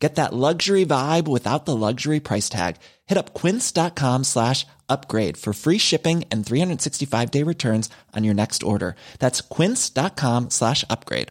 Get 0.00 0.14
that 0.14 0.32
luxury 0.32 0.86
vibe 0.86 1.28
without 1.28 1.66
the 1.66 1.76
luxury 1.76 2.20
price 2.20 2.48
tag. 2.48 2.76
Hit 3.06 3.18
up 3.18 3.34
quince.com 3.34 4.24
slash 4.24 4.66
upgrade 4.88 5.36
for 5.36 5.52
free 5.52 5.76
shipping 5.78 6.24
and 6.32 6.44
365 6.44 7.30
day 7.30 7.42
returns 7.44 7.90
on 8.16 8.24
your 8.24 8.34
next 8.34 8.62
order. 8.62 8.94
That's 9.18 9.42
quince.com 9.42 10.48
slash 10.48 10.84
upgrade. 10.88 11.28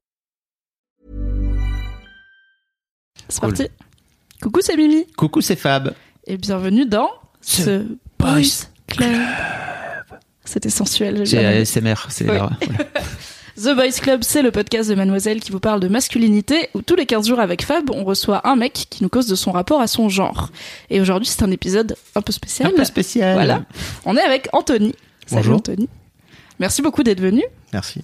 C'est 3.27 3.40
Cool. 3.41 3.50
parti. 3.54 3.68
Coucou, 4.41 4.62
c'est 4.62 4.77
Mimi. 4.77 5.05
Coucou, 5.18 5.41
c'est 5.41 5.55
Fab. 5.55 5.94
Et 6.26 6.38
bienvenue 6.38 6.86
dans 6.86 7.10
Ce 7.41 7.63
ce 7.63 7.98
Boys 8.18 8.68
Club. 8.88 9.20
C'était 10.46 10.70
sensuel. 10.70 11.26
j'ai 11.26 11.38
C'est 11.38 11.82
bien. 11.82 11.90
ASMR, 11.94 12.05
c'est 12.10 12.30
Oui. 12.30 12.38
The 13.59 13.76
Boys 13.76 13.99
Club, 14.02 14.22
c'est 14.23 14.41
le 14.41 14.52
podcast 14.52 14.90
de 14.90 14.95
Mademoiselle 14.95 15.41
qui 15.41 15.52
vous 15.52 15.59
parle 15.59 15.81
de 15.81 15.90
masculinité, 15.90 16.70
où 16.76 16.81
tous 16.81 16.95
les 16.95 17.05
15 17.05 17.27
jours 17.27 17.41
avec 17.41 17.66
Fab, 17.66 17.90
on 17.91 18.05
reçoit 18.05 18.48
un 18.48 18.55
mec 18.55 18.88
qui 18.90 19.04
nous 19.04 19.09
cause 19.09 19.27
de 19.27 19.35
son 19.35 19.52
rapport 19.52 19.82
à 19.82 19.88
son 19.88 20.08
genre. 20.08 20.49
Et 20.90 21.02
aujourd'hui, 21.02 21.27
c'est 21.27 21.44
un 21.44 21.52
épisode 21.52 21.98
un 22.16 22.22
peu 22.22 22.32
spécial. 22.32 22.70
Un 22.70 22.76
peu 22.76 22.85
spécial. 22.85 23.34
Voilà. 23.34 23.66
On 24.05 24.16
est 24.16 24.22
avec 24.22 24.48
Anthony. 24.54 24.95
Salut 25.26 25.41
Bonjour. 25.41 25.55
Anthony. 25.58 25.90
Merci 26.59 26.82
beaucoup 26.82 27.04
d'être 27.04 27.20
venu. 27.20 27.44
Merci. 27.73 28.02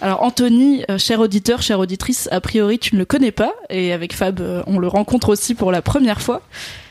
Alors 0.00 0.22
Anthony, 0.22 0.84
euh, 0.88 0.98
cher 0.98 1.18
auditeur, 1.18 1.60
chère 1.60 1.80
auditrice, 1.80 2.28
a 2.30 2.40
priori 2.40 2.78
tu 2.78 2.94
ne 2.94 3.00
le 3.00 3.04
connais 3.04 3.32
pas 3.32 3.52
et 3.70 3.92
avec 3.92 4.14
Fab 4.14 4.40
euh, 4.40 4.62
on 4.66 4.78
le 4.78 4.86
rencontre 4.86 5.30
aussi 5.30 5.54
pour 5.54 5.72
la 5.72 5.82
première 5.82 6.20
fois 6.20 6.42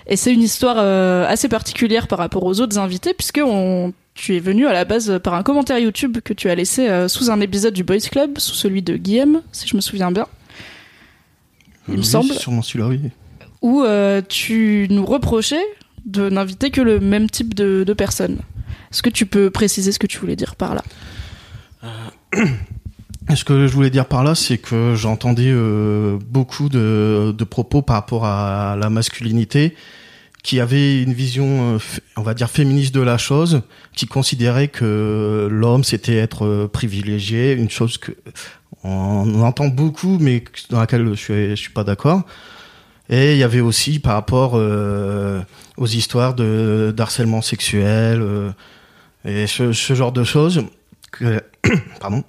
et 0.07 0.15
c'est 0.15 0.33
une 0.33 0.41
histoire 0.41 0.77
euh, 0.79 1.27
assez 1.27 1.47
particulière 1.47 2.07
par 2.07 2.17
rapport 2.17 2.43
aux 2.43 2.59
autres 2.59 2.79
invités 2.79 3.13
puisque 3.13 3.41
on, 3.43 3.93
tu 4.15 4.35
es 4.35 4.39
venu 4.39 4.67
à 4.67 4.73
la 4.73 4.85
base 4.85 5.19
par 5.23 5.33
un 5.33 5.43
commentaire 5.43 5.79
YouTube 5.79 6.19
que 6.23 6.33
tu 6.33 6.49
as 6.49 6.55
laissé 6.55 6.87
euh, 6.87 7.07
sous 7.07 7.31
un 7.31 7.39
épisode 7.41 7.73
du 7.73 7.83
Boys 7.83 7.99
Club, 8.11 8.37
sous 8.37 8.53
celui 8.53 8.81
de 8.81 8.95
Guillaume 8.95 9.41
si 9.51 9.67
je 9.67 9.75
me 9.75 9.81
souviens 9.81 10.11
bien, 10.11 10.27
il 11.87 11.95
me 11.95 11.99
Oui, 11.99 12.05
semble, 12.05 12.33
Sûrement 12.33 12.61
celui-là, 12.61 12.87
oui. 12.89 12.99
où 13.61 13.83
euh, 13.83 14.21
tu 14.27 14.87
nous 14.89 15.05
reprochais 15.05 15.63
de 16.05 16.29
n'inviter 16.29 16.69
que 16.69 16.81
le 16.81 16.99
même 16.99 17.29
type 17.29 17.53
de, 17.53 17.83
de 17.85 17.93
personnes. 17.93 18.39
Est-ce 18.91 19.01
que 19.01 19.09
tu 19.09 19.25
peux 19.25 19.49
préciser 19.49 19.91
ce 19.91 19.99
que 19.99 20.05
tu 20.07 20.19
voulais 20.19 20.35
dire 20.35 20.55
par 20.55 20.75
là? 20.75 20.83
Et 23.29 23.35
Ce 23.35 23.43
que 23.45 23.67
je 23.67 23.73
voulais 23.73 23.89
dire 23.89 24.05
par 24.05 24.23
là, 24.23 24.35
c'est 24.35 24.57
que 24.57 24.95
j'entendais 24.95 25.47
euh, 25.49 26.17
beaucoup 26.29 26.69
de, 26.69 27.33
de 27.35 27.43
propos 27.45 27.81
par 27.81 27.95
rapport 27.95 28.25
à 28.25 28.75
la 28.79 28.89
masculinité 28.89 29.75
qui 30.43 30.59
avaient 30.59 31.01
une 31.01 31.13
vision, 31.13 31.75
euh, 31.75 31.79
on 32.17 32.21
va 32.21 32.33
dire, 32.33 32.49
féministe 32.49 32.93
de 32.93 32.99
la 32.99 33.17
chose, 33.17 33.61
qui 33.95 34.05
considérait 34.05 34.67
que 34.67 35.47
l'homme, 35.49 35.85
c'était 35.85 36.17
être 36.17 36.45
euh, 36.45 36.67
privilégié, 36.67 37.53
une 37.53 37.69
chose 37.69 37.97
que 37.97 38.11
on 38.83 39.41
entend 39.41 39.69
beaucoup, 39.69 40.17
mais 40.19 40.43
dans 40.69 40.81
laquelle 40.81 41.07
je 41.07 41.13
suis, 41.13 41.57
suis 41.57 41.71
pas 41.71 41.85
d'accord. 41.85 42.23
Et 43.09 43.31
il 43.33 43.37
y 43.37 43.43
avait 43.43 43.61
aussi 43.61 43.99
par 43.99 44.15
rapport 44.15 44.53
euh, 44.55 45.41
aux 45.77 45.87
histoires 45.87 46.33
de 46.33 46.93
d'harcèlement 46.95 47.41
sexuel 47.41 48.53
et 49.23 49.47
ce, 49.47 49.71
genre 49.71 50.11
de 50.11 50.23
choses 50.23 50.65
pardon 52.01 52.23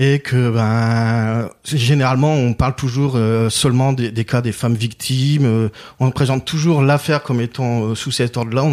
et 0.00 0.18
que 0.18 0.50
ben 0.50 1.50
généralement 1.62 2.32
on 2.32 2.54
parle 2.54 2.74
toujours 2.74 3.12
euh, 3.16 3.50
seulement 3.50 3.92
des, 3.92 4.24
cas 4.24 4.40
des 4.40 4.50
femmes 4.50 4.74
victimes 4.74 5.44
euh, 5.44 5.68
on 6.00 6.10
présente 6.10 6.46
toujours 6.46 6.80
l'affaire 6.80 7.22
comme 7.22 7.42
étant 7.42 7.84
euh, 7.84 7.94
sous 7.94 8.10
cet 8.10 8.36
ordre-là. 8.38 8.64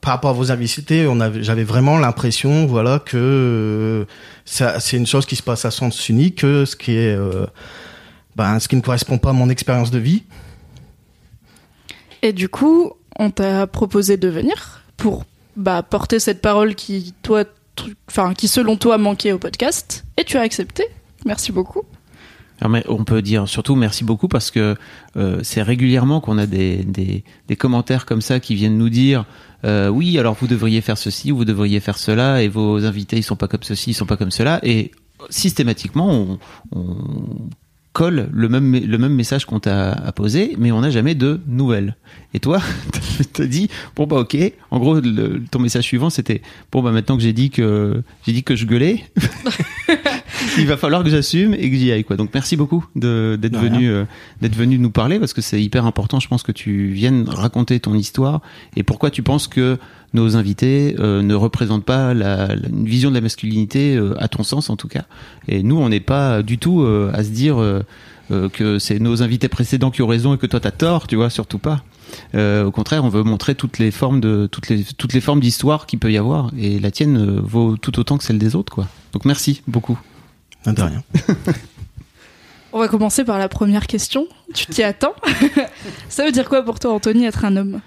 Par 0.00 0.14
rapport 0.14 0.30
à 0.30 0.32
vos 0.32 0.50
invités 0.50 1.06
j'avais 1.40 1.64
vraiment 1.64 1.98
l'impression 1.98 2.66
voilà 2.66 2.98
que 2.98 4.06
c'est 4.44 4.96
une 4.96 5.06
chose 5.06 5.26
qui 5.26 5.36
se 5.36 5.42
passe 5.42 5.66
à 5.66 5.70
sens 5.70 6.08
unique 6.08 6.36
que 6.36 6.64
ce 6.64 6.76
qui 6.76 6.92
est 6.92 7.16
ben 8.36 8.58
ce 8.58 8.68
qui 8.68 8.76
ne 8.76 8.82
correspond 8.82 9.18
pas 9.18 9.30
à 9.30 9.32
mon 9.32 9.48
expérience 9.48 9.90
de 9.90 9.98
vie. 9.98 10.24
Et 12.20 12.34
du 12.34 12.50
coup, 12.50 12.92
on 13.18 13.30
t'a 13.30 13.66
proposé 13.66 14.18
de 14.18 14.28
venir 14.28 14.82
pour 14.98 15.24
bah, 15.56 15.82
porter 15.82 16.20
cette 16.20 16.42
parole 16.42 16.74
qui, 16.74 17.14
toi, 17.22 17.44
enfin, 18.08 18.34
qui 18.34 18.48
selon 18.48 18.76
toi 18.76 18.98
manquait 18.98 19.32
au 19.32 19.38
podcast, 19.38 20.04
et 20.16 20.24
tu 20.24 20.36
as 20.36 20.42
accepté. 20.42 20.84
Merci 21.24 21.52
beaucoup. 21.52 21.82
Mais 22.66 22.84
on 22.88 23.04
peut 23.04 23.20
dire 23.20 23.48
surtout 23.48 23.74
merci 23.74 24.02
beaucoup 24.02 24.28
parce 24.28 24.50
que 24.50 24.76
euh, 25.16 25.40
c'est 25.42 25.60
régulièrement 25.60 26.20
qu'on 26.20 26.38
a 26.38 26.46
des, 26.46 27.22
commentaires 27.58 28.06
comme 28.06 28.22
ça 28.22 28.40
qui 28.40 28.54
viennent 28.54 28.78
nous 28.78 28.88
dire 28.88 29.26
euh, 29.64 29.88
oui 29.88 30.18
alors 30.18 30.34
vous 30.40 30.46
devriez 30.46 30.80
faire 30.80 30.96
ceci 30.96 31.32
ou 31.32 31.36
vous 31.36 31.44
devriez 31.44 31.80
faire 31.80 31.98
cela 31.98 32.42
et 32.42 32.48
vos 32.48 32.84
invités 32.84 33.18
ils 33.18 33.22
sont 33.22 33.36
pas 33.36 33.46
comme 33.46 33.62
ceci 33.62 33.90
ils 33.90 33.94
sont 33.94 34.06
pas 34.06 34.16
comme 34.16 34.30
cela 34.30 34.58
et 34.62 34.90
systématiquement 35.28 36.38
on 36.72 36.88
colle 37.96 38.28
le 38.30 38.50
même 38.50 38.74
le 38.74 38.98
même 38.98 39.14
message 39.14 39.46
qu'on 39.46 39.58
t'a 39.58 39.90
apposé 39.90 40.54
mais 40.58 40.70
on 40.70 40.82
n'a 40.82 40.90
jamais 40.90 41.14
de 41.14 41.40
nouvelles. 41.46 41.96
Et 42.34 42.40
toi 42.40 42.60
t'as 43.32 43.46
dit 43.46 43.70
bon 43.96 44.06
bah 44.06 44.16
ok. 44.16 44.36
En 44.70 44.78
gros 44.78 45.00
ton 45.00 45.58
message 45.58 45.84
suivant 45.84 46.10
c'était 46.10 46.42
bon 46.70 46.82
bah 46.82 46.92
maintenant 46.92 47.16
que 47.16 47.22
j'ai 47.22 47.32
dit 47.32 47.48
que 47.48 48.02
j'ai 48.26 48.34
dit 48.34 48.44
que 48.44 48.54
je 48.54 48.66
gueulais 48.66 49.02
il 50.58 50.66
va 50.66 50.76
falloir 50.76 51.02
que 51.04 51.10
j'assume 51.10 51.54
et 51.54 51.70
que 51.70 51.76
j'y 51.76 51.90
aille 51.92 52.04
quoi. 52.04 52.16
Donc 52.16 52.30
merci 52.34 52.56
beaucoup 52.56 52.84
de 52.94 53.38
d'être 53.40 53.58
venu 53.58 53.88
euh, 53.90 54.04
d'être 54.40 54.56
venu 54.56 54.78
nous 54.78 54.90
parler 54.90 55.18
parce 55.18 55.32
que 55.32 55.40
c'est 55.40 55.62
hyper 55.62 55.86
important 55.86 56.20
je 56.20 56.28
pense 56.28 56.42
que 56.42 56.52
tu 56.52 56.88
viennes 56.88 57.28
raconter 57.28 57.78
ton 57.80 57.94
histoire 57.94 58.40
et 58.76 58.82
pourquoi 58.82 59.10
tu 59.10 59.22
penses 59.22 59.48
que 59.48 59.78
nos 60.14 60.36
invités 60.36 60.96
euh, 60.98 61.22
ne 61.22 61.34
représentent 61.34 61.84
pas 61.84 62.14
la, 62.14 62.48
la- 62.54 62.68
une 62.68 62.86
vision 62.86 63.10
de 63.10 63.14
la 63.14 63.20
masculinité 63.20 63.96
euh, 63.96 64.14
à 64.22 64.28
ton 64.28 64.42
sens 64.42 64.70
en 64.70 64.76
tout 64.76 64.88
cas. 64.88 65.04
Et 65.48 65.62
nous 65.62 65.76
on 65.78 65.88
n'est 65.88 66.00
pas 66.00 66.42
du 66.42 66.58
tout 66.58 66.82
euh, 66.82 67.10
à 67.14 67.22
se 67.24 67.30
dire 67.30 67.58
euh, 67.60 67.82
que 68.52 68.78
c'est 68.78 68.98
nos 68.98 69.22
invités 69.22 69.48
précédents 69.48 69.90
qui 69.90 70.02
ont 70.02 70.06
raison 70.08 70.34
et 70.34 70.38
que 70.38 70.46
toi 70.46 70.58
t'as 70.58 70.72
tort, 70.72 71.06
tu 71.06 71.14
vois, 71.16 71.30
surtout 71.30 71.58
pas. 71.58 71.84
Euh, 72.34 72.64
au 72.64 72.70
contraire, 72.72 73.04
on 73.04 73.08
veut 73.08 73.22
montrer 73.22 73.54
toutes 73.54 73.78
les 73.78 73.90
formes 73.92 74.20
de 74.20 74.48
toutes 74.50 74.68
les 74.68 74.82
toutes 74.96 75.12
les 75.12 75.20
formes 75.20 75.40
d'histoire 75.40 75.86
qu'il 75.86 75.98
peut 76.00 76.10
y 76.10 76.16
avoir 76.16 76.50
et 76.58 76.78
la 76.80 76.90
tienne 76.90 77.38
vaut 77.40 77.76
tout 77.76 77.98
autant 78.00 78.16
que 78.18 78.24
celle 78.24 78.38
des 78.38 78.54
autres 78.56 78.72
quoi. 78.72 78.86
Donc 79.12 79.24
merci 79.26 79.62
beaucoup. 79.68 79.98
De 80.72 80.82
rien 80.82 81.02
On 82.72 82.78
va 82.80 82.88
commencer 82.88 83.24
par 83.24 83.38
la 83.38 83.48
première 83.48 83.86
question. 83.86 84.26
Tu 84.52 84.66
t'y 84.66 84.82
attends? 84.82 85.14
Ça 86.10 86.24
veut 86.26 86.32
dire 86.32 86.46
quoi 86.48 86.62
pour 86.62 86.78
toi, 86.78 86.92
Anthony, 86.92 87.24
être 87.24 87.44
un 87.44 87.56
homme? 87.56 87.80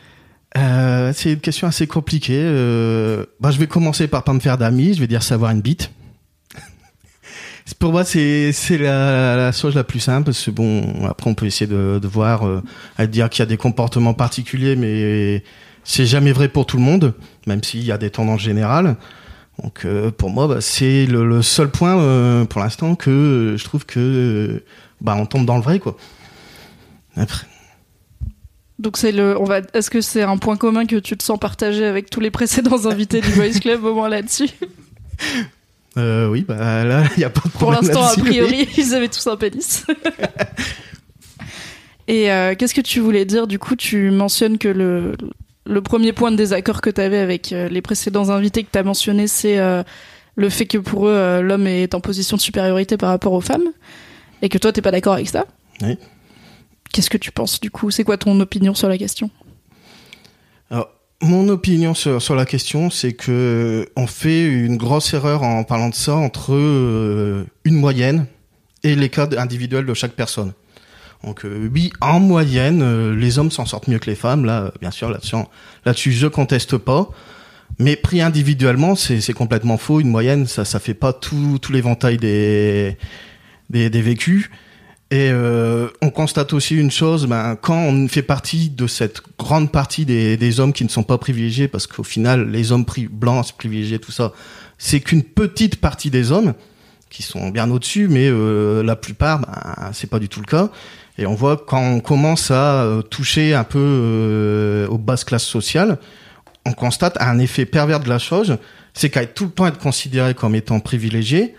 Euh, 0.57 1.11
c'est 1.15 1.33
une 1.33 1.39
question 1.41 1.67
assez 1.67 1.85
compliquée. 1.85 2.41
Euh, 2.41 3.25
bah, 3.39 3.51
je 3.51 3.59
vais 3.59 3.67
commencer 3.67 4.07
par 4.07 4.23
pas 4.23 4.33
me 4.33 4.39
faire 4.39 4.57
d'amis. 4.57 4.95
Je 4.95 4.99
vais 4.99 5.05
dire 5.07 5.21
savoir 5.21 5.51
une 5.51 5.61
bite. 5.61 5.91
C'est- 7.65 7.77
Pour 7.77 7.91
moi, 7.91 8.03
c'est 8.03 8.51
c'est 8.51 8.79
la, 8.79 9.35
la 9.35 9.51
chose 9.51 9.75
la 9.75 9.83
plus 9.83 9.99
simple. 9.99 10.25
Parce 10.25 10.43
que 10.45 10.49
bon, 10.51 11.05
après, 11.07 11.29
on 11.29 11.35
peut 11.35 11.45
essayer 11.45 11.67
de, 11.67 11.99
de 12.01 12.07
voir, 12.07 12.47
euh, 12.47 12.63
à 12.97 13.05
dire 13.05 13.29
qu'il 13.29 13.41
y 13.41 13.43
a 13.43 13.45
des 13.45 13.57
comportements 13.57 14.15
particuliers, 14.15 14.75
mais 14.75 15.43
c'est 15.83 16.07
jamais 16.07 16.31
vrai 16.31 16.47
pour 16.49 16.65
tout 16.65 16.77
le 16.77 16.83
monde, 16.83 17.13
même 17.45 17.63
s'il 17.63 17.83
y 17.83 17.91
a 17.91 17.99
des 17.99 18.09
tendances 18.09 18.41
générales. 18.41 18.95
Donc, 19.61 19.83
euh, 19.85 20.09
pour 20.11 20.29
moi, 20.29 20.47
bah, 20.47 20.61
c'est 20.61 21.05
le, 21.05 21.25
le 21.27 21.41
seul 21.41 21.69
point 21.69 21.99
euh, 21.99 22.45
pour 22.45 22.61
l'instant 22.61 22.95
que 22.95 23.09
euh, 23.09 23.57
je 23.57 23.63
trouve 23.65 23.85
que 23.85 23.99
euh, 23.99 24.63
bah, 25.01 25.15
on 25.17 25.25
tombe 25.25 25.45
dans 25.45 25.57
le 25.57 25.61
vrai, 25.63 25.79
quoi. 25.79 25.97
Après, 27.17 27.45
Donc 28.77 28.95
c'est 28.97 29.11
le, 29.11 29.37
on 29.39 29.43
va. 29.43 29.59
Est-ce 29.73 29.89
que 29.89 29.99
c'est 29.99 30.21
un 30.23 30.37
point 30.37 30.55
commun 30.55 30.85
que 30.85 30.95
tu 30.95 31.17
te 31.17 31.23
sens 31.23 31.37
partagé 31.39 31.83
avec 31.85 32.09
tous 32.09 32.21
les 32.21 32.31
précédents 32.31 32.85
invités 32.85 33.19
du 33.19 33.31
Boys 33.31 33.59
Club 33.59 33.83
au 33.83 33.93
moins 33.93 34.07
là-dessus? 34.07 34.47
Euh, 35.97 36.29
oui, 36.29 36.45
bah 36.47 36.85
là, 36.85 37.03
il 37.17 37.21
y 37.21 37.25
a 37.25 37.29
pas 37.29 37.41
de 37.43 37.49
Pour 37.49 37.71
problème. 37.73 37.81
l'instant, 37.83 38.05
a 38.05 38.13
oui. 38.15 38.21
priori, 38.29 38.69
ils 38.77 38.95
avaient 38.95 39.09
tous 39.09 39.27
un 39.27 39.35
pénis. 39.35 39.85
Et 42.07 42.23
qu'est-ce 42.57 42.73
que 42.73 42.81
tu 42.81 43.01
voulais 43.01 43.25
dire? 43.25 43.45
Du 43.45 43.59
coup, 43.59 43.75
tu 43.75 44.09
mentionnes 44.09 44.57
que 44.57 44.69
le, 44.69 45.15
le 45.65 45.81
premier 45.81 46.13
point 46.13 46.31
de 46.31 46.35
désaccord 46.35 46.81
que 46.81 46.89
tu 46.89 47.01
avais 47.01 47.19
avec 47.19 47.53
euh, 47.53 47.69
les 47.69 47.81
précédents 47.81 48.29
invités 48.29 48.63
que 48.63 48.69
tu 48.71 48.77
as 48.77 48.83
mentionné, 48.83 49.27
c'est 49.27 49.59
euh, 49.59 49.83
le 50.35 50.49
fait 50.49 50.65
que 50.65 50.77
pour 50.77 51.07
eux, 51.07 51.13
euh, 51.13 51.41
l'homme 51.41 51.67
est 51.67 51.93
en 51.93 51.99
position 51.99 52.37
de 52.37 52.41
supériorité 52.41 52.97
par 52.97 53.09
rapport 53.09 53.33
aux 53.33 53.41
femmes. 53.41 53.67
Et 54.41 54.49
que 54.49 54.57
toi, 54.57 54.71
t'es 54.71 54.81
pas 54.81 54.91
d'accord 54.91 55.13
avec 55.13 55.27
ça 55.27 55.45
Oui. 55.81 55.97
Qu'est-ce 56.91 57.09
que 57.09 57.17
tu 57.17 57.31
penses 57.31 57.59
du 57.59 57.69
coup? 57.69 57.91
C'est 57.91 58.03
quoi 58.03 58.17
ton 58.17 58.39
opinion 58.39 58.73
sur 58.73 58.87
la 58.87 58.97
question? 58.97 59.29
Alors, 60.71 60.89
mon 61.21 61.47
opinion 61.49 61.93
sur, 61.93 62.21
sur 62.21 62.35
la 62.35 62.45
question, 62.45 62.89
c'est 62.89 63.13
que 63.13 63.87
on 63.95 64.07
fait 64.07 64.45
une 64.45 64.77
grosse 64.77 65.13
erreur 65.13 65.43
en 65.43 65.63
parlant 65.63 65.89
de 65.89 65.95
ça 65.95 66.15
entre 66.15 66.53
euh, 66.53 67.43
une 67.65 67.75
moyenne 67.75 68.25
et 68.83 68.95
les 68.95 69.09
cas 69.09 69.27
individuels 69.37 69.85
de 69.85 69.93
chaque 69.93 70.13
personne. 70.13 70.53
Donc 71.23 71.43
euh, 71.43 71.69
oui, 71.73 71.91
en 72.01 72.19
moyenne, 72.19 72.81
euh, 72.81 73.15
les 73.15 73.39
hommes 73.39 73.51
s'en 73.51 73.65
sortent 73.65 73.87
mieux 73.87 73.99
que 73.99 74.09
les 74.09 74.15
femmes. 74.15 74.45
Là, 74.45 74.63
euh, 74.63 74.71
bien 74.79 74.91
sûr, 74.91 75.09
là-dessus, 75.09 75.35
là-dessus, 75.85 76.11
je 76.11 76.27
conteste 76.27 76.77
pas. 76.77 77.09
Mais 77.77 77.95
pris 77.95 78.21
individuellement, 78.21 78.95
c'est 78.95 79.33
complètement 79.33 79.77
faux. 79.77 79.99
Une 79.99 80.09
moyenne, 80.09 80.47
ça 80.47 80.65
ça 80.65 80.79
fait 80.79 80.93
pas 80.93 81.13
tout 81.13 81.59
l'éventail 81.69 82.17
des, 82.17 82.97
des 83.69 84.01
vécus. 84.01 84.49
Et 85.11 85.31
on 86.01 86.09
constate 86.09 86.51
aussi 86.51 86.75
une 86.75 86.91
chose, 86.91 87.25
ben, 87.25 87.55
quand 87.55 87.77
on 87.77 88.07
fait 88.09 88.23
partie 88.23 88.69
de 88.69 88.85
cette 88.85 89.21
grande 89.37 89.71
partie 89.71 90.05
des, 90.05 90.59
hommes 90.59 90.73
qui 90.73 90.83
ne 90.83 90.89
sont 90.89 91.03
pas 91.03 91.17
privilégiés, 91.17 91.69
parce 91.69 91.87
qu'au 91.87 92.03
final, 92.03 92.49
les 92.49 92.73
hommes 92.73 92.85
pri 92.85 93.07
blancs, 93.07 93.53
privilégiés, 93.53 93.99
tout 93.99 94.11
ça, 94.11 94.33
c'est 94.77 94.99
qu'une 94.99 95.23
petite 95.23 95.77
partie 95.77 96.09
des 96.09 96.33
hommes 96.33 96.55
qui 97.09 97.23
sont 97.23 97.49
bien 97.49 97.71
au-dessus, 97.71 98.09
mais 98.09 98.29
la 98.83 98.95
plupart, 98.97 99.39
ben, 99.39 99.91
c'est 99.93 100.09
pas 100.09 100.19
du 100.19 100.27
tout 100.27 100.41
le 100.41 100.47
cas. 100.47 100.69
Et 101.19 101.27
on 101.27 101.35
voit 101.35 101.57
quand 101.57 101.81
on 101.81 101.99
commence 101.99 102.49
à 102.49 102.83
euh, 102.83 103.01
toucher 103.01 103.53
un 103.53 103.63
peu 103.63 103.79
euh, 103.79 104.87
aux 104.87 104.97
basses 104.97 105.23
classes 105.23 105.45
sociales, 105.45 105.99
on 106.65 106.73
constate 106.73 107.17
un 107.19 107.37
effet 107.39 107.65
pervers 107.65 107.99
de 107.99 108.09
la 108.09 108.19
chose, 108.19 108.57
c'est 108.93 109.09
qu'à 109.09 109.25
tout 109.25 109.45
le 109.45 109.51
temps 109.51 109.67
être 109.67 109.79
considéré 109.79 110.33
comme 110.33 110.55
étant 110.55 110.79
privilégié, 110.79 111.55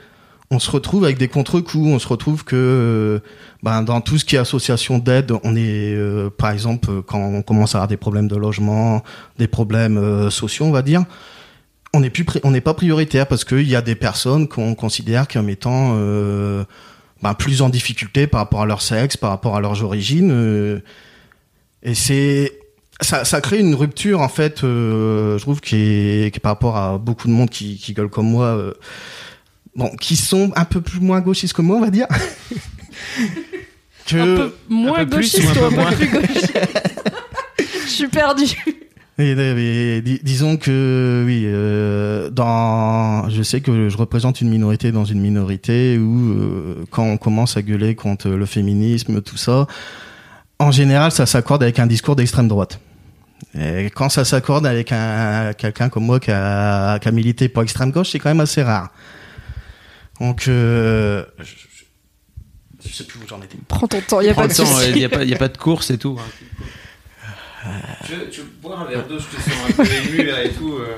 on 0.53 0.59
se 0.59 0.71
retrouve 0.71 1.05
avec 1.05 1.17
des 1.17 1.29
contre-coups. 1.29 1.87
On 1.87 1.99
se 1.99 2.09
retrouve 2.09 2.45
que 2.45 2.57
euh, 2.57 3.21
ben, 3.62 3.83
dans 3.83 4.01
tout 4.01 4.19
ce 4.19 4.25
qui 4.25 4.35
est 4.35 4.39
association 4.39 4.99
d'aide, 4.99 5.33
on 5.45 5.55
est, 5.55 5.95
euh, 5.95 6.29
par 6.29 6.51
exemple, 6.51 7.03
quand 7.03 7.21
on 7.21 7.43
commence 7.43 7.75
à 7.75 7.79
avoir 7.79 7.89
des 7.89 7.97
problèmes 7.97 8.27
de 8.27 8.37
logement, 8.37 9.03
des 9.39 9.47
problèmes 9.47 9.97
euh, 9.97 10.29
sociaux, 10.29 10.67
on 10.67 10.73
va 10.73 10.83
dire, 10.83 11.05
on 11.95 12.01
n'est 12.01 12.11
plus, 12.11 12.25
on 12.43 12.51
n'est 12.51 12.61
pas 12.61 12.75
prioritaire 12.75 13.29
parce 13.29 13.45
qu'il 13.45 13.69
y 13.69 13.77
a 13.77 13.83
des 13.83 13.95
personnes 13.95 14.49
qu'on 14.49 14.75
considère 14.75 15.29
comme 15.29 15.49
étant 15.49 15.95
euh, 15.95 16.65
ben, 17.22 17.34
plus 17.34 17.62
en 17.62 17.69
difficulté 17.69 18.26
par 18.26 18.40
rapport 18.40 18.62
à 18.62 18.67
leur 18.67 18.82
sexe, 18.82 19.17
par 19.17 19.31
rapport 19.31 19.56
à 19.56 19.61
leurs 19.61 19.82
origines. 19.82 20.31
euh, 20.32 20.81
et 21.82 21.94
c'est 21.94 22.52
ça, 23.00 23.25
ça 23.25 23.40
crée 23.40 23.58
une 23.58 23.75
rupture 23.75 24.20
en 24.20 24.28
fait, 24.28 24.62
euh, 24.64 25.38
je 25.38 25.43
trouve, 25.43 25.61
qui 25.61 25.76
est, 25.76 26.31
qui 26.32 26.37
est 26.38 26.40
par 26.40 26.52
rapport 26.52 26.76
à 26.76 26.99
beaucoup 26.99 27.28
de 27.28 27.32
monde 27.32 27.50
qui, 27.50 27.76
qui 27.78 27.94
gueule 27.94 28.08
comme 28.11 28.28
moi. 28.31 28.46
euh, 28.46 28.75
bon, 29.75 29.90
qui 29.96 30.17
sont 30.17 30.52
un 30.56 30.64
peu 30.64 30.81
plus 30.81 31.00
moins 31.00 31.20
gauchistes 31.20 31.55
que 31.55 31.62
moi, 31.62 31.76
on 31.76 31.81
va 31.81 31.90
dire. 31.90 32.06
que 34.06 34.16
Un 34.16 34.37
peu 34.37 34.55
moins 34.69 35.05
peu 35.05 35.16
plus 35.16 35.32
gauchiste 35.32 35.56
ou 35.56 35.58
un 35.58 35.62
ou 35.62 35.64
un 35.64 35.70
peu 35.70 35.76
peu 35.76 35.76
moins 35.76 35.93
plus 35.93 36.08
gauchiste 36.08 36.58
Je 37.84 37.90
suis 37.90 38.08
perdu. 38.08 38.46
Dis- 40.02 40.20
disons 40.22 40.56
que 40.56 41.22
oui, 41.26 41.43
euh, 41.46 42.31
dans, 42.31 43.28
je 43.28 43.43
sais 43.43 43.61
que 43.61 43.88
je 43.88 43.96
représente 43.96 44.40
une 44.40 44.49
minorité 44.49 44.93
dans 44.93 45.05
une 45.05 45.20
minorité 45.20 45.99
où 45.99 46.32
euh, 46.32 46.84
quand 46.90 47.05
on 47.05 47.17
commence 47.17 47.56
à 47.56 47.62
gueuler 47.62 47.94
contre 47.94 48.28
le 48.28 48.46
féminisme, 48.46 49.20
tout 49.22 49.37
ça, 49.37 49.67
en 50.58 50.70
général, 50.70 51.12
ça 51.12 51.26
s'accorde 51.26 51.62
avec 51.62 51.78
un 51.78 51.87
discours 51.87 52.17
d'extrême 52.17 52.49
droite. 52.49 52.81
Et 53.58 53.87
quand 53.94 54.08
ça 54.11 54.25
s'accorde 54.25 54.67
avec 54.67 54.93
un 54.93 55.52
quelqu'un 55.55 55.88
comme 55.88 56.05
moi 56.05 56.20
qui 56.20 56.31
a, 56.31 56.99
qui 56.99 57.08
a 57.08 57.11
milité 57.11 57.49
pour 57.49 57.62
extrême 57.62 57.90
gauche, 57.90 58.11
c'est 58.11 58.19
quand 58.19 58.28
même 58.31 58.40
assez 58.40 58.62
rare. 58.62 58.90
Donc, 60.20 60.46
euh, 60.49 61.25
je, 61.38 61.44
je- 61.44 62.88
je 62.88 62.94
sais 62.94 63.05
plus 63.05 63.19
où 63.19 63.23
j'en 63.28 63.38
étais. 63.43 63.56
Prends 64.34 64.43
ton 64.49 64.64
temps, 64.64 64.81
il 64.88 64.94
n'y 64.96 65.05
a, 65.05 65.08
pas- 65.08 65.25
y 65.25 65.34
a 65.34 65.38
pas 65.38 65.49
de 65.49 65.56
course 65.56 65.90
et 65.90 65.99
tout. 65.99 66.19
Tu, 68.07 68.12
tu 68.31 68.41
bois 68.62 68.79
un 68.79 68.85
verre 68.85 69.07
d'eau, 69.07 69.19
je 69.19 69.27
te 69.37 69.41
sens 69.43 69.55
un 69.69 69.85
peu 69.85 69.91
ému 70.09 70.27
là 70.27 70.45
et 70.45 70.51
tout. 70.51 70.75
euh, 70.79 70.97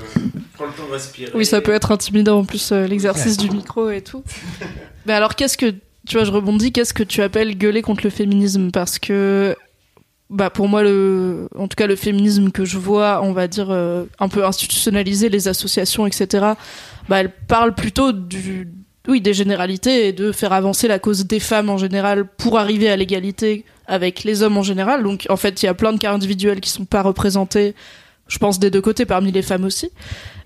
prends 0.55 0.67
le 0.67 0.73
temps 0.73 0.87
de 0.87 0.93
respirer. 0.93 1.31
Oui, 1.35 1.45
ça 1.45 1.61
peut 1.61 1.73
être 1.73 1.91
intimidant 1.91 2.39
en 2.39 2.45
plus 2.45 2.71
euh, 2.73 2.87
l'exercice 2.87 3.37
du 3.37 3.51
micro 3.51 3.91
et 3.91 4.01
tout. 4.03 4.23
Mais 5.07 5.13
alors 5.13 5.35
qu'est-ce 5.35 5.59
que 5.59 5.75
tu 6.07 6.17
vois, 6.17 6.25
je 6.25 6.31
rebondis, 6.31 6.73
qu'est-ce 6.73 6.95
que 6.95 7.03
tu 7.05 7.23
appelles 7.23 7.57
gueuler 7.57 7.83
contre 7.83 8.03
le 8.05 8.11
féminisme? 8.11 8.71
Parce 8.71 8.99
que 8.99 9.57
bah 10.31 10.49
pour 10.51 10.67
moi 10.67 10.83
le 10.83 11.49
en 11.59 11.69
tout 11.69 11.75
cas 11.77 11.87
le 11.87 11.97
féminisme 11.97 12.51
que 12.51 12.65
je 12.65 12.79
vois, 12.79 13.21
on 13.23 13.33
va 13.33 13.49
dire 13.49 13.69
euh, 13.71 14.05
un 14.19 14.29
peu 14.29 14.45
institutionnalisé 14.45 15.29
les 15.29 15.47
associations 15.49 16.07
etc. 16.07 16.47
Bah 17.09 17.21
elles 17.21 17.33
parlent 17.49 17.75
plutôt 17.75 18.13
du 18.13 18.69
oui, 19.09 19.21
des 19.21 19.35
généralités 19.35 20.07
et 20.09 20.13
de 20.13 20.31
faire 20.31 20.53
avancer 20.53 20.87
la 20.87 20.99
cause 21.01 21.27
des 21.27 21.41
femmes 21.41 21.69
en 21.71 21.77
général 21.77 22.25
pour 22.25 22.59
arriver 22.59 22.89
à 22.89 22.97
l'égalité 22.97 23.65
avec 23.87 24.25
les 24.25 24.43
hommes 24.43 24.57
en 24.57 24.63
général. 24.63 25.03
Donc 25.03 25.27
en 25.29 25.37
fait, 25.37 25.63
il 25.63 25.67
y 25.67 25.69
a 25.69 25.75
plein 25.75 25.93
de 25.93 25.99
cas 25.99 26.13
individuels 26.13 26.61
qui 26.61 26.71
sont 26.71 26.85
pas 26.85 27.03
représentés, 27.03 27.75
je 28.29 28.39
pense 28.39 28.59
des 28.59 28.71
deux 28.71 28.81
côtés 28.81 29.07
parmi 29.07 29.33
les 29.33 29.43
femmes 29.43 29.65
aussi. 29.65 29.91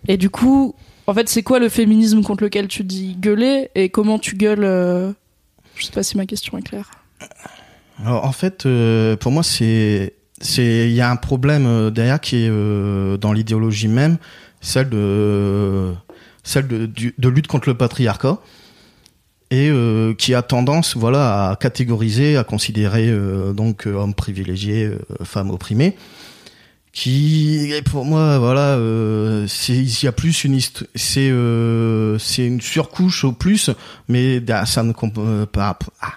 Et 0.09 0.17
du 0.17 0.31
coup, 0.31 0.75
en 1.07 1.15
fait, 1.15 1.29
c'est 1.29 1.43
quoi 1.43 1.59
le 1.59 1.69
féminisme 1.69 2.23
contre 2.23 2.45
lequel 2.45 2.69
tu 2.69 2.83
dis 2.85 3.17
gueuler 3.19 3.71
et 3.75 3.89
comment 3.91 4.19
tu 4.19 4.37
gueules 4.37 4.65
euh, 4.65 5.13
Je 5.77 5.85
sais 5.85 5.93
pas 5.93 6.03
si 6.03 6.17
ma 6.17 6.27
question 6.27 6.59
est 6.59 6.63
claire. 6.63 6.91
Alors, 8.05 8.25
en 8.25 8.33
fait, 8.33 8.67
euh, 8.67 9.17
pour 9.17 9.33
moi, 9.33 9.43
c'est 9.43 10.15
c'est 10.41 10.89
il 10.89 10.95
y 10.95 11.01
a 11.01 11.11
un 11.11 11.17
problème 11.17 11.67
euh, 11.67 11.91
derrière 11.91 12.21
qui 12.21 12.45
est 12.45 12.49
euh, 12.51 13.17
dans 13.17 13.33
l'idéologie 13.33 13.89
même, 13.89 14.19
celle 14.61 14.91
de 14.91 15.93
celle 16.43 16.69
de, 16.69 16.87
de 16.87 17.29
lutte 17.29 17.47
contre 17.47 17.69
le 17.69 17.77
patriarcat 17.77 18.39
et 19.51 19.69
euh, 19.71 20.13
qui 20.15 20.35
a 20.35 20.43
tendance, 20.43 20.97
voilà, 20.97 21.51
à 21.51 21.57
catégoriser, 21.57 22.37
à 22.37 22.45
considérer 22.45 23.09
euh, 23.09 23.53
donc 23.53 23.87
euh, 23.87 23.95
hommes 23.95 24.15
privilégiés, 24.15 24.85
euh, 24.87 24.99
femmes 25.25 25.51
opprimées. 25.51 25.97
Qui, 26.93 27.75
pour 27.85 28.07
moi, 28.07 28.39
voilà, 28.39 28.77
euh, 28.77 29.47
c'est 29.49 29.75
il 29.77 30.03
y 30.03 30.07
a 30.07 30.13
plus 30.13 30.45
une 30.45 30.59
c'est 30.95 31.29
euh, 31.31 32.19
c'est 32.19 32.47
une 32.47 32.63
surcouche 32.63 33.23
au 33.25 33.33
plus, 33.33 33.71
mais 34.09 34.41
ça 34.65 34.83
ne 34.83 34.93
comp- 34.93 35.45
pas. 35.53 35.79
ah, 36.01 36.13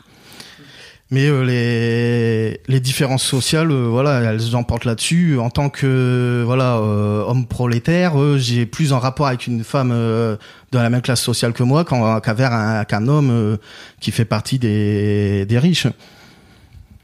mais 1.12 1.26
euh, 1.28 1.44
les 1.44 2.62
les 2.68 2.80
différences 2.80 3.24
sociales, 3.24 3.72
euh, 3.72 3.88
voilà, 3.88 4.20
elles 4.32 4.56
emportent 4.56 4.86
là-dessus. 4.86 5.40
En 5.40 5.50
tant 5.50 5.70
que 5.70 6.44
voilà 6.46 6.78
euh, 6.78 7.24
homme 7.24 7.48
prolétaire, 7.48 8.14
j'ai 8.38 8.66
plus 8.66 8.94
en 8.94 9.00
rapport 9.00 9.28
avec 9.28 9.48
une 9.48 9.64
femme 9.64 9.90
de 9.92 10.38
la 10.78 10.90
même 10.90 11.02
classe 11.02 11.22
sociale 11.22 11.54
que 11.54 11.64
moi 11.64 11.84
qu'en- 11.86 12.20
qu'avec 12.20 12.48
un, 12.52 12.84
qu'un 12.86 13.08
homme 13.08 13.58
qui 14.00 14.12
fait 14.12 14.26
partie 14.26 14.60
des 14.60 15.46
des 15.46 15.60
riches. 15.60 15.88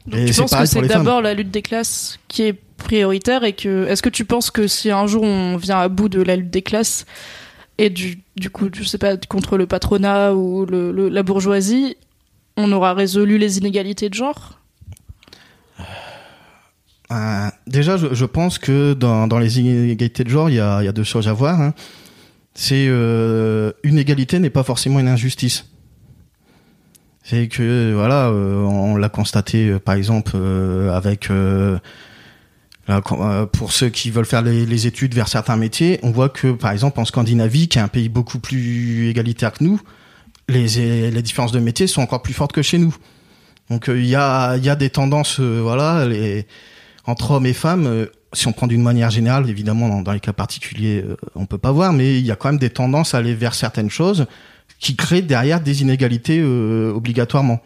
Donc, 0.06 0.20
Et 0.20 0.26
tu 0.26 0.32
penses 0.42 0.50
que 0.50 0.66
c'est 0.66 0.80
d'abord 0.98 1.20
la 1.20 1.34
lutte 1.34 1.50
des 1.50 1.62
classes 1.62 2.20
qui 2.28 2.42
est 2.42 2.54
prioritaire 2.76 3.42
et 3.42 3.54
que 3.54 3.86
est-ce 3.88 4.02
que 4.02 4.08
tu 4.08 4.24
penses 4.24 4.50
que 4.52 4.68
si 4.68 4.90
un 4.92 5.06
jour 5.08 5.24
on 5.24 5.56
vient 5.56 5.78
à 5.80 5.88
bout 5.88 6.08
de 6.08 6.22
la 6.22 6.36
lutte 6.36 6.50
des 6.50 6.62
classes 6.62 7.06
et 7.78 7.90
du, 7.90 8.20
du 8.36 8.48
coup 8.50 8.68
je 8.72 8.84
sais 8.84 8.98
pas 8.98 9.16
contre 9.16 9.56
le 9.56 9.66
patronat 9.66 10.32
ou 10.34 10.64
le, 10.64 10.92
le- 10.92 11.08
la 11.08 11.22
bourgeoisie 11.24 11.96
on 12.56 12.72
aura 12.72 12.94
résolu 12.94 13.38
les 13.38 13.58
inégalités 13.58 14.08
de 14.08 14.14
genre? 14.14 14.60
Euh, 17.12 17.48
déjà, 17.66 17.96
je, 17.96 18.24
pense 18.24 18.58
que 18.58 18.94
dans, 18.94 19.38
les 19.38 19.60
inégalités 19.60 20.24
de 20.24 20.28
genre, 20.28 20.50
il 20.50 20.56
y 20.56 20.60
a, 20.60 20.92
deux 20.92 21.04
choses 21.04 21.28
à 21.28 21.32
voir. 21.32 21.60
hein. 21.60 21.74
C'est 22.58 22.86
euh, 22.88 23.72
une 23.82 23.98
égalité 23.98 24.38
n'est 24.38 24.50
pas 24.50 24.62
forcément 24.62 24.98
une 24.98 25.08
injustice. 25.08 25.66
C'est 27.22 27.48
que 27.48 27.92
voilà, 27.94 28.28
euh, 28.28 28.62
on 28.62 28.96
l'a 28.96 29.10
constaté 29.10 29.68
euh, 29.68 29.78
par 29.78 29.94
exemple 29.94 30.36
avec 30.92 31.28
pour 33.52 33.72
ceux 33.72 33.90
qui 33.90 34.10
veulent 34.10 34.24
faire 34.24 34.42
les, 34.42 34.64
les 34.64 34.86
études 34.86 35.14
vers 35.14 35.28
certains 35.28 35.56
métiers, 35.56 36.00
on 36.02 36.12
voit 36.12 36.30
que 36.30 36.52
par 36.52 36.70
exemple 36.70 36.98
en 36.98 37.04
Scandinavie, 37.04 37.68
qui 37.68 37.78
est 37.78 37.82
un 37.82 37.88
pays 37.88 38.08
beaucoup 38.08 38.38
plus 38.38 39.10
égalitaire 39.10 39.52
que 39.52 39.62
nous, 39.62 39.80
les, 40.48 41.10
les 41.10 41.22
différences 41.22 41.52
de 41.52 41.60
métiers 41.60 41.86
sont 41.86 42.02
encore 42.02 42.22
plus 42.22 42.34
fortes 42.34 42.52
que 42.52 42.62
chez 42.62 42.78
nous. 42.78 42.94
Donc 43.70 43.88
euh, 43.88 43.98
il 43.98 44.06
y 44.06 44.14
a 44.14 44.56
y 44.56 44.68
a 44.68 44.76
des 44.76 44.90
tendances 44.90 45.38
euh, 45.40 45.60
voilà 45.62 46.06
les 46.06 46.46
entre 47.04 47.32
hommes 47.32 47.46
et 47.46 47.52
femmes, 47.52 47.86
euh, 47.86 48.06
si 48.32 48.48
on 48.48 48.52
prend 48.52 48.66
d'une 48.66 48.82
manière 48.82 49.10
générale, 49.10 49.48
évidemment, 49.48 50.02
dans, 50.02 50.12
les 50.12 50.18
cas 50.18 50.32
particuliers, 50.32 51.04
on 51.36 51.46
peut 51.46 51.56
pas 51.56 51.70
voir, 51.70 51.92
mais 51.92 52.18
il 52.18 52.26
y 52.26 52.32
a 52.32 52.36
quand 52.36 52.48
même 52.48 52.58
des 52.58 52.68
tendances 52.68 53.14
à 53.14 53.18
aller 53.18 53.32
vers 53.32 53.54
certaines 53.54 53.90
choses 53.90 54.26
qui 54.80 54.96
créent 54.96 55.22
derrière 55.22 55.60
des 55.60 55.82
inégalités 55.82 56.42
obligatoirement. 56.42 57.60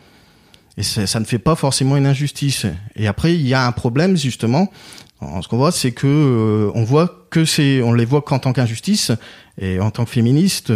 Et 0.77 0.83
ça, 0.83 1.19
ne 1.19 1.25
fait 1.25 1.39
pas 1.39 1.55
forcément 1.55 1.97
une 1.97 2.07
injustice. 2.07 2.67
Et 2.97 3.07
après, 3.07 3.35
il 3.35 3.49
y 3.49 3.55
a 3.55 3.67
un 3.67 3.73
problème 3.73 4.17
justement. 4.19 4.71
En- 5.21 5.41
Ce 5.41 5.49
qu'on 5.49 5.57
voit, 5.57 5.73
c'est 5.73 5.93
que 5.93 6.71
on 6.75 6.85
voit 6.85 7.27
que 7.31 7.47
c'est, 7.47 7.81
on 7.81 7.95
les 7.95 8.05
voit 8.05 8.21
qu'en 8.21 8.39
tant 8.39 8.53
qu'injustice 8.53 9.11
et 9.59 9.81
en 9.81 9.91
tant 9.91 10.05
que 10.05 10.11
féministe, 10.11 10.71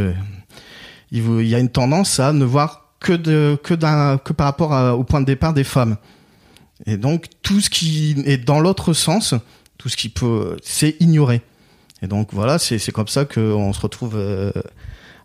il 1.19 1.47
y 1.49 1.55
a 1.55 1.59
une 1.59 1.69
tendance 1.71 2.21
à 2.21 2.33
ne 2.33 2.45
voir 2.45 2.89
que 3.01 3.13
de 3.13 3.59
que 3.63 3.75
d'un 3.75 4.19
que 4.19 4.33
par 4.33 4.47
rapport 4.47 4.73
à- 4.73 4.97
au 4.97 5.05
point 5.05 5.21
de 5.21 5.27
départ 5.27 5.53
des 5.55 5.65
femmes. 5.65 5.97
Et 6.87 6.97
donc 6.97 7.27
tout 7.43 7.61
ce 7.61 7.71
qui 7.71 8.17
est 8.27 8.39
dans 8.39 8.61
l'autre 8.61 8.93
sens, 8.93 9.35
tout 9.79 9.89
ce 9.89 9.97
qui 9.97 10.09
peut, 10.09 10.57
c'est 10.63 10.97
ignoré. 11.01 11.43
Et 12.03 12.07
donc 12.07 12.29
voilà, 12.33 12.59
c'est 12.59 12.79
c'est 12.79 12.93
comme 12.93 13.09
ça 13.09 13.25
qu'on 13.25 13.73
se 13.73 13.81
retrouve 13.81 14.15
euh, 14.17 14.51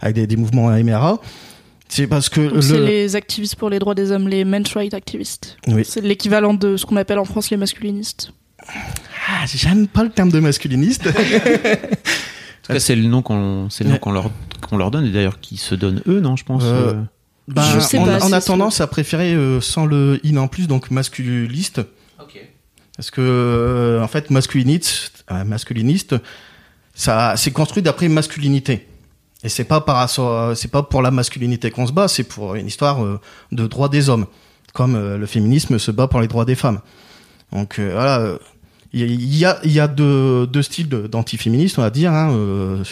avec 0.01 0.15
des, 0.15 0.27
des 0.27 0.36
mouvements 0.38 0.69
MRA. 0.69 1.19
C'est 1.91 2.05
parce 2.05 2.29
que 2.29 2.41
Donc, 2.50 2.62
c'est 2.63 2.77
le, 2.77 2.86
les 2.86 3.15
activistes 3.15 3.55
pour 3.55 3.69
les 3.72 3.79
droits 3.79 3.96
des 3.96 4.12
hommes 4.12 4.27
les 4.27 4.46
men's 4.46 4.72
rights 4.75 4.93
activistes 4.93 5.58
Oui. 5.67 5.84
c'est 5.84 6.01
l'équivalent 6.01 6.53
de 6.53 6.77
ce 6.77 6.86
qu'on 6.86 6.98
appelle 6.98 7.17
en 7.17 7.25
France 7.25 7.50
les 7.50 7.58
masculinistes 7.58 8.31
ah, 8.67 9.46
j'aime 9.51 9.88
pas 9.88 10.03
le 10.03 10.10
terme 10.10 10.29
de 10.31 10.39
masculiniste. 10.39 11.10
Tout 12.69 12.73
cas, 12.75 12.79
c'est 12.79 12.95
le 12.95 13.03
nom 13.03 13.21
qu'on 13.21 13.67
c'est 13.69 13.83
le 13.83 13.89
nom 13.89 13.93
Ouais. 13.95 13.99
qu'on 13.99 14.11
leur, 14.11 14.29
qu'on 14.69 14.77
leur 14.77 14.91
donne, 14.91 15.05
et 15.05 15.09
d'ailleurs 15.11 15.39
qui 15.39 15.57
se 15.57 15.75
donnent 15.75 16.01
eux, 16.07 16.19
non, 16.19 16.35
je 16.35 16.43
pense. 16.45 16.63
Euh, 16.63 16.93
euh. 16.93 17.01
Ben, 17.47 17.63
Je 17.73 17.79
sais 17.79 17.97
on, 17.97 18.05
pas, 18.05 18.19
on 18.23 18.31
a 18.31 18.41
tendance 18.41 18.79
à 18.79 18.85
préférer 18.88 19.33
euh, 19.33 19.59
sans 19.59 19.85
le 19.88 20.19
in 20.23 20.38
en 20.38 20.47
plus, 20.47 20.67
donc 20.67 20.91
masculiste. 20.91 21.81
Parce 22.95 23.11
que, 23.11 23.21
euh, 23.21 24.03
en 24.03 24.09
fait, 24.09 24.29
masculiniste, 24.29 25.23
euh, 25.31 25.45
masculiniste, 25.45 26.15
ça, 26.93 27.35
c'est 27.38 27.51
construit 27.51 27.81
d'après 27.81 28.09
masculinité. 28.09 28.89
Et 29.41 29.47
c'est 29.47 29.63
pas 29.63 29.79
par 29.79 30.09
c'est 30.57 30.67
pas 30.67 30.83
pour 30.83 31.01
la 31.01 31.09
masculinité 31.09 31.71
qu'on 31.71 31.88
se 31.88 31.93
bat, 31.93 32.09
c'est 32.09 32.25
pour 32.25 32.55
une 32.55 32.67
histoire 32.67 33.01
euh, 33.05 33.21
de 33.53 33.67
droits 33.67 33.88
des 33.88 34.09
hommes, 34.09 34.25
comme 34.73 34.95
euh, 34.95 35.17
le 35.17 35.25
féminisme 35.27 35.79
se 35.79 35.91
bat 35.91 36.07
pour 36.09 36.19
les 36.19 36.27
droits 36.27 36.43
des 36.43 36.55
femmes. 36.55 36.81
Donc 37.53 37.79
euh, 37.79 37.91
voilà, 37.93 38.38
il 38.93 39.38
y 39.38 39.46
a 39.46 39.60
y 39.63 39.79
a 39.79 39.88
deux, 39.88 40.48
deux 40.48 40.62
styles 40.62 40.88
d'antiféministes, 40.88 41.77
on 41.77 41.84
va 41.84 41.89
dire. 41.89 42.12
Hein, 42.12 42.84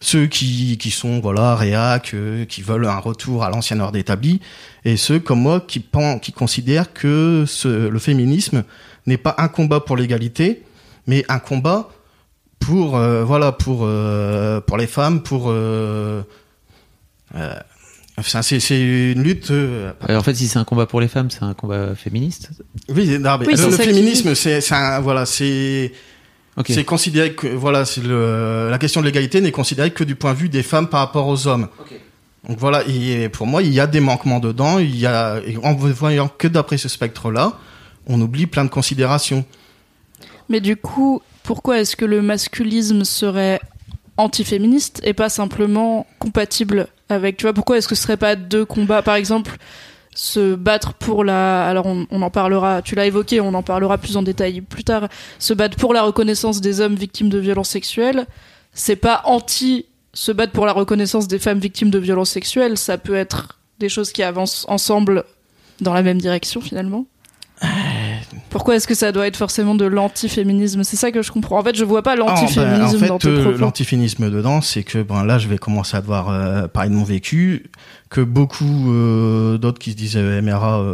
ceux 0.00 0.26
qui 0.26 0.78
qui 0.78 0.90
sont 0.90 1.20
voilà 1.20 1.54
réac, 1.54 2.14
qui 2.48 2.62
veulent 2.62 2.86
un 2.86 2.98
retour 2.98 3.44
à 3.44 3.50
l'ancien 3.50 3.78
ordre 3.80 3.98
établi, 3.98 4.40
et 4.84 4.96
ceux 4.96 5.18
comme 5.18 5.40
moi 5.40 5.60
qui 5.60 5.80
pensent, 5.80 6.20
qui 6.20 6.32
considèrent 6.32 6.92
que 6.92 7.44
ce, 7.46 7.88
le 7.88 7.98
féminisme 7.98 8.64
n'est 9.06 9.18
pas 9.18 9.34
un 9.38 9.48
combat 9.48 9.80
pour 9.80 9.96
l'égalité, 9.96 10.62
mais 11.06 11.24
un 11.28 11.38
combat 11.38 11.90
pour 12.62 12.96
euh, 12.96 13.24
voilà 13.24 13.52
pour 13.52 13.80
euh, 13.82 14.60
pour 14.60 14.76
les 14.76 14.86
femmes 14.86 15.22
pour 15.22 15.46
euh, 15.48 16.22
Enfin, 18.24 18.42
c'est, 18.42 18.80
une 18.80 19.22
lutte. 19.22 19.52
en 20.08 20.22
fait, 20.22 20.34
si 20.34 20.46
c'est 20.48 20.58
un 20.58 20.64
combat 20.64 20.86
pour 20.86 21.00
les 21.00 21.08
femmes, 21.08 21.30
c'est 21.30 21.42
un 21.42 21.54
combat 21.54 21.94
féministe. 21.94 22.50
Oui, 22.88 23.06
le, 23.06 23.70
féminisme, 23.72 24.34
c'est, 24.34 24.60
c'est 24.60 25.00
voilà, 25.00 25.26
c'est 25.26 25.92
c'est 26.66 26.84
considéré 26.84 27.34
que 27.34 27.46
voilà, 27.46 27.84
c'est 27.84 28.02
le, 28.02 28.68
la 28.70 28.78
question 28.78 29.00
de 29.00 29.06
l'égalité 29.06 29.40
n'est 29.40 29.52
considérée 29.52 29.90
que 29.90 30.04
du 30.04 30.16
point 30.16 30.34
de 30.34 30.38
vue 30.38 30.48
des 30.48 30.62
femmes 30.62 30.88
par 30.88 31.00
rapport 31.00 31.26
aux 31.26 31.46
hommes. 31.46 31.68
Donc 32.48 32.58
voilà, 32.58 32.84
et 32.86 33.28
pour 33.28 33.46
moi, 33.46 33.62
il 33.62 33.72
y 33.72 33.80
a 33.80 33.86
des 33.86 34.00
manquements 34.00 34.40
dedans. 34.40 34.78
Il 34.78 34.96
y 34.96 35.06
a, 35.06 35.40
en 35.62 35.74
voyant 35.74 36.28
que 36.28 36.48
d'après 36.48 36.76
ce 36.76 36.88
spectre-là, 36.88 37.58
on 38.06 38.20
oublie 38.20 38.46
plein 38.46 38.64
de 38.64 38.70
considérations. 38.70 39.44
Mais 40.48 40.60
du 40.60 40.76
coup, 40.76 41.22
pourquoi 41.42 41.80
est-ce 41.80 41.96
que 41.96 42.04
le 42.04 42.20
masculisme 42.20 43.04
serait 43.04 43.60
antiféministe 44.16 45.00
et 45.04 45.14
pas 45.14 45.28
simplement 45.28 46.06
compatible 46.18 46.88
avec 47.12 47.36
tu 47.36 47.44
vois 47.44 47.52
pourquoi 47.52 47.78
est-ce 47.78 47.88
que 47.88 47.94
ce 47.94 48.02
serait 48.02 48.16
pas 48.16 48.36
deux 48.36 48.64
combats 48.64 49.02
par 49.02 49.14
exemple 49.14 49.56
se 50.14 50.54
battre 50.54 50.92
pour 50.94 51.24
la 51.24 51.66
alors 51.66 51.86
on, 51.86 52.06
en 52.22 52.30
parlera 52.30 52.82
tu 52.82 52.94
l'as 52.94 53.06
évoqué 53.06 53.40
on 53.40 53.54
en 53.54 53.62
parlera 53.62 53.96
plus 53.98 54.16
en 54.16 54.22
détail 54.22 54.60
plus 54.60 54.84
tard 54.84 55.08
se 55.38 55.54
battre 55.54 55.76
pour 55.76 55.94
la 55.94 56.02
reconnaissance 56.02 56.60
des 56.60 56.80
hommes 56.80 56.96
victimes 56.96 57.30
de 57.30 57.38
violences 57.38 57.70
sexuelles 57.70 58.26
c'est 58.74 58.96
pas 58.96 59.22
anti 59.24 59.86
se 60.12 60.32
battre 60.32 60.52
pour 60.52 60.66
la 60.66 60.72
reconnaissance 60.72 61.28
des 61.28 61.38
femmes 61.38 61.60
victimes 61.60 61.90
de 61.90 61.98
violences 61.98 62.30
sexuelles 62.30 62.76
ça 62.76 62.98
peut 62.98 63.14
être 63.14 63.58
des 63.78 63.88
choses 63.88 64.12
qui 64.12 64.22
avancent 64.22 64.64
ensemble 64.68 65.24
dans 65.80 65.92
la 65.92 66.02
même 66.02 66.18
direction 66.18 66.60
finalement. 66.60 67.06
Euh, 67.62 67.66
pourquoi 68.52 68.76
est-ce 68.76 68.86
que 68.86 68.94
ça 68.94 69.12
doit 69.12 69.26
être 69.26 69.38
forcément 69.38 69.74
de 69.74 69.86
l'antiféminisme? 69.86 70.84
C'est 70.84 70.96
ça 70.96 71.10
que 71.10 71.22
je 71.22 71.32
comprends. 71.32 71.58
En 71.58 71.64
fait, 71.64 71.74
je 71.74 71.84
vois 71.84 72.02
pas 72.02 72.16
l'antiféminisme 72.16 72.96
ah, 72.96 73.00
ben, 73.00 73.08
dans 73.08 73.18
tes 73.18 73.28
euh, 73.28 73.56
L'antiféminisme 73.56 74.30
dedans, 74.30 74.60
c'est 74.60 74.82
que 74.82 75.02
bon, 75.02 75.22
là, 75.22 75.38
je 75.38 75.48
vais 75.48 75.56
commencer 75.56 75.96
à 75.96 76.02
devoir 76.02 76.28
euh, 76.28 76.68
parler 76.68 76.90
de 76.90 76.94
mon 76.94 77.02
vécu, 77.02 77.70
que 78.10 78.20
beaucoup 78.20 78.92
euh, 78.92 79.56
d'autres 79.56 79.78
qui 79.78 79.92
se 79.92 79.96
disent 79.96 80.16
MRA, 80.16 80.84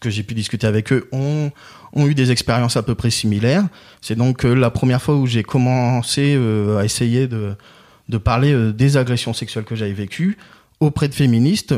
que 0.00 0.10
j'ai 0.10 0.22
pu 0.22 0.34
discuter 0.34 0.66
avec 0.66 0.92
eux, 0.92 1.08
ont 1.12 1.50
ont 1.94 2.06
eu 2.06 2.14
des 2.14 2.30
expériences 2.30 2.78
à 2.78 2.82
peu 2.82 2.94
près 2.94 3.10
similaires. 3.10 3.64
C'est 4.00 4.16
donc 4.16 4.44
la 4.44 4.70
première 4.70 5.02
fois 5.02 5.16
où 5.16 5.26
j'ai 5.26 5.42
commencé 5.42 6.40
à 6.78 6.84
essayer 6.84 7.28
de 7.28 7.54
de 8.08 8.18
parler 8.18 8.72
des 8.72 8.96
agressions 8.96 9.34
sexuelles 9.34 9.64
que 9.64 9.76
j'avais 9.76 9.92
vécues 9.92 10.38
auprès 10.80 11.08
de 11.08 11.14
féministes. 11.14 11.74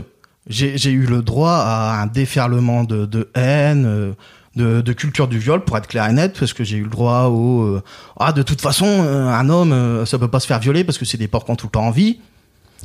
J'ai 0.46 0.90
eu 0.90 1.06
le 1.06 1.22
droit 1.22 1.50
à 1.50 2.00
un 2.00 2.06
déferlement 2.06 2.84
de, 2.84 3.06
de 3.06 3.28
haine 3.34 4.14
de, 4.56 4.80
de, 4.80 4.92
culture 4.92 5.28
du 5.28 5.38
viol 5.38 5.64
pour 5.64 5.76
être 5.76 5.86
clair 5.86 6.08
et 6.08 6.12
net 6.12 6.36
parce 6.38 6.52
que 6.52 6.64
j'ai 6.64 6.76
eu 6.76 6.84
le 6.84 6.90
droit 6.90 7.24
au 7.24 7.62
euh, 7.62 7.82
ah 8.18 8.32
de 8.32 8.42
toute 8.42 8.60
façon 8.60 8.86
euh, 8.86 9.26
un 9.26 9.48
homme 9.48 9.72
euh, 9.72 10.06
ça 10.06 10.18
peut 10.18 10.28
pas 10.28 10.40
se 10.40 10.46
faire 10.46 10.60
violer 10.60 10.84
parce 10.84 10.98
que 10.98 11.04
c'est 11.04 11.18
des 11.18 11.28
porcs 11.28 11.44
qui 11.44 11.50
ont 11.50 11.56
tout 11.56 11.66
le 11.66 11.72
temps 11.72 11.86
envie 11.86 12.20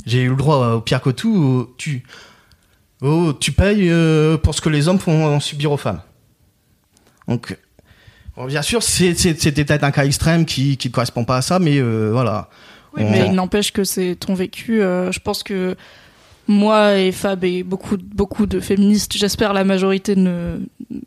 j'ai 0.06 0.24
eu 0.24 0.30
le 0.30 0.36
droit 0.36 0.76
au 0.76 0.82
pire 0.82 1.02
que 1.02 1.10
tout 1.10 1.70
tu 1.78 2.04
oh, 3.02 3.34
tu 3.34 3.52
payes 3.52 3.92
pour 4.44 4.56
ce 4.56 4.62
que 4.62 4.70
les 4.70 4.88
hommes 4.88 5.00
font 5.00 5.40
subir 5.40 5.72
aux 5.72 5.78
femmes. 5.78 6.02
Donc 7.28 7.58
bien 8.48 8.62
sûr 8.62 8.82
c'était 8.82 9.64
peut-être 9.66 9.84
un 9.84 9.92
cas 9.92 10.06
extrême 10.06 10.46
qui 10.46 10.78
qui 10.78 10.88
ne 10.88 10.94
correspond 10.94 11.26
pas 11.26 11.38
à 11.38 11.42
ça 11.42 11.60
mais 11.60 11.82
voilà. 11.82 12.50
Oui, 12.96 13.04
mais 13.04 13.28
il 13.28 13.34
n'empêche 13.34 13.72
que 13.72 13.84
c'est 13.84 14.16
ton 14.16 14.34
vécu 14.34 14.80
je 14.80 15.20
pense 15.20 15.44
que 15.44 15.76
moi 16.50 16.98
et 16.98 17.12
Fab 17.12 17.44
et 17.44 17.62
beaucoup 17.62 17.96
beaucoup 17.98 18.48
de 18.48 18.60
féministes, 18.60 19.14
j'espère 19.16 19.54
la 19.54 19.64
majorité 19.64 20.16
ne 20.16 20.58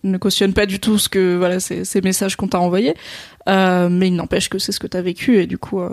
ne 0.04 0.52
pas 0.52 0.66
du 0.66 0.78
tout 0.78 0.98
ce 0.98 1.08
que 1.08 1.36
voilà 1.36 1.58
ces, 1.58 2.00
messages 2.00 2.36
qu'on 2.36 2.46
t'a 2.46 2.60
envoyés, 2.60 2.94
euh, 3.48 3.88
mais 3.90 4.06
il 4.06 4.14
n'empêche 4.14 4.48
que 4.48 4.60
c'est 4.60 4.70
ce 4.70 4.78
que 4.78 4.86
t'as 4.86 5.02
vécu 5.02 5.38
et 5.38 5.46
du 5.46 5.58
coup. 5.58 5.80
Euh... 5.80 5.90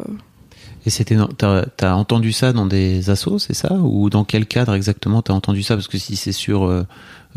Et 0.86 0.92
c'était 0.92 1.18
t'as 1.38 1.66
as 1.82 1.96
entendu 1.96 2.32
ça 2.32 2.54
dans 2.54 2.68
des 2.68 3.10
assos, 3.10 3.40
c'est 3.40 3.56
ça? 3.56 3.74
Ou 3.74 4.12
dans 4.12 4.24
quel 4.24 4.46
cadre 4.46 4.76
exactement 4.76 5.24
t'as 5.24 5.34
entendu 5.34 5.64
ça? 5.64 5.76
Parce 5.76 5.88
que 5.88 5.98
si 5.98 6.16
c'est 6.16 6.32
sur 6.32 6.66
euh, 6.66 6.86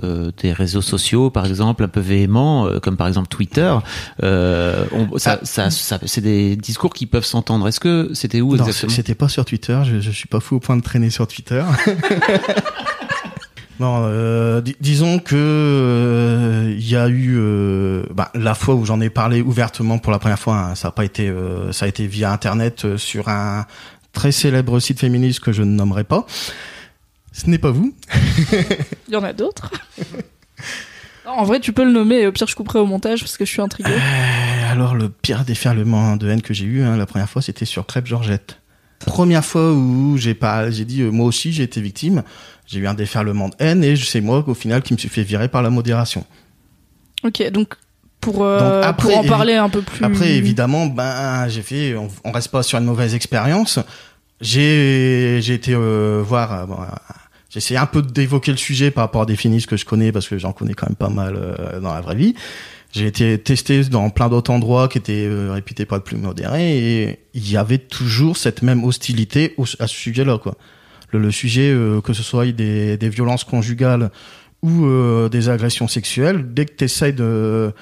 des 0.00 0.52
réseaux 0.52 0.80
sociaux, 0.80 1.30
par 1.30 1.46
exemple, 1.46 1.84
un 1.84 1.88
peu 1.88 2.00
véhéments, 2.00 2.66
euh, 2.66 2.78
comme 2.80 2.96
par 2.96 3.08
exemple 3.08 3.28
Twitter. 3.28 3.75
Euh, 4.22 4.84
ça, 5.16 5.38
ça, 5.42 5.70
ça 5.70 5.99
c'est 6.04 6.20
des 6.20 6.56
discours 6.56 6.94
qui 6.94 7.06
peuvent 7.06 7.25
s'entendre. 7.25 7.68
Est-ce 7.68 7.80
que 7.80 8.11
c'était 8.14 8.40
où 8.40 8.56
exactement? 8.56 8.92
C'était 8.92 9.14
pas 9.14 9.28
sur 9.28 9.44
Twitter. 9.44 9.78
Je, 9.84 10.00
je 10.00 10.11
suis 10.11 10.28
pas 10.28 10.40
fou 10.40 10.56
au 10.56 10.61
point 10.61 10.76
de 10.76 10.82
traîner 10.82 11.11
sur 11.11 11.26
Twitter. 11.26 11.62
Non, 13.80 14.02
euh, 14.04 14.61
disons 14.80 15.18
que 15.18 16.72
il 16.78 16.88
y 16.88 16.94
a 16.94 17.08
eu 17.08 17.37
bah, 18.14 18.30
la 18.34 18.54
fois 18.54 18.76
où 18.76 18.84
j'en 18.84 19.00
ai 19.00 19.11
parlé 19.11 19.40
ouvertement 19.40 19.99
pour 19.99 20.12
la 20.12 20.20
première 20.20 20.38
fois, 20.38 20.56
hein, 20.56 20.75
ça 20.76 20.88
a 20.88 20.90
pas 20.92 21.04
été, 21.04 21.34
ça 21.72 21.87
a 21.87 21.88
été 21.88 22.06
via 22.06 22.30
internet 22.30 22.96
sur 22.96 23.28
un 23.28 23.66
très 24.12 24.30
célèbre 24.30 24.78
site 24.78 25.00
féministe 25.00 25.40
que 25.40 25.50
je 25.50 25.62
ne 25.62 25.75
nommerai 25.75 26.04
pas. 26.04 26.26
Ce 27.32 27.48
n'est 27.48 27.58
pas 27.58 27.70
vous. 27.70 27.94
Il 29.08 29.14
y 29.14 29.16
en 29.16 29.24
a 29.24 29.32
d'autres. 29.32 29.70
en 31.26 31.44
vrai, 31.44 31.60
tu 31.60 31.72
peux 31.72 31.84
le 31.84 31.92
nommer. 31.92 32.26
Au 32.26 32.32
pire, 32.32 32.46
je 32.46 32.54
couperai 32.54 32.78
au 32.78 32.86
montage 32.86 33.20
parce 33.20 33.36
que 33.36 33.44
je 33.44 33.50
suis 33.50 33.62
intrigué. 33.62 33.90
Euh, 33.90 34.72
alors, 34.72 34.94
le 34.94 35.08
pire 35.08 35.44
déferlement 35.44 36.16
de 36.16 36.28
haine 36.28 36.42
que 36.42 36.52
j'ai 36.52 36.66
eu, 36.66 36.82
hein, 36.82 36.96
la 36.96 37.06
première 37.06 37.28
fois, 37.28 37.42
c'était 37.42 37.64
sur 37.64 37.86
Crêpe 37.86 38.06
Georgette. 38.06 38.58
Première 39.00 39.44
fois 39.44 39.72
où 39.72 40.16
j'ai 40.16 40.34
pas, 40.34 40.70
j'ai 40.70 40.84
dit, 40.84 41.02
euh, 41.02 41.10
moi 41.10 41.26
aussi, 41.26 41.52
j'ai 41.52 41.64
été 41.64 41.80
victime. 41.80 42.22
J'ai 42.66 42.78
eu 42.78 42.86
un 42.86 42.94
déferlement 42.94 43.48
de 43.48 43.54
haine 43.58 43.82
et 43.82 43.96
c'est 43.96 44.20
moi, 44.20 44.44
au 44.46 44.54
final, 44.54 44.82
qui 44.82 44.92
me 44.92 44.98
suis 44.98 45.08
fait 45.08 45.24
virer 45.24 45.48
par 45.48 45.62
la 45.62 45.70
modération. 45.70 46.24
Ok, 47.24 47.42
donc 47.50 47.74
pour, 48.20 48.44
euh, 48.44 48.82
après, 48.82 49.14
en 49.14 49.24
parler 49.24 49.54
un 49.54 49.68
peu 49.68 49.82
plus. 49.82 50.04
Après, 50.04 50.32
évidemment, 50.32 50.86
ben, 50.86 51.48
j'ai 51.48 51.62
fait, 51.62 51.96
on, 51.96 52.08
on, 52.24 52.30
reste 52.30 52.48
pas 52.48 52.62
sur 52.62 52.78
une 52.78 52.84
mauvaise 52.84 53.14
expérience. 53.14 53.80
J'ai, 54.40 55.40
j'ai 55.40 55.54
été 55.54 55.74
voir 55.74 56.68
essayé 57.59 57.78
un 57.78 57.87
peu 57.87 58.02
d'évoquer 58.02 58.50
le 58.50 58.56
sujet 58.56 58.90
par 58.90 59.04
rapport 59.04 59.23
à 59.23 59.26
des 59.26 59.37
finishes 59.37 59.66
que 59.66 59.76
je 59.76 59.85
connais 59.85 60.12
parce 60.12 60.28
que 60.28 60.38
j'en 60.38 60.52
connais 60.52 60.75
quand 60.75 60.88
même 60.88 60.97
pas 60.97 61.11
mal 61.11 61.35
euh, 61.37 61.80
dans 61.80 61.92
la 61.92 62.00
vraie 62.00 62.14
vie. 62.14 62.35
J'ai 62.92 63.06
été 63.06 63.38
testé 63.38 63.85
dans 63.85 64.11
plein 64.11 64.28
d'autres 64.28 64.50
endroits 64.50 64.88
qui 64.88 64.99
étaient 64.99 65.26
euh, 65.26 65.52
réputés 65.52 65.85
pas 65.85 65.97
le 65.97 66.02
plus 66.02 66.16
modérés 66.16 66.78
et 66.78 67.18
il 67.35 67.50
y 67.50 67.56
avait 67.56 67.78
toujours 67.78 68.37
cette 68.37 68.62
même 68.62 68.85
hostilité 68.85 69.54
à 69.78 69.87
ce 69.87 69.94
sujet-là 69.94 70.38
quoi. 70.38 70.56
Le, 71.11 71.30
sujet 71.30 71.71
euh, 71.71 72.00
que 72.00 72.14
ce 72.14 72.23
soit 72.23 72.50
des, 72.52 72.97
des 72.97 73.09
violences 73.11 73.44
conjugales 73.44 74.11
ou 74.62 74.87
des 75.28 75.49
agressions 75.49 75.88
sexuelles, 75.88 76.54
dès 76.54 76.66
que 76.66 76.75
tu 76.75 76.85
essayes 76.85 77.12
de 77.12 77.73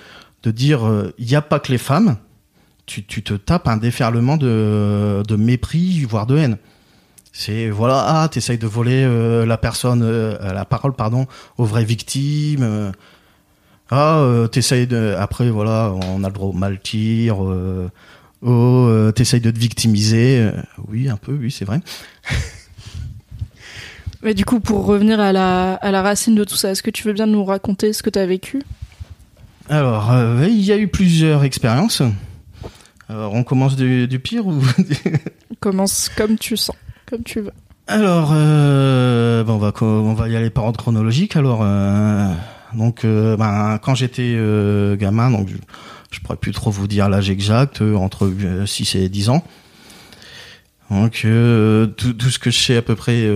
de 0.43 0.51
dire 0.51 0.81
il 1.19 1.27
n'y 1.27 1.35
a 1.35 1.43
pas 1.43 1.61
que 1.61 1.71
les 1.71 1.77
femmes, 1.77 2.17
tu, 2.87 3.05
tu 3.05 3.23
te 3.23 3.35
tapes 3.35 3.69
un 3.69 3.77
déferlement 3.77 4.39
de, 4.39 5.23
de 5.29 5.37
mépris 5.37 6.03
voire 6.05 6.27
de 6.27 6.39
haine. 6.39 6.57
C'est 7.33 7.71
voilà, 7.71 8.23
ah, 8.23 8.29
t'essayes 8.29 8.59
de 8.59 8.67
voler 8.67 9.05
euh, 9.05 9.47
la 9.47 9.57
personne, 9.57 10.03
euh, 10.03 10.53
la 10.53 10.65
parole, 10.65 10.93
pardon, 10.95 11.27
aux 11.59 11.65
vraies 11.65 11.85
victimes. 11.85 12.63
Euh. 12.63 12.91
ah, 13.91 14.47
t'essayes 14.51 14.87
de. 14.87 15.15
Après, 15.19 15.49
voilà, 15.51 15.93
on 15.93 16.25
a 16.25 16.27
le 16.27 16.33
droit 16.33 16.49
au 16.49 16.53
mal 16.53 16.81
tir. 16.81 17.39
oh, 18.43 19.11
t'essayes 19.15 19.41
de 19.41 19.51
te 19.51 19.59
victimiser. 19.59 20.51
oui, 20.89 21.09
un 21.09 21.17
peu, 21.17 21.33
oui, 21.33 21.51
c'est 21.51 21.65
vrai. 21.65 21.81
Mais 24.23 24.35
du 24.35 24.45
coup, 24.45 24.61
pour 24.61 24.85
revenir 24.85 25.19
à 25.19 25.33
la, 25.33 25.75
à 25.75 25.91
la 25.91 26.03
racine 26.03 26.35
de 26.35 26.45
tout 26.45 26.57
ça, 26.57 26.71
est-ce 26.71 26.83
que 26.83 26.91
tu 26.91 27.05
veux 27.05 27.15
bien 27.15 27.27
nous 27.27 27.43
raconter 27.43 27.95
ce 27.95 28.03
que 28.03 28.11
tu 28.11 28.19
as 28.19 28.27
vécu? 28.27 28.61
Alors, 29.71 30.13
il 30.43 30.61
y 30.61 30.73
a 30.73 30.77
eu 30.77 30.89
plusieurs 30.89 31.43
expériences. 31.45 32.03
Alors, 33.09 33.33
on 33.33 33.45
commence 33.45 33.77
du, 33.77 34.07
du 34.09 34.19
pire 34.19 34.47
ou? 34.47 34.63
On 35.51 35.55
commence 35.61 36.11
comme 36.15 36.37
tu 36.37 36.59
sens 36.59 36.77
comme 37.11 37.25
tu 37.25 37.41
veux. 37.41 37.53
Alors, 37.89 38.31
euh, 38.33 39.45
on 39.45 40.15
va 40.15 40.29
y 40.29 40.37
aller 40.37 40.51
par 40.51 40.65
ordre 40.65 40.79
chronologique. 40.79 41.35
Alors, 41.35 41.61
euh, 41.63 42.33
donc, 42.73 43.05
euh, 43.05 43.37
ben, 43.37 43.79
quand 43.83 43.97
j'étais 43.97 44.39
gamin, 44.97 45.33
donc 45.33 45.49
je, 45.49 45.57
je, 46.13 46.21
pourrais 46.21 46.37
plus 46.37 46.53
trop 46.53 46.71
vous 46.71 46.87
dire 46.87 47.09
l'âge 47.09 47.31
exact, 47.31 47.83
entre 47.83 48.33
6 48.65 48.95
et 48.95 49.09
10 49.09 49.31
ans. 49.31 49.45
Donc, 50.89 51.27
tout, 51.97 52.31
ce 52.31 52.39
que 52.39 52.51
je 52.51 52.59
sais 52.59 52.77
à 52.77 52.83
peu 52.83 52.95
près 52.95 53.29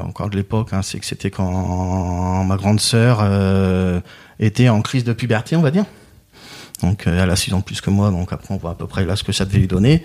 encore 0.00 0.30
de 0.30 0.36
l'époque, 0.36 0.72
hein, 0.72 0.82
c'est 0.82 1.00
que 1.00 1.06
c'était 1.06 1.30
quand 1.30 2.44
ma 2.44 2.56
grande 2.56 2.80
sœur 2.80 3.24
était 4.38 4.68
en 4.68 4.80
crise 4.80 5.02
de 5.02 5.12
puberté, 5.12 5.56
on 5.56 5.62
va 5.62 5.72
dire. 5.72 5.84
Donc, 6.82 7.08
elle 7.08 7.30
a 7.30 7.36
6 7.36 7.54
ans 7.54 7.60
plus 7.60 7.80
que 7.80 7.90
moi, 7.90 8.12
donc 8.12 8.32
après 8.32 8.54
on 8.54 8.56
voit 8.56 8.70
à 8.70 8.74
peu 8.74 8.86
près 8.86 9.04
là 9.04 9.16
ce 9.16 9.24
que 9.24 9.32
ça 9.32 9.44
devait 9.44 9.58
lui 9.58 9.66
donner. 9.66 10.04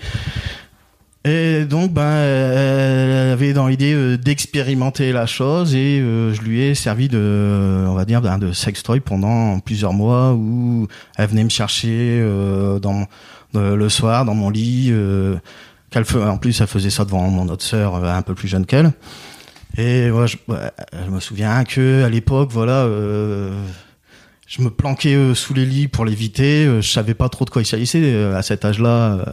Et 1.26 1.64
donc, 1.64 1.90
ben, 1.90 2.16
elle 2.16 3.32
avait 3.32 3.54
dans 3.54 3.66
l'idée 3.66 3.94
euh, 3.94 4.18
d'expérimenter 4.18 5.10
la 5.10 5.24
chose 5.24 5.74
et 5.74 5.98
euh, 5.98 6.34
je 6.34 6.42
lui 6.42 6.60
ai 6.60 6.74
servi 6.74 7.08
de, 7.08 7.86
on 7.88 7.94
va 7.94 8.04
dire, 8.04 8.20
d'un 8.20 8.36
de 8.36 8.52
sextoy 8.52 9.00
pendant 9.00 9.58
plusieurs 9.60 9.94
mois 9.94 10.34
où 10.34 10.86
elle 11.16 11.28
venait 11.28 11.44
me 11.44 11.48
chercher 11.48 12.20
euh, 12.20 12.78
dans 12.78 13.06
le 13.54 13.88
soir 13.88 14.26
dans 14.26 14.34
mon 14.34 14.50
lit. 14.50 14.92
qu'elle 15.90 16.04
en 16.16 16.36
plus, 16.36 16.60
elle 16.60 16.66
faisait 16.66 16.90
ça 16.90 17.04
devant 17.04 17.30
mon 17.30 17.48
autre 17.48 17.64
sœur 17.64 18.04
un 18.04 18.22
peu 18.22 18.34
plus 18.34 18.48
jeune 18.48 18.66
qu'elle. 18.66 18.92
Et 19.78 20.10
moi, 20.10 20.26
je, 20.26 20.36
je, 20.48 21.10
me 21.10 21.20
souviens 21.20 21.64
que 21.64 22.02
à 22.02 22.08
l'époque, 22.08 22.50
voilà 22.52 22.86
je 24.46 24.62
me 24.62 24.70
planquais 24.70 25.14
euh, 25.14 25.34
sous 25.34 25.54
les 25.54 25.64
lits 25.64 25.88
pour 25.88 26.04
l'éviter. 26.04 26.66
Euh, 26.66 26.80
je 26.80 26.90
savais 26.90 27.14
pas 27.14 27.28
trop 27.28 27.44
de 27.44 27.50
quoi 27.50 27.62
il 27.62 27.66
s'agissait 27.66 28.00
euh, 28.02 28.36
à 28.36 28.42
cet 28.42 28.64
âge-là, 28.64 29.24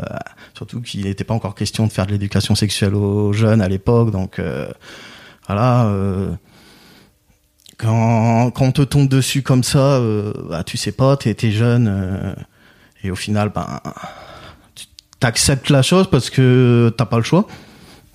surtout 0.55 0.81
qu'il 0.81 1.03
n'était 1.03 1.23
pas 1.23 1.33
encore 1.33 1.55
question 1.55 1.87
de 1.87 1.91
faire 1.91 2.05
de 2.05 2.11
l'éducation 2.11 2.55
sexuelle 2.55 2.95
aux 2.95 3.33
jeunes 3.33 3.61
à 3.61 3.67
l'époque. 3.67 4.11
Donc 4.11 4.39
voilà, 5.47 5.91
quand, 7.77 8.51
quand 8.51 8.65
on 8.65 8.71
te 8.71 8.81
tombe 8.83 9.07
dessus 9.07 9.41
comme 9.41 9.63
ça, 9.63 10.01
bah, 10.49 10.63
tu 10.63 10.77
sais 10.77 10.91
pas, 10.91 11.17
t'es 11.17 11.35
es 11.41 11.51
jeune 11.51 12.35
et 13.03 13.11
au 13.11 13.15
final, 13.15 13.51
ben, 13.53 13.79
tu 14.75 14.85
t'acceptes 15.19 15.69
la 15.69 15.81
chose 15.81 16.09
parce 16.09 16.29
que 16.29 16.93
t'as 16.97 17.05
pas 17.05 17.17
le 17.17 17.23
choix. 17.23 17.47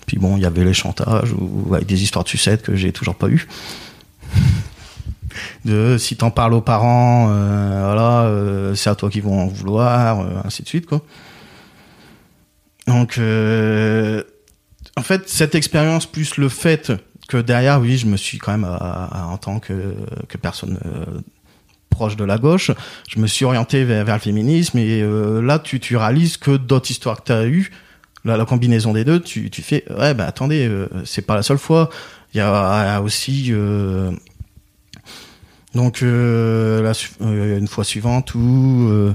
Puis 0.05 0.17
bon, 0.17 0.37
il 0.37 0.43
y 0.43 0.45
avait 0.45 0.63
les 0.63 0.73
chantages 0.73 1.33
ou 1.37 1.75
avec 1.75 1.85
des 1.85 2.01
histoires 2.01 2.23
de 2.23 2.29
sucettes 2.29 2.61
que 2.61 2.75
j'ai 2.75 2.93
toujours 2.93 3.15
pas 3.15 3.27
eu 3.27 3.47
de 5.67 5.97
si 5.97 6.15
t'en 6.15 6.31
parles 6.31 6.53
aux 6.53 6.61
parents, 6.61 7.27
euh, 7.29 7.81
voilà, 7.85 8.21
euh, 8.23 8.73
c'est 8.73 8.89
à 8.89 8.95
toi 8.95 9.09
qu'ils 9.09 9.21
vont 9.21 9.41
en 9.41 9.47
vouloir, 9.47 10.21
euh, 10.21 10.25
ainsi 10.43 10.63
de 10.63 10.67
suite, 10.67 10.85
quoi. 10.85 11.01
Donc, 12.87 13.19
en 14.95 15.01
fait, 15.01 15.27
cette 15.27 15.55
expérience 15.55 16.05
plus 16.05 16.37
le 16.37 16.47
fait 16.47 16.93
que 17.27 17.35
derrière, 17.35 17.81
oui, 17.81 17.97
je 17.97 18.05
me 18.05 18.15
suis 18.15 18.37
quand 18.37 18.53
même, 18.53 18.63
en 18.63 19.37
tant 19.37 19.59
que, 19.59 19.93
personne 20.41 20.79
proche 21.89 22.15
de 22.15 22.23
la 22.23 22.37
gauche, 22.37 22.71
je 23.09 23.19
me 23.19 23.27
suis 23.27 23.43
orienté 23.43 23.83
vers, 23.83 24.05
le 24.05 24.19
féminisme 24.19 24.77
et 24.77 25.03
là, 25.41 25.59
tu, 25.59 25.97
réalises 25.97 26.37
que 26.37 26.55
d'autres 26.55 26.89
histoires 26.89 27.17
que 27.17 27.25
tu 27.25 27.31
as 27.33 27.45
eues, 27.45 27.71
la, 28.23 28.45
combinaison 28.45 28.93
des 28.93 29.03
deux, 29.03 29.19
tu, 29.19 29.49
tu 29.49 29.61
fais, 29.61 29.83
ouais, 29.91 30.13
bah 30.13 30.25
attendez, 30.25 30.71
c'est 31.03 31.23
pas 31.23 31.35
la 31.35 31.43
seule 31.43 31.57
fois. 31.57 31.89
Il 32.33 32.37
y 32.37 32.41
a, 32.41 33.01
aussi 33.01 33.51
donc 35.77 36.01
euh, 36.01 36.91
euh, 37.21 37.59
une 37.59 37.67
fois 37.67 37.83
suivante 37.83 38.33
où 38.33 38.87
euh, 38.89 39.13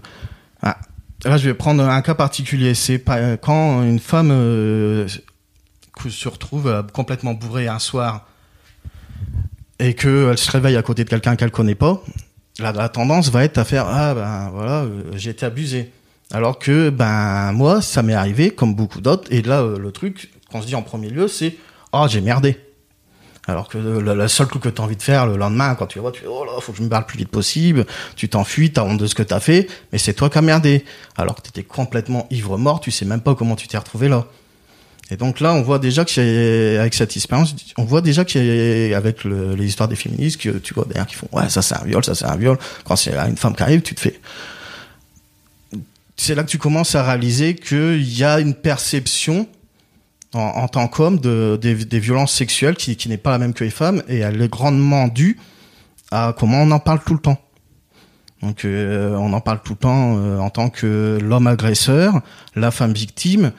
ah, 0.63 0.79
là 1.25 1.37
je 1.37 1.49
vais 1.49 1.55
prendre 1.55 1.85
un 1.85 2.03
cas 2.03 2.15
particulier. 2.15 2.75
C'est 2.75 3.03
quand 3.43 3.83
une 3.83 3.99
femme 3.99 4.31
se 6.09 6.29
retrouve 6.29 6.85
complètement 6.93 7.35
bourrée 7.35 7.67
un 7.67 7.81
soir 7.81 8.29
et 9.81 9.95
qu'elle 9.95 10.39
se 10.39 10.51
réveille 10.51 10.77
à 10.77 10.83
côté 10.83 11.03
de 11.05 11.11
quelqu'un 11.11 11.35
qu'elle 11.35 11.51
connaît 11.51 11.75
pas. 11.75 12.01
La, 12.59 12.89
tendance 12.89 13.31
va 13.31 13.45
être 13.45 13.59
à 13.59 13.65
faire 13.65 13.87
ah 13.89 14.15
ben 14.15 14.51
voilà 14.55 14.87
j'ai 15.15 15.31
été 15.31 15.45
abusé. 15.45 15.91
Alors 16.31 16.61
que 16.61 16.91
ben 16.91 17.51
moi 17.53 17.83
ça 17.83 18.03
m'est 18.03 18.15
arrivé 18.15 18.51
comme 18.51 18.75
beaucoup 18.75 19.01
d'autres 19.01 19.33
et 19.33 19.43
là 19.43 19.67
le 19.67 19.91
truc 19.91 20.31
qu'on 20.51 20.63
se 20.63 20.67
dit 20.69 20.77
en 20.77 20.83
premier 20.83 21.11
lieu 21.11 21.27
c'est 21.27 21.57
oh 21.93 22.07
j'ai 22.09 22.21
merdé. 22.21 22.57
Alors 23.49 23.69
que 23.69 23.77
le, 23.77 24.29
seul 24.29 24.47
coup 24.47 24.61
que 24.61 24.69
tu 24.69 24.81
as 24.81 24.85
envie 24.85 24.97
de 24.97 25.03
faire 25.03 25.27
le 25.27 25.37
lendemain, 25.37 25.75
quand 25.75 25.87
tu 25.87 25.99
vois, 25.99 26.13
tu 26.13 26.21
fais, 26.21 26.29
oh 26.29 26.45
là, 26.45 26.53
faut 26.61 26.71
que 26.71 26.79
je 26.79 26.83
me 26.83 26.89
barre 26.89 27.01
le 27.01 27.07
plus 27.07 27.19
vite 27.19 27.29
possible, 27.29 27.87
tu 28.15 28.29
t'enfuis, 28.29 28.73
t'as 28.73 28.85
honte 28.85 28.99
de 28.99 29.07
ce 29.07 29.17
que 29.17 29.23
t'as 29.25 29.41
fait, 29.41 29.69
mais 29.93 29.99
c'est 29.99 30.15
toi 30.15 30.31
qui 30.31 30.39
as 30.39 30.43
merdé. 30.43 30.85
Alors 31.17 31.35
que 31.35 31.43
t'étais 31.43 31.65
complètement 31.65 32.29
ivre-mort, 32.31 32.81
tu 32.81 32.93
sais 32.93 33.05
même 33.05 33.21
pas 33.21 33.35
comment 33.35 33.57
tu 33.57 33.67
t'es 33.67 33.79
retrouvé 33.79 34.09
là. 34.09 34.27
Et 35.11 35.17
donc 35.17 35.41
là, 35.41 35.53
on 35.53 35.63
voit 35.63 35.81
déjà 35.81 36.05
que 36.05 36.79
avec 36.79 36.95
cette 36.95 37.17
expérience, 37.17 37.55
on 37.77 37.85
voit 37.85 38.01
déjà 38.01 38.25
qu'avec 38.25 39.25
les 39.25 39.67
histoires 39.67 39.89
des 39.89 39.97
féministes, 39.97 40.41
que 40.41 40.51
tu 40.51 40.73
vois 40.73 40.85
derrière 40.85 41.07
qui 41.07 41.17
font, 41.17 41.29
ouais, 41.33 41.49
ça 41.49 41.63
c'est 41.63 41.75
un 41.75 41.85
viol, 41.85 42.05
ça 42.05 42.15
c'est 42.15 42.27
un 42.27 42.37
viol. 42.37 42.57
Quand 42.85 42.95
c'est 42.95 43.13
une 43.13 43.37
femme 43.37 43.57
qui 43.57 43.63
arrive, 43.65 43.83
tu 43.83 43.97
te 43.97 44.01
fais, 44.01 44.21
c'est 46.17 46.37
là 46.37 46.45
que 46.45 46.49
tu 46.49 46.59
commences 46.59 46.95
à 46.95 47.03
réaliser 47.03 47.57
qu'il 47.57 48.17
y 48.17 48.23
a 48.23 48.39
une 48.39 48.55
perception 48.55 49.49
en, 50.35 50.69
tant 50.69 50.89
qu'homme 50.89 51.19
de, 51.19 51.59
des, 51.61 52.01
violences 52.01 52.33
sexuelles 52.33 52.77
qui, 52.77 53.09
n'est 53.09 53.19
pas 53.19 53.31
la 53.31 53.39
même 53.39 53.53
que 53.53 53.65
les 53.65 53.71
femmes 53.71 54.03
et 54.09 54.19
elle 54.19 54.41
est 54.41 54.49
grandement 54.49 55.09
due 55.09 55.39
à 56.11 56.35
comment 56.39 56.63
on 56.63 56.71
en 56.71 56.79
parle 56.79 57.01
tout 57.05 57.15
le 57.15 57.21
temps. 57.21 57.39
Donc 58.43 58.65
euh, 58.65 59.15
on 59.17 59.33
en 59.33 59.41
parle 59.41 59.61
tout 59.63 59.75
le 59.75 59.79
temps 59.79 60.17
euh, 60.17 60.39
en 60.39 60.51
tant 60.51 60.69
que 60.69 61.19
l'homme 61.23 61.47
agresseur, 61.47 62.21
la 62.57 62.71
femme 62.71 62.93
victime, 62.93 63.53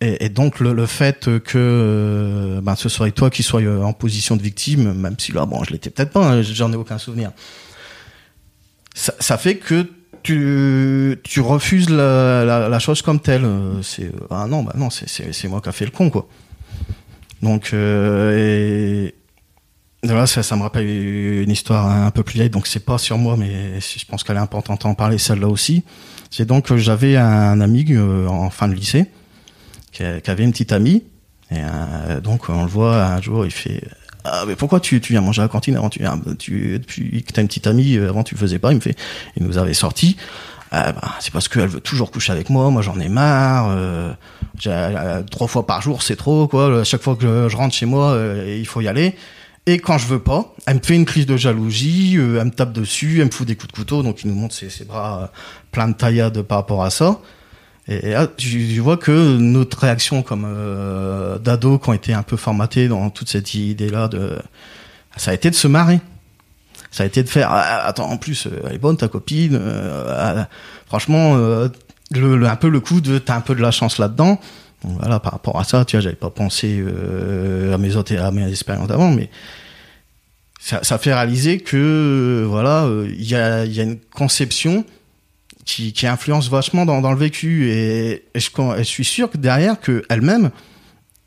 et, 0.00 0.28
donc 0.28 0.60
le, 0.60 0.86
fait 0.86 1.40
que 1.40 1.56
euh, 1.56 2.60
ben, 2.60 2.76
ce 2.76 2.90
soit 2.90 3.10
toi 3.10 3.30
qui 3.30 3.42
sois 3.42 3.62
en 3.62 3.94
position 3.94 4.36
de 4.36 4.42
victime, 4.42 4.92
même 4.92 5.16
si 5.18 5.32
là 5.32 5.46
bon 5.46 5.64
je 5.64 5.72
l'étais 5.72 5.88
peut-être 5.88 6.10
pas, 6.10 6.26
hein, 6.26 6.42
j'en 6.42 6.70
ai 6.72 6.76
aucun 6.76 6.98
souvenir. 6.98 7.32
Ça 8.94 9.38
fait 9.38 9.56
que 9.56 9.88
tu, 10.24 11.20
tu 11.22 11.40
refuses 11.40 11.90
la, 11.90 12.44
la, 12.44 12.68
la, 12.68 12.78
chose 12.80 13.02
comme 13.02 13.20
telle. 13.20 13.44
Euh, 13.44 13.82
c'est 13.82 14.10
ah 14.30 14.46
non, 14.48 14.64
bah 14.64 14.72
non, 14.76 14.88
c'est 14.90 15.44
moi 15.48 15.60
qui 15.60 15.68
a 15.68 15.72
fait 15.72 15.84
le 15.84 15.90
con 15.92 16.10
quoi. 16.10 16.26
Donc 17.42 17.70
euh, 17.72 19.06
et 19.06 19.14
voilà, 20.02 20.26
ça, 20.26 20.42
ça 20.42 20.56
me 20.56 20.62
rappelle 20.62 20.88
une 20.88 21.50
histoire 21.50 21.88
un 21.88 22.10
peu 22.10 22.22
plus 22.22 22.34
vieille, 22.34 22.50
donc 22.50 22.66
c'est 22.66 22.84
pas 22.84 22.98
sur 22.98 23.18
moi, 23.18 23.36
mais 23.36 23.80
je 23.80 24.04
pense 24.06 24.24
qu'elle 24.24 24.36
est 24.36 24.40
importante 24.40 24.84
à 24.84 24.88
en 24.88 24.94
parler 24.94 25.18
celle-là 25.18 25.48
aussi. 25.48 25.84
C'est 26.30 26.46
donc 26.46 26.66
que 26.66 26.76
j'avais 26.78 27.16
un 27.16 27.60
ami 27.60 27.84
euh, 27.90 28.26
en 28.26 28.50
fin 28.50 28.66
de 28.66 28.74
lycée 28.74 29.06
qui, 29.92 30.02
avait 30.02 30.42
une 30.42 30.50
petite 30.50 30.72
amie, 30.72 31.04
et 31.52 31.60
donc 32.22 32.48
on 32.48 32.62
le 32.62 32.68
voit 32.68 33.04
un 33.04 33.20
jour, 33.20 33.44
il 33.44 33.52
fait 33.52 33.82
ah, 34.24 34.44
mais 34.46 34.56
pourquoi 34.56 34.80
tu, 34.80 35.00
tu 35.02 35.12
viens 35.12 35.20
manger 35.20 35.42
à 35.42 35.44
la 35.44 35.48
cantine 35.48 35.76
avant? 35.76 35.90
Tu 35.90 36.02
tu 36.38 36.78
depuis 36.78 37.22
que 37.22 37.32
t'as 37.32 37.42
une 37.42 37.48
petite 37.48 37.66
amie 37.66 37.96
euh, 37.96 38.08
avant 38.08 38.22
tu 38.22 38.36
faisais 38.36 38.58
pas 38.58 38.72
il 38.72 38.76
me 38.76 38.80
fait 38.80 38.96
il 39.36 39.44
nous 39.44 39.58
avait 39.58 39.74
sorti. 39.74 40.16
Ah, 40.70 40.92
bah, 40.92 41.14
c'est 41.20 41.32
parce 41.32 41.46
qu'elle 41.46 41.68
veut 41.68 41.80
toujours 41.80 42.10
coucher 42.10 42.32
avec 42.32 42.48
moi 42.50 42.70
moi 42.70 42.80
j'en 42.80 42.98
ai 42.98 43.08
marre 43.08 43.68
euh, 43.68 44.12
euh, 44.66 45.22
trois 45.30 45.46
fois 45.46 45.66
par 45.66 45.82
jour 45.82 46.02
c'est 46.02 46.16
trop 46.16 46.48
quoi. 46.48 46.84
Chaque 46.84 47.02
fois 47.02 47.16
que 47.16 47.48
je 47.48 47.56
rentre 47.56 47.74
chez 47.74 47.86
moi 47.86 48.18
il 48.46 48.66
faut 48.66 48.80
y 48.80 48.88
aller. 48.88 49.14
Et 49.66 49.78
quand 49.78 49.98
je 49.98 50.06
veux 50.06 50.18
pas 50.18 50.54
elle 50.66 50.76
me 50.76 50.82
fait 50.82 50.94
une 50.94 51.04
crise 51.04 51.26
de 51.26 51.36
jalousie 51.36 52.14
elle 52.16 52.46
me 52.46 52.50
tape 52.50 52.72
dessus 52.72 53.20
elle 53.20 53.26
me 53.26 53.30
fout 53.30 53.46
des 53.46 53.56
coups 53.56 53.72
de 53.72 53.76
couteau 53.76 54.02
donc 54.02 54.24
il 54.24 54.30
nous 54.30 54.36
montre 54.36 54.54
ses, 54.54 54.70
ses 54.70 54.84
bras 54.84 55.30
plein 55.70 55.88
de 55.88 55.94
taillades 55.94 56.40
par 56.42 56.58
rapport 56.58 56.82
à 56.82 56.90
ça 56.90 57.20
et 57.86 58.10
là, 58.12 58.28
je, 58.38 58.80
vois 58.80 58.96
que 58.96 59.36
notre 59.36 59.78
réaction 59.80 60.22
comme 60.22 60.46
euh, 60.46 61.38
d'ados 61.38 61.80
qui 61.82 61.90
ont 61.90 61.92
été 61.92 62.14
un 62.14 62.22
peu 62.22 62.36
formatés 62.36 62.88
dans 62.88 63.10
toute 63.10 63.28
cette 63.28 63.52
idée-là, 63.52 64.08
de, 64.08 64.38
ça 65.16 65.32
a 65.32 65.34
été 65.34 65.50
de 65.50 65.54
se 65.54 65.68
marrer. 65.68 66.00
Ça 66.90 67.02
a 67.02 67.06
été 67.06 67.22
de 67.22 67.28
faire, 67.28 67.48
ah, 67.50 67.86
attends, 67.86 68.08
en 68.08 68.16
plus, 68.16 68.46
euh, 68.46 68.62
elle 68.66 68.76
est 68.76 68.78
bonne 68.78 68.96
ta 68.96 69.08
copine. 69.08 69.58
Euh, 69.60 70.04
ah, 70.08 70.48
franchement, 70.86 71.34
euh, 71.36 71.68
le, 72.12 72.46
un 72.46 72.56
peu 72.56 72.68
le 72.68 72.80
coup 72.80 73.00
de, 73.00 73.18
t'as 73.18 73.36
un 73.36 73.40
peu 73.40 73.54
de 73.54 73.60
la 73.60 73.72
chance 73.72 73.98
là-dedans. 73.98 74.40
voilà, 74.82 75.18
par 75.18 75.32
rapport 75.32 75.58
à 75.58 75.64
ça, 75.64 75.84
tu 75.84 75.96
vois, 75.96 76.02
j'avais 76.02 76.14
pas 76.14 76.30
pensé 76.30 76.84
à 77.72 77.78
mes 77.78 77.96
autres, 77.96 78.16
à 78.16 78.30
mes 78.30 78.48
expériences 78.48 78.88
d'avant, 78.88 79.10
mais 79.10 79.28
ça, 80.60 80.84
ça, 80.84 80.98
fait 80.98 81.12
réaliser 81.12 81.58
que, 81.58 82.44
voilà, 82.48 82.88
il 83.08 83.28
y 83.28 83.34
a, 83.34 83.64
y 83.64 83.80
a 83.80 83.82
une 83.82 83.98
conception 83.98 84.84
qui, 85.64 85.92
qui 85.92 86.06
influence 86.06 86.48
vachement 86.48 86.84
dans, 86.84 87.00
dans 87.00 87.12
le 87.12 87.18
vécu. 87.18 87.70
Et, 87.70 88.24
je, 88.34 88.82
suis 88.82 89.04
sûr 89.04 89.30
que 89.30 89.38
derrière 89.38 89.80
que 89.80 90.02
elle-même 90.08 90.50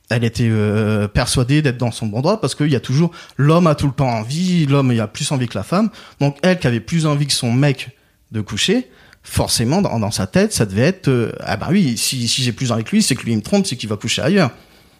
elle 0.09 0.23
était 0.23 0.47
euh, 0.49 1.09
persuadée 1.09 1.61
d'être 1.61 1.77
dans 1.77 1.91
son 1.91 2.05
bon 2.05 2.21
droit 2.21 2.39
parce 2.39 2.55
qu'il 2.55 2.71
y 2.71 2.77
a 2.77 2.79
toujours 2.79 3.11
l'homme 3.35 3.67
a 3.67 3.75
tout 3.75 3.87
le 3.87 3.93
temps 3.93 4.07
envie 4.07 4.65
l'homme 4.65 4.93
il 4.93 5.01
a 5.01 5.07
plus 5.07 5.31
envie 5.31 5.47
que 5.47 5.57
la 5.57 5.63
femme. 5.63 5.89
Donc 6.21 6.37
elle 6.43 6.59
qui 6.59 6.67
avait 6.67 6.79
plus 6.79 7.05
envie 7.05 7.27
que 7.27 7.33
son 7.33 7.51
mec 7.51 7.89
de 8.31 8.39
coucher 8.39 8.89
forcément 9.23 9.81
dans, 9.81 9.99
dans 9.99 10.11
sa 10.11 10.25
tête 10.25 10.53
ça 10.53 10.65
devait 10.65 10.83
être 10.83 11.09
euh, 11.09 11.33
ah 11.41 11.57
bah 11.57 11.67
oui 11.71 11.97
si, 11.97 12.29
si 12.29 12.41
j'ai 12.41 12.53
plus 12.53 12.71
envie 12.71 12.85
que 12.85 12.91
lui 12.91 13.03
c'est 13.03 13.15
que 13.15 13.23
lui 13.23 13.33
il 13.33 13.37
me 13.37 13.41
trompe 13.41 13.65
c'est 13.65 13.75
qu'il 13.75 13.89
va 13.89 13.97
coucher 13.97 14.21
ailleurs. 14.21 14.51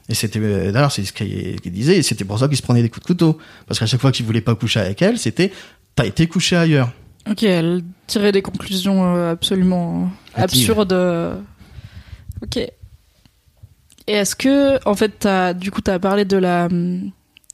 Et 0.10 0.14
c'était 0.14 0.40
euh, 0.40 0.74
d'ailleurs 0.74 0.92
c'est 0.92 1.06
ce 1.06 1.14
qu'il 1.14 1.72
disait 1.72 1.98
et 1.98 2.04
c'était 2.04 2.26
pour 2.26 2.40
ça 2.40 2.50
qu'il 2.50 2.58
se 2.58 2.62
prenait 2.62 2.82
des 2.82 2.90
coups 2.90 3.04
de 3.04 3.08
couteau. 3.08 3.38
Parce 3.66 3.80
qu'à 3.80 3.86
chaque 3.86 4.02
fois 4.02 4.12
qu'il 4.12 4.26
voulait 4.26 4.42
pas 4.42 4.56
coucher 4.56 4.82
avec 4.82 5.02
elle 5.02 5.18
c'était 5.18 5.54
t'as 5.96 6.06
été 6.06 6.28
couché 6.28 6.58
ailleurs 6.58 6.92
Ok, 7.30 7.44
elle 7.44 7.84
tirait 8.08 8.32
des 8.32 8.42
conclusions 8.42 9.16
euh, 9.16 9.32
absolument 9.34 10.10
absurdes. 10.36 10.94
Euh. 10.94 11.36
Ok. 12.42 12.58
Et 12.58 14.14
est-ce 14.14 14.36
que, 14.36 14.80
en 14.88 14.96
fait, 14.96 15.26
as, 15.26 15.54
du 15.54 15.72
coup, 15.72 15.82
tu 15.82 15.92
as 15.92 16.00
parlé 16.00 16.24
de 16.24 16.38
la 16.38 16.66
hum, 16.66 17.12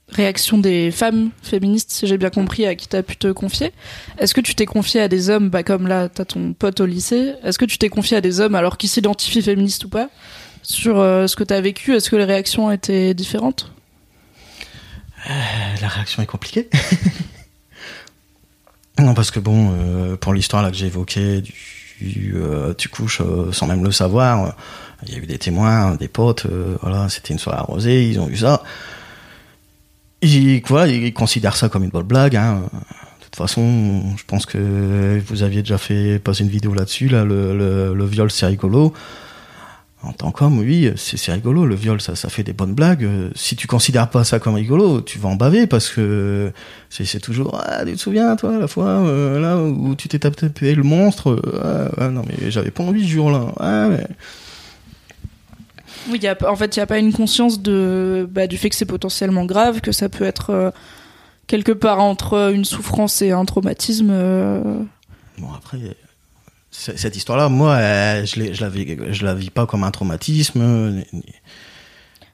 réaction 0.10 0.58
des 0.60 0.92
femmes 0.92 1.32
féministes, 1.42 1.92
si 1.92 2.06
j'ai 2.06 2.18
bien 2.18 2.30
compris, 2.30 2.66
à 2.66 2.76
qui 2.76 2.88
tu 2.88 2.96
as 2.96 3.04
pu 3.04 3.18
te 3.18 3.32
confier. 3.32 3.72
Est-ce 4.20 4.34
que 4.34 4.42
tu 4.42 4.54
t'es 4.54 4.68
confié 4.68 5.02
à 5.02 5.08
des 5.08 5.30
hommes, 5.30 5.50
bah, 5.50 5.64
comme 5.64 5.88
là, 5.88 6.10
tu 6.10 6.22
as 6.22 6.26
ton 6.26 6.54
pote 6.54 6.80
au 6.80 6.86
lycée, 6.86 7.34
est-ce 7.44 7.58
que 7.58 7.66
tu 7.66 7.78
t'es 7.78 7.90
confié 7.90 8.18
à 8.18 8.22
des 8.22 8.40
hommes 8.40 8.56
alors 8.56 8.78
qu'ils 8.78 8.90
s'identifient 8.90 9.42
féministes 9.42 9.86
ou 9.86 9.90
pas 9.90 10.10
Sur 10.62 11.00
euh, 11.00 11.26
ce 11.26 11.36
que 11.36 11.44
tu 11.44 11.54
as 11.54 11.62
vécu, 11.62 11.96
est-ce 11.96 12.10
que 12.12 12.16
les 12.16 12.26
réactions 12.26 12.72
étaient 12.72 13.14
différentes? 13.14 13.72
La 15.82 15.88
réaction 15.88 16.22
est 16.22 16.28
compliquée. 16.28 16.70
Non, 19.04 19.13
parce 19.13 19.32
que 19.32 19.39
bon, 19.39 19.74
euh, 19.74 20.16
pour 20.16 20.34
l'histoire 20.34 20.63
là 20.63 20.72
que 20.72 20.78
j'ai 20.78 20.86
évoquée 20.86 21.42
du, 21.42 21.54
tu, 22.00 22.34
euh, 22.36 22.74
tu 22.74 22.88
couches 22.88 23.22
euh, 23.22 23.52
sans 23.52 23.68
même 23.68 23.84
le 23.84 23.92
savoir. 23.92 24.56
Il 25.06 25.13
y 25.13 25.16
a 25.16 25.18
eu 25.18 25.26
des 25.26 25.38
témoins, 25.38 25.96
des 25.96 26.08
potes, 26.08 26.48
voilà, 26.82 27.10
c'était 27.10 27.34
une 27.34 27.39
soirée 27.39 27.60
arrosée, 27.60 28.08
ils 28.08 28.20
ont 28.22 28.28
vu 28.28 28.38
ça. 28.38 28.63
Ils, 30.22 30.62
ils 30.63 31.13
considèrent 31.13 31.58
ça 31.58 31.68
comme 31.68 31.84
une 31.84 31.89
bonne 31.89 32.08
blague. 32.08 32.38
Hein. 32.38 32.62
De 33.20 33.26
toute 33.26 33.36
façon, 33.36 34.16
je 34.16 34.24
pense 34.26 34.46
que 34.46 35.22
vous 35.28 35.44
aviez 35.44 35.62
déjà 35.62 35.78
fait 35.78 36.20
passer 36.20 36.44
une 36.44 36.50
vidéo 36.50 36.74
là-dessus. 36.74 37.10
Là, 37.10 37.26
le, 37.26 37.58
le, 37.58 37.94
le 37.94 38.06
viol, 38.06 38.32
c'est 38.32 38.46
rigolo. 38.46 38.94
En 40.04 40.12
tant 40.12 40.32
qu'homme, 40.32 40.60
oui, 40.60 40.92
c'est 40.98 41.32
rigolo. 41.32 41.66
Le 41.66 41.76
viol, 41.76 42.02
ça, 42.02 42.16
ça 42.16 42.28
fait 42.28 42.44
des 42.44 42.52
bonnes 42.52 42.74
blagues. 42.74 43.08
Si 43.36 43.56
tu 43.56 43.68
considères 43.68 44.10
pas 44.10 44.26
ça 44.26 44.38
comme 44.38 44.56
rigolo, 44.56 45.00
tu 45.00 45.18
vas 45.18 45.30
en 45.30 45.36
baver 45.36 45.66
parce 45.66 45.89
que 45.89 46.52
c'est 46.89 47.22
toujours. 47.22 47.58
Ah, 47.63 47.86
tu 47.86 47.94
te 47.94 47.98
souviens, 47.98 48.36
toi, 48.36 48.58
la 48.58 48.68
fois 48.68 48.86
euh, 48.86 49.39
là 49.39 49.58
où 49.58 49.96
tu 49.96 50.10
t'es 50.10 50.20
tapé 50.20 50.76
le 50.76 50.84
monstre 50.84 51.30
euh, 51.32 51.89
ah, 51.98 52.06
ah, 52.06 52.10
Non, 52.10 52.24
mais 52.28 52.52
j'avais 52.52 52.72
pas 52.72 52.84
envie 52.84 53.04
ce 53.04 53.13
jour-là. 53.13 53.54
Ah, 53.60 53.88
mais... 53.89 54.06
Oui, 56.10 56.20
y 56.22 56.28
a, 56.28 56.36
en 56.50 56.56
fait, 56.56 56.76
il 56.76 56.80
n'y 56.80 56.84
a 56.84 56.88
pas 56.88 57.00
une 57.00 57.13
conscience 57.13 57.62
de, 57.62 58.28
bah, 58.30 58.48
du 58.48 58.58
fait 58.58 58.70
que 58.70 58.76
c'est 58.76 58.86
potentiellement 58.86 59.46
grave, 59.46 59.80
que 59.80 59.92
ça 59.92 60.10
peut 60.10 60.26
être 60.26 60.50
euh, 60.50 60.72
quelque 61.48 61.72
part 61.72 62.02
entre 62.02 62.52
une 62.54 62.66
souffrance 62.66 63.22
et 63.22 63.32
un 63.32 63.46
traumatisme. 63.46 64.10
euh. 64.12 64.62
Bon, 65.38 65.48
après, 65.56 65.80
cette 66.76 67.16
histoire-là, 67.16 67.50
moi, 67.50 67.74
euh, 67.76 68.26
je, 68.26 68.54
je, 68.54 68.62
la 68.62 68.70
vis, 68.70 68.98
je 69.12 69.24
la 69.26 69.36
vis 69.36 69.50
pas 69.52 69.66
comme 69.68 69.84
un 69.84 69.92
traumatisme. 69.92 70.60
euh, 70.62 71.02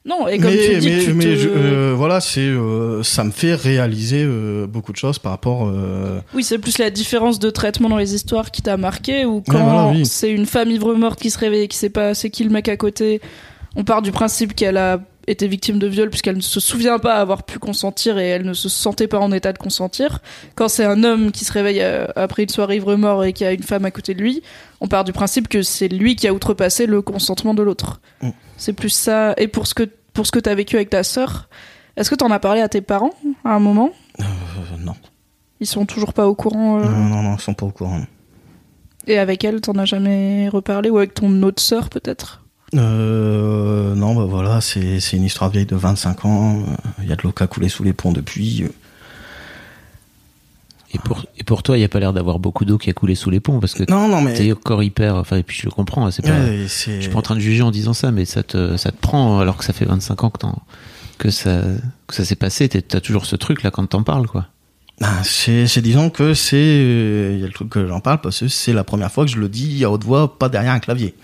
Non, 0.06 0.28
et 0.30 0.38
comme 0.40 0.50
mais 0.52 0.58
tu 0.58 0.80
dis, 0.80 0.90
mais, 0.90 1.04
tu 1.04 1.14
mais 1.14 1.24
te- 1.26 1.36
je- 1.36 1.50
euh, 1.50 1.94
voilà, 1.96 2.22
c'est 2.22 2.40
euh, 2.40 3.04
ça 3.04 3.24
me 3.26 3.32
fait 3.32 3.54
réaliser 3.54 4.24
euh, 4.24 4.66
beaucoup 4.66 4.92
de 4.94 4.98
choses 4.98 5.20
par 5.20 5.34
rapport. 5.34 5.72
Oui, 6.34 6.44
c'est 6.44 6.58
plus 6.58 6.78
la 6.78 6.90
différence 6.90 7.38
de 7.38 7.50
traitement 7.50 7.90
dans 7.90 7.98
les 7.98 8.16
histoires 8.16 8.50
qui 8.50 8.62
t'a 8.62 8.78
marqué, 8.78 9.26
ou 9.26 9.42
quand 9.46 9.62
voilà, 9.62 9.90
oui. 9.92 10.06
c'est 10.06 10.32
une 10.32 10.46
femme 10.46 10.72
ivre 10.72 10.94
morte 10.96 11.20
qui 11.20 11.30
se 11.30 11.38
réveille 11.38 11.64
et 11.64 11.68
qui 11.68 11.78
sait 11.78 11.90
pas 11.90 12.14
c'est 12.14 12.30
qui 12.30 12.44
le 12.46 12.50
mec 12.50 12.70
à 12.70 12.78
côté, 12.78 13.20
on 13.76 13.84
part 13.84 14.02
du 14.02 14.12
principe 14.14 14.56
qu'elle 14.56 14.78
a 14.78 15.00
été 15.30 15.48
victime 15.48 15.80
de 15.80 15.88
viol 15.88 16.10
puisqu'elle 16.10 16.38
ne 16.38 16.42
se 16.42 16.60
souvient 16.60 17.00
pas 17.00 17.16
avoir 17.16 17.44
pu 17.44 17.60
consentir 17.60 18.18
et 18.18 18.28
elle 18.28 18.46
ne 18.46 18.54
se 18.54 18.68
sentait 18.68 19.08
pas 19.08 19.20
en 19.20 19.32
état 19.32 19.54
de 19.54 19.58
consentir. 19.58 20.20
Quand 20.56 20.68
c'est 20.68 20.86
un 20.86 21.04
homme 21.04 21.32
qui 21.32 21.46
se 21.46 21.54
réveille 21.54 21.82
euh, 21.82 22.08
après 22.16 22.44
une 22.44 22.50
soirée 22.50 22.78
ivre 22.78 22.96
mort 22.96 23.24
et 23.24 23.34
qui 23.34 23.46
a 23.46 23.52
une 23.52 23.64
femme 23.64 23.86
à 23.86 23.92
côté 23.92 24.14
de 24.14 24.22
lui, 24.22 24.42
on 24.82 24.88
part 24.88 25.04
du 25.04 25.14
principe 25.14 25.48
que 25.48 25.62
c'est 25.62 25.88
lui 25.88 26.16
qui 26.16 26.28
a 26.28 26.34
outrepassé 26.34 26.86
le 26.86 27.02
consentement 27.02 27.54
de 27.54 27.64
l'autre. 27.64 28.02
Mm. 28.22 28.30
C'est 28.58 28.74
plus 28.74 28.90
ça. 28.90 29.34
Et 29.38 29.48
pour 29.48 29.68
ce 29.68 29.74
que 29.74 29.84
pour 30.14 30.26
ce 30.26 30.32
que 30.32 30.40
t'as 30.40 30.56
vécu 30.56 30.76
avec 30.76 30.90
ta 30.90 31.04
sœur, 31.04 31.48
est-ce 31.96 32.10
que 32.10 32.16
t'en 32.16 32.32
as 32.32 32.40
parlé 32.40 32.62
à 32.62 32.68
tes 32.68 32.82
parents 32.82 33.14
à 33.46 33.54
un 33.54 33.60
moment? 33.60 33.92
Euh, 34.20 34.24
non. 34.80 34.96
Ils 35.60 35.68
sont 35.68 35.86
toujours 35.86 36.14
pas 36.14 36.28
au 36.28 36.36
courant. 36.36 36.80
euh, 36.80 36.86
non, 36.86 37.06
non, 37.06 37.24
non, 37.24 37.36
ils 37.36 37.42
sont 37.42 37.54
pas 37.54 37.66
au 37.66 37.72
courant. 37.72 38.02
Et 39.08 39.18
avec 39.18 39.44
elle, 39.44 39.62
t'en 39.62 39.74
as 39.74 39.86
jamais 39.86 40.50
reparlé? 40.50 40.90
Ou 40.90 40.98
avec 40.98 41.14
ton 41.14 41.42
autre 41.44 41.62
sœur, 41.62 41.90
peut-être? 41.90 42.44
Euh, 42.76 43.96
non, 43.96 44.16
bah 44.16 44.26
voilà, 44.30 44.62
c'est 44.62 45.00
c'est 45.00 45.18
une 45.18 45.24
histoire 45.24 45.50
vieille 45.50 45.66
de 45.66 45.76
25 45.76 46.26
ans. 46.26 46.64
Il 47.02 47.10
y 47.10 47.12
a 47.12 47.16
de 47.16 47.22
l'eau 47.24 47.32
qui 47.32 47.44
a 47.44 47.48
coulé 47.48 47.70
sous 47.70 47.84
les 47.84 47.94
ponts 47.94 48.12
depuis. 48.12 48.66
Et 50.92 50.98
pour, 50.98 51.24
et 51.38 51.44
pour 51.44 51.62
toi, 51.62 51.78
il 51.78 51.82
n'y 51.82 51.86
a 51.86 51.90
pas 51.90 52.00
l'air 52.00 52.14
d'avoir 52.14 52.40
beaucoup 52.40 52.66
d'eau 52.66 52.80
qui 52.80 52.90
a 52.90 52.94
coulé 52.94 53.14
sous 53.14 53.30
les 53.30 53.40
ponts 53.40 53.60
parce 53.60 53.74
que 53.76 53.84
Non, 53.92 54.08
non, 54.08 54.22
mais. 54.22 54.34
t'es 54.34 54.52
encore 54.52 54.82
hyper. 54.82 55.16
Enfin, 55.16 55.38
et 55.38 55.44
puis 55.44 55.56
je 55.60 55.66
le 55.66 55.72
comprends. 55.72 56.06
hein, 56.08 56.12
C'est 56.12 56.24
pas. 56.24 56.30
Ouais, 56.32 56.64
Je 56.68 56.68
suis 57.02 57.10
pas 57.10 57.20
en 57.20 57.22
train 57.22 57.36
de 57.36 57.40
juger 57.42 57.62
en 57.62 57.70
disant 57.72 57.94
ça, 57.94 58.12
mais 58.12 58.26
ça 58.26 58.42
te, 58.44 58.76
ça 58.78 58.92
te 58.92 58.98
prend 58.98 59.40
alors 59.40 59.58
que 59.58 59.64
ça 59.66 59.74
fait 59.74 59.86
25 59.86 60.24
ans 60.24 60.30
que, 60.32 60.38
que 61.20 61.30
ça, 61.30 61.62
que 62.08 62.16
ça 62.16 62.26
s'est 62.26 62.36
passé. 62.36 62.70
T'as 62.70 63.02
toujours 63.02 63.26
ce 63.28 63.36
truc 63.36 63.62
là 63.64 63.70
quand 63.72 63.86
t'en 63.86 64.02
parles, 64.04 64.28
quoi. 64.28 64.48
C'est 65.24 65.66
c'est- 65.68 65.82
disons 65.82 66.10
que 66.10 66.34
c'est 66.34 66.58
euh, 66.58 67.34
il 67.36 67.40
y 67.40 67.44
a 67.44 67.48
le 67.48 67.54
truc 67.54 67.70
que 67.70 67.88
j'en 67.88 68.02
parle 68.02 68.20
parce 68.20 68.40
que 68.42 68.48
c'est 68.50 68.74
la 68.74 68.84
première 68.84 69.12
fois 69.12 69.24
que 69.26 69.32
je 69.32 69.38
le 69.40 69.48
dis 69.48 69.86
à 69.86 69.90
haute 69.92 70.04
voix 70.04 70.38
pas 70.38 70.50
derrière 70.50 70.74
un 70.74 70.80
clavier 70.80 71.16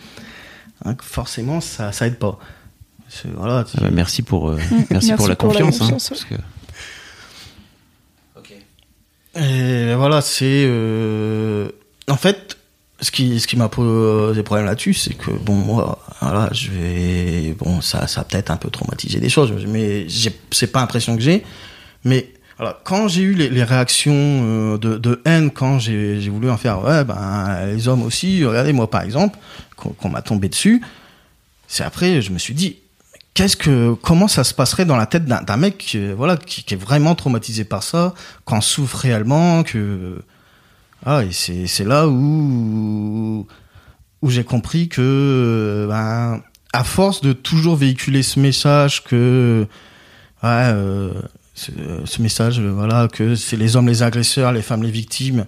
Hein, 0.86 0.96
forcément 1.02 1.62
ça 1.62 1.92
ça 1.92 2.08
aide 2.08 2.18
pas 2.18 2.38
voilà 3.36 3.64
tu- 3.64 3.78
Ah 3.78 3.82
bah, 3.86 3.90
merci 3.92 4.22
pour, 4.24 4.50
euh, 4.50 4.58
merci, 4.92 5.08
Merci 5.08 5.14
pour 5.14 5.28
la 5.28 5.36
pour 5.36 5.54
la 5.54 5.60
confiance. 5.62 5.76
hein, 5.82 5.86
confiance, 5.86 6.10
parce 6.10 6.26
que- 6.26 6.36
et 9.38 9.94
voilà 9.96 10.22
c'est 10.22 10.64
euh, 10.66 11.70
en 12.10 12.16
fait 12.16 12.58
ce 13.02 13.12
qui 13.12 13.40
ce 13.42 13.48
qui 13.48 13.58
m'a 13.58 13.68
posé 13.68 14.42
problème 14.44 14.66
là-dessus 14.66 14.94
c'est 14.94 15.14
que 15.14 15.30
bon 15.32 15.56
moi 15.56 16.00
voilà 16.22 16.50
je 16.54 16.72
vais 16.72 17.54
bon 17.60 17.82
ça 17.82 18.08
ça 18.08 18.22
a 18.22 18.24
peut-être 18.24 18.50
un 18.52 18.56
peu 18.58 18.70
traumatisé 18.70 19.20
des 19.20 19.28
choses 19.30 19.52
mais 19.68 20.08
j'ai 20.08 20.34
c'est 20.52 20.68
pas 20.68 20.80
l'impression 20.80 21.16
que 21.18 21.22
j'ai 21.22 21.44
mais 22.06 22.32
voilà, 22.58 22.80
quand 22.84 23.08
j'ai 23.08 23.22
eu 23.22 23.34
les, 23.34 23.64
réactions 23.64 24.14
euh, 24.16 24.78
de, 24.78 25.22
haine, 25.26 25.52
quand 25.52 25.80
j'ai 25.80 26.30
voulu 26.30 26.50
en 26.50 26.58
faire, 26.58 26.84
ouais, 26.84 27.04
ben 27.04 27.66
les 27.66 27.88
hommes 27.88 28.04
aussi, 28.04 28.46
regardez 28.46 28.72
moi 28.74 28.90
par 28.90 29.02
exemple, 29.02 29.38
qu'on 29.76 30.10
m'a 30.10 30.22
tombé 30.22 30.48
dessus, 30.48 30.82
c'est 31.68 31.84
après 31.84 32.22
je 32.22 32.32
me 32.32 32.38
suis 32.38 32.54
dit, 32.54 32.78
qu'est-ce 33.34 33.58
que, 33.58 33.94
comment 33.94 34.28
ça 34.28 34.44
se 34.44 34.54
passerait 34.54 34.86
dans 34.86 34.96
la 34.96 35.06
tête 35.06 35.26
d'un 35.26 35.58
mec, 35.58 35.92
euh, 35.96 36.14
voilà, 36.18 36.38
qui, 36.38 36.64
qui 36.64 36.74
est 36.76 36.78
vraiment 36.78 37.14
traumatisé 37.16 37.66
par 37.66 37.84
ça, 37.84 38.14
qu'on 38.46 38.62
souffre 38.62 38.98
réellement, 38.98 39.64
que, 39.64 40.22
ah, 41.06 41.24
et 41.24 41.32
c'est 41.32 41.86
là 41.86 42.08
où 42.08 43.46
où 44.22 44.30
j'ai 44.32 44.44
compris 44.44 44.90
que, 44.90 45.86
ben, 45.88 46.42
à 46.74 46.84
force 46.84 47.22
de 47.22 47.32
toujours 47.32 47.76
véhiculer 47.76 48.24
ce 48.24 48.40
message 48.40 49.04
que, 49.04 49.68
ouais. 50.42 50.50
euh, 50.50 51.14
ce, 51.56 51.72
ce 52.04 52.22
message, 52.22 52.60
euh, 52.60 52.70
voilà, 52.70 53.08
que 53.08 53.36
c'est 53.36 53.58
les 53.58 53.76
hommes 53.76 53.88
les 53.88 54.04
agresseurs, 54.04 54.52
les 54.52 54.62
femmes 54.62 54.84
les 54.84 54.92
victimes, 54.92 55.46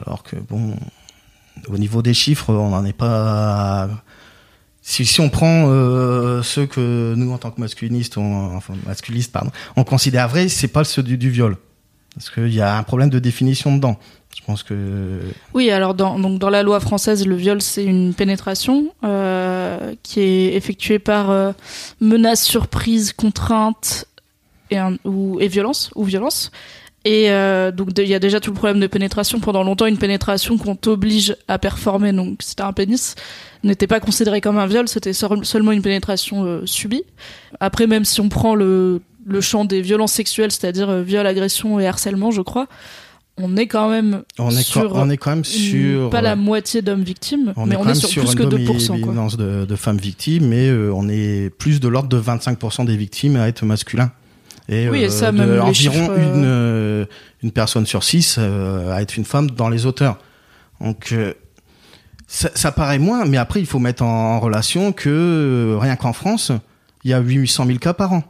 alors 0.00 0.22
que 0.22 0.36
bon, 0.36 0.74
au 1.68 1.78
niveau 1.78 2.02
des 2.02 2.14
chiffres, 2.14 2.52
on 2.52 2.70
n'en 2.70 2.84
est 2.84 2.92
pas. 2.94 3.88
Si, 4.82 5.18
on 5.20 5.30
prend 5.30 5.64
euh, 5.68 6.42
ceux 6.42 6.66
que 6.66 7.14
nous, 7.16 7.32
en 7.32 7.38
tant 7.38 7.50
que 7.50 7.60
masculinistes, 7.60 8.18
enfin 8.18 8.74
masculistes, 8.86 9.32
pardon, 9.32 9.50
on 9.76 9.84
considère 9.84 10.28
vrais, 10.28 10.48
c'est 10.48 10.68
pas 10.68 10.84
ceux 10.84 11.02
du, 11.02 11.30
viol, 11.30 11.56
parce 12.14 12.28
qu'il 12.28 12.52
y 12.52 12.60
a 12.60 12.76
un 12.76 12.82
problème 12.82 13.08
de 13.08 13.18
définition 13.18 13.74
dedans. 13.74 13.98
Je 14.36 14.44
pense 14.44 14.62
que 14.62 15.20
Oui, 15.54 15.70
alors 15.70 15.94
dans, 15.94 16.18
donc 16.18 16.38
dans 16.38 16.50
la 16.50 16.62
loi 16.62 16.80
française, 16.80 17.26
le 17.26 17.36
viol, 17.36 17.62
c'est 17.62 17.84
une 17.84 18.12
pénétration 18.12 18.92
euh, 19.04 19.94
qui 20.02 20.20
est 20.20 20.54
effectuée 20.54 20.98
par 20.98 21.30
euh, 21.30 21.52
menace, 22.00 22.42
surprise, 22.42 23.14
contrainte 23.14 24.06
et, 24.74 24.78
un- 24.78 24.96
ou, 25.04 25.38
et 25.40 25.48
violence 25.48 25.90
ou 25.94 26.04
violence. 26.04 26.50
Et 27.06 27.30
euh, 27.30 27.70
donc 27.70 27.90
il 27.98 28.08
y 28.08 28.14
a 28.14 28.18
déjà 28.18 28.40
tout 28.40 28.50
le 28.50 28.56
problème 28.56 28.80
de 28.80 28.86
pénétration. 28.86 29.38
Pendant 29.38 29.62
longtemps, 29.62 29.84
une 29.86 29.98
pénétration 29.98 30.56
qu'on 30.56 30.74
t'oblige 30.74 31.36
à 31.48 31.58
performer, 31.58 32.12
donc 32.12 32.38
c'était 32.40 32.62
un 32.62 32.72
pénis, 32.72 33.14
n'était 33.62 33.86
pas 33.86 34.00
considérée 34.00 34.40
comme 34.40 34.56
un 34.58 34.66
viol, 34.66 34.88
c'était 34.88 35.12
seul- 35.12 35.44
seulement 35.44 35.72
une 35.72 35.82
pénétration 35.82 36.44
euh, 36.44 36.62
subie. 36.64 37.02
Après, 37.60 37.86
même 37.86 38.06
si 38.06 38.22
on 38.22 38.30
prend 38.30 38.54
le, 38.54 39.02
le 39.26 39.40
champ 39.42 39.66
des 39.66 39.82
violences 39.82 40.12
sexuelles, 40.12 40.50
c'est-à-dire 40.50 40.88
euh, 40.88 41.02
viol, 41.02 41.26
agression 41.26 41.78
et 41.78 41.86
harcèlement, 41.86 42.30
je 42.30 42.40
crois, 42.40 42.68
on 43.36 43.54
est 43.58 43.66
quand 43.66 43.90
même 43.90 44.22
on 44.38 44.48
est, 44.50 44.62
sur 44.62 44.90
quand- 44.90 45.02
on 45.06 45.10
est 45.10 45.18
quand 45.18 45.30
même 45.30 45.44
sur 45.44 46.08
pas 46.08 46.22
la 46.22 46.36
moitié 46.36 46.80
d'hommes 46.80 47.02
victimes, 47.02 47.52
On 47.56 47.66
mais 47.66 47.74
est 47.74 47.78
on 47.78 47.86
est 47.86 47.94
sur, 47.96 48.08
sur 48.08 48.24
plus 48.24 48.34
que 48.34 48.44
2%. 48.44 49.00
Quoi. 49.02 49.12
de, 49.36 49.66
de 49.66 49.76
femmes 49.76 49.98
victimes, 49.98 50.46
mais 50.46 50.68
euh, 50.68 50.90
on 50.94 51.08
est 51.10 51.50
plus 51.50 51.80
de 51.80 51.88
l'ordre 51.88 52.08
de 52.08 52.18
25% 52.18 52.86
des 52.86 52.96
victimes 52.96 53.36
à 53.36 53.46
être 53.48 53.62
masculins. 53.66 54.10
Et, 54.68 54.88
Oui, 54.88 55.00
et 55.02 55.06
euh, 55.06 55.10
ça, 55.10 55.30
de 55.32 55.38
même 55.38 55.60
environ 55.60 55.72
chiffres, 55.72 56.10
euh, 56.10 56.34
une, 56.34 56.44
euh, 56.44 57.04
une 57.42 57.52
personne 57.52 57.84
sur 57.86 58.02
six 58.02 58.36
euh, 58.38 58.92
à 58.92 59.02
être 59.02 59.16
une 59.16 59.24
femme 59.24 59.50
dans 59.50 59.68
les 59.68 59.84
auteurs. 59.86 60.18
Donc, 60.80 61.10
euh, 61.12 61.34
ça, 62.26 62.50
ça 62.54 62.72
paraît 62.72 62.98
moins, 62.98 63.24
mais 63.26 63.36
après, 63.36 63.60
il 63.60 63.66
faut 63.66 63.78
mettre 63.78 64.02
en, 64.02 64.36
en 64.36 64.40
relation 64.40 64.92
que 64.92 65.10
euh, 65.10 65.78
rien 65.78 65.96
qu'en 65.96 66.12
France, 66.12 66.50
il 67.04 67.10
y 67.10 67.14
a 67.14 67.20
800 67.20 67.66
000 67.66 67.78
cas 67.78 67.92
par 67.92 68.12
an. 68.14 68.24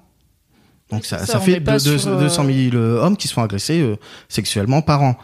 Donc, 0.91 1.05
ça, 1.05 1.19
Ça, 1.21 1.27
ça 1.27 1.39
on 1.39 1.41
fait 1.41 1.61
deux- 1.61 1.99
sur, 1.99 2.09
euh, 2.11 2.21
200 2.21 2.45
000 2.73 2.77
hommes 2.77 3.17
qui 3.17 3.29
se 3.29 3.33
font 3.35 3.43
agresser 3.43 3.81
euh, 3.81 3.97
sexuellement 4.29 4.83
par 4.83 5.03
an. 5.03 5.17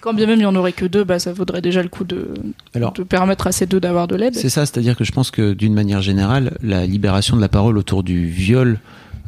Quand 0.00 0.14
bien 0.14 0.26
même 0.26 0.38
il 0.38 0.42
y 0.42 0.46
en 0.46 0.54
aurait 0.54 0.72
que 0.72 0.84
deux, 0.84 1.02
bah, 1.02 1.18
ça 1.18 1.32
vaudrait 1.32 1.60
déjà 1.60 1.82
le 1.82 1.88
coup 1.88 2.04
de, 2.04 2.28
Alors, 2.72 2.92
de 2.92 3.02
permettre 3.02 3.48
à 3.48 3.52
ces 3.52 3.66
deux 3.66 3.80
d'avoir 3.80 4.06
de 4.06 4.14
l'aide. 4.14 4.36
C'est 4.36 4.48
ça, 4.48 4.64
c'est-à-dire 4.64 4.96
que 4.96 5.02
je 5.02 5.10
pense 5.10 5.32
que 5.32 5.54
d'une 5.54 5.74
manière 5.74 6.02
générale, 6.02 6.56
la 6.62 6.86
libération 6.86 7.34
de 7.36 7.40
la 7.40 7.48
parole 7.48 7.76
autour 7.76 8.04
du 8.04 8.26
viol, 8.26 8.78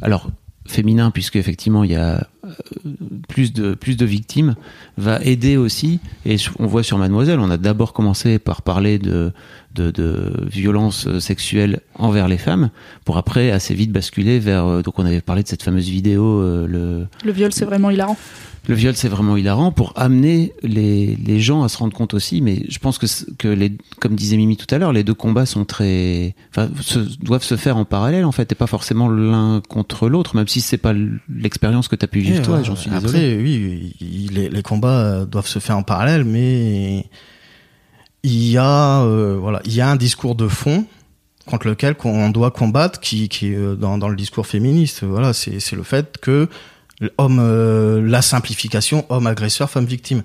alors 0.01 0.29
féminin, 0.71 1.11
puisque 1.11 1.35
effectivement 1.35 1.83
il 1.83 1.91
y 1.91 1.95
a 1.95 2.27
euh, 2.45 2.49
plus 3.27 3.53
de 3.53 3.75
plus 3.75 3.97
de 3.97 4.05
victimes, 4.05 4.55
va 4.97 5.21
aider 5.21 5.57
aussi. 5.57 5.99
Et 6.25 6.37
on 6.59 6.65
voit 6.65 6.83
sur 6.83 6.97
Mademoiselle, 6.97 7.39
on 7.39 7.51
a 7.51 7.57
d'abord 7.57 7.93
commencé 7.93 8.39
par 8.39 8.61
parler 8.61 8.97
de 8.97 9.31
de, 9.75 9.91
de 9.91 10.31
violences 10.51 11.07
sexuelles 11.19 11.79
envers 11.95 12.27
les 12.27 12.37
femmes, 12.37 12.69
pour 13.05 13.17
après 13.17 13.51
assez 13.51 13.73
vite 13.73 13.91
basculer 13.91 14.39
vers. 14.39 14.65
euh, 14.65 14.81
Donc 14.81 14.99
on 14.99 15.05
avait 15.05 15.21
parlé 15.21 15.43
de 15.43 15.47
cette 15.47 15.63
fameuse 15.63 15.89
vidéo, 15.89 16.41
euh, 16.41 16.67
le 16.67 17.07
Le 17.25 17.31
viol, 17.31 17.51
c'est 17.53 17.65
vraiment 17.65 17.89
hilarant. 17.89 18.17
le 18.67 18.75
viol, 18.75 18.95
c'est 18.95 19.07
vraiment 19.07 19.37
hilarant 19.37 19.71
pour 19.71 19.93
amener 19.95 20.53
les, 20.61 21.15
les 21.15 21.39
gens 21.39 21.63
à 21.63 21.69
se 21.69 21.77
rendre 21.77 21.93
compte 21.95 22.13
aussi. 22.13 22.41
Mais 22.41 22.63
je 22.69 22.79
pense 22.79 22.97
que, 22.97 23.05
que 23.37 23.47
les, 23.47 23.71
comme 23.99 24.15
disait 24.15 24.37
Mimi 24.37 24.57
tout 24.57 24.73
à 24.73 24.77
l'heure, 24.77 24.93
les 24.93 25.03
deux 25.03 25.13
combats 25.13 25.45
sont 25.45 25.65
très, 25.65 26.35
enfin, 26.51 26.69
se- 26.81 27.17
doivent 27.23 27.43
se 27.43 27.55
faire 27.57 27.77
en 27.77 27.85
parallèle 27.85 28.25
en 28.25 28.31
fait, 28.31 28.51
et 28.51 28.55
pas 28.55 28.67
forcément 28.67 29.07
l'un 29.09 29.61
contre 29.67 30.09
l'autre, 30.09 30.35
même 30.35 30.47
si 30.47 30.61
c'est 30.61 30.77
pas 30.77 30.93
l'expérience 31.29 31.87
que 31.87 31.95
tu 31.95 32.05
as 32.05 32.07
pu 32.07 32.19
vivre 32.19 32.39
Et, 32.39 32.43
toi. 32.43 32.57
euh, 32.57 32.63
J'en 32.63 32.75
suis 32.75 32.89
désolé. 32.91 33.07
Après, 33.31 33.37
oui, 33.43 33.93
il- 34.01 34.33
les, 34.33 34.49
les 34.49 34.61
combats 34.63 34.99
euh, 34.99 35.25
doivent 35.25 35.47
se 35.47 35.59
faire 35.59 35.77
en 35.77 35.83
parallèle, 35.83 36.23
mais 36.25 37.05
il 38.23 38.49
y 38.49 38.57
a 38.57 39.01
euh, 39.01 39.37
voilà, 39.39 39.61
il 39.65 39.73
y 39.73 39.81
a 39.81 39.89
un 39.89 39.95
discours 39.95 40.35
de 40.35 40.47
fond 40.47 40.85
contre 41.45 41.67
lequel 41.67 41.95
on 42.03 42.29
doit 42.29 42.51
combattre, 42.51 42.99
qui, 42.99 43.27
qui 43.27 43.47
est 43.47 43.75
dans, 43.75 43.97
dans 43.97 44.09
le 44.09 44.15
discours 44.15 44.45
féministe. 44.45 45.03
Voilà, 45.03 45.33
c'est 45.33 45.59
c'est 45.59 45.75
le 45.75 45.83
fait 45.83 46.17
que 46.19 46.47
homme, 47.17 47.39
euh, 47.39 48.01
la 48.07 48.21
simplification, 48.21 49.05
homme 49.09 49.27
agresseur, 49.27 49.69
femme 49.69 49.85
victime. 49.85 50.23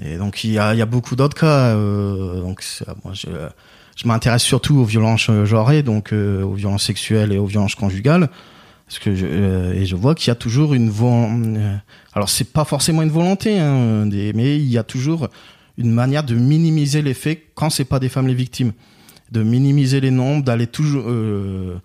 Et 0.00 0.16
donc 0.16 0.44
il 0.44 0.52
y 0.52 0.58
a, 0.58 0.74
il 0.74 0.78
y 0.78 0.82
a 0.82 0.86
beaucoup 0.86 1.16
d'autres 1.16 1.36
cas. 1.36 1.74
Euh, 1.74 2.40
donc 2.40 2.64
moi 3.04 3.12
je, 3.14 3.28
je 3.96 4.08
m'intéresse 4.08 4.42
surtout 4.42 4.76
aux 4.78 4.84
violences 4.84 5.30
genrées, 5.44 5.82
donc 5.82 6.12
euh, 6.12 6.42
aux 6.42 6.54
violences 6.54 6.84
sexuelles 6.84 7.32
et 7.32 7.38
aux 7.38 7.46
violences 7.46 7.74
conjugales, 7.74 8.30
parce 8.86 8.98
que 8.98 9.14
je, 9.14 9.26
euh, 9.28 9.74
et 9.74 9.84
je 9.84 9.96
vois 9.96 10.14
qu'il 10.14 10.28
y 10.28 10.30
a 10.30 10.34
toujours 10.34 10.74
une 10.74 10.90
alors 12.14 12.28
c'est 12.28 12.52
pas 12.52 12.64
forcément 12.64 13.02
une 13.02 13.10
volonté, 13.10 13.58
hein, 13.58 14.06
mais 14.06 14.56
il 14.56 14.68
y 14.68 14.78
a 14.78 14.84
toujours 14.84 15.28
une 15.78 15.90
manière 15.90 16.24
de 16.24 16.34
minimiser 16.34 17.02
les 17.02 17.14
faits 17.14 17.42
quand 17.54 17.70
c'est 17.70 17.84
pas 17.84 17.98
des 17.98 18.08
femmes 18.08 18.28
les 18.28 18.34
victimes, 18.34 18.72
de 19.30 19.42
minimiser 19.42 20.00
les 20.00 20.10
nombres, 20.10 20.44
d'aller 20.44 20.66
toujours 20.66 21.04
euh, 21.06 21.78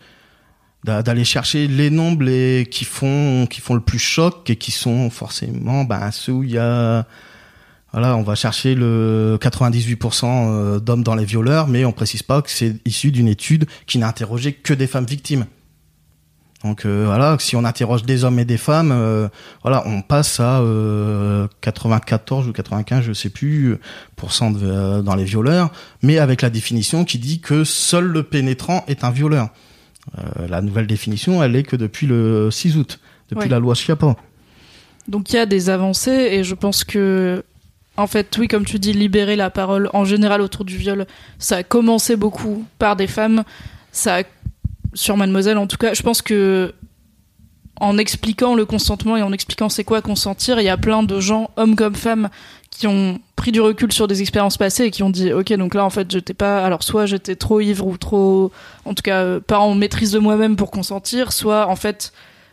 d'aller 0.83 1.25
chercher 1.25 1.67
les 1.67 1.89
nombres 1.89 2.23
les, 2.23 2.67
qui 2.69 2.85
font 2.85 3.47
qui 3.49 3.61
font 3.61 3.73
le 3.73 3.81
plus 3.81 3.99
choc 3.99 4.49
et 4.49 4.55
qui 4.55 4.71
sont 4.71 5.09
forcément 5.09 5.83
ben 5.83 6.11
ceux 6.11 6.31
où 6.31 6.43
il 6.43 6.51
y 6.51 6.57
a 6.57 7.05
voilà, 7.93 8.17
on 8.17 8.21
va 8.21 8.35
chercher 8.35 8.75
le 8.75 9.39
98% 9.41 10.25
euh, 10.25 10.79
d'hommes 10.79 11.03
dans 11.03 11.15
les 11.15 11.25
violeurs, 11.25 11.67
mais 11.67 11.85
on 11.85 11.93
précise 11.93 12.21
pas 12.21 12.41
que 12.41 12.49
c'est 12.49 12.75
issu 12.85 13.11
d'une 13.11 13.29
étude 13.29 13.65
qui 13.85 13.97
n'a 13.97 14.07
interrogé 14.07 14.53
que 14.53 14.73
des 14.73 14.87
femmes 14.87 15.05
victimes. 15.05 15.45
Donc 16.63 16.85
euh, 16.85 17.03
voilà, 17.05 17.37
si 17.39 17.55
on 17.55 17.63
interroge 17.63 18.03
des 18.03 18.23
hommes 18.23 18.39
et 18.39 18.45
des 18.45 18.57
femmes, 18.57 18.91
euh, 18.91 19.27
voilà, 19.61 19.83
on 19.85 20.01
passe 20.01 20.39
à 20.39 20.63
94 21.61 22.47
ou 22.47 22.53
95, 22.53 23.03
je 23.03 23.13
sais 23.13 23.29
plus, 23.29 23.77
pourcent 24.15 24.51
dans 24.51 25.15
les 25.15 25.25
violeurs, 25.25 25.71
mais 26.01 26.17
avec 26.17 26.41
la 26.41 26.49
définition 26.49 27.05
qui 27.05 27.19
dit 27.19 27.39
que 27.39 27.63
seul 27.63 28.05
le 28.05 28.23
pénétrant 28.23 28.83
est 28.87 29.03
un 29.03 29.11
violeur. 29.11 29.49
la 30.49 30.61
nouvelle 30.61 30.87
définition, 30.87 31.43
elle 31.43 31.55
est 31.55 31.63
que 31.63 31.75
depuis 31.75 32.07
le 32.07 32.49
6 32.49 32.77
août, 32.77 32.99
depuis 33.29 33.49
la 33.49 33.59
loi 33.59 33.75
Schiappa. 33.75 34.15
Donc 35.07 35.31
il 35.31 35.35
y 35.35 35.39
a 35.39 35.45
des 35.45 35.69
avancées 35.69 36.29
et 36.31 36.43
je 36.43 36.55
pense 36.55 36.83
que 36.83 37.43
en 37.97 38.05
fait, 38.05 38.37
oui, 38.37 38.47
comme 38.47 38.63
tu 38.63 38.77
dis, 38.77 38.93
libérer 38.93 39.35
la 39.35 39.49
parole 39.49 39.89
en 39.91 40.05
général 40.05 40.41
autour 40.41 40.65
du 40.65 40.77
viol, 40.77 41.07
ça 41.39 41.57
a 41.57 41.63
commencé 41.63 42.15
beaucoup 42.15 42.63
par 42.77 42.95
des 42.95 43.07
femmes. 43.07 43.43
Ça, 43.91 44.21
sur 44.97 45.17
Mademoiselle, 45.17 45.57
en 45.57 45.67
tout 45.67 45.77
cas, 45.77 45.93
je 45.93 46.03
pense 46.03 46.21
que 46.21 46.73
en 47.79 47.99
expliquant 47.99 48.55
le 48.55 48.65
consentement 48.65 49.17
et 49.17 49.21
en 49.21 49.31
expliquant 49.31 49.69
c'est 49.69 49.83
quoi 49.83 50.01
consentir, 50.01 50.59
il 50.59 50.63
y 50.63 50.69
a 50.69 50.77
plein 50.77 51.03
de 51.03 51.19
gens, 51.19 51.51
hommes 51.57 51.75
comme 51.75 51.93
femmes, 51.93 52.29
qui 52.71 52.87
ont 52.87 53.19
pris 53.35 53.51
du 53.51 53.61
recul 53.61 53.91
sur 53.93 54.07
des 54.07 54.21
expériences 54.21 54.57
passées 54.57 54.85
et 54.85 54.91
qui 54.91 55.03
ont 55.03 55.11
dit 55.11 55.31
ok 55.31 55.53
donc 55.53 55.75
là 55.75 55.85
en 55.85 55.91
fait 55.91 56.09
j'étais 56.09 56.33
pas 56.33 56.65
alors 56.65 56.81
soit 56.81 57.05
j'étais 57.05 57.35
trop 57.35 57.61
ivre 57.61 57.85
ou 57.85 57.97
trop 57.97 58.51
en 58.85 58.93
tout 58.93 59.03
cas 59.03 59.23
euh, 59.23 59.39
pas 59.39 59.59
en 59.59 59.73
maîtrise 59.73 60.11
de 60.11 60.19
moi-même 60.19 60.55
pour 60.55 60.69
consentir 60.69 61.31
soit 61.31 61.67
en 61.67 61.75
fait 61.75 62.11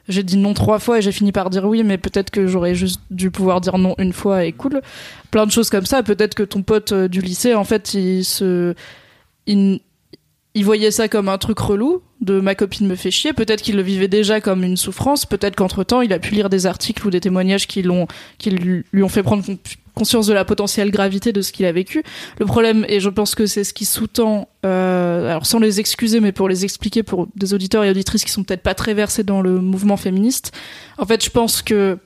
j'ai 0.09 0.23
dit 0.23 0.37
non 0.37 0.55
trois 0.55 0.79
fois 0.79 0.99
et 0.99 1.03
j'ai 1.03 1.13
fini 1.13 1.33
par 1.33 1.51
dire 1.51 1.65
oui, 1.65 1.83
mais 1.83 1.99
peut-être 1.99 2.31
que 2.31 2.47
j'aurais 2.47 2.75
juste 2.75 3.01
dû 3.11 3.31
pouvoir 3.31 3.61
dire 3.61 3.79
non 3.79 3.95
une 3.99 4.13
fois 4.13 4.45
et 4.45 4.53
cool. 4.53 4.83
Plein 5.31 5.47
de 5.47 5.51
choses 5.51 5.71
comme 5.71 5.87
ça. 5.87 6.03
Peut-être 6.03 6.35
que 6.35 6.43
ton 6.43 6.63
pote 6.63 6.93
euh, 6.93 7.09
du 7.09 7.21
lycée, 7.21 7.55
en 7.55 7.65
fait, 7.65 7.95
il 7.95 8.25
se, 8.25 8.75
il, 9.47 9.81
voyait 10.57 10.91
ça 10.91 11.09
comme 11.09 11.29
un 11.29 11.39
truc 11.39 11.59
relou 11.59 12.03
de 12.25 12.41
ma 12.41 12.55
copine 12.55 12.87
me 12.87 12.97
fait 12.97 13.11
chier. 13.11 13.33
Peut-être 13.33 13.63
qu'il 13.63 13.77
le 13.77 13.83
vivait 13.83 14.09
déjà 14.09 14.41
comme 14.41 14.65
une 14.65 14.77
souffrance. 14.77 15.27
Peut-être 15.27 15.57
qu'entre 15.57 15.85
temps, 15.85 16.01
il 16.01 16.13
a 16.13 16.19
pu 16.19 16.35
lire 16.35 16.49
des 16.49 16.67
articles 16.67 17.07
ou 17.07 17.11
des 17.11 17.21
témoignages 17.21 17.67
qui 17.67 17.83
l'ont, 17.83 18.07
lui 18.45 19.03
ont 19.03 19.09
fait 19.09 19.23
prendre 19.23 19.45
conscience 19.95 20.27
de 20.27 20.35
la 20.35 20.45
potentielle 20.45 20.91
gravité 20.91 21.33
de 21.33 21.41
ce 21.41 21.53
qu'il 21.53 21.67
a 21.67 21.73
vécu. 21.73 22.03
Le 22.39 22.47
problème, 22.47 22.85
et 22.89 23.01
je 23.01 23.09
pense 23.09 23.35
que 23.35 23.47
c'est 23.47 23.65
ce 23.65 23.73
qui 23.73 23.85
sous-tend, 23.85 24.49
euh, 24.67 25.31
alors 25.31 25.47
sans 25.47 25.61
les 25.61 25.81
excuser, 25.81 26.21
mais 26.21 26.33
pour 26.33 26.49
les 26.49 26.65
expliquer 26.65 27.03
pour 27.03 27.29
des 27.37 27.55
auditeurs 27.55 27.85
et 27.85 27.91
auditrices 27.91 28.25
qui 28.25 28.33
sont 28.33 28.45
peut-être 28.45 28.63
pas 28.63 28.75
très 28.75 28.95
versés 28.95 29.23
dans 29.23 29.41
le 29.41 29.61
mouvement 29.61 29.97
féministe, 29.97 30.53
en 30.99 31.07
fait, 31.07 31.25
je 31.25 31.31
pense 31.31 31.63
que 31.63 31.99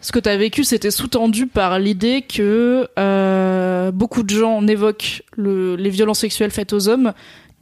ce 0.00 0.12
que 0.12 0.18
tu 0.18 0.28
as 0.28 0.36
vécu, 0.36 0.64
c'était 0.64 0.90
sous-tendu 0.90 1.46
par 1.46 1.78
l'idée 1.78 2.20
que 2.22 2.86
euh, 2.98 3.90
beaucoup 3.90 4.22
de 4.22 4.34
gens 4.34 4.60
n'évoquent 4.60 5.22
le, 5.34 5.76
les 5.76 5.88
violences 5.88 6.18
sexuelles 6.18 6.50
faites 6.50 6.74
aux 6.74 6.88
hommes 6.88 7.14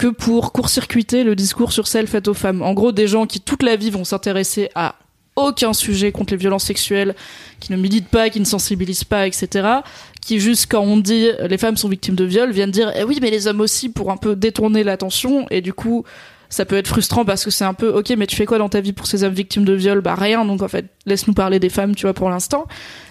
que 0.02 0.08
pour 0.08 0.50
court-circuiter 0.50 1.22
le 1.22 1.36
discours 1.36 1.70
sur 1.70 1.86
celles 1.86 2.08
faites 2.08 2.26
aux 2.26 2.34
femmes. 2.34 2.60
En 2.60 2.74
gros, 2.74 2.90
des 2.90 3.06
gens 3.06 3.24
qui 3.24 3.40
toute 3.40 3.62
la 3.62 3.76
vie 3.76 3.90
vont 3.90 4.02
s'intéresser 4.02 4.68
à 4.74 4.96
aucun 5.36 5.72
sujet 5.72 6.10
contre 6.10 6.32
les 6.32 6.38
violences 6.38 6.64
sexuelles, 6.64 7.14
qui 7.60 7.70
ne 7.70 7.76
militent 7.76 8.08
pas, 8.08 8.28
qui 8.28 8.40
ne 8.40 8.44
sensibilisent 8.44 9.04
pas, 9.04 9.28
etc. 9.28 9.68
Qui 10.20 10.40
juste 10.40 10.66
quand 10.68 10.80
on 10.80 10.96
dit 10.96 11.28
les 11.48 11.56
femmes 11.56 11.76
sont 11.76 11.88
victimes 11.88 12.16
de 12.16 12.24
viol 12.24 12.50
viennent 12.50 12.72
dire 12.72 12.92
eh 12.96 13.04
oui 13.04 13.20
mais 13.22 13.30
les 13.30 13.46
hommes 13.46 13.60
aussi 13.60 13.90
pour 13.90 14.10
un 14.10 14.16
peu 14.16 14.34
détourner 14.34 14.82
l'attention 14.82 15.46
et 15.50 15.60
du 15.60 15.72
coup 15.72 16.04
ça 16.48 16.64
peut 16.64 16.76
être 16.76 16.88
frustrant 16.88 17.24
parce 17.24 17.44
que 17.44 17.50
c'est 17.50 17.64
un 17.64 17.74
peu 17.74 17.88
ok 17.88 18.14
mais 18.18 18.26
tu 18.26 18.34
fais 18.34 18.44
quoi 18.44 18.58
dans 18.58 18.68
ta 18.68 18.80
vie 18.80 18.92
pour 18.92 19.06
ces 19.06 19.24
hommes 19.24 19.32
victimes 19.32 19.64
de 19.64 19.72
viol 19.72 20.00
bah 20.00 20.14
rien 20.14 20.44
donc 20.44 20.62
en 20.62 20.68
fait 20.68 20.86
laisse-nous 21.06 21.34
parler 21.34 21.58
des 21.58 21.70
femmes 21.70 21.94
tu 21.94 22.06
vois 22.06 22.14
pour 22.14 22.30
l'instant 22.30 22.66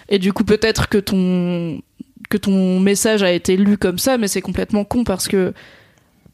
et 0.07 0.19
du 0.19 0.31
coup 0.31 0.45
peut-être 0.45 0.87
que 0.87 0.99
ton 0.99 1.81
que 2.29 2.37
ton 2.37 2.79
message 2.79 3.23
a 3.23 3.31
été 3.31 3.57
lu 3.57 3.77
comme 3.77 3.97
ça 3.97 4.17
mais 4.17 4.29
c'est 4.29 4.41
complètement 4.41 4.85
con 4.85 5.03
parce 5.03 5.27
que 5.27 5.53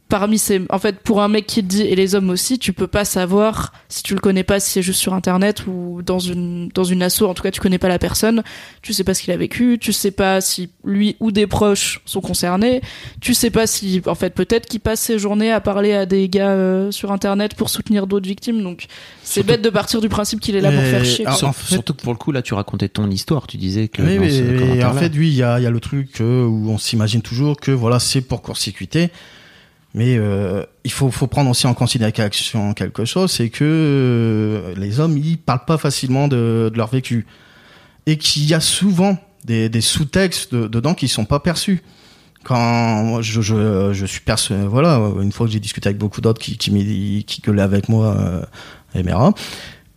parmi 0.09 0.37
ces 0.37 0.61
en 0.69 0.79
fait 0.79 0.99
pour 0.99 1.21
un 1.21 1.27
mec 1.27 1.45
qui 1.47 1.61
te 1.61 1.67
dit 1.67 1.81
et 1.81 1.95
les 1.95 2.15
hommes 2.15 2.29
aussi 2.29 2.59
tu 2.59 2.73
peux 2.73 2.87
pas 2.87 3.05
savoir 3.05 3.73
si 3.89 4.03
tu 4.03 4.13
le 4.13 4.19
connais 4.19 4.43
pas 4.43 4.59
si 4.59 4.71
c'est 4.71 4.81
juste 4.81 4.99
sur 4.99 5.13
internet 5.13 5.65
ou 5.67 6.01
dans 6.01 6.19
une 6.19 6.69
dans 6.73 6.83
une 6.83 7.03
asso 7.03 7.23
en 7.23 7.33
tout 7.33 7.43
cas 7.43 7.51
tu 7.51 7.59
connais 7.59 7.77
pas 7.77 7.89
la 7.89 7.99
personne. 7.99 8.43
Tu 8.81 8.93
sais 8.93 9.03
pas 9.03 9.13
ce 9.13 9.21
qu'il 9.21 9.33
a 9.33 9.37
vécu 9.37 9.77
tu 9.79 9.91
sais 9.91 10.11
pas 10.11 10.39
si 10.41 10.69
lui 10.85 11.15
ou 11.19 11.31
des 11.31 11.47
proches 11.47 12.01
sont 12.05 12.21
concernés. 12.21 12.81
Tu 13.19 13.33
sais 13.33 13.49
pas 13.49 13.67
si 13.67 14.01
en 14.05 14.15
fait 14.15 14.33
peut-être 14.33 14.67
qu'il 14.67 14.79
passe 14.79 15.01
ses 15.01 15.19
journées 15.19 15.51
à 15.51 15.59
parler 15.59 15.93
à 15.93 16.05
des 16.05 16.29
gars 16.29 16.51
euh, 16.51 16.91
sur 16.91 17.11
internet 17.11 17.55
pour 17.55 17.69
soutenir 17.69 18.07
d'autres 18.07 18.27
victimes. 18.27 18.63
Donc 18.63 18.85
c'est 19.23 19.43
bête 19.43 19.61
de 19.61 19.69
partir 19.69 19.99
du 19.99 20.09
principe 20.09 20.39
qu'il 20.39 20.55
est 20.55 20.61
là 20.61 20.71
pour 20.71 20.81
faire 20.81 21.05
chier 21.05 21.25
surtout 21.67 21.93
que 21.93 22.01
pour 22.01 22.13
le 22.13 22.17
coup 22.17 22.31
là 22.31 22.41
tu 22.41 22.53
racontais 22.53 22.89
ton 22.89 23.09
histoire. 23.09 23.47
Tu 23.47 23.57
disais 23.57 23.87
que 23.87 24.01
oui, 24.01 24.19
mais, 24.19 24.83
en 24.83 24.93
fait 24.93 25.11
oui 25.15 25.27
il 25.27 25.35
y 25.35 25.43
a, 25.43 25.59
y 25.59 25.65
a 25.65 25.69
le 25.69 25.79
truc 25.79 26.21
euh, 26.21 26.45
où 26.45 26.69
on 26.69 26.77
s'imagine 26.77 27.21
toujours 27.21 27.57
que 27.57 27.71
voilà 27.71 27.99
c'est 27.99 28.21
pour 28.21 28.41
court-circuiter 28.41 29.09
mais 29.97 30.15
euh, 30.15 30.63
il 30.83 30.91
faut, 30.91 31.09
faut 31.09 31.25
prendre 31.25 31.49
aussi 31.49 31.65
en 31.65 31.73
considération 31.73 32.75
quelque 32.75 33.03
chose, 33.03 33.31
c'est 33.31 33.49
que 33.49 33.63
euh, 33.63 34.75
les 34.75 34.99
hommes, 34.99 35.17
ils 35.17 35.39
parlent 35.39 35.65
pas 35.65 35.79
facilement 35.79 36.27
de, 36.27 36.71
leur 36.75 36.89
vécu. 36.89 37.25
Et 38.05 38.19
qu'il 38.19 38.45
y 38.45 38.53
a 38.53 38.59
souvent 38.59 39.17
des, 39.43 39.81
sous-textes 39.81 40.53
dedans 40.53 40.93
qui 40.93 41.07
sont 41.07 41.25
pas 41.25 41.39
perçus. 41.39 41.81
Quand 42.43 43.23
je, 43.23 43.41
je, 43.41 43.91
je 43.91 44.05
suis 44.05 44.21
perçu, 44.21 44.53
voilà, 44.53 45.01
une 45.19 45.31
fois 45.31 45.47
que 45.47 45.53
j'ai 45.53 45.59
discuté 45.59 45.89
avec 45.89 45.97
beaucoup 45.97 46.21
d'autres 46.21 46.39
qui, 46.39 46.59
qui, 46.59 47.25
qui 47.25 47.41
gueulaient 47.41 47.63
avec 47.63 47.89
moi, 47.89 48.15
euh, 48.95 49.31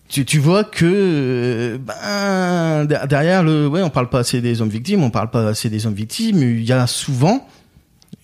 tu, 0.08 0.24
tu 0.24 0.38
vois 0.38 0.64
que 0.64 0.86
euh, 0.86 1.78
ben, 1.78 2.86
derrière 3.06 3.42
le 3.42 3.68
ouais 3.68 3.82
on 3.82 3.90
parle 3.90 4.08
pas 4.08 4.20
assez 4.20 4.40
des 4.40 4.60
hommes 4.60 4.68
victimes 4.68 5.04
on 5.04 5.10
parle 5.10 5.30
pas 5.30 5.46
assez 5.46 5.70
des 5.70 5.86
hommes 5.86 5.94
victimes 5.94 6.42
il 6.42 6.64
y 6.64 6.72
a 6.72 6.86
souvent 6.88 7.46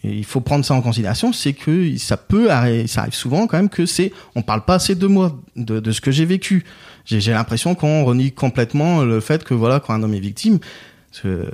il 0.06 0.24
faut 0.24 0.40
prendre 0.40 0.64
ça 0.64 0.74
en 0.74 0.82
considération, 0.82 1.32
c'est 1.32 1.52
que 1.52 1.96
ça 1.98 2.16
peut 2.16 2.48
ça 2.86 3.00
arrive 3.00 3.14
souvent 3.14 3.46
quand 3.46 3.56
même 3.56 3.68
que 3.68 3.86
c'est, 3.86 4.12
on 4.34 4.42
parle 4.42 4.64
pas 4.64 4.74
assez 4.74 4.94
de 4.94 5.06
moi, 5.06 5.36
de, 5.56 5.90
ce 5.90 6.00
que 6.00 6.10
j'ai 6.10 6.24
vécu. 6.24 6.64
J'ai 7.04 7.32
l'impression 7.32 7.74
qu'on 7.74 8.04
renie 8.04 8.32
complètement 8.32 9.02
le 9.02 9.20
fait 9.20 9.44
que 9.44 9.54
voilà, 9.54 9.80
quand 9.80 9.94
un 9.94 10.02
homme 10.02 10.14
est 10.14 10.20
victime, 10.20 10.58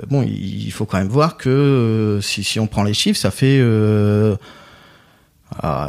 bon, 0.08 0.22
il 0.22 0.70
faut 0.72 0.84
quand 0.84 0.98
même 0.98 1.08
voir 1.08 1.36
que 1.36 1.48
euh, 1.48 2.20
si, 2.20 2.42
si 2.42 2.58
on 2.58 2.66
prend 2.66 2.82
les 2.82 2.94
chiffres, 2.94 3.18
ça 3.18 3.30
fait 3.30 3.58
euh, 3.60 4.36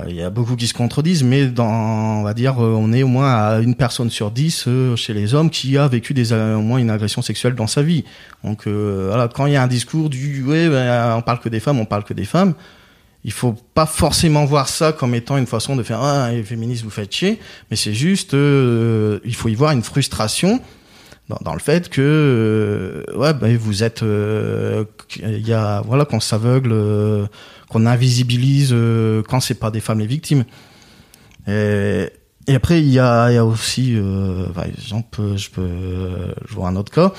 il 0.08 0.16
y 0.16 0.22
a 0.22 0.30
beaucoup 0.30 0.56
qui 0.56 0.68
se 0.68 0.74
contredisent, 0.74 1.24
mais 1.24 1.48
dans, 1.48 2.20
on 2.20 2.24
va 2.24 2.34
dire, 2.34 2.64
euh, 2.64 2.76
on 2.78 2.92
est 2.92 3.04
au 3.04 3.08
moins 3.08 3.34
à 3.34 3.60
une 3.60 3.76
personne 3.76 4.10
sur 4.10 4.32
dix 4.32 4.66
euh, 4.68 4.96
chez 4.96 5.14
les 5.14 5.34
hommes 5.34 5.50
qui 5.50 5.78
a 5.78 5.88
vécu 5.88 6.14
au 6.32 6.62
moins 6.62 6.80
une 6.80 6.90
agression 6.90 7.22
sexuelle 7.22 7.56
dans 7.56 7.68
sa 7.68 7.82
vie. 7.82 8.04
Donc 8.44 8.68
euh, 8.68 9.08
voilà, 9.10 9.28
quand 9.28 9.46
il 9.46 9.54
y 9.54 9.56
a 9.56 9.64
un 9.64 9.68
discours 9.68 10.10
du 10.10 10.44
ouais, 10.44 10.70
ben, 10.70 11.16
on 11.16 11.22
parle 11.22 11.40
que 11.40 11.50
des 11.50 11.60
femmes, 11.60 11.80
on 11.80 11.86
parle 11.86 12.04
que 12.04 12.14
des 12.14 12.26
femmes, 12.26 12.54
il 13.24 13.32
faut 13.32 13.56
pas 13.74 13.86
forcément 13.86 14.46
voir 14.46 14.68
ça 14.68 14.92
comme 14.92 15.16
étant 15.16 15.38
une 15.38 15.48
façon 15.48 15.76
de 15.76 15.84
faire 15.84 16.02
ah 16.02 16.30
les 16.32 16.44
féministes 16.44 16.84
vous 16.84 16.90
faites 16.90 17.14
chier, 17.14 17.40
mais 17.72 17.78
c'est 17.78 17.94
juste 17.94 18.34
il 18.34 19.36
faut 19.36 19.48
y 19.48 19.56
voir 19.56 19.72
une 19.72 19.84
frustration 19.84 20.60
dans, 21.30 21.38
dans 21.42 21.54
le 21.54 21.60
fait 21.60 21.90
que 21.90 23.06
ouais 23.16 23.34
ben, 23.34 23.56
vous 23.56 23.84
êtes 23.84 24.04
il 24.04 25.48
y 25.48 25.54
a 25.54 25.82
voilà 25.82 26.06
qu'on 26.06 26.20
s'aveugle 26.20 27.30
qu'on 27.74 27.86
invisibilise 27.86 28.70
euh, 28.72 29.24
quand 29.28 29.40
c'est 29.40 29.56
pas 29.56 29.72
des 29.72 29.80
femmes 29.80 30.00
les 30.00 30.08
victimes. 30.08 30.46
Et, 31.48 32.10
et 32.48 32.56
après, 32.56 32.80
il 32.80 32.90
y 32.90 33.00
a, 33.00 33.32
il 33.32 33.36
y 33.36 33.38
a 33.38 33.46
aussi, 33.46 33.94
euh, 33.96 34.48
par 34.50 34.66
exemple, 34.66 35.36
je 35.36 35.50
peux, 35.50 36.34
je 36.48 36.54
vois 36.54 36.68
un 36.68 36.76
autre 36.76 36.92
cas. 36.92 37.12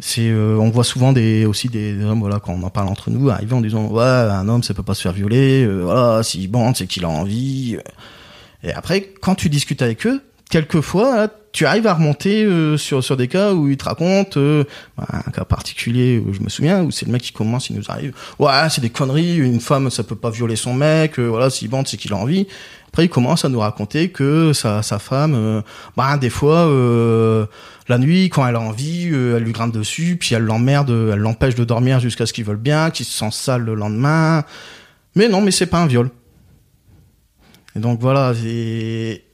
C'est, 0.00 0.28
euh, 0.28 0.56
on 0.58 0.70
voit 0.70 0.84
souvent 0.84 1.12
des, 1.12 1.46
aussi 1.46 1.68
des, 1.68 2.02
hommes, 2.02 2.20
voilà, 2.20 2.40
quand 2.40 2.52
on 2.52 2.62
en 2.62 2.70
parle 2.70 2.88
entre 2.88 3.10
nous, 3.10 3.30
arriver 3.30 3.54
en 3.54 3.60
disant, 3.60 3.86
ouais, 3.86 4.02
un 4.02 4.48
homme, 4.48 4.62
ça 4.62 4.74
peut 4.74 4.82
pas 4.82 4.94
se 4.94 5.02
faire 5.02 5.12
violer, 5.12 5.64
euh, 5.64 5.82
voilà, 5.82 6.22
s'il 6.22 6.50
bande, 6.50 6.76
c'est 6.76 6.86
qu'il 6.86 7.04
a 7.04 7.08
envie. 7.08 7.76
Et 8.62 8.72
après, 8.72 9.12
quand 9.20 9.34
tu 9.34 9.48
discutes 9.48 9.82
avec 9.82 10.06
eux, 10.06 10.22
quelquefois, 10.50 11.28
tu 11.54 11.66
arrives 11.66 11.86
à 11.86 11.94
remonter 11.94 12.44
euh, 12.44 12.76
sur 12.76 13.02
sur 13.02 13.16
des 13.16 13.28
cas 13.28 13.52
où 13.52 13.68
il 13.68 13.76
te 13.76 13.84
raconte 13.84 14.36
euh, 14.36 14.64
bah, 14.98 15.06
un 15.12 15.30
cas 15.30 15.44
particulier 15.44 16.18
où 16.18 16.34
je 16.34 16.40
me 16.40 16.48
souviens 16.48 16.82
où 16.82 16.90
c'est 16.90 17.06
le 17.06 17.12
mec 17.12 17.22
qui 17.22 17.32
commence 17.32 17.70
il 17.70 17.76
nous 17.76 17.84
arrive 17.88 18.12
ouais 18.40 18.68
c'est 18.70 18.80
des 18.80 18.90
conneries 18.90 19.36
une 19.36 19.60
femme 19.60 19.88
ça 19.88 20.02
peut 20.02 20.16
pas 20.16 20.30
violer 20.30 20.56
son 20.56 20.74
mec 20.74 21.18
euh, 21.18 21.26
voilà 21.26 21.50
s'il 21.50 21.70
bande 21.70 21.86
c'est 21.86 21.96
qu'il 21.96 22.12
a 22.12 22.16
envie 22.16 22.48
après 22.88 23.04
il 23.04 23.08
commence 23.08 23.44
à 23.44 23.48
nous 23.48 23.60
raconter 23.60 24.10
que 24.10 24.52
sa 24.52 24.82
sa 24.82 24.98
femme 24.98 25.62
bah 25.96 26.16
des 26.16 26.30
fois 26.30 26.66
la 27.88 27.98
nuit 27.98 28.28
quand 28.30 28.46
elle 28.46 28.56
a 28.56 28.60
envie 28.60 29.06
elle 29.06 29.42
lui 29.42 29.52
grimpe 29.52 29.72
dessus 29.72 30.16
puis 30.18 30.34
elle 30.34 30.42
l'emmerde 30.42 30.90
elle 30.90 31.20
l'empêche 31.20 31.54
de 31.54 31.64
dormir 31.64 32.00
jusqu'à 32.00 32.26
ce 32.26 32.32
qu'il 32.32 32.44
veuille 32.44 32.56
bien 32.56 32.90
qu'il 32.90 33.06
se 33.06 33.16
sent 33.16 33.30
sale 33.30 33.62
le 33.62 33.74
lendemain. 33.74 34.44
Mais 35.16 35.28
non 35.28 35.40
mais 35.40 35.50
c'est 35.50 35.66
pas 35.66 35.78
un 35.78 35.86
viol. 35.86 36.10
Et 37.74 37.80
donc 37.80 38.00
voilà 38.00 38.32
c'est 38.32 39.24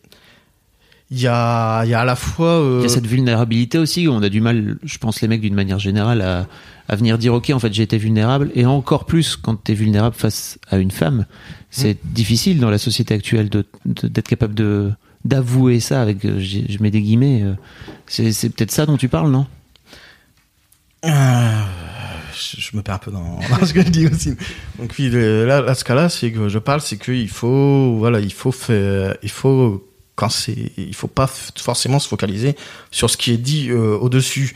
il 1.10 1.20
y 1.20 1.26
a, 1.26 1.84
il 1.84 1.90
y 1.90 1.94
a 1.94 2.00
à 2.00 2.04
la 2.04 2.16
fois. 2.16 2.62
Il 2.78 2.82
y 2.82 2.86
a 2.86 2.88
cette 2.88 3.06
vulnérabilité 3.06 3.78
aussi. 3.78 4.06
On 4.08 4.22
a 4.22 4.28
du 4.28 4.40
mal, 4.40 4.78
je 4.82 4.98
pense, 4.98 5.20
les 5.20 5.28
mecs 5.28 5.40
d'une 5.40 5.54
manière 5.54 5.78
générale, 5.78 6.22
à, 6.22 6.46
à 6.88 6.96
venir 6.96 7.18
dire 7.18 7.34
ok, 7.34 7.50
en 7.50 7.58
fait, 7.58 7.72
j'ai 7.72 7.82
été 7.82 7.98
vulnérable, 7.98 8.50
et 8.54 8.64
encore 8.64 9.06
plus 9.06 9.36
quand 9.36 9.62
tu 9.62 9.72
es 9.72 9.74
vulnérable 9.74 10.14
face 10.16 10.58
à 10.68 10.78
une 10.78 10.90
femme. 10.90 11.26
C'est 11.70 11.94
mmh. 11.94 12.08
difficile 12.12 12.60
dans 12.60 12.70
la 12.70 12.78
société 12.78 13.14
actuelle 13.14 13.48
de 13.48 13.66
d'être 13.84 14.28
capable 14.28 14.54
de 14.54 14.90
d'avouer 15.24 15.80
ça 15.80 16.00
avec, 16.00 16.22
je 16.22 16.82
mets 16.82 16.90
des 16.90 17.02
guillemets. 17.02 17.44
C'est, 18.06 18.32
c'est 18.32 18.48
peut-être 18.50 18.70
ça 18.70 18.86
dont 18.86 18.96
tu 18.96 19.08
parles, 19.08 19.30
non? 19.30 19.46
Euh, 21.04 21.62
je, 22.34 22.76
me 22.76 22.82
perds 22.82 22.94
un 22.94 22.98
peu 22.98 23.10
dans, 23.10 23.38
dans, 23.60 23.66
ce 23.66 23.72
que 23.72 23.82
je 23.82 23.88
dis 23.88 24.06
aussi. 24.06 24.34
Donc 24.78 24.94
oui, 24.98 25.10
là, 25.10 25.60
là 25.60 25.74
ce 25.74 25.84
cas-là, 25.84 26.08
c'est 26.08 26.30
que 26.30 26.48
je 26.48 26.58
parle, 26.58 26.80
c'est 26.80 26.98
qu'il 26.98 27.28
faut, 27.28 27.96
voilà, 27.96 28.20
il 28.20 28.32
faut 28.32 28.52
faire, 28.52 29.16
il 29.22 29.30
faut 29.30 29.89
quand 30.20 30.28
c'est, 30.28 30.72
il 30.76 30.94
faut 30.94 31.08
pas 31.08 31.26
forcément 31.26 31.98
se 31.98 32.06
focaliser 32.06 32.54
sur 32.90 33.08
ce 33.08 33.16
qui 33.16 33.32
est 33.32 33.38
dit 33.38 33.70
euh, 33.70 33.96
au-dessus. 33.96 34.54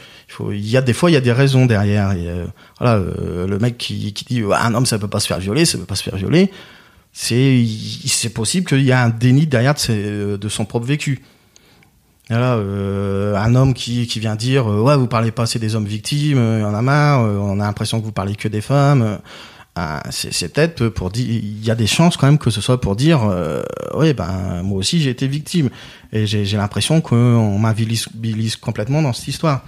Il 0.51 0.69
y 0.69 0.77
a 0.77 0.83
des 0.83 0.93
fois, 0.93 1.11
il 1.11 1.15
y 1.15 1.17
a 1.17 1.23
des 1.23 1.33
raisons 1.33 1.65
derrière. 1.65 2.13
Euh, 2.15 2.45
voilà, 2.79 2.97
euh, 2.97 3.47
le 3.47 3.59
mec 3.59 3.79
qui, 3.79 4.13
dit 4.13 4.43
un 4.43 4.75
homme 4.75 4.85
ça 4.85 4.99
peut 4.99 5.09
pas 5.09 5.21
se 5.21 5.27
faire 5.27 5.39
violer, 5.39 5.65
ça 5.65 5.79
peut 5.79 5.87
pas 5.87 5.95
se 5.95 6.03
faire 6.03 6.17
violer. 6.17 6.51
C'est, 7.15 7.65
c'est 8.05 8.29
possible 8.29 8.67
qu'il 8.67 8.83
y 8.83 8.93
a 8.93 9.03
un 9.03 9.09
déni 9.09 9.47
derrière 9.47 9.75
de 9.75 10.49
son 10.51 10.67
propre 10.67 10.85
vécu. 10.85 11.23
Voilà, 12.29 12.57
un 13.41 13.55
homme 13.55 13.73
qui, 13.73 14.07
qui 14.07 14.21
vient 14.21 14.37
dire 14.37 14.67
ouais 14.67 14.97
vous 14.97 15.07
parlez 15.07 15.31
pas 15.31 15.45
assez 15.45 15.59
des 15.59 15.77
hommes 15.77 15.87
victimes, 15.87 16.57
il 16.59 16.61
y 16.61 16.65
en 16.65 16.75
a 16.75 16.83
marre, 16.83 17.21
on 17.21 17.59
a 17.59 17.65
l'impression 17.65 18.01
que 18.01 18.05
vous 18.05 18.13
parlez 18.13 18.35
que 18.35 18.49
des 18.49 18.61
femmes. 18.61 19.19
Ah, 19.77 20.05
c'est 20.11 20.53
peut-être 20.53 20.89
pour 20.89 21.11
dire 21.11 21.27
il 21.29 21.65
y 21.65 21.71
a 21.71 21.75
des 21.75 21.89
chances 21.89 22.17
quand 22.17 22.29
même 22.29 22.39
que 22.39 22.51
ce 22.51 22.61
soit 22.61 22.81
pour 22.81 22.95
dire 22.95 23.25
euh, 23.25 23.61
oui 23.97 24.15
ben 24.15 24.63
moi 24.63 24.79
aussi 24.79 25.01
j'ai 25.01 25.11
été 25.11 25.27
victime. 25.27 25.69
Et 26.13 26.27
j'ai 26.27 26.57
l'impression 26.57 27.01
qu'on 27.01 27.59
m'invilise 27.59 28.57
complètement 28.57 29.03
dans 29.03 29.13
cette 29.13 29.27
histoire. 29.27 29.65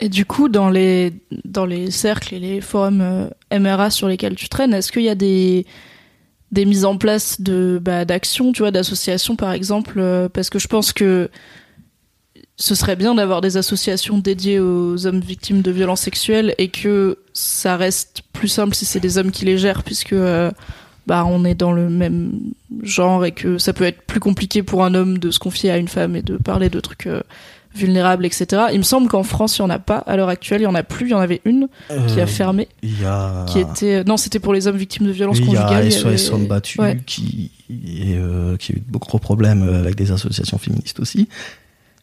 Et 0.00 0.08
du 0.08 0.24
coup 0.24 0.48
dans 0.48 0.70
les 0.70 1.12
dans 1.44 1.66
les 1.66 1.90
cercles 1.90 2.34
et 2.34 2.38
les 2.38 2.60
forums 2.62 3.02
euh, 3.02 3.58
MRA 3.58 3.90
sur 3.90 4.08
lesquels 4.08 4.36
tu 4.36 4.48
traînes 4.48 4.72
est-ce 4.72 4.90
qu'il 4.90 5.02
y 5.02 5.10
a 5.10 5.14
des 5.14 5.66
des 6.50 6.64
mises 6.64 6.86
en 6.86 6.96
place 6.96 7.40
de 7.40 7.78
bah, 7.82 8.06
d'actions 8.06 8.52
tu 8.52 8.62
vois 8.62 8.70
d'associations 8.70 9.36
par 9.36 9.52
exemple 9.52 9.96
euh, 9.98 10.30
parce 10.30 10.48
que 10.48 10.58
je 10.58 10.68
pense 10.68 10.94
que 10.94 11.30
ce 12.56 12.74
serait 12.74 12.96
bien 12.96 13.14
d'avoir 13.14 13.42
des 13.42 13.58
associations 13.58 14.18
dédiées 14.18 14.60
aux 14.60 15.06
hommes 15.06 15.20
victimes 15.20 15.60
de 15.60 15.70
violences 15.70 16.00
sexuelles 16.00 16.54
et 16.56 16.68
que 16.68 17.18
ça 17.34 17.76
reste 17.76 18.22
plus 18.32 18.48
simple 18.48 18.74
si 18.74 18.86
c'est 18.86 19.00
des 19.00 19.18
hommes 19.18 19.30
qui 19.30 19.44
les 19.44 19.58
gèrent 19.58 19.82
puisque 19.82 20.14
euh, 20.14 20.50
bah 21.06 21.24
on 21.26 21.44
est 21.44 21.54
dans 21.54 21.72
le 21.72 21.90
même 21.90 22.32
genre 22.82 23.26
et 23.26 23.32
que 23.32 23.58
ça 23.58 23.74
peut 23.74 23.84
être 23.84 24.02
plus 24.02 24.20
compliqué 24.20 24.62
pour 24.62 24.84
un 24.84 24.94
homme 24.94 25.18
de 25.18 25.30
se 25.30 25.38
confier 25.38 25.70
à 25.70 25.76
une 25.76 25.88
femme 25.88 26.16
et 26.16 26.22
de 26.22 26.38
parler 26.38 26.70
de 26.70 26.80
trucs 26.80 27.06
euh, 27.06 27.20
vulnérables 27.74 28.24
etc 28.24 28.68
il 28.72 28.78
me 28.78 28.84
semble 28.84 29.08
qu'en 29.08 29.22
France 29.22 29.58
il 29.58 29.60
y 29.60 29.64
en 29.64 29.68
a 29.68 29.78
pas. 29.78 29.98
À 29.98 30.16
l'heure 30.16 30.30
actuelle 30.30 30.62
il 30.62 30.64
y 30.64 30.68
en 30.68 30.74
a 30.74 30.82
plus. 30.82 31.08
Il 31.08 31.10
y 31.10 31.14
en 31.14 31.20
avait 31.20 31.42
une 31.44 31.68
qui 32.08 32.20
a 32.20 32.24
euh, 32.24 32.26
fermé 32.26 32.68
y 32.82 33.04
a... 33.04 33.44
qui 33.48 33.58
était 33.58 34.02
non 34.04 34.16
c'était 34.16 34.38
pour 34.38 34.54
les 34.54 34.66
hommes 34.66 34.78
victimes 34.78 35.06
de 35.06 35.12
violences 35.12 35.40
conjugales 35.40 35.84
il 35.84 35.92
y 35.92 35.94
a 35.94 36.16
SOS 36.16 36.32
hommes 36.32 36.46
battus 36.46 36.80
qui 37.04 37.50
qui 37.68 38.14
a 38.14 38.76
eu 38.76 38.80
de 38.80 38.98
gros 38.98 39.18
problèmes 39.18 39.62
avec 39.62 39.94
des 39.94 40.10
associations 40.10 40.56
féministes 40.56 41.00
aussi 41.00 41.28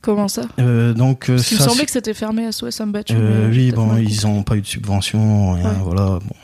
Comment 0.04 0.28
ça 0.28 0.42
euh, 0.60 0.94
donc, 0.94 1.30
euh, 1.30 1.40
Il 1.50 1.58
me 1.58 1.64
semblait 1.64 1.86
que 1.86 1.92
c'était 1.92 2.14
fermé 2.14 2.46
à 2.46 2.52
SOS 2.52 2.82
Ambattu. 2.82 3.14
Euh, 3.16 3.50
oui, 3.50 3.72
bon, 3.72 3.96
ils 3.96 4.28
n'ont 4.28 4.44
pas 4.44 4.58
eu 4.58 4.62
de 4.62 4.68
subvention, 4.68 5.54
rien, 5.54 5.72
voilà. 5.82 6.20
Bon. 6.20 6.36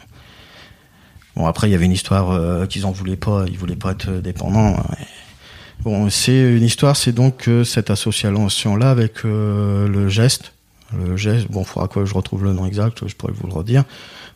bon. 1.36 1.46
après, 1.46 1.68
il 1.68 1.72
y 1.74 1.76
avait 1.76 1.86
une 1.86 1.92
histoire 1.92 2.32
euh, 2.32 2.66
qu'ils 2.68 2.86
en 2.86 2.92
voulaient 2.92 3.18
pas, 3.18 3.44
ils 3.50 3.58
voulaient 3.58 3.76
pas 3.76 3.92
être 3.92 4.12
dépendants. 4.12 4.78
Hein, 4.78 4.96
bon, 5.82 6.10
c'est 6.10 6.40
une 6.40 6.64
histoire, 6.64 6.96
c'est 6.96 7.12
donc 7.12 7.50
cette 7.66 7.90
association-là 7.90 8.90
avec 8.90 9.24
le 9.26 10.08
geste. 10.08 10.54
Le 10.98 11.18
geste, 11.18 11.52
bon, 11.52 11.64
il 11.64 11.66
faudra 11.66 11.90
que 11.90 12.06
je 12.06 12.14
retrouve 12.14 12.46
le 12.46 12.54
nom 12.54 12.66
exact, 12.66 13.06
je 13.06 13.14
pourrais 13.14 13.34
vous 13.34 13.46
le 13.46 13.54
redire. 13.54 13.84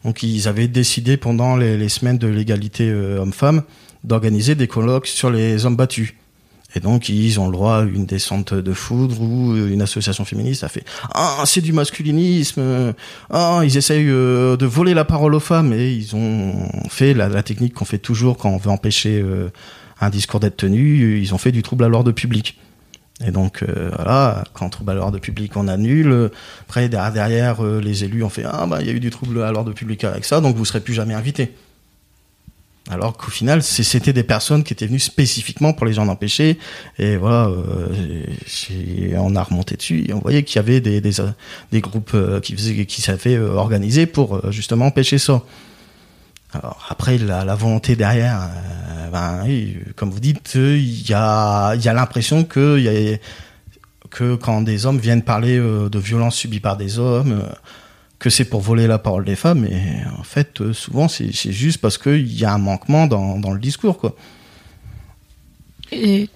Donc, 0.04 0.22
ils 0.22 0.50
avaient 0.50 0.68
décidé 0.68 1.16
pendant 1.16 1.56
les, 1.56 1.78
les 1.78 1.90
semaines 1.90 2.18
de 2.18 2.28
l'égalité 2.28 2.94
homme-femme 2.94 3.64
d'organiser 4.04 4.56
des 4.56 4.68
colloques 4.68 5.08
sur 5.08 5.32
les 5.32 5.66
hommes 5.66 5.78
battus. 5.78 6.14
Et 6.76 6.80
donc 6.80 7.10
ils 7.10 7.40
ont 7.40 7.48
le 7.48 7.52
droit 7.52 7.78
à 7.78 7.82
une 7.84 8.06
descente 8.06 8.54
de 8.54 8.74
foudre 8.74 9.22
ou 9.22 9.56
une 9.56 9.82
association 9.82 10.26
féministe. 10.26 10.64
A 10.64 10.70
fait 10.70 10.84
ah 11.14 11.44
c'est 11.46 11.62
du 11.62 11.74
masculinisme. 11.74 12.94
Ah 13.30 13.62
ils 13.64 13.78
essayent 13.78 14.10
euh, 14.10 14.58
de 14.58 14.66
voler 14.66 14.94
la 14.94 15.06
parole 15.06 15.36
aux 15.36 15.40
femmes. 15.40 15.74
Et 15.74 15.92
ils 15.92 16.16
ont 16.16 16.68
fait 16.90 17.14
la, 17.14 17.44
technique 17.44 17.74
qu'on 17.74 17.86
fait 17.86 18.00
toujours 18.00 18.38
quand 18.38 18.50
on 18.50 18.58
veut 18.58 18.72
empêcher 18.72 19.22
euh, 19.22 19.50
un 20.02 20.10
discours 20.10 20.40
d'être 20.40 20.58
tenu. 20.58 21.20
Ils 21.20 21.34
ont 21.34 21.38
fait 21.38 21.52
du 21.52 21.62
trouble 21.62 21.84
à 21.84 21.88
l'ordre 21.88 22.12
public. 22.12 22.58
Et 23.24 23.30
donc 23.30 23.62
euh, 23.62 23.92
voilà 23.96 24.44
quand 24.54 24.68
trouble 24.70 24.92
à 24.92 24.94
l'ordre 24.96 25.20
public 25.20 25.56
on 25.56 25.68
annule. 25.68 26.32
Après 26.68 26.90
derrière 26.90 27.62
les 27.62 28.04
élus 28.04 28.24
ont 28.24 28.30
fait 28.30 28.46
ah 28.46 28.66
bah 28.66 28.80
il 28.82 28.88
y 28.88 28.90
a 28.90 28.94
eu 28.94 29.00
du 29.00 29.12
trouble 29.12 29.44
à 29.44 29.52
l'ordre 29.52 29.74
public 29.74 30.04
avec 30.04 30.26
ça 30.26 30.42
donc 30.42 30.56
vous 30.56 30.66
serez 30.66 30.80
plus 30.80 30.96
jamais 30.96 31.14
invité 31.14 31.54
alors 32.90 33.16
qu'au 33.16 33.32
final, 33.32 33.64
c'était 33.64 34.12
des 34.12 34.24
personnes 34.24 34.64
qui 34.64 34.74
étaient 34.74 34.88
venues 34.88 35.00
spécifiquement 35.00 35.72
pour 35.72 35.86
les 35.86 35.94
gens 35.94 36.08
empêchés. 36.10 36.60
Et 37.00 37.16
voilà, 37.16 37.48
euh, 37.48 38.26
on 39.18 39.36
a 39.38 39.44
remonté 39.44 39.78
dessus 39.78 40.06
et 40.10 40.14
on 40.14 40.20
voyait 40.20 40.44
qu'il 40.44 40.58
y 40.58 40.60
avait 40.60 40.82
des, 40.82 41.82
groupes 41.82 42.12
euh, 42.14 42.42
qui 42.42 43.02
s'avaient 43.02 43.36
euh, 43.36 43.54
organisé 43.54 44.06
pour 44.06 44.52
justement 44.52 44.88
empêcher 44.88 45.18
ça. 45.18 45.44
Alors 46.54 46.86
après, 46.90 47.18
la, 47.18 47.56
volonté 47.56 47.96
derrière, 47.96 48.50
ben, 49.14 49.46
comme 49.96 50.12
vous 50.12 50.20
dites, 50.20 50.56
il 50.56 51.10
y 51.10 51.14
a, 51.14 51.76
l'impression 51.86 52.44
que 52.44 53.18
quand 54.12 54.62
des 54.62 54.86
hommes 54.86 55.00
viennent 55.00 55.24
parler 55.24 55.58
de 55.58 56.00
violences 56.00 56.36
subies 56.36 56.60
par 56.60 56.76
des 56.78 57.00
hommes, 57.00 57.44
que 58.24 58.30
c'est 58.30 58.46
pour 58.46 58.62
voler 58.62 58.88
la 58.88 59.00
parole 59.00 59.26
des 59.26 59.36
femmes, 59.36 59.66
et 59.66 59.82
en 60.18 60.24
fait, 60.24 60.62
euh, 60.62 60.72
souvent, 60.72 61.10
c'est 61.10 61.30
juste 61.34 61.82
parce 61.82 61.98
qu'il 61.98 62.34
y 62.34 62.46
a 62.46 62.54
un 62.54 62.58
manquement 62.58 63.06
dans, 63.06 63.38
dans, 63.38 63.52
le 63.52 63.60
discours, 63.60 63.98
quoi. 63.98 64.16
Et, 65.92 66.30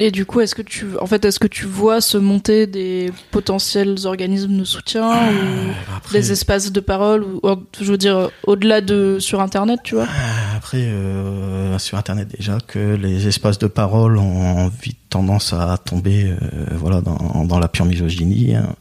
et 0.00 0.10
du 0.10 0.26
coup, 0.26 0.40
est-ce 0.40 0.56
que 0.56 0.62
tu, 0.62 0.86
en 1.00 1.06
fait, 1.06 1.24
est-ce 1.24 1.38
que 1.38 1.46
tu 1.46 1.66
vois 1.66 2.00
se 2.00 2.18
monter 2.18 2.66
des 2.66 3.12
potentiels 3.30 3.94
organismes 4.06 4.58
de 4.58 4.64
soutien 4.64 5.08
ou 5.08 5.36
euh, 5.36 5.72
des 6.10 6.32
espaces 6.32 6.72
de 6.72 6.80
parole 6.80 7.22
ou, 7.22 7.40
je 7.80 7.92
veux 7.92 7.96
dire, 7.96 8.30
au-delà 8.42 8.80
de 8.80 9.18
sur 9.20 9.40
Internet, 9.40 9.78
tu 9.84 9.94
vois? 9.94 10.08
Euh, 10.08 10.56
Après, 10.56 11.78
sur 11.78 11.96
Internet 11.96 12.26
déjà, 12.36 12.58
que 12.66 12.96
les 12.96 13.28
espaces 13.28 13.60
de 13.60 13.68
parole 13.68 14.18
ont 14.18 14.66
vite 14.82 14.98
tendance 15.10 15.52
à 15.52 15.78
tomber, 15.78 16.34
voilà, 16.72 17.02
dans, 17.02 17.44
dans 17.44 17.60
la 17.60 17.68
pure 17.68 17.84
misogynie. 17.84 18.56
Hein 18.56 18.74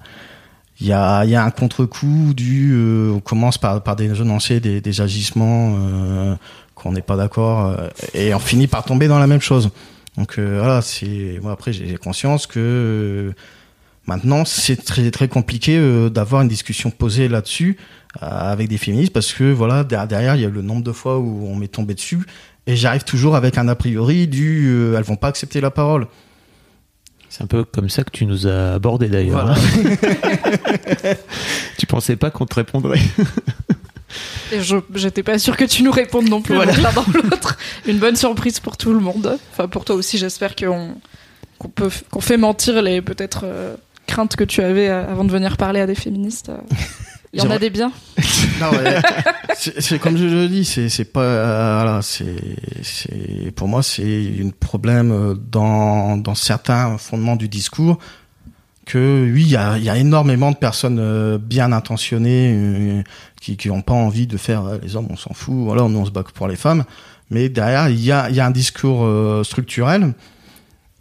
il 0.79 0.88
y 0.88 0.93
a, 0.93 1.23
y 1.25 1.35
a 1.35 1.43
un 1.43 1.51
contre-coup 1.51 2.33
du 2.33 2.73
euh, 2.73 3.11
on 3.15 3.19
commence 3.19 3.57
par, 3.57 3.81
par 3.81 3.95
dénoncer 3.95 4.59
des, 4.59 4.81
des 4.81 5.01
agissements 5.01 5.75
euh, 5.77 6.35
qu'on 6.75 6.91
n'est 6.91 7.01
pas 7.01 7.15
d'accord 7.15 7.67
euh, 7.67 7.88
et 8.13 8.33
on 8.33 8.39
finit 8.39 8.67
par 8.67 8.83
tomber 8.83 9.07
dans 9.07 9.19
la 9.19 9.27
même 9.27 9.41
chose. 9.41 9.69
Donc 10.17 10.39
voilà 10.39 10.81
c'est 10.81 11.39
moi 11.41 11.51
après 11.51 11.73
j'ai 11.73 11.97
conscience 11.97 12.47
que 12.47 13.33
maintenant 14.07 14.45
c'est 14.45 14.77
très 14.77 15.11
très 15.11 15.27
compliqué 15.27 15.77
d'avoir 16.09 16.41
une 16.41 16.47
discussion 16.47 16.89
posée 16.89 17.27
là-dessus 17.27 17.75
avec 18.21 18.69
des 18.69 18.77
féministes 18.77 19.11
parce 19.11 19.33
que 19.33 19.51
voilà 19.51 19.83
derrière 19.83 20.38
il 20.38 20.41
y 20.41 20.45
a 20.45 20.49
le 20.49 20.61
nombre 20.61 20.83
de 20.83 20.93
fois 20.93 21.19
où 21.19 21.45
on 21.47 21.57
m'est 21.57 21.67
tombé 21.67 21.95
dessus 21.95 22.25
et 22.65 22.77
j'arrive 22.77 23.03
toujours 23.03 23.36
avec 23.36 23.57
un 23.57 23.67
a 23.67 23.76
priori 23.76 24.26
du 24.28 24.95
elles 24.95 25.03
vont 25.03 25.17
pas 25.17 25.28
accepter 25.28 25.59
la 25.59 25.69
parole 25.69 26.07
c'est 27.36 27.43
un 27.43 27.47
peu 27.47 27.65
comme 27.65 27.89
ça 27.89 28.05
que 28.05 28.11
tu 28.11 28.25
nous 28.25 28.47
as 28.47 28.75
abordé 28.75 29.09
d'ailleurs. 29.09 29.43
Voilà. 29.43 29.57
tu 31.77 31.86
pensais 31.86 32.15
pas 32.15 32.31
qu'on 32.31 32.45
te 32.45 32.55
répondrait 32.55 33.01
Et 34.53 34.61
je 34.61 34.77
j'étais 34.93 35.21
pas 35.21 35.38
sûr 35.38 35.57
que 35.57 35.65
tu 35.65 35.83
nous 35.83 35.91
répondes 35.91 36.29
non 36.29 36.41
plus 36.41 36.55
l'un 36.55 36.93
dans 36.93 37.03
l'autre. 37.13 37.57
Une 37.88 37.97
bonne 37.97 38.15
surprise 38.15 38.61
pour 38.61 38.77
tout 38.77 38.93
le 38.93 39.01
monde. 39.01 39.38
Enfin 39.51 39.67
pour 39.67 39.83
toi 39.83 39.97
aussi, 39.97 40.17
j'espère 40.17 40.55
qu'on 40.55 40.95
qu'on 41.57 41.67
peut 41.67 41.89
qu'on 42.09 42.21
fait 42.21 42.38
mentir 42.38 42.81
les 42.81 43.01
peut-être 43.01 43.41
euh, 43.43 43.75
craintes 44.07 44.38
que 44.38 44.45
tu 44.45 44.61
avais 44.61 44.88
euh, 44.88 45.05
avant 45.05 45.25
de 45.25 45.31
venir 45.31 45.57
parler 45.57 45.81
à 45.81 45.88
des 45.88 45.95
féministes. 45.95 46.51
Il 47.36 47.43
y 47.43 47.47
en 47.47 47.51
a 47.51 47.59
des 47.59 47.69
biens. 47.69 47.91
Non, 48.61 48.71
ouais, 48.71 49.01
c'est 49.57 49.99
comme 49.99 50.15
je 50.15 50.23
le 50.23 50.47
dis, 50.47 50.63
c'est 50.63 51.11
pas 51.11 51.21
euh, 51.21 51.79
voilà, 51.81 52.01
c'est 52.01 53.51
pour 53.53 53.67
moi 53.67 53.83
c'est 53.83 54.31
un 54.41 54.49
problème 54.57 55.11
euh, 55.11 55.36
dans 55.36 56.15
dans 56.15 56.36
certains 56.36 56.97
fondements 56.97 57.36
du 57.36 57.49
discours 57.49 57.99
que 58.86 59.29
oui, 59.33 59.41
il 59.41 59.49
y 59.49 59.55
a 59.57 59.77
y 59.77 59.89
a 59.89 59.97
énormément 59.97 60.51
de 60.51 60.57
personnes 60.57 60.99
euh, 60.99 61.38
bien 61.38 61.71
intentionnées 61.71 62.53
euh, 62.55 63.03
qui 63.41 63.57
qui 63.57 63.69
ont 63.69 63.81
pas 63.81 63.93
envie 63.93 64.27
de 64.27 64.38
faire 64.38 64.65
euh, 64.65 64.77
les 64.81 64.95
hommes 64.95 65.07
on 65.09 65.17
s'en 65.17 65.33
fout, 65.33 65.55
voilà, 65.55 65.83
nous 65.89 65.99
on 65.99 66.05
se 66.05 66.11
bat 66.11 66.23
pour 66.23 66.47
les 66.47 66.55
femmes, 66.55 66.86
mais 67.29 67.49
derrière 67.49 67.89
il 67.89 67.99
y 67.99 68.11
a 68.11 68.29
y 68.29 68.39
a 68.39 68.45
un 68.45 68.51
discours 68.51 69.05
structurel 69.43 70.13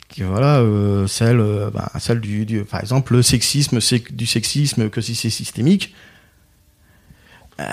qui 0.09 0.23
voilà 0.23 0.63
celle 1.07 1.39
ben, 1.73 1.89
celle 1.99 2.21
du, 2.21 2.47
du 2.47 2.65
par 2.65 2.81
exemple 2.81 3.15
le 3.15 3.23
sexisme 3.23 3.81
c'est 3.81 4.13
du 4.13 4.27
sexisme 4.27 4.89
que 4.89 5.01
si 5.01 5.15
c'est 5.15 5.31
systémique 5.31 5.95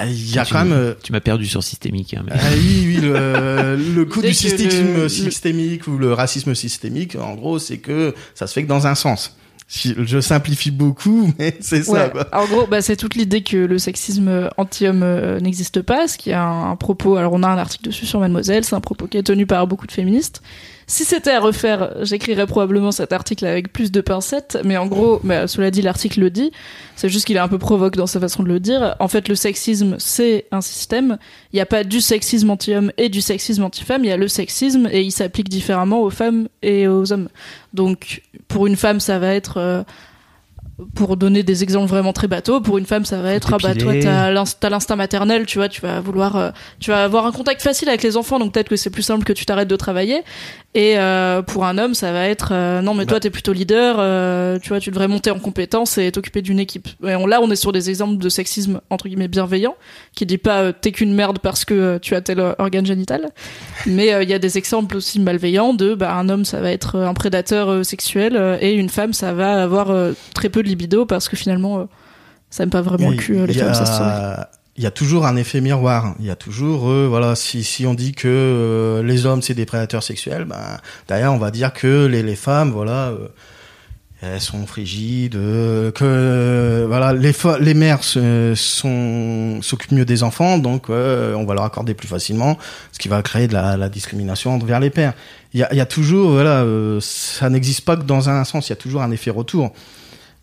il 0.07 0.31
y 0.33 0.37
a 0.39 0.45
Tu- 0.45 0.53
quand 0.53 0.63
même 0.63 0.73
euh, 0.73 0.93
Tu 1.03 1.11
m'as 1.11 1.19
perdu 1.21 1.45
sur 1.47 1.63
systémique. 1.63 2.13
hein, 2.13 2.23
mais- 2.25 2.33
ah 2.35 2.49
oui, 2.55 2.83
oui, 2.87 2.95
le, 3.01 3.75
le 3.95 4.05
coup 4.05 4.21
du 4.21 4.27
que 4.27 4.33
systémisme 4.33 4.93
le- 4.95 5.01
le- 5.03 5.09
systémique 5.09 5.87
ou 5.87 5.97
le 5.97 6.13
racisme 6.13 6.53
systémique, 6.55 7.15
en 7.15 7.35
gros, 7.35 7.57
c'est 7.59 7.77
que 7.79 8.13
ça 8.35 8.47
se 8.47 8.53
fait 8.53 8.63
que 8.63 8.67
dans 8.69 8.87
un 8.87 8.95
sens. 8.95 9.35
Si- 9.67 9.95
Je 10.03 10.19
simplifie 10.19 10.69
beaucoup, 10.69 11.33
mais 11.39 11.55
c'est 11.61 11.83
ça. 11.83 12.09
Quoi. 12.09 12.27
En 12.33 12.45
gros, 12.45 12.67
bah, 12.67 12.81
c'est 12.81 12.97
toute 12.97 13.15
l'idée 13.15 13.41
que 13.41 13.55
le 13.57 13.79
sexisme 13.79 14.49
anti-homme 14.57 15.01
euh, 15.01 15.39
n'existe 15.39 15.81
pas, 15.81 16.07
ce 16.09 16.17
qui 16.17 16.31
est 16.31 16.33
un, 16.33 16.71
un 16.71 16.75
propos. 16.75 17.15
Alors, 17.15 17.31
on 17.33 17.41
a 17.41 17.47
un 17.47 17.57
article 17.57 17.85
dessus 17.85 18.05
sur 18.05 18.19
Mademoiselle, 18.19 18.65
c'est 18.65 18.75
un 18.75 18.81
propos 18.81 19.07
qui 19.07 19.17
est 19.17 19.23
tenu 19.23 19.45
par 19.47 19.65
beaucoup 19.67 19.87
de 19.87 19.91
féministes. 19.93 20.41
Si 20.91 21.05
c'était 21.05 21.31
à 21.31 21.39
refaire, 21.39 21.93
j'écrirais 22.01 22.45
probablement 22.45 22.91
cet 22.91 23.13
article 23.13 23.45
avec 23.45 23.71
plus 23.71 23.93
de 23.93 24.01
pincettes, 24.01 24.57
mais 24.65 24.75
en 24.75 24.87
gros, 24.87 25.21
bah, 25.23 25.47
cela 25.47 25.71
dit, 25.71 25.81
l'article 25.81 26.19
le 26.19 26.29
dit. 26.29 26.51
C'est 26.97 27.07
juste 27.07 27.25
qu'il 27.25 27.37
est 27.37 27.39
un 27.39 27.47
peu 27.47 27.57
provoque 27.57 27.95
dans 27.95 28.07
sa 28.07 28.19
façon 28.19 28.43
de 28.43 28.49
le 28.49 28.59
dire. 28.59 28.97
En 28.99 29.07
fait, 29.07 29.29
le 29.29 29.35
sexisme, 29.35 29.95
c'est 29.99 30.47
un 30.51 30.59
système. 30.59 31.17
Il 31.53 31.55
n'y 31.55 31.61
a 31.61 31.65
pas 31.65 31.85
du 31.85 32.01
sexisme 32.01 32.49
anti-homme 32.49 32.91
et 32.97 33.07
du 33.07 33.21
sexisme 33.21 33.63
anti-femme. 33.63 34.03
Il 34.03 34.09
y 34.09 34.11
a 34.11 34.17
le 34.17 34.27
sexisme 34.27 34.89
et 34.91 35.01
il 35.01 35.11
s'applique 35.11 35.47
différemment 35.47 36.01
aux 36.01 36.09
femmes 36.09 36.49
et 36.61 36.89
aux 36.89 37.13
hommes. 37.13 37.29
Donc, 37.73 38.21
pour 38.49 38.67
une 38.67 38.75
femme, 38.75 38.99
ça 38.99 39.17
va 39.17 39.33
être 39.33 39.59
euh, 39.59 39.83
pour 40.95 41.17
donner 41.17 41.43
des 41.43 41.63
exemples 41.63 41.89
vraiment 41.89 42.13
très 42.13 42.27
bateaux, 42.27 42.61
pour 42.61 42.77
une 42.77 42.85
femme, 42.85 43.05
ça 43.05 43.21
va 43.21 43.33
être 43.33 43.53
ah 43.53 43.57
bah 43.61 43.75
toi 43.75 43.93
t'as 43.99 44.69
l'instinct 44.69 44.95
maternel, 44.95 45.45
tu 45.45 45.57
vois, 45.57 45.69
tu 45.69 45.81
vas 45.81 45.99
vouloir, 45.99 46.35
euh, 46.35 46.51
tu 46.79 46.91
vas 46.91 47.03
avoir 47.03 47.25
un 47.25 47.31
contact 47.31 47.61
facile 47.61 47.89
avec 47.89 48.03
les 48.03 48.17
enfants, 48.17 48.39
donc 48.39 48.53
peut-être 48.53 48.69
que 48.69 48.75
c'est 48.75 48.89
plus 48.89 49.03
simple 49.03 49.23
que 49.23 49.33
tu 49.33 49.45
t'arrêtes 49.45 49.67
de 49.67 49.75
travailler. 49.75 50.23
Et 50.73 50.97
euh, 50.97 51.41
pour 51.41 51.65
un 51.65 51.77
homme, 51.77 51.93
ça 51.93 52.13
va 52.13 52.29
être 52.29 52.53
euh, 52.53 52.81
non 52.81 52.93
mais 52.93 53.05
toi 53.05 53.17
Bah. 53.17 53.19
t'es 53.19 53.29
plutôt 53.29 53.51
leader, 53.51 53.97
euh, 53.99 54.57
tu 54.57 54.69
vois, 54.69 54.79
tu 54.79 54.89
devrais 54.89 55.09
monter 55.09 55.29
en 55.29 55.37
compétence 55.37 55.97
et 55.97 56.09
t'occuper 56.13 56.41
d'une 56.41 56.59
équipe. 56.59 56.87
Et 57.05 57.13
on, 57.15 57.27
là, 57.27 57.41
on 57.41 57.51
est 57.51 57.57
sur 57.57 57.73
des 57.73 57.89
exemples 57.89 58.17
de 58.23 58.29
sexisme 58.29 58.79
entre 58.89 59.09
guillemets 59.09 59.27
bienveillant, 59.27 59.75
qui 60.15 60.25
dit 60.25 60.37
pas 60.37 60.61
euh, 60.61 60.71
t'es 60.71 60.93
qu'une 60.93 61.13
merde 61.13 61.39
parce 61.39 61.65
que 61.65 61.73
euh, 61.73 61.99
tu 61.99 62.15
as 62.15 62.21
tel 62.21 62.39
euh, 62.39 62.53
organe 62.57 62.85
génital, 62.85 63.31
mais 63.85 64.13
euh, 64.13 64.23
il 64.23 64.29
y 64.29 64.33
a 64.33 64.39
des 64.39 64.57
exemples 64.57 64.95
aussi 64.95 65.19
malveillants 65.19 65.73
de 65.73 65.93
bah 65.93 66.13
un 66.15 66.29
homme 66.29 66.45
ça 66.45 66.61
va 66.61 66.71
être 66.71 66.97
un 66.97 67.13
prédateur 67.13 67.85
sexuel 67.85 68.37
euh, 68.37 68.57
et 68.61 68.71
une 68.73 68.87
femme 68.89 69.11
ça 69.11 69.33
va 69.33 69.61
avoir 69.61 69.91
euh, 69.91 70.13
très 70.33 70.47
peu 70.47 70.63
de 70.63 70.69
libido 70.69 71.05
parce 71.05 71.27
que 71.27 71.35
finalement 71.35 71.79
euh, 71.79 71.83
ça 72.49 72.63
aime 72.63 72.69
pas 72.69 72.81
vraiment 72.81 73.09
le 73.09 73.17
cul 73.17 73.45
les 73.45 73.53
femmes 73.53 73.73
ça 73.73 73.85
se 73.85 74.60
il 74.77 74.83
y 74.83 74.87
a 74.87 74.91
toujours 74.91 75.25
un 75.25 75.35
effet 75.35 75.61
miroir. 75.61 76.15
Il 76.19 76.25
y 76.25 76.29
a 76.31 76.35
toujours, 76.35 76.89
euh, 76.89 77.07
voilà, 77.07 77.35
si, 77.35 77.63
si 77.63 77.85
on 77.85 77.93
dit 77.93 78.13
que 78.13 78.27
euh, 78.27 79.03
les 79.03 79.25
hommes 79.25 79.41
c'est 79.41 79.53
des 79.53 79.65
prédateurs 79.65 80.03
sexuels, 80.03 80.45
ben 80.45 80.77
derrière 81.07 81.33
on 81.33 81.37
va 81.37 81.51
dire 81.51 81.73
que 81.73 82.05
les, 82.05 82.23
les 82.23 82.35
femmes, 82.35 82.71
voilà, 82.71 83.09
euh, 83.09 83.27
elles 84.21 84.39
sont 84.39 84.67
frigides, 84.67 85.35
euh, 85.35 85.91
que 85.91 86.03
euh, 86.05 86.85
voilà, 86.87 87.11
les 87.11 87.33
les 87.59 87.73
mères 87.73 88.03
s'occupent 88.03 89.91
mieux 89.91 90.05
des 90.05 90.23
enfants, 90.23 90.57
donc 90.59 90.89
euh, 90.89 91.33
on 91.33 91.43
va 91.45 91.55
leur 91.55 91.63
accorder 91.63 91.93
plus 91.95 92.07
facilement, 92.07 92.57
ce 92.91 92.99
qui 92.99 93.07
va 93.07 93.21
créer 93.23 93.47
de 93.47 93.53
la, 93.53 93.77
la 93.77 93.89
discrimination 93.89 94.53
envers 94.53 94.79
les 94.79 94.91
pères. 94.91 95.13
Il 95.53 95.59
y 95.59 95.63
a, 95.63 95.73
il 95.73 95.77
y 95.77 95.81
a 95.81 95.85
toujours, 95.85 96.31
voilà, 96.31 96.63
ça 97.01 97.49
n'existe 97.49 97.81
pas 97.81 97.97
que 97.97 98.03
dans 98.03 98.29
un 98.29 98.43
sens. 98.45 98.69
Il 98.69 98.71
y 98.71 98.73
a 98.73 98.77
toujours 98.77 99.01
un 99.01 99.11
effet 99.11 99.31
retour. 99.31 99.73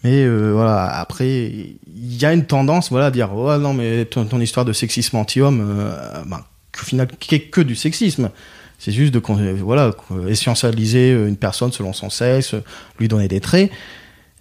Mais 0.05 0.25
euh, 0.25 0.53
voilà, 0.53 0.87
après, 0.99 1.29
il 1.29 2.17
y 2.17 2.25
a 2.25 2.33
une 2.33 2.47
tendance, 2.47 2.91
voilà, 2.91 3.07
à 3.07 3.11
dire, 3.11 3.35
oh 3.35 3.57
non, 3.59 3.75
mais 3.75 4.05
ton, 4.05 4.41
histoire 4.41 4.65
de 4.65 4.73
sexisme 4.73 5.17
anti-homme, 5.17 5.61
euh, 5.61 6.25
ben, 6.25 6.45
qu'au 6.77 6.85
final, 6.85 7.09
qu'est 7.19 7.41
que 7.41 7.61
du 7.61 7.75
sexisme. 7.75 8.31
C'est 8.79 8.93
juste 8.93 9.13
de, 9.13 9.21
voilà, 9.61 9.91
essentialiser 10.29 11.11
une 11.11 11.37
personne 11.37 11.73
selon 11.73 11.93
son 11.93 12.11
sexe, 12.11 12.55
lui 13.01 13.09
donner 13.09 13.27
des 13.27 13.41
traits. 13.41 13.73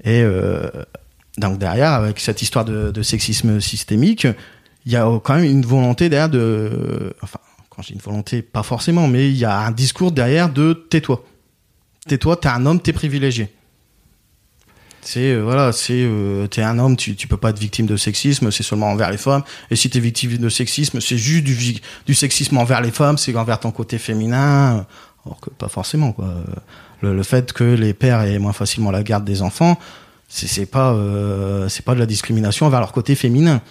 Et 0.03 0.22
euh, 0.22 0.70
donc 1.39 1.58
derrière, 1.58 1.93
avec 1.93 2.20
cette 2.20 2.43
histoire 2.43 2.64
de, 2.64 2.91
de 2.91 3.01
sexisme 3.01 3.60
systémique, 3.60 4.28
il 4.86 4.91
y 4.91 4.95
a 4.95 5.05
quand 5.24 5.36
même 5.36 5.43
une 5.43 5.66
volonté 5.66 6.08
derrière 6.08 6.30
de, 6.30 7.16
enfin, 7.24 7.39
quand 7.72 7.82
j'ai 7.82 7.95
une 7.95 7.99
volonté, 7.99 8.43
pas 8.43 8.62
forcément, 8.62 9.08
mais 9.08 9.28
il 9.28 9.38
y 9.38 9.45
a 9.45 9.58
un 9.58 9.72
discours 9.72 10.12
derrière 10.12 10.49
de 10.49 10.86
tais-toi. 10.88 11.26
Tais-toi, 12.08 12.38
t'es 12.38 12.47
un 12.47 12.66
homme, 12.68 12.80
t'es 12.80 12.93
privilégié. 12.93 13.49
C'est 15.02 15.32
euh, 15.32 15.41
voilà, 15.41 15.72
c'est 15.72 15.93
euh, 15.93 16.48
t'es 16.48 16.62
un 16.62 16.80
homme, 16.80 16.98
tu 16.98 17.16
tu 17.16 17.28
peux 17.28 17.38
pas 17.38 17.52
être 17.52 17.60
victime 17.60 17.86
de 17.86 17.98
sexisme, 17.98 18.52
c'est 18.52 18.64
seulement 18.64 18.91
envers 18.91 19.12
les 19.12 19.18
femmes. 19.18 19.43
Et 19.72 19.76
si 19.76 19.89
t'es 19.89 20.00
victime 20.00 20.38
de 20.38 20.50
sexisme, 20.50 21.00
c'est 21.00 21.18
juste 21.18 21.43
du 21.43 21.56
du 22.06 22.14
sexisme 22.14 22.58
envers 22.58 22.82
les 22.82 22.91
femmes, 22.91 23.18
c'est 23.18 23.36
envers 23.36 23.60
ton 23.60 23.72
côté 23.72 23.98
féminin. 23.98 24.86
Alors 25.26 25.39
que 25.39 25.50
pas 25.50 25.70
forcément 25.70 26.12
quoi. 26.12 26.34
Le, 27.02 27.16
le 27.16 27.24
fait 27.24 27.54
que 27.54 27.64
les 27.64 27.93
pères 27.93 28.22
aient 28.22 28.39
moins 28.39 28.54
facilement 28.54 28.91
la 28.91 29.04
garde 29.04 29.24
des 29.24 29.41
enfants, 29.41 29.78
c'est 30.28 30.66
pas 30.66 30.93
euh, 30.93 31.70
c'est 31.70 31.86
pas 31.86 31.95
de 31.95 32.00
la 32.00 32.06
discrimination 32.06 32.66
envers 32.66 32.80
leur 32.80 32.91
côté 32.91 33.16
féminin. 33.16 33.62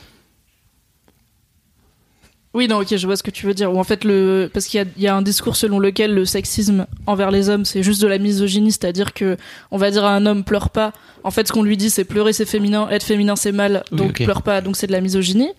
Oui, 2.56 2.68
non, 2.68 2.80
ok, 2.80 2.96
je 2.96 3.06
vois 3.06 3.16
ce 3.16 3.22
que 3.22 3.30
tu 3.30 3.44
veux 3.44 3.52
dire. 3.52 3.70
Ou 3.70 3.78
en 3.78 3.84
fait, 3.84 4.02
le 4.02 4.48
parce 4.50 4.64
qu'il 4.64 4.80
y 4.80 4.82
a, 4.82 4.86
il 4.96 5.02
y 5.02 5.08
a 5.08 5.14
un 5.14 5.20
discours 5.20 5.56
selon 5.56 5.78
lequel 5.78 6.14
le 6.14 6.24
sexisme 6.24 6.86
envers 7.06 7.30
les 7.30 7.50
hommes, 7.50 7.66
c'est 7.66 7.82
juste 7.82 8.00
de 8.00 8.06
la 8.06 8.16
misogynie, 8.16 8.72
c'est-à-dire 8.72 9.12
que 9.12 9.36
on 9.70 9.76
va 9.76 9.90
dire 9.90 10.06
à 10.06 10.14
un 10.14 10.24
homme 10.24 10.42
pleure 10.42 10.70
pas. 10.70 10.92
En 11.22 11.30
fait, 11.30 11.46
ce 11.46 11.52
qu'on 11.52 11.62
lui 11.62 11.76
dit, 11.76 11.90
c'est 11.90 12.04
pleurer, 12.04 12.32
c'est 12.32 12.46
féminin, 12.46 12.88
être 12.90 13.02
féminin, 13.02 13.36
c'est 13.36 13.52
mal, 13.52 13.84
Oui, 13.92 13.98
donc 13.98 14.22
pleure 14.22 14.40
pas, 14.40 14.62
donc 14.62 14.76
c'est 14.76 14.86
de 14.86 14.92
la 14.92 15.02
misogynie. 15.02 15.50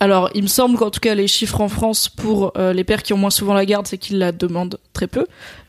Alors, 0.00 0.28
il 0.34 0.42
me 0.42 0.48
semble 0.48 0.76
qu'en 0.76 0.90
tout 0.90 0.98
cas, 0.98 1.14
les 1.14 1.28
chiffres 1.28 1.60
en 1.60 1.68
France 1.68 2.08
pour 2.08 2.52
euh, 2.56 2.72
les 2.72 2.82
pères 2.82 3.04
qui 3.04 3.12
ont 3.12 3.18
moins 3.18 3.30
souvent 3.30 3.54
la 3.54 3.64
garde, 3.64 3.86
c'est 3.86 3.98
qu'ils 3.98 4.18
la 4.18 4.32
demandent 4.32 4.78
très 4.92 5.06
peu. 5.06 5.26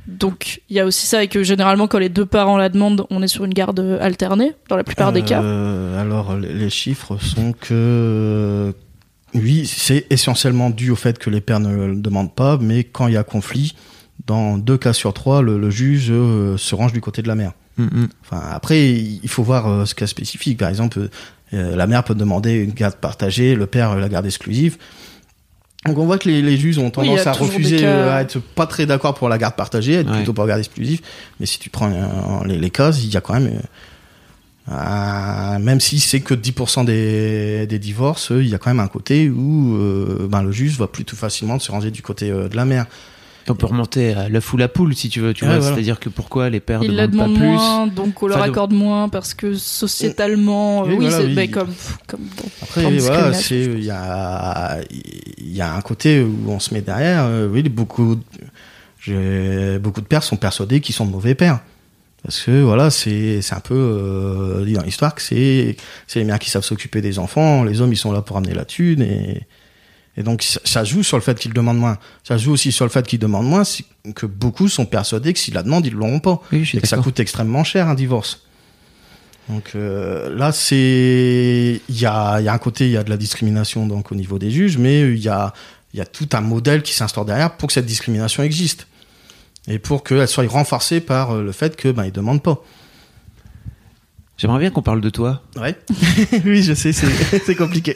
Donc, 0.07 0.61
il 0.69 0.77
y 0.77 0.79
a 0.79 0.85
aussi 0.87 1.05
ça, 1.05 1.21
et 1.21 1.27
que 1.27 1.43
généralement, 1.43 1.87
quand 1.87 1.99
les 1.99 2.09
deux 2.09 2.25
parents 2.25 2.57
la 2.57 2.69
demandent, 2.69 3.05
on 3.11 3.21
est 3.21 3.27
sur 3.27 3.45
une 3.45 3.53
garde 3.53 3.99
alternée, 4.01 4.53
dans 4.67 4.77
la 4.77 4.83
plupart 4.83 5.11
des 5.11 5.21
cas. 5.21 5.43
Euh, 5.43 6.01
alors 6.01 6.37
les 6.37 6.71
chiffres 6.71 7.17
sont 7.21 7.53
que 7.53 8.73
oui, 9.33 9.65
c'est 9.65 10.05
essentiellement 10.09 10.69
dû 10.69 10.91
au 10.91 10.95
fait 10.95 11.17
que 11.19 11.29
les 11.29 11.41
pères 11.41 11.59
ne 11.59 11.85
le 11.87 11.95
demandent 11.95 12.33
pas, 12.33 12.57
mais 12.59 12.83
quand 12.83 13.07
il 13.07 13.13
y 13.13 13.17
a 13.17 13.23
conflit, 13.23 13.75
dans 14.27 14.57
deux 14.57 14.77
cas 14.77 14.93
sur 14.93 15.13
trois, 15.13 15.41
le, 15.41 15.57
le 15.57 15.69
juge 15.69 16.07
euh, 16.11 16.57
se 16.57 16.75
range 16.75 16.93
du 16.93 17.01
côté 17.01 17.21
de 17.21 17.27
la 17.27 17.35
mère. 17.35 17.53
Mm, 17.77 17.83
mm. 17.85 18.09
Enfin, 18.23 18.41
après, 18.51 18.91
il 18.91 19.27
faut 19.29 19.43
voir 19.43 19.67
euh, 19.67 19.85
ce 19.85 19.95
cas 19.95 20.05
spécifique. 20.07 20.57
Par 20.59 20.69
exemple, 20.69 21.09
euh, 21.53 21.75
la 21.75 21.87
mère 21.87 22.03
peut 22.03 22.13
demander 22.15 22.53
une 22.55 22.71
garde 22.71 22.95
partagée, 22.95 23.55
le 23.55 23.65
père 23.67 23.91
euh, 23.91 23.99
la 23.99 24.09
garde 24.09 24.25
exclusive. 24.25 24.77
Donc 25.85 25.97
on 25.97 26.05
voit 26.05 26.19
que 26.19 26.29
les, 26.29 26.43
les 26.43 26.57
juges 26.57 26.77
ont 26.77 26.91
tendance 26.91 27.25
a 27.25 27.31
à 27.31 27.33
refuser, 27.33 27.77
cas- 27.77 27.85
euh, 27.87 28.15
à 28.17 28.21
être 28.21 28.39
pas 28.39 28.67
très 28.67 28.85
d'accord 28.85 29.15
pour 29.15 29.29
la 29.29 29.39
garde 29.39 29.55
partagée, 29.55 29.93
être 29.93 30.09
Ouais. 30.11 30.17
plutôt 30.17 30.33
pour 30.33 30.43
la 30.43 30.49
garde 30.49 30.59
exclusive. 30.59 31.01
Mais 31.39 31.47
si 31.47 31.57
tu 31.57 31.71
prends 31.71 31.91
euh, 31.91 32.45
les, 32.45 32.59
les 32.59 32.69
cas, 32.69 32.91
il 32.91 33.09
y 33.11 33.17
a 33.17 33.21
quand 33.21 33.33
même, 33.33 33.59
euh, 34.69 34.73
un- 34.73 35.59
même 35.59 35.79
si 35.79 35.99
c'est 35.99 36.19
que 36.21 36.33
10% 36.33 36.83
des, 36.85 37.65
des 37.67 37.79
divorces, 37.79 38.31
il 38.35 38.47
y 38.47 38.55
a 38.55 38.57
quand 38.57 38.69
même 38.69 38.79
un 38.79 38.87
côté 38.87 39.29
où 39.29 39.75
euh, 39.75 40.27
ben, 40.29 40.43
le 40.43 40.51
juge 40.51 40.77
va 40.77 40.87
plutôt 40.87 41.15
facilement 41.15 41.57
se 41.59 41.71
ranger 41.71 41.91
du 41.91 42.01
côté 42.01 42.29
euh, 42.29 42.47
de 42.47 42.55
la 42.55 42.65
mère. 42.65 42.85
On 43.47 43.55
peut 43.55 43.65
remonter 43.65 44.13
à 44.13 44.29
l'œuf 44.29 44.53
ou 44.53 44.57
la 44.57 44.67
poule 44.67 44.95
si 44.95 45.09
tu 45.09 45.19
veux, 45.19 45.33
tu 45.33 45.43
Ouais, 45.45 45.49
vois. 45.49 45.59
voilà. 45.59 45.75
C'est-à-dire 45.75 45.99
que 45.99 46.09
pourquoi 46.09 46.49
les 46.51 46.59
pères 46.59 46.83
Ils 46.83 46.95
la 46.95 47.07
demandent 47.07 47.33
demandent 47.33 47.33
pas 47.33 47.39
plus 47.39 47.47
moins, 47.55 47.87
donc 47.87 48.21
on 48.21 48.27
leur 48.27 48.37
Enfin, 48.37 48.47
accorde 48.47 48.71
moins 48.71 49.09
parce 49.09 49.33
que 49.33 49.55
sociétalement, 49.55 50.83
euh, 50.83 50.85
Oui, 50.89 50.91
oui, 50.91 50.97
voilà, 51.07 51.17
c'est 51.17 51.25
oui. 51.25 51.33
ben, 51.35 51.49
comme, 51.51 51.69
comme 52.07 52.19
dans 52.37 52.43
Après, 52.61 52.83
voilà, 52.99 53.31
il 53.49 53.83
y 53.83 53.89
a 53.89 54.77
il 55.39 55.55
y 55.57 55.59
a 55.61 55.73
un 55.73 55.81
côté 55.81 56.21
où 56.21 56.35
on 56.49 56.59
se 56.59 56.71
met 56.73 56.81
derrière. 56.81 57.25
euh, 57.25 57.47
oui, 57.51 57.63
beaucoup 57.63 58.15
beaucoup 59.81 60.01
de 60.01 60.05
pères 60.07 60.23
sont 60.23 60.37
persuadés 60.37 60.79
qu'ils 60.79 60.93
sont 60.95 61.05
de 61.07 61.11
mauvais 61.11 61.33
pères. 61.35 61.59
Parce 62.23 62.43
que 62.43 62.61
voilà, 62.61 62.91
c'est 62.91 63.41
c'est 63.41 63.55
un 63.55 63.61
peu 63.61 63.73
euh, 63.73 64.63
dit 64.63 64.73
dans 64.73 64.83
l'histoire 64.83 65.15
que 65.15 65.21
c'est 65.21 65.75
c'est 66.07 66.19
les 66.19 66.25
mères 66.25 66.39
qui 66.39 66.51
savent 66.51 66.63
s'occuper 66.63 67.01
des 67.01 67.17
enfants, 67.17 67.63
les 67.63 67.81
hommes 67.81 67.91
ils 67.91 67.97
sont 67.97 68.11
là 68.11 68.21
pour 68.21 68.37
amener 68.37 68.53
la 68.53 68.65
thune 68.65 69.01
et 69.01 69.47
et 70.17 70.23
donc 70.23 70.43
ça, 70.43 70.59
ça 70.65 70.83
joue 70.83 71.03
sur 71.03 71.17
le 71.17 71.23
fait 71.23 71.39
qu'ils 71.39 71.53
demandent 71.53 71.79
moins. 71.79 71.97
Ça 72.23 72.37
joue 72.37 72.51
aussi 72.51 72.71
sur 72.71 72.85
le 72.85 72.91
fait 72.91 73.07
qu'ils 73.07 73.19
demandent 73.19 73.47
moins, 73.47 73.63
c'est 73.63 73.85
que 74.13 74.25
beaucoup 74.25 74.67
sont 74.67 74.85
persuadés 74.85 75.33
que 75.33 75.39
s'ils 75.39 75.53
la 75.53 75.63
demandent, 75.63 75.85
ils 75.85 75.93
l'auront 75.93 76.19
pas 76.19 76.41
Oui, 76.51 76.59
je 76.59 76.65
suis 76.65 76.77
et 76.77 76.81
que 76.81 76.87
ça 76.87 76.97
coûte 76.97 77.19
extrêmement 77.19 77.63
cher 77.63 77.87
un 77.87 77.95
divorce. 77.95 78.41
Donc 79.49 79.71
euh, 79.75 80.35
là, 80.35 80.51
c'est 80.51 81.81
il 81.89 81.99
y 81.99 82.05
a, 82.05 82.39
il 82.39 82.45
y 82.45 82.49
a 82.49 82.53
un 82.53 82.57
côté, 82.57 82.85
il 82.85 82.91
y 82.91 82.97
a 82.97 83.03
de 83.03 83.09
la 83.09 83.17
discrimination 83.17 83.87
donc 83.87 84.11
au 84.11 84.15
niveau 84.15 84.37
des 84.37 84.51
juges, 84.51 84.77
mais 84.77 85.01
il 85.01 85.19
y 85.19 85.29
a, 85.29 85.53
il 85.93 85.97
y 85.97 86.01
a 86.01 86.05
tout 86.05 86.29
un 86.33 86.41
modèle 86.41 86.83
qui 86.83 86.93
s'instaure 86.93 87.25
derrière 87.25 87.55
pour 87.55 87.67
que 87.67 87.73
cette 87.73 87.85
discrimination 87.85 88.43
existe 88.43 88.87
et 89.67 89.79
pour 89.79 90.03
qu'elle 90.03 90.27
soit 90.27 90.47
renforcée 90.47 90.99
par 91.01 91.31
euh, 91.31 91.43
le 91.43 91.51
fait 91.51 91.75
que 91.75 91.89
ben 91.89 92.05
ils 92.05 92.11
demandent 92.11 92.43
pas. 92.43 92.63
J'aimerais 94.37 94.59
bien 94.59 94.71
qu'on 94.71 94.81
parle 94.81 95.01
de 95.01 95.09
toi. 95.09 95.43
Ouais. 95.55 95.77
oui, 96.45 96.63
je 96.63 96.73
sais, 96.73 96.93
c'est 96.93 97.07
c'est 97.45 97.55
compliqué. 97.55 97.93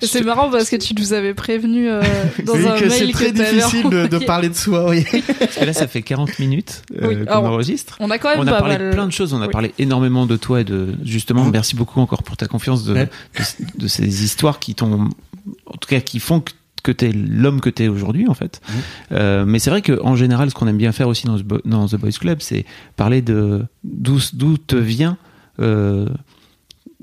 C'est 0.00 0.22
marrant 0.22 0.48
parce 0.48 0.70
que 0.70 0.76
tu 0.76 0.94
nous 0.94 1.12
avais 1.12 1.34
prévenu 1.34 1.88
euh, 1.88 2.02
dans 2.44 2.54
Oui, 2.54 2.68
un 2.68 2.78
que 2.78 2.88
c'est 2.88 3.00
mail 3.00 3.12
très 3.12 3.32
que 3.32 3.36
t'avais 3.38 3.56
difficile 3.56 3.90
de, 3.90 4.18
parler 4.18 4.48
de 4.48 4.54
soi, 4.54 4.88
oui. 4.88 5.04
Parce 5.40 5.56
que 5.56 5.64
là, 5.64 5.72
ça 5.72 5.88
fait 5.88 6.02
40 6.02 6.38
minutes 6.38 6.82
euh, 7.02 7.08
Oui, 7.08 7.24
qu'on 7.26 7.32
enregistre. 7.34 7.96
On 7.98 8.08
a 8.10 8.18
quand 8.18 8.30
même 8.30 8.38
On 8.38 8.46
a 8.46 8.52
pas 8.52 8.58
parlé 8.60 8.78
mal. 8.78 8.90
de 8.90 8.92
plein 8.94 9.06
de 9.06 9.12
choses. 9.12 9.34
On 9.34 9.42
a 9.42 9.46
Oui. 9.46 9.52
parlé 9.52 9.74
énormément 9.78 10.26
de 10.26 10.36
toi 10.36 10.60
et 10.60 10.64
de 10.64 10.94
justement. 11.04 11.44
Mhm. 11.44 11.50
Merci 11.52 11.74
beaucoup 11.74 12.00
encore 12.00 12.22
pour 12.22 12.36
ta 12.36 12.46
confiance 12.46 12.84
de, 12.84 12.94
Ouais. 12.94 13.08
de, 13.36 13.80
de 13.82 13.88
ces 13.88 14.22
histoires 14.24 14.60
qui 14.60 14.76
t'ont, 14.76 15.08
en 15.66 15.76
tout 15.78 15.88
cas, 15.88 15.98
qui 16.00 16.20
font 16.20 16.40
que, 16.40 16.52
que 16.88 16.92
t'es 16.92 17.12
l'homme 17.12 17.60
que 17.60 17.68
t'es 17.68 17.88
aujourd'hui, 17.88 18.28
en 18.28 18.34
fait. 18.34 18.62
Mhm. 18.66 18.74
Euh, 19.12 19.44
mais 19.46 19.58
c'est 19.58 19.68
vrai 19.68 19.82
que 19.82 20.00
en 20.02 20.16
général, 20.16 20.48
ce 20.48 20.54
qu'on 20.54 20.66
aime 20.66 20.78
bien 20.78 20.92
faire 20.92 21.08
aussi 21.08 21.26
dans, 21.26 21.36
ce 21.36 21.42
dans 21.66 21.86
The 21.86 21.96
Boys 21.96 22.12
Club, 22.18 22.38
c'est 22.40 22.64
parler 22.96 23.20
de 23.20 23.66
d'où 23.84 24.18
d'où 24.32 24.56
te 24.56 24.76
vient. 24.76 25.18
Euh, 25.60 26.08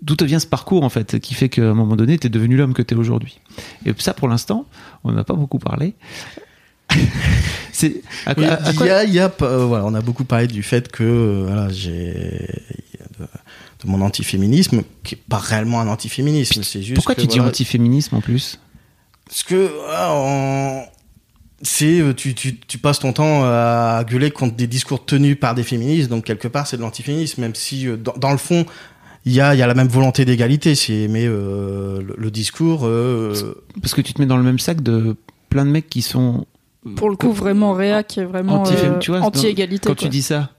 D'où 0.01 0.17
te 0.17 0.25
vient 0.25 0.39
ce 0.39 0.45
parcours 0.45 0.83
en 0.83 0.89
fait 0.89 1.19
qui 1.19 1.33
fait 1.33 1.47
qu'à 1.47 1.69
un 1.69 1.73
moment 1.73 1.95
donné 1.95 2.17
t'es 2.19 2.27
devenu 2.27 2.57
l'homme 2.57 2.73
que 2.73 2.81
t'es 2.81 2.95
aujourd'hui 2.95 3.39
et 3.86 3.93
ça 3.97 4.13
pour 4.13 4.27
l'instant 4.27 4.65
on 5.05 5.13
n'a 5.13 5.23
pas 5.23 5.36
beaucoup 5.36 5.57
parlé 5.57 5.95
c'est 7.71 8.01
à 8.25 8.33
il 8.38 8.43
y 8.43 8.89
a, 8.89 9.03
il 9.05 9.13
y 9.13 9.19
a, 9.19 9.33
euh, 9.41 9.65
voilà, 9.65 9.86
on 9.86 9.93
a 9.93 10.01
beaucoup 10.01 10.25
parlé 10.25 10.47
du 10.47 10.63
fait 10.63 10.91
que 10.91 11.03
euh, 11.03 11.43
voilà, 11.47 11.69
j'ai 11.69 12.45
de, 13.17 13.25
de 13.25 13.89
mon 13.89 14.01
antiféminisme 14.01 14.83
qui 15.03 15.15
est 15.15 15.21
pas 15.29 15.38
réellement 15.38 15.79
un 15.79 15.88
antiféminisme, 15.88 16.61
c'est 16.61 16.83
juste 16.83 16.95
pourquoi 16.95 17.15
que, 17.15 17.21
tu 17.21 17.27
dis 17.27 17.38
voilà, 17.38 17.49
antiféminisme 17.49 18.15
en 18.15 18.21
plus? 18.21 18.59
Parce 19.36 19.43
que 19.43 19.69
on- 20.09 20.83
c'est 21.61 21.99
euh, 21.99 22.13
tu, 22.13 22.33
tu, 22.36 22.57
tu 22.57 22.77
passes 22.77 22.99
ton 22.99 23.11
temps 23.11 23.43
à 23.43 24.05
gueuler 24.07 24.31
contre 24.31 24.55
des 24.55 24.67
discours 24.67 25.03
tenus 25.05 25.38
par 25.38 25.55
des 25.55 25.63
féministes, 25.63 26.09
donc 26.09 26.23
quelque 26.23 26.47
part 26.47 26.67
c'est 26.67 26.77
de 26.77 26.81
l'antiféminisme, 26.81 27.41
même 27.41 27.53
si 27.55 27.88
euh, 27.88 27.97
dans, 27.97 28.13
dans 28.13 28.31
le 28.31 28.38
fond 28.38 28.65
il 29.25 29.33
y 29.33 29.41
a, 29.41 29.55
il 29.55 29.59
y 29.59 29.63
a 29.63 29.67
la 29.67 29.73
même 29.73 29.88
volonté 29.88 30.23
d'égalité, 30.23 30.73
c'est 30.75 31.07
mais 31.09 31.25
euh, 31.25 31.99
le, 32.01 32.15
le 32.17 32.31
discours 32.31 32.81
euh, 32.86 33.55
Parce 33.81 33.93
que 33.93 34.01
tu 34.01 34.13
te 34.13 34.21
mets 34.21 34.27
dans 34.27 34.38
le 34.38 34.43
même 34.43 34.59
sac 34.59 34.81
de 34.81 35.15
plein 35.49 35.65
de 35.65 35.71
mecs 35.71 35.89
qui 35.89 36.01
sont. 36.01 36.45
Pour 36.95 37.09
le 37.09 37.15
coup, 37.15 37.31
vraiment 37.31 37.73
Réa 37.73 38.03
qui 38.03 38.19
est 38.19 38.25
vraiment 38.25 38.61
Anti- 38.61 38.73
euh, 38.77 38.99
tu 38.99 39.09
vois, 39.11 39.21
anti-égalité. 39.21 39.88
Quand 39.88 39.95
quoi. 39.95 40.03
tu 40.03 40.09
dis 40.09 40.21
ça, 40.21 40.51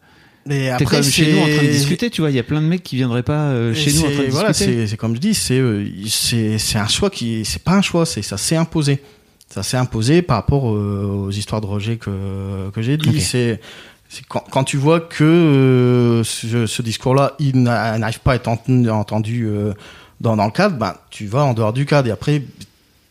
mais 0.47 0.71
après 0.71 0.85
quand 0.85 0.93
même 0.93 1.03
chez 1.03 1.33
nous 1.33 1.39
en 1.41 1.47
train 1.49 1.63
de 1.63 1.71
discuter, 1.71 2.11
tu 2.11 2.21
vois. 2.21 2.31
Il 2.31 2.37
y 2.37 2.39
a 2.39 2.43
plein 2.43 2.61
de 2.61 2.67
mecs 2.67 2.83
qui 2.83 2.97
viendraient 2.97 3.23
pas 3.23 3.49
euh, 3.51 3.75
chez 3.75 3.93
nous 3.93 4.01
en 4.07 4.11
train 4.11 4.23
de 4.25 4.31
voilà, 4.31 4.53
discuter. 4.53 4.73
c'est 4.83 4.87
c'est 4.89 4.97
comme 4.97 5.15
je 5.15 5.21
dis, 5.21 5.35
c'est 5.35 5.59
euh, 5.59 5.85
c'est 6.09 6.59
c'est 6.59 6.79
un 6.79 6.87
choix 6.89 7.11
qui 7.11 7.45
c'est 7.45 7.63
pas 7.63 7.73
un 7.73 7.83
choix, 7.83 8.07
c'est 8.07 8.23
ça 8.23 8.37
s'est 8.37 8.57
imposé. 8.57 9.01
Ça 9.49 9.63
s'est 9.63 9.77
imposé 9.77 10.23
par 10.23 10.37
rapport 10.39 10.73
euh, 10.75 11.27
aux 11.27 11.31
histoires 11.31 11.61
de 11.61 11.67
Roger 11.67 11.97
que 11.99 12.71
que 12.71 12.83
j'ai 12.83 12.97
dit. 12.97 13.09
Ok. 13.09 13.17
C'est 13.21 13.61
c'est 14.09 14.25
quand, 14.27 14.45
quand 14.51 14.65
tu 14.65 14.77
vois 14.77 15.01
que 15.01 15.25
euh, 15.25 16.25
ce, 16.25 16.67
ce 16.67 16.83
discours-là, 16.83 17.35
il 17.39 17.63
n'a- 17.63 17.99
n'arrive 17.99 18.21
pas 18.21 18.33
à 18.33 18.35
être 18.37 18.49
entendu, 18.49 18.89
entendu 18.91 19.47
euh, 19.47 19.73
dans, 20.21 20.37
dans 20.37 20.45
le 20.47 20.51
cadre, 20.53 20.77
ben 20.77 20.95
tu 21.11 21.27
vas 21.27 21.45
en 21.45 21.55
dehors 21.55 21.73
du 21.73 21.87
cadre 21.87 22.09
et 22.09 22.13
après 22.13 22.43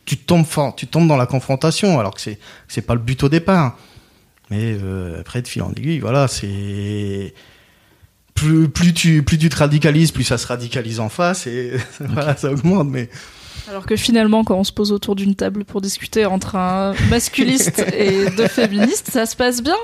tu 0.06 0.18
tombes 0.18 0.46
fort, 0.46 0.76
tu 0.76 0.88
tombes 0.88 1.08
dans 1.08 1.18
la 1.18 1.26
confrontation 1.26 2.00
alors 2.00 2.14
que 2.14 2.22
c'est 2.22 2.38
c'est 2.68 2.82
pas 2.82 2.94
le 2.94 3.02
but 3.02 3.24
au 3.24 3.30
départ. 3.30 3.78
Mais 4.50 4.78
euh, 4.82 5.20
après 5.22 5.42
de 5.42 5.48
fil 5.48 5.64
en 5.64 5.72
aiguille, 5.72 6.00
voilà, 6.00 6.28
c'est 6.28 7.34
plus 8.36 8.70
plus 8.70 8.94
tu 8.94 9.24
plus 9.24 9.38
tu 9.38 9.50
te 9.50 9.56
radicalises, 9.56 10.12
plus 10.12 10.24
ça 10.24 10.38
se 10.38 10.46
radicalise 10.48 11.00
en 11.00 11.10
face 11.10 11.48
et 11.48 11.78
voilà, 12.00 12.36
ça 12.36 12.52
augmente. 12.52 12.90
Mais 12.90 13.10
Alors 13.68 13.86
que 13.86 13.96
finalement, 13.96 14.44
quand 14.44 14.58
on 14.58 14.64
se 14.64 14.74
pose 14.74 14.92
autour 14.92 15.16
d'une 15.16 15.36
table 15.36 15.66
pour 15.66 15.82
discuter 15.82 16.26
entre 16.26 16.56
un 16.56 16.94
masculiste 17.10 17.80
et 17.94 18.30
deux 18.32 18.48
féministes, 18.48 19.10
ça 19.12 19.26
se 19.26 19.36
passe 19.36 19.64
bien. 19.64 19.78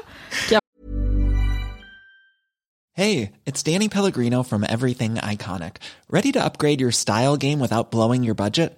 Hey, 2.93 3.31
it's 3.45 3.63
Danny 3.63 3.87
Pellegrino 3.87 4.43
from 4.43 4.65
Everything 4.67 5.15
Iconic. 5.15 5.77
Ready 6.09 6.33
to 6.33 6.43
upgrade 6.43 6.81
your 6.81 6.91
style 6.91 7.37
game 7.37 7.59
without 7.59 7.89
blowing 7.89 8.21
your 8.21 8.35
budget? 8.35 8.77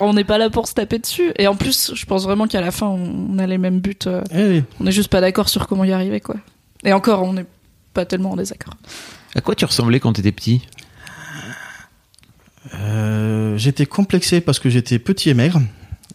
On 0.00 0.12
n'est 0.12 0.24
pas 0.24 0.38
là 0.38 0.50
pour 0.50 0.66
se 0.66 0.74
taper 0.74 0.98
dessus. 0.98 1.32
Et 1.38 1.46
en 1.46 1.54
plus, 1.54 1.92
je 1.94 2.06
pense 2.06 2.24
vraiment 2.24 2.48
qu'à 2.48 2.60
la 2.60 2.72
fin, 2.72 2.86
on 2.86 3.38
a 3.38 3.46
les 3.46 3.58
mêmes 3.58 3.78
buts. 3.80 3.96
euh, 4.06 4.22
eh, 4.34 4.62
On 4.80 4.86
est 4.86 4.92
juste 4.92 5.08
pas 5.08 5.20
d'accord 5.20 5.48
sur 5.48 5.68
comment 5.68 5.84
y 5.84 5.92
arriver, 5.92 6.20
quoi. 6.20 6.34
Et 6.84 6.92
encore, 6.92 7.22
on 7.22 7.32
n'est 7.32 7.46
pas 7.92 8.04
tellement 8.04 8.32
en 8.32 8.36
désaccord. 8.36 8.74
À 9.36 9.40
quoi 9.40 9.54
tu 9.54 9.64
ressemblais 9.64 10.00
quand 10.00 10.12
t'étais 10.12 10.32
petit? 10.32 10.62
Euh, 12.74 13.56
j'étais 13.56 13.86
complexé 13.86 14.40
parce 14.40 14.58
que 14.58 14.68
j'étais 14.68 14.98
petit 14.98 15.30
et 15.30 15.34
maigre, 15.34 15.60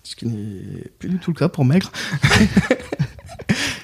ce 0.03 0.15
qui 0.15 0.25
n'est 0.25 0.84
plus 0.97 1.09
du 1.09 1.17
tout 1.19 1.32
le 1.32 1.38
cas 1.39 1.47
pour 1.47 1.63
maigre. 1.63 1.91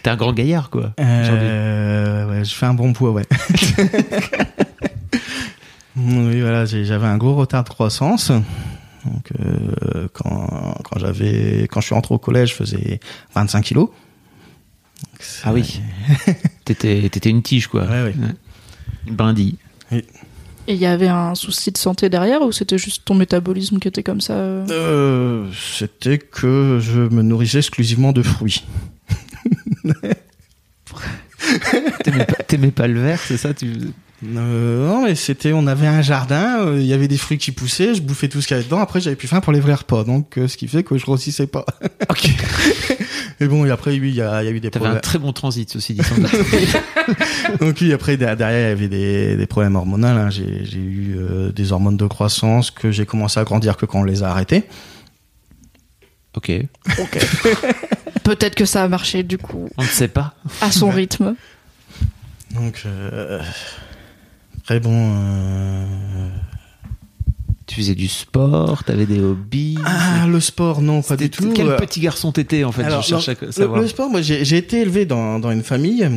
T'es 0.03 0.09
un 0.09 0.15
grand 0.17 0.33
gaillard, 0.33 0.69
quoi. 0.69 0.93
Euh, 0.99 2.29
ouais, 2.29 2.43
je 2.43 2.53
fais 2.53 2.65
un 2.65 2.73
bon 2.73 2.91
poids, 2.93 3.11
ouais. 3.11 3.25
oui, 5.95 6.41
voilà, 6.41 6.65
j'avais 6.65 7.07
un 7.07 7.17
gros 7.17 7.35
retard 7.35 7.63
de 7.63 7.69
croissance. 7.69 8.31
Donc, 9.05 9.31
euh, 9.39 10.07
quand, 10.13 10.77
quand 10.83 10.99
j'avais, 10.99 11.67
quand 11.71 11.81
je 11.81 11.85
suis 11.87 11.95
rentré 11.95 12.13
au 12.15 12.17
collège, 12.17 12.49
je 12.49 12.55
faisais 12.55 12.99
25 13.33 13.61
kilos. 13.61 13.89
Donc, 13.89 15.21
Ah 15.43 15.53
oui. 15.53 15.81
T'étais 16.65 17.09
t'étais 17.09 17.29
une 17.29 17.43
tige, 17.43 17.67
quoi. 17.67 17.83
Ouais, 17.83 18.03
ouais. 18.03 18.15
Une 19.07 19.15
brindille. 19.15 19.57
Et 20.67 20.73
il 20.73 20.79
y 20.79 20.87
avait 20.87 21.07
un 21.07 21.35
souci 21.35 21.71
de 21.71 21.77
santé 21.77 22.09
derrière 22.09 22.41
ou 22.41 22.51
c'était 22.51 22.79
juste 22.79 23.05
ton 23.05 23.13
métabolisme 23.13 23.77
qui 23.77 23.87
était 23.87 24.01
comme 24.01 24.19
ça 24.19 24.33
euh? 24.33 24.65
Euh, 24.71 25.47
c'était 25.53 26.17
que 26.17 26.79
je 26.81 27.01
me 27.01 27.21
nourrissais 27.21 27.59
exclusivement 27.59 28.13
de 28.13 28.23
fruits. 28.23 28.65
T'aimais 32.03 32.25
pas, 32.25 32.43
t'aimais 32.47 32.71
pas 32.71 32.87
le 32.87 32.99
vert, 32.99 33.19
c'est 33.19 33.37
ça? 33.37 33.53
Tu... 33.53 33.73
Euh, 34.23 34.87
non, 34.87 35.03
mais 35.03 35.13
c'était, 35.15 35.51
on 35.53 35.67
avait 35.67 35.87
un 35.87 36.01
jardin, 36.01 36.61
euh, 36.65 36.79
il 36.79 36.85
y 36.85 36.93
avait 36.93 37.07
des 37.09 37.17
fruits 37.17 37.37
qui 37.37 37.51
poussaient, 37.51 37.93
je 37.93 38.01
bouffais 38.01 38.29
tout 38.29 38.41
ce 38.41 38.47
qu'il 38.47 38.55
y 38.55 38.59
avait 38.59 38.63
dedans. 38.65 38.79
Après, 38.79 39.01
j'avais 39.01 39.15
plus 39.17 39.27
faim 39.27 39.41
pour 39.41 39.51
les 39.51 39.59
vrais 39.59 39.73
repas, 39.73 40.03
donc 40.05 40.37
euh, 40.37 40.47
ce 40.47 40.55
qui 40.57 40.67
fait 40.67 40.83
que 40.83 40.97
je 40.97 41.03
grossissais 41.03 41.47
pas. 41.47 41.65
Ok. 42.09 42.29
Et 43.41 43.47
bon, 43.47 43.65
et 43.65 43.69
après, 43.71 43.91
oui, 43.91 44.07
il 44.11 44.15
y 44.15 44.21
a, 44.21 44.41
il 44.41 44.45
y 44.45 44.47
a 44.47 44.51
eu 44.53 44.61
des 44.61 44.69
T'avais 44.71 44.85
un 44.85 44.89
problèmes. 44.91 45.01
très 45.01 45.19
bon 45.19 45.33
transit, 45.33 45.69
ceci 45.69 45.93
dit. 45.93 45.99
Donc 47.59 47.75
oui, 47.81 47.91
après 47.91 48.15
der- 48.15 48.37
derrière, 48.37 48.67
il 48.67 48.69
y 48.69 48.71
avait 48.71 48.87
des, 48.87 49.35
des 49.35 49.45
problèmes 49.45 49.75
hormonaux. 49.75 50.07
hein. 50.07 50.29
J'ai, 50.29 50.63
j'ai 50.63 50.77
eu 50.79 51.17
euh, 51.17 51.51
des 51.51 51.73
hormones 51.73 51.97
de 51.97 52.07
croissance 52.07 52.71
que 52.71 52.91
j'ai 52.91 53.05
commencé 53.05 53.37
à 53.37 53.43
grandir 53.43 53.75
que 53.75 53.85
quand 53.85 53.99
on 53.99 54.03
les 54.05 54.23
a 54.23 54.29
arrêtées. 54.31 54.63
ok. 56.37 56.49
Peut-être 58.23 58.55
que 58.55 58.63
ça 58.65 58.83
a 58.83 58.87
marché 58.87 59.23
du 59.23 59.37
coup 59.37 59.67
On 59.77 59.83
ne 59.83 59.87
sait 59.87 60.07
pas. 60.07 60.33
à 60.61 60.71
son 60.71 60.89
rythme. 60.89 61.35
Donc 62.51 62.83
euh, 62.85 63.41
après 64.65 64.79
bon. 64.79 64.91
euh, 65.15 65.85
Tu 67.67 67.75
faisais 67.75 67.95
du 67.95 68.07
sport, 68.07 68.83
t'avais 68.83 69.05
des 69.05 69.19
hobbies. 69.19 69.77
Ah, 69.85 70.25
le 70.27 70.39
sport, 70.39 70.81
non, 70.81 71.01
pas 71.01 71.17
du 71.17 71.29
tout. 71.29 71.51
Quel 71.55 71.67
Euh, 71.69 71.77
petit 71.77 71.99
garçon 71.99 72.31
t'étais 72.31 72.63
en 72.63 72.71
fait 72.71 72.83
Alors, 72.83 73.01
Je 73.01 73.07
cherche 73.07 73.27
non, 73.29 73.47
à 73.47 73.51
savoir. 73.51 73.77
Le, 73.77 73.83
le 73.83 73.87
sport, 73.87 74.09
moi, 74.09 74.21
j'ai 74.21 74.57
été 74.57 74.81
élevé 74.81 75.05
dans, 75.05 75.39
dans 75.39 75.51
une 75.51 75.63
famille 75.63 76.09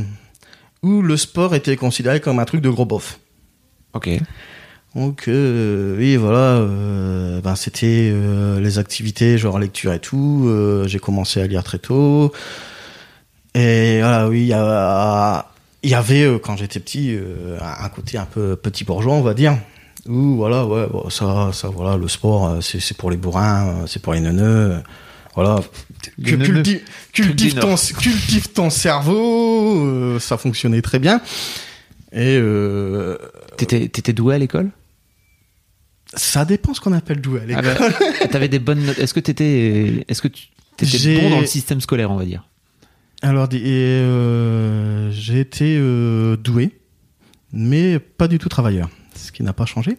où 0.82 1.03
le 1.03 1.16
sport 1.16 1.55
était 1.55 1.76
considéré 1.76 2.20
comme 2.20 2.38
un 2.38 2.44
truc 2.44 2.61
de 2.61 2.68
gros 2.70 2.84
bof. 2.86 3.18
Ok. 3.94 4.09
Donc 4.94 5.28
euh, 5.28 5.96
oui, 5.99 6.16
voilà, 6.16 6.57
euh, 6.57 7.40
ben 7.42 7.55
c'était 7.57 8.11
euh, 8.12 8.59
les 8.61 8.78
activités 8.78 9.36
genre 9.36 9.59
lecture 9.59 9.92
et 9.92 10.01
tout. 10.01 10.51
j'ai 10.86 10.99
commencé 10.99 11.40
à 11.42 11.46
lire 11.46 11.62
très 11.62 11.78
tôt. 11.78 12.32
Et 13.55 13.99
voilà, 14.01 14.28
oui, 14.28 14.40
il 14.42 14.46
y, 14.46 14.53
a- 14.55 15.46
il 15.82 15.90
y 15.90 15.94
avait 15.94 16.22
euh, 16.24 16.38
quand 16.38 16.56
j'étais 16.56 16.80
petit 16.80 17.14
euh, 17.14 17.58
un 17.60 17.88
côté 17.88 18.18
un 18.18 18.24
peu 18.26 18.56
petit 18.56 18.84
bourgeois, 18.84 19.14
on 19.14 19.22
va 19.22 19.34
dire. 19.34 19.58
Où 20.06 20.36
voilà, 20.36 20.64
ouais, 20.66 20.86
bon, 20.90 21.10
ça, 21.10 21.50
ça, 21.52 21.68
voilà, 21.68 21.96
le 21.96 22.08
sport, 22.08 22.46
euh, 22.48 22.60
c'est 22.60 22.80
c'est 22.80 22.96
pour 22.96 23.10
les 23.10 23.16
bourrins, 23.16 23.68
euh, 23.82 23.86
c'est 23.86 24.00
pour 24.00 24.14
les 24.14 24.20
neuneux. 24.20 24.42
euh, 24.72 24.80
Voilà, 25.34 25.60
Les 26.18 26.32
Que- 26.32 26.36
neuneux. 26.36 26.62
cultive, 27.12 27.54
ton, 27.58 27.68
Nord. 27.68 27.80
cultive 27.98 28.48
ton 28.52 28.70
cerveau, 28.70 29.84
euh, 29.86 30.18
ça 30.18 30.36
fonctionnait 30.38 30.82
très 30.82 30.98
bien. 30.98 31.20
Et 32.12 32.38
euh, 32.40 33.18
T'étais, 33.56 33.88
t'étais 33.88 34.12
doué 34.14 34.34
à 34.36 34.38
l'école? 34.38 34.70
Ça 36.14 36.44
dépend 36.46 36.72
ce 36.72 36.80
qu'on 36.80 36.92
appelle 36.94 37.20
doué 37.20 37.40
à 37.40 37.42
Ah 37.42 37.60
l'école. 37.62 37.92
bah, 38.20 38.26
T'avais 38.28 38.48
des 38.48 38.58
bonnes 38.58 38.82
notes. 38.82 38.98
Est-ce 38.98 39.12
que 39.12 39.20
t'étais, 39.20 40.04
est-ce 40.08 40.22
que 40.22 40.28
tu 40.28 40.46
t'étais 40.76 41.20
bon 41.20 41.30
dans 41.30 41.40
le 41.40 41.46
système 41.46 41.80
scolaire, 41.82 42.10
on 42.10 42.16
va 42.16 42.24
dire? 42.24 42.46
Alors, 43.22 43.48
euh, 43.52 45.10
j'ai 45.10 45.40
été 45.40 45.76
euh, 45.78 46.36
doué, 46.36 46.78
mais 47.52 47.98
pas 47.98 48.28
du 48.28 48.38
tout 48.38 48.48
travailleur, 48.48 48.88
ce 49.16 49.32
qui 49.32 49.42
n'a 49.42 49.52
pas 49.52 49.66
changé. 49.66 49.96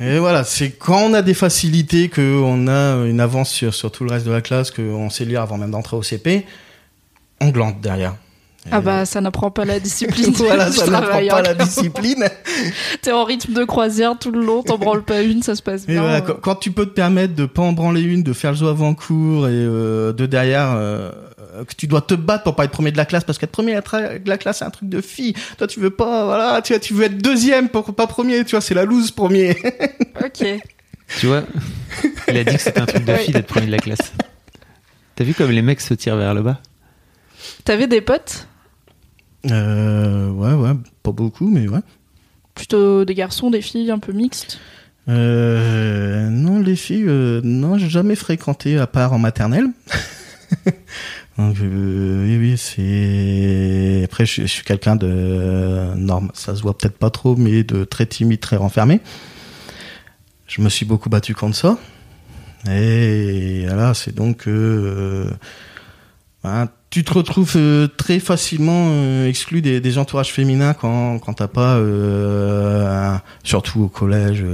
Et 0.00 0.18
voilà, 0.18 0.44
c'est 0.44 0.70
quand 0.70 1.02
on 1.02 1.14
a 1.14 1.22
des 1.22 1.34
facilités, 1.34 2.08
qu'on 2.08 2.68
a 2.68 3.04
une 3.06 3.18
avance 3.18 3.50
sur, 3.50 3.74
sur 3.74 3.90
tout 3.90 4.04
le 4.04 4.12
reste 4.12 4.26
de 4.26 4.30
la 4.30 4.40
classe, 4.40 4.70
qu'on 4.70 5.10
sait 5.10 5.24
lire 5.24 5.42
avant 5.42 5.58
même 5.58 5.72
d'entrer 5.72 5.96
au 5.96 6.02
CP, 6.02 6.46
on 7.40 7.48
glande 7.48 7.80
derrière. 7.80 8.14
Ah 8.70 8.80
bah 8.80 9.06
ça 9.06 9.20
n'apprend 9.20 9.50
pas 9.50 9.64
la 9.64 9.80
discipline. 9.80 10.32
voilà, 10.34 10.70
ça 10.70 10.86
n'apprend 10.86 11.26
pas 11.26 11.42
la 11.42 11.54
discipline. 11.54 12.24
T'es 13.02 13.12
en 13.12 13.24
rythme 13.24 13.54
de 13.54 13.64
croisière 13.64 14.18
tout 14.18 14.30
le 14.30 14.44
long, 14.44 14.62
t'en 14.62 14.78
branles 14.78 15.04
pas 15.04 15.22
une, 15.22 15.42
ça 15.42 15.54
se 15.54 15.62
passe 15.62 15.84
Et 15.84 15.92
bien. 15.92 16.02
voilà, 16.02 16.18
euh. 16.18 16.20
quand, 16.20 16.34
quand 16.40 16.54
tu 16.56 16.70
peux 16.70 16.86
te 16.86 16.94
permettre 16.94 17.34
de 17.34 17.46
pas 17.46 17.62
en 17.62 17.72
branler 17.72 18.02
une, 18.02 18.22
de 18.22 18.32
faire 18.32 18.52
le 18.52 18.56
jeu 18.56 18.68
avant 18.68 18.94
cours 18.94 19.48
et 19.48 19.52
euh, 19.52 20.12
de 20.12 20.26
derrière 20.26 20.74
euh, 20.76 21.10
que 21.64 21.74
tu 21.76 21.86
dois 21.86 22.00
te 22.02 22.14
battre 22.14 22.44
pour 22.44 22.56
pas 22.56 22.64
être 22.64 22.70
premier 22.72 22.92
de 22.92 22.96
la 22.96 23.04
classe 23.04 23.24
parce 23.24 23.38
qu'être 23.38 23.52
premier 23.52 23.70
de 23.72 23.76
la 23.76 23.82
tra- 23.82 24.22
de 24.22 24.28
la 24.28 24.38
classe 24.38 24.58
c'est 24.58 24.64
un 24.64 24.70
truc 24.70 24.88
de 24.88 25.00
fille. 25.00 25.34
Toi 25.56 25.66
tu 25.66 25.80
veux 25.80 25.90
pas, 25.90 26.24
voilà, 26.24 26.60
tu, 26.62 26.72
vois, 26.72 26.80
tu 26.80 26.94
veux 26.94 27.04
être 27.04 27.18
deuxième 27.18 27.68
pour 27.68 27.94
pas 27.94 28.06
premier, 28.06 28.44
tu 28.44 28.52
vois, 28.52 28.60
c'est 28.60 28.74
la 28.74 28.84
loose 28.84 29.10
premier. 29.10 29.56
Ok. 30.24 30.44
Tu 31.18 31.26
vois, 31.26 31.42
il 32.28 32.36
a 32.36 32.44
dit 32.44 32.56
que 32.56 32.60
c'était 32.60 32.80
un 32.80 32.86
truc 32.86 33.04
de 33.04 33.14
fille 33.14 33.32
d'être 33.32 33.46
premier 33.46 33.66
de 33.66 33.70
la 33.70 33.78
classe. 33.78 34.12
T'as 35.14 35.24
vu 35.24 35.32
comme 35.32 35.50
les 35.50 35.62
mecs 35.62 35.80
se 35.80 35.94
tirent 35.94 36.16
vers 36.16 36.34
le 36.34 36.42
bas? 36.42 36.60
T'avais 37.64 37.86
des 37.86 38.00
potes? 38.00 38.46
Euh, 39.50 40.28
ouais, 40.30 40.52
ouais, 40.52 40.72
pas 41.02 41.12
beaucoup, 41.12 41.48
mais 41.48 41.66
ouais. 41.68 41.80
Plutôt 42.54 43.04
des 43.04 43.14
garçons, 43.14 43.50
des 43.50 43.62
filles, 43.62 43.90
un 43.90 43.98
peu 44.00 44.12
mixtes? 44.12 44.58
Euh, 45.08 46.28
non, 46.28 46.58
les 46.60 46.76
filles, 46.76 47.06
euh, 47.08 47.40
non, 47.42 47.78
j'ai 47.78 47.88
jamais 47.88 48.14
fréquenté 48.16 48.76
à 48.78 48.86
part 48.86 49.12
en 49.12 49.18
maternelle. 49.18 49.68
Oui, 51.38 52.36
oui, 52.36 52.58
c'est. 52.58 54.02
Après, 54.04 54.26
je, 54.26 54.46
suis 54.46 54.64
quelqu'un 54.64 54.96
de 54.96 55.94
norme, 55.96 56.30
ça 56.34 56.56
se 56.56 56.62
voit 56.62 56.76
peut-être 56.76 56.98
pas 56.98 57.10
trop, 57.10 57.36
mais 57.36 57.62
de 57.62 57.84
très 57.84 58.06
timide, 58.06 58.40
très 58.40 58.56
renfermé. 58.56 59.00
Je 60.46 60.62
me 60.62 60.68
suis 60.68 60.84
beaucoup 60.84 61.08
battu 61.08 61.34
contre 61.34 61.56
ça. 61.56 61.78
Et 62.68 63.64
voilà, 63.68 63.94
c'est 63.94 64.14
donc 64.14 64.48
euh, 64.48 65.30
ben, 66.42 66.68
tu 66.90 67.04
te 67.04 67.12
retrouves 67.12 67.54
euh, 67.56 67.86
très 67.86 68.18
facilement 68.18 68.88
euh, 68.90 69.28
exclu 69.28 69.60
des, 69.60 69.98
entourages 69.98 70.32
féminins 70.32 70.72
quand, 70.72 71.18
quand 71.18 71.34
t'as 71.34 71.48
pas, 71.48 71.76
euh, 71.76 73.14
surtout 73.42 73.82
au 73.82 73.88
collège, 73.88 74.44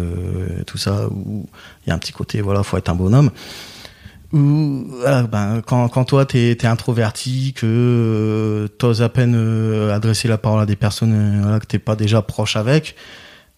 tout 0.67 0.79
ça, 0.79 1.07
où 1.11 1.47
il 1.85 1.91
y 1.91 1.93
a 1.93 1.95
un 1.95 1.99
petit 1.99 2.13
côté, 2.13 2.41
voilà, 2.41 2.63
faut 2.63 2.77
être 2.77 2.89
un 2.89 2.95
bonhomme. 2.95 3.31
Ou 4.35 4.85
voilà, 4.89 5.23
ben, 5.23 5.63
quand, 5.65 5.89
quand 5.89 6.05
toi 6.05 6.27
t'es 6.27 6.51
es 6.51 6.67
introverti, 6.67 7.53
que 7.55 7.67
euh, 7.67 8.69
t'oses 8.69 9.01
à 9.01 9.09
peine 9.09 9.35
euh, 9.37 9.95
adresser 9.95 10.27
la 10.29 10.39
parole 10.39 10.61
à 10.61 10.67
des 10.67 10.75
personnes 10.77 11.13
euh, 11.15 11.43
voilà, 11.43 11.61
que 11.61 11.67
t'es 11.67 11.79
pas 11.79 11.95
déjà 11.95 12.21
proche 12.21 12.57
avec, 12.57 12.97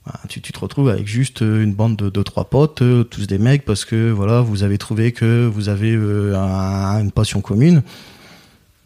ben, 0.04 0.12
tu, 0.28 0.42
tu 0.42 0.52
te 0.52 0.58
retrouves 0.60 0.90
avec 0.90 1.06
juste 1.06 1.40
euh, 1.42 1.64
une 1.64 1.72
bande 1.74 1.96
de 1.96 2.10
deux 2.10 2.24
trois 2.24 2.44
potes, 2.50 2.82
euh, 2.82 3.04
tous 3.04 3.26
des 3.26 3.38
mecs, 3.38 3.64
parce 3.64 3.86
que 3.86 4.10
voilà, 4.10 4.42
vous 4.42 4.62
avez 4.64 4.76
trouvé 4.76 5.12
que 5.12 5.46
vous 5.46 5.70
avez 5.70 5.92
euh, 5.94 6.36
un- 6.36 7.00
une 7.00 7.10
passion 7.10 7.40
commune, 7.40 7.82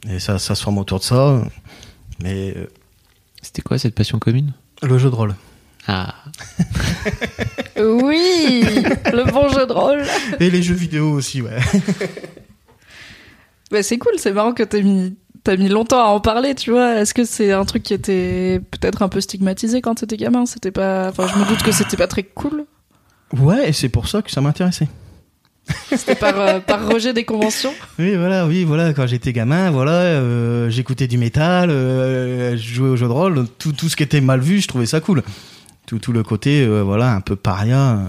et 0.09 0.21
ça, 0.21 0.39
ça 0.39 0.55
se 0.55 0.63
forme 0.63 0.79
autour 0.79 1.01
de 1.01 1.05
ça. 1.05 1.43
Mais 2.23 2.55
euh, 2.57 2.67
C'était 3.43 3.63
quoi 3.63 3.79
cette 3.79 3.95
passion 3.97 4.19
commune? 4.21 4.53
Le 4.83 4.97
jeu 4.97 5.11
de 5.11 5.15
rôle. 5.17 5.35
Ah, 5.87 6.15
Oui 7.77 8.65
Le 9.13 9.31
bon 9.31 9.49
jeu 9.49 9.67
de 9.67 9.73
rôle 9.73 10.03
Et 10.39 10.51
les 10.51 10.63
jeux 10.63 10.75
vidéo 10.75 11.13
aussi, 11.13 11.43
ouais. 11.43 11.59
Bah 13.71 13.85
c'est 13.85 13.99
cool, 13.99 14.15
c'est 14.17 14.33
marrant 14.33 14.53
que 14.53 14.65
t'aies 14.65 14.83
mis, 14.83 15.15
t'as 15.45 15.57
mis 15.57 15.69
longtemps 15.69 16.01
à 16.01 16.09
en 16.09 16.19
parler, 16.21 16.57
tu 16.57 16.73
vois. 16.73 16.97
Est-ce 16.97 17.15
que 17.15 17.25
c'est 17.25 17.53
un 17.53 17.65
truc 17.65 17.85
qui 17.85 17.95
était 17.95 18.61
peut-être 18.73 19.03
un 19.03 19.09
peu 19.09 19.21
stigmatisé 19.21 19.81
quand 19.81 19.95
t'étais 19.95 20.17
gamin? 20.17 20.45
C'était 20.45 20.73
pas... 20.73 21.09
Enfin, 21.09 21.29
je 21.33 21.39
me 21.39 21.49
doute 21.49 21.63
que 21.63 21.71
c'était 21.71 21.97
pas 21.97 22.09
très 22.09 22.25
cool. 22.25 22.65
Ouais, 23.39 23.69
et 23.69 23.73
c'est 23.73 23.89
pour 23.89 24.09
ça 24.09 24.23
que 24.23 24.31
ça 24.33 24.41
m'intéressait. 24.41 24.89
C'était 25.91 26.17
par, 26.17 26.39
euh, 26.41 26.59
par 26.59 26.89
rejet 26.89 27.13
des 27.13 27.25
conventions? 27.25 27.73
Oui, 27.99 28.17
voilà, 28.17 28.47
oui, 28.47 28.65
voilà. 28.65 28.93
Quand 28.93 29.07
j'étais 29.07 29.33
gamin, 29.33 29.71
voilà, 29.71 29.93
euh, 29.93 30.69
j'écoutais 30.69 31.07
du 31.07 31.17
métal, 31.17 31.71
euh, 31.71 32.57
je 32.57 32.75
jouais 32.75 32.89
au 32.89 32.97
jeu 32.97 33.07
de 33.07 33.13
rôle, 33.13 33.47
tout, 33.59 33.73
tout 33.73 33.89
ce 33.89 33.95
qui 33.95 34.03
était 34.03 34.21
mal 34.21 34.41
vu, 34.41 34.61
je 34.61 34.67
trouvais 34.67 34.87
ça 34.87 35.01
cool. 35.01 35.23
Tout, 35.87 35.99
tout 35.99 36.13
le 36.13 36.23
côté, 36.23 36.63
euh, 36.63 36.83
voilà, 36.83 37.15
un 37.15 37.21
peu 37.21 37.37
paria. 37.37 37.99
euh, 37.99 38.07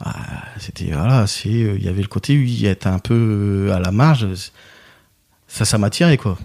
ah, 0.00 0.14
c'était 0.58 0.90
voilà, 0.92 1.26
c'est, 1.26 1.48
euh, 1.48 1.76
il 1.78 1.84
y 1.84 1.88
avait 1.88 2.02
le 2.02 2.08
côté, 2.08 2.36
oui, 2.36 2.66
être 2.66 2.86
un 2.86 2.98
peu 2.98 3.70
à 3.72 3.78
la 3.78 3.90
marge. 3.90 4.26
Ça, 5.46 5.64
ça 5.64 5.78
m'attirait 5.78 6.16
quoi. 6.16 6.38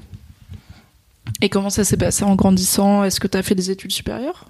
Et 1.41 1.49
comment 1.49 1.69
ça 1.69 1.83
s'est 1.83 1.97
passé 1.97 2.23
en 2.23 2.35
grandissant? 2.35 3.03
Est-ce 3.03 3.19
que 3.19 3.27
t'as 3.27 3.43
fait 3.43 3.55
des 3.55 3.71
études 3.71 3.91
supérieures? 3.91 4.45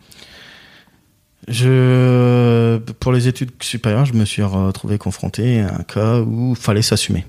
Je, 1.47 2.77
pour 2.99 3.11
les 3.11 3.27
études 3.27 3.51
supérieures, 3.61 4.05
je 4.05 4.13
me 4.13 4.25
suis 4.25 4.43
retrouvé 4.43 4.97
confronté 4.97 5.61
à 5.61 5.75
un 5.75 5.83
cas 5.83 6.19
où 6.21 6.51
il 6.51 6.55
fallait 6.55 6.81
s'assumer. 6.81 7.25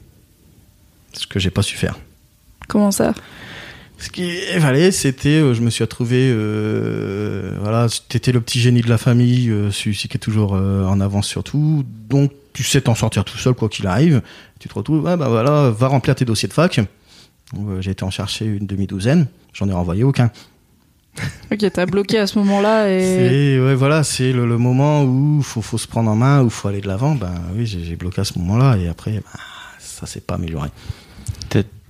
Ce 1.13 1.27
que 1.27 1.39
j'ai 1.39 1.51
pas 1.51 1.63
su 1.63 1.77
faire. 1.77 1.99
Comment 2.69 2.91
ça? 2.91 3.15
Ce 4.05 4.11
qui 4.11 4.37
fallait, 4.61 4.91
c'était, 4.91 5.31
euh, 5.31 5.55
je 5.55 5.63
me 5.63 5.71
suis 5.71 5.83
retrouvé, 5.83 6.29
euh, 6.31 7.57
voilà, 7.63 7.87
t'étais 8.11 8.33
le 8.33 8.41
petit 8.43 8.61
génie 8.61 8.83
de 8.83 8.89
la 8.91 8.99
famille, 8.99 9.49
euh, 9.49 9.71
celui-ci 9.71 10.09
qui 10.09 10.19
est 10.19 10.21
toujours 10.21 10.55
euh, 10.55 10.85
en 10.85 11.01
avance 11.01 11.27
sur 11.27 11.43
tout, 11.43 11.87
donc 12.11 12.31
tu 12.53 12.63
sais 12.63 12.83
t'en 12.83 12.95
sortir 12.95 13.25
tout 13.25 13.39
seul 13.39 13.55
quoi 13.55 13.71
qu'il 13.71 13.87
arrive. 13.87 14.21
Tu 14.61 14.69
te 14.69 14.75
retrouves, 14.75 15.03
ouais, 15.03 15.17
bah 15.17 15.31
voilà, 15.31 15.71
va 15.71 15.89
remplir 15.89 16.15
tes 16.15 16.27
dossiers 16.27 16.49
de 16.49 16.53
fac. 16.53 16.81
Euh, 16.81 17.81
j'ai 17.81 17.93
été 17.93 18.05
en 18.05 18.11
chercher 18.11 18.45
une 18.45 18.67
demi-douzaine, 18.67 19.27
j'en 19.55 19.71
ai 19.71 19.73
renvoyé 19.73 20.05
aucun. 20.05 20.31
Ok, 21.51 21.65
t'as 21.73 21.87
bloqué 21.87 22.19
à 22.19 22.27
ce 22.27 22.39
moment-là 22.41 22.91
et... 22.91 23.01
C'est 23.01 23.61
ouais, 23.61 23.75
voilà, 23.75 24.05
c'est 24.05 24.33
le, 24.33 24.47
le 24.47 24.59
moment 24.59 25.05
où 25.05 25.41
faut 25.41 25.63
faut 25.63 25.79
se 25.79 25.87
prendre 25.87 26.11
en 26.11 26.17
main, 26.17 26.43
où 26.43 26.51
faut 26.51 26.69
aller 26.69 26.81
de 26.83 26.89
l'avant. 26.89 27.15
Ben 27.15 27.33
oui, 27.57 27.65
j'ai 27.65 27.83
j'ai 27.85 27.97
bloqué 27.97 28.21
à 28.21 28.25
ce 28.25 28.39
moment-là 28.39 28.77
et 28.77 28.89
après, 28.89 29.13
ben, 29.13 29.41
ça 29.79 30.05
s'est 30.07 30.21
pas 30.21 30.35
amélioré. 30.35 30.69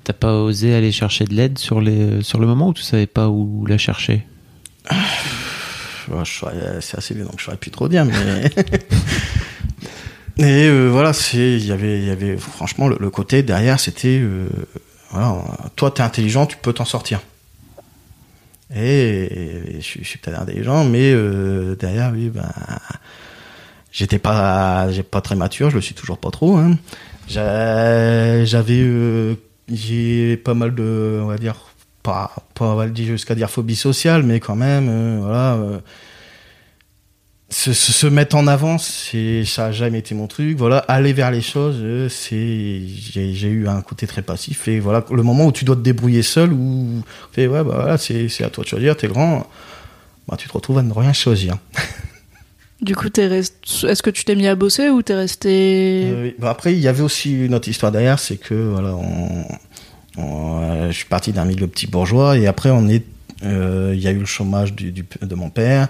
T'as 0.04 0.12
pas 0.12 0.34
osé 0.34 0.74
aller 0.74 0.92
chercher 0.92 1.24
de 1.24 1.34
l'aide 1.34 1.58
sur, 1.58 1.80
les, 1.80 2.22
sur 2.22 2.38
le 2.38 2.46
moment 2.46 2.68
ou 2.68 2.74
tu 2.74 2.82
savais 2.82 3.06
pas 3.06 3.28
où 3.28 3.64
la 3.66 3.78
chercher? 3.78 4.26
Je 4.90 6.24
saurais- 6.24 6.80
c'est 6.80 6.98
assez 6.98 7.14
vieux, 7.14 7.24
donc 7.24 7.38
je 7.38 7.44
saurais 7.44 7.56
plus 7.56 7.70
trop 7.70 7.88
dire, 7.88 8.04
mais. 8.04 8.50
Et 10.36 10.66
euh, 10.68 10.88
voilà, 10.90 11.12
il 11.32 11.64
y 11.64 11.70
avait, 11.72 12.02
y 12.02 12.10
avait, 12.10 12.36
franchement, 12.36 12.88
le, 12.88 13.08
côté 13.10 13.42
derrière, 13.44 13.78
c'était, 13.78 14.18
euh, 14.20 14.48
voilà, 15.10 15.36
toi, 15.76 15.92
t'es 15.92 16.02
intelligent, 16.02 16.46
tu 16.46 16.56
peux 16.56 16.72
t'en 16.72 16.84
sortir. 16.84 17.20
Et, 18.74 19.76
je, 19.76 19.80
suis- 19.80 20.18
peut-être 20.18 20.40
intelligent, 20.40 20.84
mais 20.84 21.12
euh, 21.12 21.76
derrière, 21.76 22.10
oui, 22.12 22.30
ben, 22.30 22.50
j'étais 23.92 24.18
pas, 24.18 24.88
pas 25.08 25.20
très 25.20 25.36
mature, 25.36 25.70
je 25.70 25.76
le 25.76 25.80
suis 25.80 25.94
toujours 25.94 26.18
pas 26.18 26.30
trop. 26.32 26.56
Hein. 26.56 26.76
J'a- 27.28 28.44
J'avais, 28.44 28.80
euh, 28.82 29.36
j'ai 29.68 30.36
pas 30.36 30.54
mal 30.54 30.74
de, 30.74 31.20
on 31.22 31.26
va 31.26 31.38
dire, 31.38 31.56
pas, 32.02 32.32
pas 32.54 32.66
on 32.66 32.74
va 32.76 32.86
le 32.86 32.92
dire 32.92 33.06
jusqu'à 33.06 33.34
dire 33.34 33.50
phobie 33.50 33.76
sociale, 33.76 34.22
mais 34.22 34.40
quand 34.40 34.56
même, 34.56 34.88
euh, 34.88 35.18
voilà. 35.22 35.54
euh, 35.54 35.78
se, 37.50 37.72
se, 37.72 38.06
mettre 38.06 38.36
en 38.36 38.46
avant, 38.46 38.78
c'est 38.78 39.44
ça 39.44 39.66
a 39.66 39.72
jamais 39.72 39.98
été 40.00 40.14
mon 40.14 40.26
truc. 40.26 40.56
Voilà, 40.58 40.78
aller 40.78 41.12
vers 41.12 41.30
les 41.30 41.40
choses, 41.40 41.76
euh, 41.80 42.08
c'est 42.08 42.82
j'ai 42.86 43.48
eu 43.48 43.68
un 43.68 43.80
côté 43.80 44.06
très 44.06 44.22
passif. 44.22 44.66
Et 44.68 44.80
voilà, 44.80 45.04
le 45.10 45.22
moment 45.22 45.46
où 45.46 45.52
tu 45.52 45.64
dois 45.64 45.76
te 45.76 45.80
débrouiller 45.80 46.22
seul, 46.22 46.50
fait 47.32 47.46
ouais 47.46 47.62
bah 47.64 47.74
voilà, 47.76 47.98
c'est 47.98 48.42
à 48.42 48.50
toi 48.50 48.64
de 48.64 48.68
choisir. 48.68 48.96
T'es 48.96 49.08
grand, 49.08 49.46
bah 50.28 50.36
tu 50.36 50.48
te 50.48 50.52
retrouves 50.52 50.78
à 50.78 50.82
ne 50.82 50.92
rien 50.92 51.12
choisir. 51.12 51.56
Du 52.84 52.94
coup, 52.94 53.08
rest- 53.16 53.86
est-ce 53.88 54.02
que 54.02 54.10
tu 54.10 54.24
t'es 54.24 54.34
mis 54.34 54.46
à 54.46 54.54
bosser 54.54 54.90
ou 54.90 55.00
t'es 55.00 55.14
resté... 55.14 56.02
Euh, 56.04 56.30
après, 56.42 56.74
il 56.74 56.80
y 56.80 56.86
avait 56.88 57.02
aussi 57.02 57.32
une 57.46 57.54
autre 57.54 57.66
histoire 57.68 57.90
derrière, 57.90 58.18
c'est 58.18 58.36
que 58.36 58.52
voilà, 58.52 58.94
euh, 60.18 60.90
je 60.90 60.92
suis 60.94 61.06
parti 61.06 61.32
d'un 61.32 61.46
milieu 61.46 61.66
petit 61.66 61.86
bourgeois 61.86 62.36
et 62.36 62.46
après 62.46 62.68
on 62.68 62.86
est, 62.88 63.04
euh, 63.42 63.92
il 63.94 64.02
y 64.02 64.06
a 64.06 64.10
eu 64.10 64.18
le 64.18 64.26
chômage 64.26 64.74
de 64.74 65.34
mon 65.34 65.48
père 65.48 65.88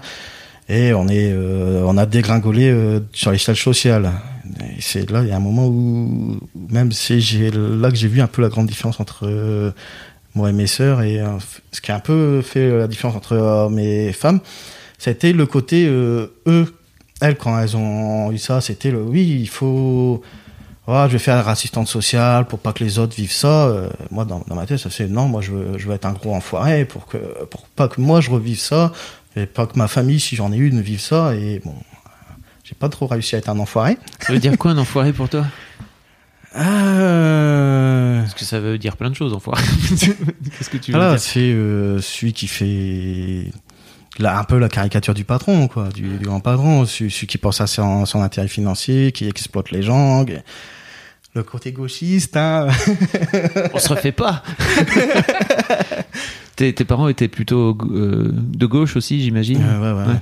et 0.69 0.93
on 0.93 1.09
est, 1.09 1.35
on 1.35 1.97
a 1.97 2.05
dégringolé 2.05 2.73
sur 3.11 3.31
l'échelle 3.31 3.57
sociale. 3.57 4.11
C'est 4.79 5.11
là, 5.11 5.21
il 5.21 5.27
y 5.27 5.31
a 5.31 5.35
un 5.35 5.39
moment 5.41 5.67
où 5.67 6.39
même 6.71 6.93
c'est 6.93 7.19
là 7.51 7.89
que 7.89 7.97
j'ai 7.97 8.07
vu 8.07 8.21
un 8.21 8.27
peu 8.27 8.41
la 8.41 8.47
grande 8.47 8.67
différence 8.67 9.01
entre 9.01 9.73
moi 10.33 10.49
et 10.49 10.53
mes 10.53 10.67
sœurs 10.67 11.01
et 11.01 11.19
ce 11.73 11.81
qui 11.81 11.91
a 11.91 11.95
un 11.95 11.99
peu 11.99 12.41
fait 12.41 12.69
la 12.69 12.87
différence 12.87 13.17
entre 13.17 13.69
et 13.77 14.13
femmes, 14.13 14.39
c'était 14.97 15.33
le 15.33 15.45
côté 15.45 15.87
eux 15.87 16.31
elles, 17.21 17.37
quand 17.37 17.57
elles 17.59 17.77
ont 17.77 18.31
eu 18.31 18.37
ça, 18.37 18.61
c'était 18.61 18.91
le 18.91 19.01
oui, 19.01 19.37
il 19.41 19.49
faut. 19.49 20.21
Je 20.87 21.07
vais 21.07 21.17
faire 21.17 21.47
assistante 21.47 21.87
sociale 21.87 22.45
pour 22.45 22.59
pas 22.59 22.71
que 22.71 22.83
les 22.83 22.99
autres 22.99 23.15
vivent 23.15 23.31
ça. 23.31 23.65
Euh, 23.67 23.89
moi, 24.11 24.23
dans, 24.23 24.43
dans 24.47 24.53
ma 24.55 24.67
tête, 24.67 24.77
ça 24.77 24.91
c'est 24.91 25.07
non, 25.07 25.27
moi 25.27 25.41
je 25.41 25.51
veux, 25.51 25.77
je 25.79 25.87
veux 25.87 25.95
être 25.95 26.05
un 26.05 26.13
gros 26.13 26.35
enfoiré 26.35 26.85
pour 26.85 27.07
que 27.07 27.17
pour 27.45 27.65
pas 27.69 27.87
que 27.87 27.99
moi 27.99 28.21
je 28.21 28.29
revive 28.29 28.59
ça 28.59 28.91
et 29.35 29.47
pas 29.47 29.65
que 29.65 29.77
ma 29.77 29.87
famille, 29.87 30.19
si 30.19 30.35
j'en 30.35 30.51
ai 30.51 30.57
une, 30.57 30.81
vive 30.81 30.99
ça. 31.01 31.33
Et 31.35 31.59
bon, 31.65 31.73
j'ai 32.63 32.75
pas 32.75 32.89
trop 32.89 33.07
réussi 33.07 33.35
à 33.35 33.39
être 33.39 33.49
un 33.49 33.57
enfoiré. 33.59 33.97
Ça 34.19 34.31
veut 34.31 34.39
dire 34.39 34.57
quoi 34.57 34.71
un 34.71 34.77
enfoiré 34.77 35.11
pour 35.11 35.27
toi? 35.27 35.45
Euh... 36.55 38.21
Parce 38.21 38.33
que 38.33 38.45
ça 38.45 38.59
veut 38.59 38.77
dire 38.77 38.95
plein 38.95 39.09
de 39.09 39.15
choses, 39.15 39.33
enfoiré. 39.33 39.61
Qu'est-ce 39.89 40.69
que 40.69 40.77
tu 40.77 40.91
veux 40.91 40.97
Voilà, 40.97 41.13
dire? 41.15 41.19
c'est 41.19 41.39
euh, 41.39 41.99
celui 41.99 42.33
qui 42.33 42.47
fait 42.47 43.51
là, 44.19 44.39
un 44.39 44.43
peu 44.43 44.57
la 44.59 44.69
caricature 44.69 45.13
du 45.13 45.23
patron, 45.23 45.67
quoi, 45.67 45.89
du, 45.89 46.17
du 46.17 46.25
grand 46.25 46.39
patron, 46.39 46.85
celui, 46.85 47.11
celui 47.11 47.27
qui 47.27 47.37
pense 47.37 47.61
à 47.61 47.67
son, 47.67 48.05
son 48.05 48.21
intérêt 48.21 48.47
financier, 48.47 49.11
qui 49.11 49.27
exploite 49.27 49.71
les 49.71 49.81
gens. 49.81 50.25
qui- 50.25 50.33
Le 51.33 51.43
côté 51.43 51.71
gauchiste, 51.71 52.37
hein. 52.37 52.67
On 53.73 53.79
se 53.79 53.89
refait 53.89 54.11
pas. 54.13 54.41
tes, 56.55 56.73
tes 56.73 56.85
parents 56.85 57.07
étaient 57.09 57.27
plutôt 57.27 57.77
euh, 57.91 58.31
de 58.33 58.65
gauche 58.65 58.95
aussi, 58.95 59.21
j'imagine. 59.21 59.61
Euh, 59.63 59.93
ouais, 59.95 60.01
ouais. 60.01 60.07
Ouais. 60.13 60.19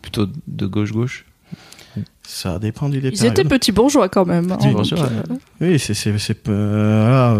Plutôt 0.00 0.26
de 0.48 0.66
gauche-gauche. 0.66 1.24
Ça 2.24 2.58
dépend 2.58 2.88
du 2.88 2.98
Ils 2.98 3.02
départ. 3.10 3.26
étaient 3.26 3.44
petits 3.44 3.72
bourgeois 3.72 4.08
quand 4.08 4.24
même. 4.24 4.50
hein, 4.50 4.56
Petits 4.56 4.70
bourgeois, 4.70 5.08
Oui, 5.60 5.78
c'est 5.78 5.92
euh, 6.48 7.02
voilà, 7.04 7.34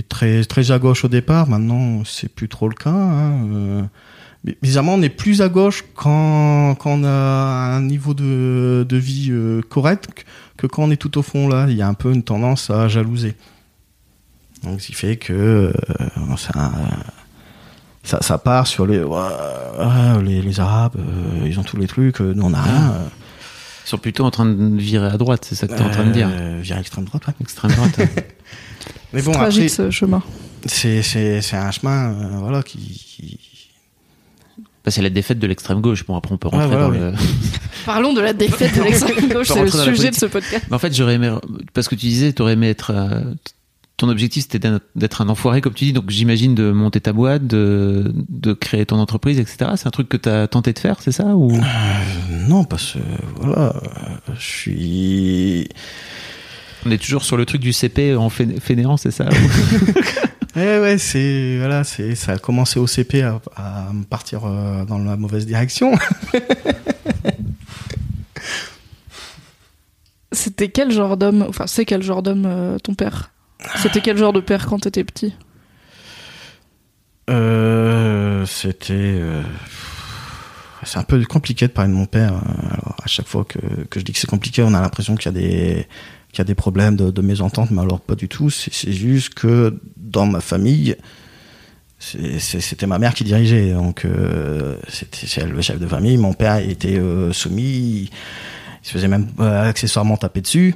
très 0.00 0.44
très 0.44 0.70
à 0.70 0.78
gauche 0.78 1.04
au 1.04 1.08
départ. 1.08 1.48
Maintenant, 1.48 2.02
c'est 2.06 2.30
plus 2.30 2.48
trop 2.48 2.68
le 2.68 2.74
cas. 2.74 2.90
Hein. 2.90 3.48
euh. 3.54 3.82
Mais 4.44 4.56
bizarrement, 4.62 4.94
on 4.94 5.02
est 5.02 5.10
plus 5.10 5.42
à 5.42 5.48
gauche 5.48 5.84
quand 5.94 6.74
quand 6.76 7.00
on 7.00 7.04
a 7.04 7.10
un 7.10 7.82
niveau 7.82 8.14
de 8.14 8.86
de 8.88 8.96
vie 8.96 9.28
euh, 9.30 9.60
correct 9.68 10.24
que 10.56 10.66
quand 10.66 10.84
on 10.84 10.90
est 10.90 10.96
tout 10.96 11.18
au 11.18 11.22
fond 11.22 11.46
là. 11.46 11.66
Il 11.68 11.76
y 11.76 11.82
a 11.82 11.88
un 11.88 11.94
peu 11.94 12.12
une 12.12 12.22
tendance 12.22 12.70
à 12.70 12.88
jalouser. 12.88 13.34
Donc, 14.64 14.80
ce 14.80 14.86
qui 14.86 14.92
fait 14.94 15.16
que 15.16 15.32
euh, 15.32 15.72
ça, 18.04 18.22
ça 18.22 18.38
part 18.38 18.66
sur 18.66 18.86
les 18.86 19.04
les, 20.22 20.60
arabes, 20.60 20.96
ils 21.44 21.58
ont 21.58 21.64
tous 21.64 21.76
les 21.76 21.86
trucs, 21.86 22.20
nous 22.20 22.44
on 22.44 22.54
a 22.54 22.62
rien. 22.62 22.94
Euh. 23.82 23.86
Ils 23.86 23.88
sont 23.88 23.98
plutôt 23.98 24.24
en 24.24 24.30
train 24.30 24.46
de 24.46 24.76
virer 24.80 25.06
à 25.08 25.16
droite, 25.18 25.44
c'est 25.48 25.54
ça 25.54 25.66
que 25.66 25.74
tu 25.74 25.80
es 25.80 25.84
en 25.84 25.90
train 25.90 26.04
de 26.04 26.12
dire. 26.12 26.28
Euh, 26.30 26.60
vers 26.62 26.78
extrême 26.78 27.04
droite, 27.04 27.26
ouais. 27.26 27.34
Extrême 27.40 27.72
droite. 27.72 27.98
Mais 29.12 29.22
bon, 29.22 29.32
tragique 29.32 29.64
après, 29.64 29.68
ce 29.68 29.90
chemin. 29.90 30.22
c'est, 30.66 31.02
c'est, 31.02 31.42
c'est 31.42 31.56
un 31.56 31.70
chemin, 31.70 32.12
euh, 32.12 32.28
voilà, 32.38 32.62
qui, 32.62 32.78
qui- 32.78 33.38
Bah, 34.84 34.90
c'est 34.90 35.02
la 35.02 35.10
défaite 35.10 35.38
de 35.38 35.46
l'extrême 35.46 35.80
gauche. 35.80 36.06
Bon, 36.06 36.16
après, 36.16 36.32
on 36.32 36.38
peut 36.38 36.48
rentrer 36.48 36.66
Ouais, 36.66 36.72
voilà, 36.76 36.86
dans 36.86 37.10
le. 37.10 37.12
Parlons 37.84 38.12
de 38.14 38.20
la 38.20 38.32
défaite 38.32 38.74
de 38.76 38.82
l'extrême 38.84 39.28
gauche, 39.32 39.48
c'est 39.48 39.60
le 39.62 39.70
sujet 39.70 40.10
de 40.10 40.14
ce 40.16 40.26
podcast. 40.26 40.64
Mais 40.70 40.76
en 40.76 40.78
fait, 40.78 40.94
j'aurais 40.94 41.14
aimé. 41.14 41.34
Parce 41.74 41.88
que 41.88 41.94
tu 41.94 42.06
disais, 42.06 42.32
tu 42.32 42.40
aurais 42.42 42.52
aimé 42.54 42.68
être. 42.70 42.92
Ton 44.02 44.08
objectif, 44.10 44.42
c'était 44.50 44.68
d'être- 44.96 45.20
un 45.22 45.28
enfoiré, 45.28 45.60
comme 45.60 45.72
tu 45.74 45.84
dis. 45.86 45.92
Donc, 45.92 46.10
j'imagine 46.10 46.54
de 46.54 46.70
monter 46.72 47.00
ta 47.00 47.12
boîte, 47.12 47.46
de, 47.46 48.12
de 48.28 48.52
créer 48.52 48.84
ton 48.84 48.98
entreprise, 48.98 49.38
etc. 49.38 49.70
C'est 49.76 49.86
un 49.86 49.90
truc 49.90 50.08
que 50.08 50.16
tu 50.16 50.28
as 50.28 50.46
tenté 50.48 50.72
de 50.72 50.78
faire, 50.78 50.96
c'est 51.00 51.12
ça 51.12 51.24
ou... 51.36 51.52
Euh, 51.54 51.58
non, 52.48 52.64
parce 52.64 52.92
que, 52.92 52.98
voilà, 53.40 53.74
je 54.36 54.40
suis... 54.44 55.68
On 56.84 56.90
est 56.90 56.98
toujours 56.98 57.22
sur 57.24 57.36
le 57.36 57.46
truc 57.46 57.60
du 57.60 57.72
CP 57.72 58.16
en 58.16 58.28
fainé- 58.28 58.58
fainéant, 58.60 58.96
c'est 58.96 59.12
ça 59.12 59.28
Eh 60.56 60.58
ouais, 60.80 60.98
c'est, 60.98 61.58
voilà, 61.58 61.84
c'est, 61.84 62.14
ça 62.16 62.32
a 62.32 62.38
commencé 62.38 62.80
au 62.80 62.86
CP 62.88 63.22
à, 63.22 63.40
à 63.56 63.86
partir 64.10 64.40
euh, 64.44 64.84
dans 64.84 64.98
la 64.98 65.16
mauvaise 65.16 65.46
direction. 65.46 65.92
C'était 70.32 70.68
quel 70.70 70.90
genre 70.90 71.16
d'homme, 71.16 71.44
enfin 71.48 71.66
c'est 71.66 71.84
quel 71.84 72.02
genre 72.02 72.22
d'homme 72.22 72.46
euh, 72.46 72.78
ton 72.78 72.94
père? 72.94 73.30
C'était 73.76 74.00
quel 74.00 74.16
genre 74.18 74.32
de 74.32 74.40
père 74.40 74.66
quand 74.66 74.78
t'étais 74.78 75.04
petit 75.04 75.34
Euh, 77.30 78.44
c'était, 78.46 78.92
euh, 78.94 79.42
c'est 80.82 80.98
un 80.98 81.04
peu 81.04 81.22
compliqué 81.24 81.66
de 81.68 81.72
parler 81.72 81.90
de 81.90 81.96
mon 81.96 82.06
père. 82.06 82.34
euh, 82.34 82.70
Alors, 82.72 82.96
à 83.02 83.06
chaque 83.06 83.28
fois 83.28 83.44
que, 83.44 83.58
que 83.88 84.00
je 84.00 84.04
dis 84.04 84.12
que 84.12 84.18
c'est 84.18 84.28
compliqué, 84.28 84.62
on 84.62 84.74
a 84.74 84.80
l'impression 84.80 85.14
qu'il 85.14 85.26
y 85.26 85.36
a 85.36 85.40
des, 85.40 85.86
qu'il 86.32 86.38
y 86.38 86.40
a 86.40 86.44
des 86.44 86.54
problèmes 86.56 86.96
de, 86.96 87.10
de 87.10 87.22
mésentente, 87.22 87.70
mais 87.70 87.80
alors 87.80 88.00
pas 88.00 88.16
du 88.16 88.28
tout. 88.28 88.50
C'est 88.50 88.92
juste 88.92 89.34
que 89.34 89.78
dans 89.96 90.26
ma 90.26 90.40
famille, 90.40 90.96
c'était 91.98 92.88
ma 92.88 92.98
mère 92.98 93.14
qui 93.14 93.22
dirigeait, 93.22 93.72
donc 93.72 94.04
euh, 94.04 94.76
c'était 94.88 95.46
le 95.46 95.62
chef 95.62 95.78
de 95.78 95.86
famille. 95.86 96.16
Mon 96.16 96.32
père 96.34 96.56
était 96.56 96.98
euh, 96.98 97.32
soumis, 97.32 98.10
il 98.82 98.86
se 98.86 98.90
faisait 98.92 99.08
même 99.08 99.28
accessoirement 99.38 100.16
taper 100.16 100.40
dessus. 100.40 100.74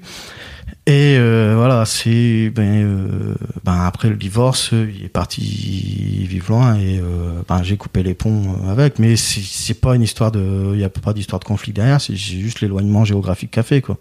Et 0.89 1.17
euh, 1.19 1.55
voilà, 1.57 1.85
c'est 1.85 2.51
ben, 2.51 2.85
euh, 2.85 3.35
ben 3.65 3.81
après 3.85 4.09
le 4.09 4.15
divorce, 4.15 4.71
il 4.73 5.05
est 5.05 5.09
parti 5.09 6.25
vivre 6.29 6.49
loin 6.49 6.77
et 6.77 7.01
euh, 7.01 7.43
ben 7.49 7.63
j'ai 7.65 7.77
coupé 7.77 8.05
les 8.05 8.15
ponts 8.15 8.55
avec. 8.69 9.01
Mais 9.01 9.17
c'est 9.17 9.81
pas 9.81 9.97
une 9.97 10.03
histoire 10.03 10.31
de, 10.31 10.73
il 10.75 10.81
y 10.81 10.85
a 10.85 10.89
pas 10.89 11.13
d'histoire 11.13 11.41
de 11.41 11.45
conflit 11.45 11.73
derrière, 11.73 12.01
c'est 12.01 12.15
juste 12.15 12.61
l'éloignement 12.61 13.05
géographique 13.05 13.51
qu'a 13.51 13.65
fait 13.65 13.81
quoi. 13.81 13.99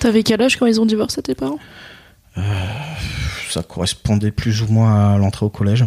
T'avais 0.00 0.24
quel 0.24 0.42
âge 0.42 0.56
quand 0.56 0.66
ils 0.66 0.80
ont 0.80 0.86
divorcé 0.86 1.22
tes 1.22 1.36
parents? 1.36 1.60
Ça 3.48 3.62
correspondait 3.62 4.30
plus 4.32 4.62
ou 4.62 4.66
moins 4.72 5.14
à 5.14 5.18
l'entrée 5.18 5.46
au 5.46 5.50
collège. 5.50 5.84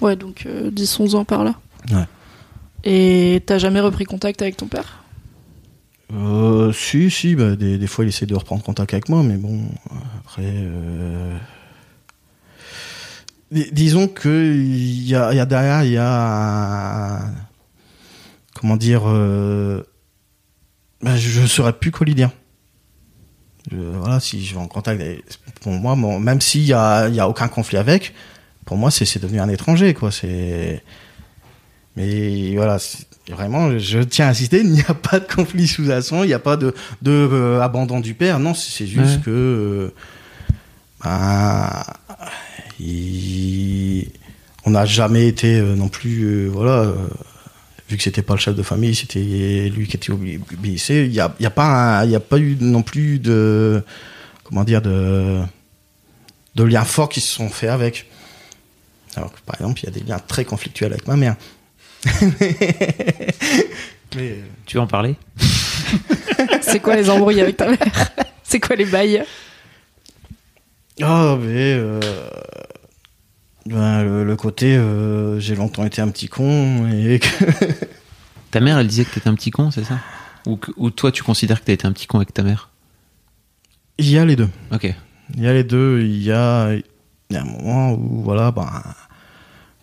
Ouais, 0.00 0.16
donc 0.16 0.44
euh, 0.46 0.70
10-11 0.70 1.16
ans 1.16 1.24
par 1.24 1.44
là. 1.44 1.54
Ouais. 1.90 2.04
Et 2.84 3.42
t'as 3.44 3.58
jamais 3.58 3.80
repris 3.80 4.04
contact 4.04 4.40
avec 4.42 4.56
ton 4.56 4.66
père? 4.66 4.99
Euh, 6.12 6.72
si, 6.72 7.10
si, 7.10 7.34
bah, 7.36 7.54
des, 7.56 7.78
des 7.78 7.86
fois 7.86 8.04
il 8.04 8.08
essaie 8.08 8.26
de 8.26 8.34
reprendre 8.34 8.62
contact 8.62 8.92
avec 8.94 9.08
moi, 9.08 9.22
mais 9.22 9.36
bon, 9.36 9.60
après. 10.24 10.42
euh, 10.44 11.36
dis- 13.50 13.70
Disons 13.72 14.08
que 14.08 14.54
y 14.56 15.14
a, 15.14 15.32
y 15.32 15.38
a 15.40 15.46
derrière, 15.46 15.84
il 15.84 15.92
y 15.92 15.98
a. 15.98 17.20
Comment 18.54 18.76
dire. 18.76 19.02
euh, 19.06 19.82
bah, 21.02 21.16
je 21.16 21.40
ne 21.40 21.46
saurais 21.46 21.72
plus. 21.72 21.92
Je- 23.70 23.76
voilà, 23.76 24.20
si 24.20 24.44
je 24.44 24.54
vais 24.54 24.60
en 24.60 24.66
contact. 24.68 25.02
Pour 25.60 25.72
moi, 25.72 25.94
même 26.18 26.40
s'il 26.40 26.62
y 26.64 26.72
a, 26.72 27.08
y 27.08 27.20
a 27.20 27.28
aucun 27.28 27.48
conflit 27.48 27.76
avec, 27.76 28.14
pour 28.64 28.76
moi, 28.76 28.90
c'est 28.90 29.20
devenu 29.22 29.40
un 29.40 29.48
étranger, 29.48 29.94
quoi. 29.94 30.10
C'est. 30.10 30.82
Mais 31.96 32.54
voilà, 32.56 32.78
vraiment, 33.30 33.78
je 33.78 34.00
tiens 34.00 34.26
à 34.26 34.30
insister, 34.30 34.60
il 34.60 34.70
n'y 34.70 34.82
a 34.86 34.94
pas 34.94 35.20
de 35.20 35.26
conflit 35.32 35.66
sous-jacent, 35.66 36.22
il 36.24 36.28
n'y 36.28 36.34
a 36.34 36.38
pas 36.38 36.56
de, 36.56 36.74
de 37.02 37.10
euh, 37.10 37.60
abandon 37.60 38.00
du 38.00 38.14
père. 38.14 38.38
Non, 38.38 38.54
c'est 38.54 38.86
juste 38.86 39.16
Ouais. 39.16 39.22
que 39.24 39.30
euh, 39.30 39.94
ben, 41.02 41.82
il- 42.78 44.08
on 44.66 44.70
n'a 44.70 44.84
jamais 44.84 45.26
été 45.26 45.58
euh, 45.58 45.74
non 45.74 45.88
plus, 45.88 46.46
voilà, 46.48 46.92
vu 47.88 47.96
que 47.96 48.02
c'était 48.02 48.22
pas 48.22 48.34
le 48.34 48.40
chef 48.40 48.54
de 48.54 48.62
famille, 48.62 48.94
c'était 48.94 49.70
lui 49.74 49.86
qui 49.88 49.96
était 49.96 50.10
obéissé. 50.12 51.04
Il 51.06 51.10
n'y 51.12 51.20
a, 51.20 51.34
il 51.40 51.42
y 51.42 51.46
a 51.46 51.50
pas, 51.50 52.00
un- 52.00 52.04
il 52.04 52.10
y 52.10 52.14
a 52.16 52.20
pas 52.20 52.38
eu 52.38 52.56
non 52.60 52.82
plus 52.82 53.18
de, 53.18 53.82
comment 54.44 54.64
dire, 54.64 54.82
de, 54.82 55.40
de 56.56 56.64
liens 56.64 56.84
forts 56.84 57.08
qui 57.08 57.20
se 57.20 57.32
sont 57.34 57.48
faits 57.48 57.70
avec. 57.70 58.06
Alors 59.16 59.32
que 59.32 59.38
par 59.44 59.56
exemple, 59.56 59.80
il 59.82 59.86
y 59.86 59.88
a 59.88 59.92
des 59.92 60.00
liens 60.04 60.18
très 60.20 60.44
conflictuels 60.44 60.92
avec 60.92 61.06
ma 61.08 61.16
mère. 61.16 61.36
Mais, 64.16 64.30
euh, 64.30 64.42
Tu 64.66 64.76
veux 64.76 64.82
en 64.82 64.86
parler 64.86 65.16
C'est 66.62 66.80
quoi 66.80 66.96
les 66.96 67.08
embrouilles 67.10 67.40
avec 67.40 67.56
ta 67.56 67.68
mère? 67.68 67.78
C'est 68.42 68.60
quoi 68.60 68.76
les 68.76 68.84
bails? 68.84 69.24
Oh, 71.02 71.36
mais 71.40 71.74
euh, 71.74 72.00
ben, 73.66 74.02
le, 74.02 74.24
le 74.24 74.36
côté 74.36 74.76
euh, 74.76 75.40
j'ai 75.40 75.54
longtemps 75.54 75.84
été 75.86 76.02
un 76.02 76.08
petit 76.08 76.28
con 76.28 76.90
et 76.90 77.18
que 77.20 77.44
Ta 78.50 78.60
mère, 78.60 78.78
elle 78.78 78.86
disait 78.88 79.04
que 79.04 79.14
t'étais 79.14 79.28
un 79.28 79.34
petit 79.36 79.50
con, 79.52 79.70
c'est 79.70 79.84
ça? 79.84 79.98
Ou, 80.46 80.56
que- 80.56 80.72
ou 80.76 80.90
toi, 80.90 81.12
tu 81.12 81.22
considères 81.22 81.60
que 81.60 81.66
t'as 81.66 81.72
été 81.72 81.86
un 81.86 81.92
petit 81.92 82.06
con 82.08 82.18
avec 82.18 82.34
ta 82.34 82.42
mère? 82.42 82.70
Il 83.98 84.10
y 84.10 84.18
a 84.18 84.24
les 84.24 84.34
deux. 84.34 84.48
Ok. 84.72 84.92
Il 85.36 85.42
y 85.42 85.46
a 85.46 85.52
les 85.52 85.62
deux. 85.62 86.00
Il 86.02 86.20
y 86.22 86.32
a, 86.32 86.72
il 86.74 86.82
y 87.30 87.36
a 87.36 87.42
un 87.42 87.44
moment 87.44 87.92
où 87.92 88.22
voilà, 88.24 88.50
ben 88.50 88.68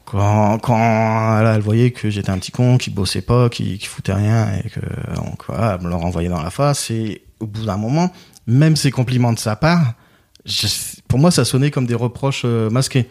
quand 0.09 0.57
quand 0.59 1.39
elle, 1.41 1.47
elle 1.47 1.61
voyait 1.61 1.91
que 1.91 2.09
j'étais 2.09 2.29
un 2.29 2.37
petit 2.39 2.51
con, 2.51 2.77
qui 2.77 2.89
bossait 2.89 3.21
pas, 3.21 3.49
qui, 3.49 3.77
qui 3.77 3.87
foutait 3.87 4.13
rien 4.13 4.47
et 4.63 4.69
que 4.69 4.79
donc 5.15 5.43
voilà, 5.47 5.75
elle 5.77 5.85
me 5.85 5.89
le 5.89 5.95
renvoyait 5.95 6.29
dans 6.29 6.41
la 6.41 6.49
face. 6.49 6.89
Et 6.91 7.21
au 7.39 7.45
bout 7.45 7.65
d'un 7.65 7.77
moment, 7.77 8.11
même 8.47 8.75
ces 8.75 8.89
compliments 8.91 9.33
de 9.33 9.39
sa 9.39 9.55
part, 9.55 9.93
je- 10.45 10.67
pour 11.07 11.19
moi, 11.19 11.29
ça 11.29 11.43
sonnait 11.45 11.71
comme 11.71 11.85
des 11.85 11.93
reproches 11.95 12.43
euh, 12.45 12.69
masqués. 12.69 13.07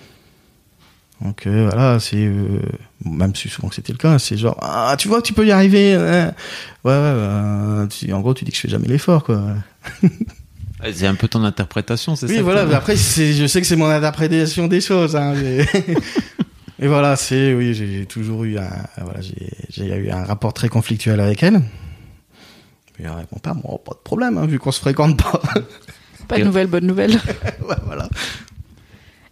Donc 1.22 1.46
euh, 1.46 1.68
voilà, 1.70 1.98
c'est 2.00 2.16
euh, 2.26 2.60
même 3.04 3.34
si 3.34 3.48
souvent 3.48 3.68
que 3.68 3.74
c'était 3.74 3.92
le 3.92 3.98
cas, 3.98 4.18
c'est 4.18 4.36
genre 4.36 4.58
ah 4.60 4.94
tu 4.98 5.08
vois 5.08 5.22
tu 5.22 5.32
peux 5.32 5.46
y 5.46 5.50
arriver, 5.50 5.94
hein. 5.94 6.32
ouais 6.84 6.90
ouais, 6.90 6.94
euh, 6.94 7.86
tu- 7.86 8.12
en 8.12 8.20
gros 8.20 8.34
tu 8.34 8.44
dis 8.44 8.50
que 8.50 8.56
je 8.56 8.62
fais 8.62 8.68
jamais 8.68 8.88
l'effort 8.88 9.22
quoi. 9.24 9.40
C'est 10.92 11.06
un 11.06 11.14
peu 11.14 11.26
ton 11.26 11.42
interprétation, 11.42 12.16
c'est 12.16 12.26
Oui, 12.26 12.36
ça 12.36 12.42
voilà. 12.42 12.64
que- 12.64 12.68
mais 12.68 12.74
Après, 12.74 12.96
je 12.96 13.46
sais 13.46 13.60
que 13.62 13.66
c'est 13.66 13.76
mon 13.76 13.88
interprétation 13.88 14.66
des 14.66 14.82
choses. 14.82 15.16
Hein, 15.16 15.32
mais... 15.34 15.66
Et 16.80 16.88
voilà, 16.88 17.16
c'est 17.16 17.54
oui, 17.54 17.72
j'ai 17.74 18.04
toujours 18.06 18.44
eu 18.44 18.58
un, 18.58 18.68
voilà, 19.02 19.20
j'ai, 19.20 19.86
eu 19.86 20.10
un 20.10 20.24
rapport 20.24 20.52
très 20.52 20.68
conflictuel 20.68 21.20
avec 21.20 21.42
elle. 21.42 21.62
Mais 22.98 23.06
avec 23.06 23.30
mon 23.32 23.38
père, 23.38 23.54
bon, 23.54 23.78
pas 23.78 23.92
de 23.92 23.98
problème, 24.04 24.36
hein, 24.38 24.46
vu 24.46 24.58
qu'on 24.58 24.72
se 24.72 24.80
fréquente 24.80 25.16
pas. 25.22 25.40
Pas 26.28 26.38
de 26.38 26.44
nouvelles, 26.44 26.66
bonnes 26.66 26.86
nouvelles. 26.86 27.18
Ouais, 27.68 27.76
voilà. 27.84 28.08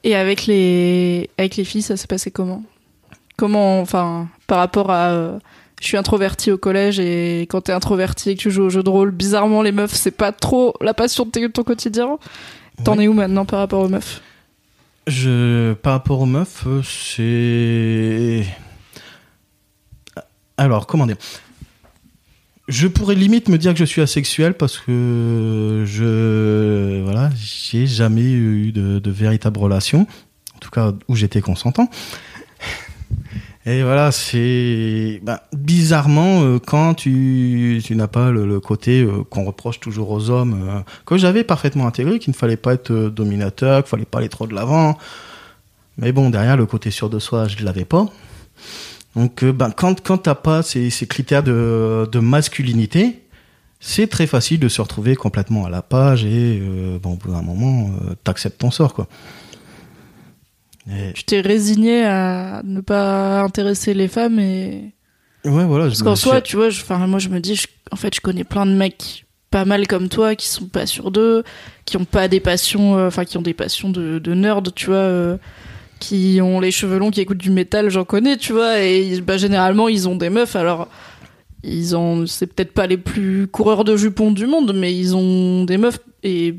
Et 0.04 0.14
avec 0.14 0.46
les, 0.46 1.30
avec 1.38 1.56
les 1.56 1.64
filles, 1.64 1.82
ça 1.82 1.96
s'est 1.96 2.06
passé 2.06 2.30
comment? 2.30 2.62
Comment, 3.36 3.80
enfin, 3.80 4.28
par 4.46 4.58
rapport 4.58 4.90
à. 4.90 5.10
euh, 5.10 5.38
je 5.80 5.86
suis 5.88 5.96
introverti 5.96 6.50
au 6.50 6.56
collège 6.58 6.98
et 7.00 7.42
quand 7.50 7.62
t'es 7.62 7.72
introverti 7.72 8.30
et 8.30 8.36
que 8.36 8.40
tu 8.40 8.50
joues 8.50 8.64
au 8.64 8.70
jeu 8.70 8.82
de 8.82 8.88
rôle, 8.88 9.10
bizarrement, 9.10 9.60
les 9.60 9.72
meufs, 9.72 9.92
c'est 9.94 10.10
pas 10.16 10.32
trop 10.32 10.74
la 10.80 10.94
passion 10.94 11.26
de 11.26 11.46
ton 11.48 11.62
quotidien. 11.62 12.18
T'en 12.84 12.96
Ouais. 12.96 13.04
es 13.04 13.08
où 13.08 13.12
maintenant 13.12 13.44
par 13.44 13.58
rapport 13.58 13.82
aux 13.82 13.88
meufs? 13.88 14.22
Je, 15.06 15.74
par 15.74 15.92
rapport 15.92 16.20
aux 16.20 16.26
meufs, 16.26 16.64
euh, 16.66 16.82
c'est. 16.82 18.46
Alors, 20.56 20.86
comment 20.86 21.06
dire? 21.06 21.16
Je 22.68 22.88
pourrais 22.88 23.14
limite 23.14 23.48
me 23.48 23.58
dire 23.58 23.72
que 23.72 23.78
je 23.78 23.84
suis 23.84 24.00
asexuel 24.00 24.54
parce 24.54 24.78
que 24.78 25.84
je. 25.86 27.02
Voilà, 27.02 27.30
j'ai 27.36 27.86
jamais 27.86 28.32
eu 28.32 28.72
de, 28.72 28.98
de 28.98 29.10
véritable 29.10 29.58
relation. 29.58 30.06
En 30.54 30.58
tout 30.58 30.70
cas, 30.70 30.92
où 31.08 31.16
j'étais 31.16 31.42
consentant. 31.42 31.90
Et 33.66 33.82
voilà, 33.82 34.12
c'est 34.12 35.20
ben, 35.22 35.38
bizarrement 35.54 36.42
euh, 36.42 36.58
quand 36.58 36.92
tu, 36.92 37.80
tu 37.82 37.96
n'as 37.96 38.08
pas 38.08 38.30
le, 38.30 38.46
le 38.46 38.60
côté 38.60 39.00
euh, 39.00 39.24
qu'on 39.24 39.44
reproche 39.44 39.80
toujours 39.80 40.10
aux 40.10 40.28
hommes, 40.28 40.68
euh, 40.68 40.80
que 41.06 41.16
j'avais 41.16 41.44
parfaitement 41.44 41.86
intégré, 41.86 42.18
qu'il 42.18 42.32
ne 42.32 42.36
fallait 42.36 42.58
pas 42.58 42.74
être 42.74 42.90
euh, 42.90 43.10
dominateur, 43.10 43.82
qu'il 43.82 43.88
fallait 43.88 44.04
pas 44.04 44.18
aller 44.18 44.28
trop 44.28 44.46
de 44.46 44.54
l'avant. 44.54 44.98
Mais 45.96 46.12
bon, 46.12 46.28
derrière 46.28 46.58
le 46.58 46.66
côté 46.66 46.90
sûr 46.90 47.08
de 47.08 47.18
soi, 47.18 47.48
je 47.48 47.58
ne 47.58 47.64
l'avais 47.64 47.86
pas. 47.86 48.06
Donc, 49.16 49.44
ben, 49.44 49.70
quand 49.70 50.02
quand 50.02 50.18
t'as 50.18 50.34
pas 50.34 50.62
ces, 50.62 50.90
ces 50.90 51.06
critères 51.06 51.42
de, 51.42 52.06
de 52.10 52.18
masculinité, 52.18 53.22
c'est 53.80 54.08
très 54.08 54.26
facile 54.26 54.60
de 54.60 54.68
se 54.68 54.82
retrouver 54.82 55.16
complètement 55.16 55.64
à 55.64 55.70
la 55.70 55.82
page 55.82 56.24
et 56.24 56.60
bon, 57.02 57.12
au 57.12 57.16
bout 57.16 57.30
d'un 57.30 57.42
moment, 57.42 57.90
t'acceptes 58.24 58.58
ton 58.58 58.70
sort, 58.72 58.92
quoi. 58.92 59.06
Et- 60.90 61.12
Tu 61.14 61.24
t'es 61.24 61.40
résigné 61.40 62.04
à 62.04 62.62
ne 62.64 62.80
pas 62.80 63.40
intéresser 63.42 63.94
les 63.94 64.08
femmes 64.08 64.38
et 64.38 64.92
ouais, 65.44 65.64
voilà. 65.64 65.86
parce 65.86 66.02
qu'en 66.02 66.16
soi, 66.16 66.34
suis- 66.34 66.42
tu 66.42 66.56
vois, 66.56 66.68
je- 66.70 66.82
moi 67.06 67.18
je 67.18 67.28
me 67.28 67.40
dis, 67.40 67.54
je- 67.56 67.66
en 67.90 67.96
fait, 67.96 68.14
je 68.14 68.20
connais 68.20 68.44
plein 68.44 68.66
de 68.66 68.72
mecs 68.72 69.24
pas 69.50 69.64
mal 69.64 69.86
comme 69.86 70.08
toi 70.08 70.34
qui 70.34 70.48
sont 70.48 70.66
pas 70.66 70.84
sûrs 70.84 71.10
d'eux, 71.10 71.44
qui 71.84 71.96
ont 71.96 72.04
pas 72.04 72.26
des 72.28 72.40
passions, 72.40 72.96
euh, 72.98 73.06
enfin 73.06 73.24
qui 73.24 73.38
ont 73.38 73.42
des 73.42 73.54
passions 73.54 73.88
de, 73.88 74.18
de 74.18 74.34
nerd, 74.34 74.74
tu 74.74 74.86
vois. 74.86 74.96
euh, 74.96 75.36
qui 76.00 76.40
ont 76.42 76.60
les 76.60 76.72
cheveux 76.72 76.98
longs, 76.98 77.10
qui 77.10 77.20
écoutent 77.22 77.38
du 77.38 77.50
métal, 77.52 77.88
j'en 77.88 78.04
connais, 78.04 78.36
tu 78.36 78.52
vois, 78.52 78.80
et 78.82 79.20
bah, 79.22 79.38
généralement 79.38 79.88
ils 79.88 80.06
ont 80.08 80.16
des 80.16 80.28
meufs, 80.28 80.54
alors 80.56 80.88
ils 81.62 81.96
ont, 81.96 82.26
c'est 82.26 82.46
peut-être 82.48 82.72
pas 82.74 82.86
les 82.86 82.98
plus 82.98 83.46
coureurs 83.46 83.84
de 83.84 83.96
jupons 83.96 84.30
du 84.32 84.46
monde, 84.46 84.72
mais 84.74 84.94
ils 84.94 85.16
ont 85.16 85.64
des 85.64 85.78
meufs 85.78 86.00
et 86.22 86.56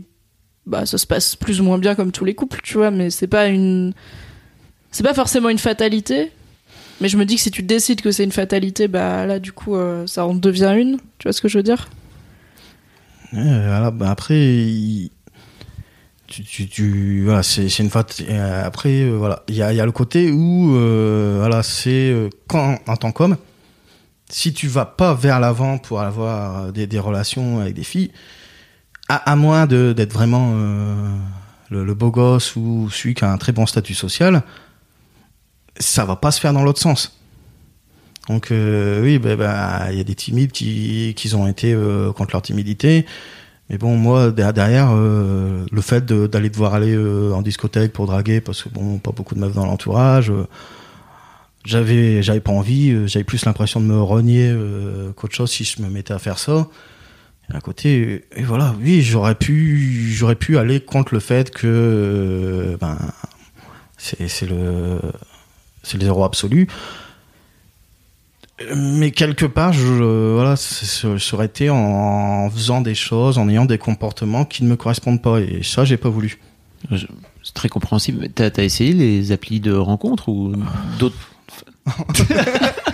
bah 0.66 0.86
ça 0.86 0.98
se 0.98 1.08
passe 1.08 1.36
plus 1.36 1.62
ou 1.62 1.64
moins 1.64 1.78
bien 1.78 1.96
comme 1.96 2.12
tous 2.12 2.26
les 2.26 2.36
couples, 2.36 2.60
tu 2.64 2.76
vois, 2.78 2.92
mais 2.92 3.10
c'est 3.10 3.28
pas 3.28 3.48
une, 3.48 3.94
c'est 4.92 5.04
pas 5.04 5.14
forcément 5.14 5.50
une 5.50 5.60
fatalité, 5.60 6.32
mais 7.02 7.10
je 7.10 7.18
me 7.18 7.26
dis 7.26 7.36
que 7.36 7.42
si 7.42 7.52
tu 7.52 7.64
décides 7.64 8.02
que 8.02 8.12
c'est 8.12 8.24
une 8.24 8.32
fatalité, 8.32 8.88
bah 8.88 9.26
là 9.26 9.40
du 9.40 9.52
coup 9.52 9.76
euh, 9.76 10.08
ça 10.08 10.26
en 10.26 10.34
devient 10.34 10.76
une, 10.78 10.98
tu 11.20 11.24
vois 11.24 11.34
ce 11.34 11.42
que 11.42 11.48
je 11.48 11.58
veux 11.58 11.64
dire? 11.64 11.88
Ouais, 13.34 13.42
voilà, 13.42 13.92
bah 13.92 14.12
après, 14.12 15.10
tu, 16.28 16.68
tu, 16.68 17.24
voilà, 17.24 17.44
c'est 17.44 17.68
une 17.80 17.90
fois. 17.90 18.06
Après, 18.64 19.02
euh, 19.02 19.18
voilà, 19.18 19.44
il 19.48 19.56
y 19.56 19.62
a, 19.62 19.74
y 19.74 19.80
a 19.82 19.86
le 19.86 19.92
côté 19.92 20.32
où, 20.32 20.76
euh, 20.76 21.36
voilà, 21.40 21.62
c'est 21.62 22.12
euh, 22.12 22.30
quand 22.48 22.80
en 22.88 22.96
tant 22.96 23.12
qu'homme, 23.12 23.38
si 24.30 24.54
tu 24.54 24.68
vas 24.68 24.86
pas 24.86 25.14
vers 25.14 25.40
l'avant 25.40 25.78
pour 25.78 26.02
avoir 26.02 26.72
des, 26.72 26.88
des 26.88 27.00
relations 27.00 27.60
avec 27.60 27.74
des 27.74 27.84
filles, 27.84 28.12
à, 29.08 29.36
moins 29.36 29.68
d'être 29.68 30.14
vraiment 30.14 30.54
euh, 30.56 31.18
le, 31.70 31.94
beau 31.94 32.12
gosse 32.12 32.56
ou 32.56 32.90
celui 32.90 33.14
qui 33.14 33.24
a 33.24 33.32
un 33.32 33.38
très 33.38 33.52
bon 33.52 33.66
statut 33.66 33.94
social, 33.94 34.44
ça 35.78 36.06
va 36.06 36.16
pas 36.16 36.32
se 36.32 36.40
faire 36.40 36.54
dans 36.54 36.64
l'autre 36.64 36.80
sens. 36.80 37.20
Donc 38.28 38.52
euh, 38.52 39.04
oui, 39.04 39.20
ben 39.20 39.38
ben, 39.38 39.88
il 39.92 39.98
y 39.98 40.02
a 40.02 40.04
des 40.04 40.16
timides 40.16 40.52
qui, 40.52 41.14
qui 41.16 41.34
ont 41.36 41.48
été 41.48 41.74
euh, 41.74 42.12
contre 42.12 42.32
leur 42.34 42.42
timidité. 42.42 43.06
Mais 43.70 43.78
bon, 43.78 43.98
moi, 43.98 44.32
der- 44.32 44.54
derrière, 44.54 44.94
le 44.94 45.82
fait 45.82 46.06
d'aller 46.06 46.52
devoir 46.52 46.76
aller 46.76 46.96
en 46.96 47.42
discothèque 47.42 47.94
pour 47.94 48.06
draguer, 48.06 48.40
parce 48.40 48.62
que 48.62 48.70
bon, 48.70 49.00
pas 49.00 49.12
beaucoup 49.12 49.34
de 49.34 49.40
meufs 49.40 49.56
dans 49.56 49.66
l'entourage, 49.66 50.32
j'avais 51.64 52.22
j'avais 52.22 52.42
pas 52.42 52.52
envie, 52.52 53.08
j'avais 53.08 53.24
plus 53.24 53.44
l'impression 53.44 53.80
de 53.80 53.88
me 53.88 54.00
renier 54.00 54.56
qu'autre 55.16 55.34
chose 55.34 55.50
si 55.50 55.64
je 55.64 55.82
me 55.82 55.90
mettais 55.90 56.14
à 56.14 56.20
faire 56.20 56.38
ça. 56.38 56.68
Et 57.52 57.56
à 57.56 57.62
côté, 57.62 58.26
et 58.36 58.44
voilà, 58.44 58.76
oui, 58.82 59.02
j'aurais 59.02 59.36
pu 59.36 60.12
j'aurais 60.12 60.36
pu 60.36 60.58
aller 60.58 60.80
contre 60.80 61.14
le 61.14 61.20
fait 61.20 61.52
que 61.52 62.78
ben 62.82 62.98
c'est 63.98 64.48
le 64.48 65.00
c'est 65.84 65.98
le 65.98 66.06
zéro 66.06 66.24
absolu. 66.24 66.68
Mais 68.74 69.12
quelque 69.12 69.46
part, 69.46 69.74
je, 69.74 70.34
voilà, 70.34 70.56
aurait 71.34 71.46
été 71.46 71.70
en, 71.70 71.76
en 71.76 72.50
faisant 72.50 72.80
des 72.80 72.96
choses, 72.96 73.38
en 73.38 73.50
ayant 73.50 73.66
des 73.66 73.78
comportements 73.78 74.46
qui 74.46 74.64
ne 74.64 74.70
me 74.70 74.78
correspondent 74.78 75.22
pas. 75.22 75.42
Et 75.42 75.62
ça, 75.62 75.84
j'ai 75.84 75.98
pas 75.98 76.08
voulu. 76.08 76.40
C'est 76.90 77.54
très 77.54 77.68
compréhensible. 77.68 78.20
Mais 78.22 78.30
T'as 78.30 78.50
as 78.56 78.64
essayé 78.64 78.94
les 78.94 79.34
applis 79.34 79.60
de 79.60 79.74
rencontre 79.74 80.30
ou 80.30 80.54
d'autres 81.00 81.18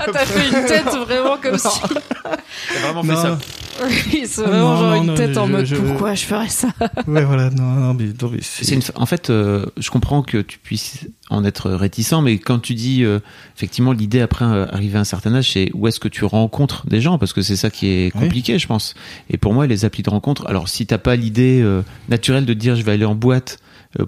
Ah 0.00 0.10
t'as 0.12 0.24
fait 0.26 0.46
une 0.48 0.66
tête 0.66 0.86
vraiment 1.06 1.36
comme 1.42 1.58
si, 1.58 1.68
T'as 1.82 2.78
vraiment 2.92 3.04
Non. 3.04 3.38
oui, 3.84 4.22
c'est 4.26 4.42
vraiment 4.42 4.74
Non, 4.74 4.76
genre 4.76 5.04
non, 5.04 5.12
une 5.12 5.14
tête 5.14 5.36
en 5.38 5.46
mode 5.46 5.64
je- 5.66 5.76
pourquoi 5.76 6.14
je 6.14 6.24
ferais 6.24 6.48
ça? 6.48 6.68
Ouais, 7.06 7.24
voilà, 7.24 7.50
non, 7.50 7.62
non, 7.64 7.94
mais, 7.94 8.06
non, 8.20 8.28
mais 8.30 8.38
c'est- 8.42 8.64
C'est 8.64 8.74
une 8.74 8.82
fa- 8.82 8.92
En 8.96 9.06
fait, 9.06 9.30
euh, 9.30 9.66
je 9.78 9.90
comprends 9.90 10.22
que 10.22 10.38
tu 10.38 10.58
puisses 10.58 11.06
en 11.30 11.44
être 11.44 11.70
réticent, 11.70 12.14
mais 12.22 12.38
quand 12.38 12.58
tu 12.58 12.74
dis 12.74 13.04
euh, 13.04 13.20
effectivement 13.56 13.92
l'idée 13.92 14.20
après 14.20 14.44
euh, 14.44 14.66
arriver 14.72 14.98
à 14.98 15.00
un 15.00 15.04
certain 15.04 15.34
âge, 15.34 15.50
c'est 15.52 15.70
où 15.74 15.86
est-ce 15.88 16.00
que 16.00 16.08
tu 16.08 16.24
rencontres 16.24 16.86
des 16.88 17.00
gens, 17.00 17.18
parce 17.18 17.32
que 17.32 17.42
c'est 17.42 17.56
ça 17.56 17.70
qui 17.70 17.86
est 17.88 18.12
Oui. 18.14 18.20
compliqué, 18.22 18.58
je 18.58 18.66
pense. 18.66 18.94
Et 19.30 19.38
pour 19.38 19.54
moi, 19.54 19.66
les 19.66 19.84
applis 19.84 20.02
de 20.02 20.10
rencontre, 20.10 20.46
alors 20.46 20.68
si 20.68 20.86
t'as 20.86 20.98
pas 20.98 21.16
l'idée 21.16 21.60
euh, 21.62 21.82
naturelle 22.08 22.44
de 22.46 22.52
te 22.54 22.58
dire 22.58 22.76
je 22.76 22.82
vais 22.82 22.92
aller 22.92 23.04
en 23.04 23.14
boîte 23.14 23.58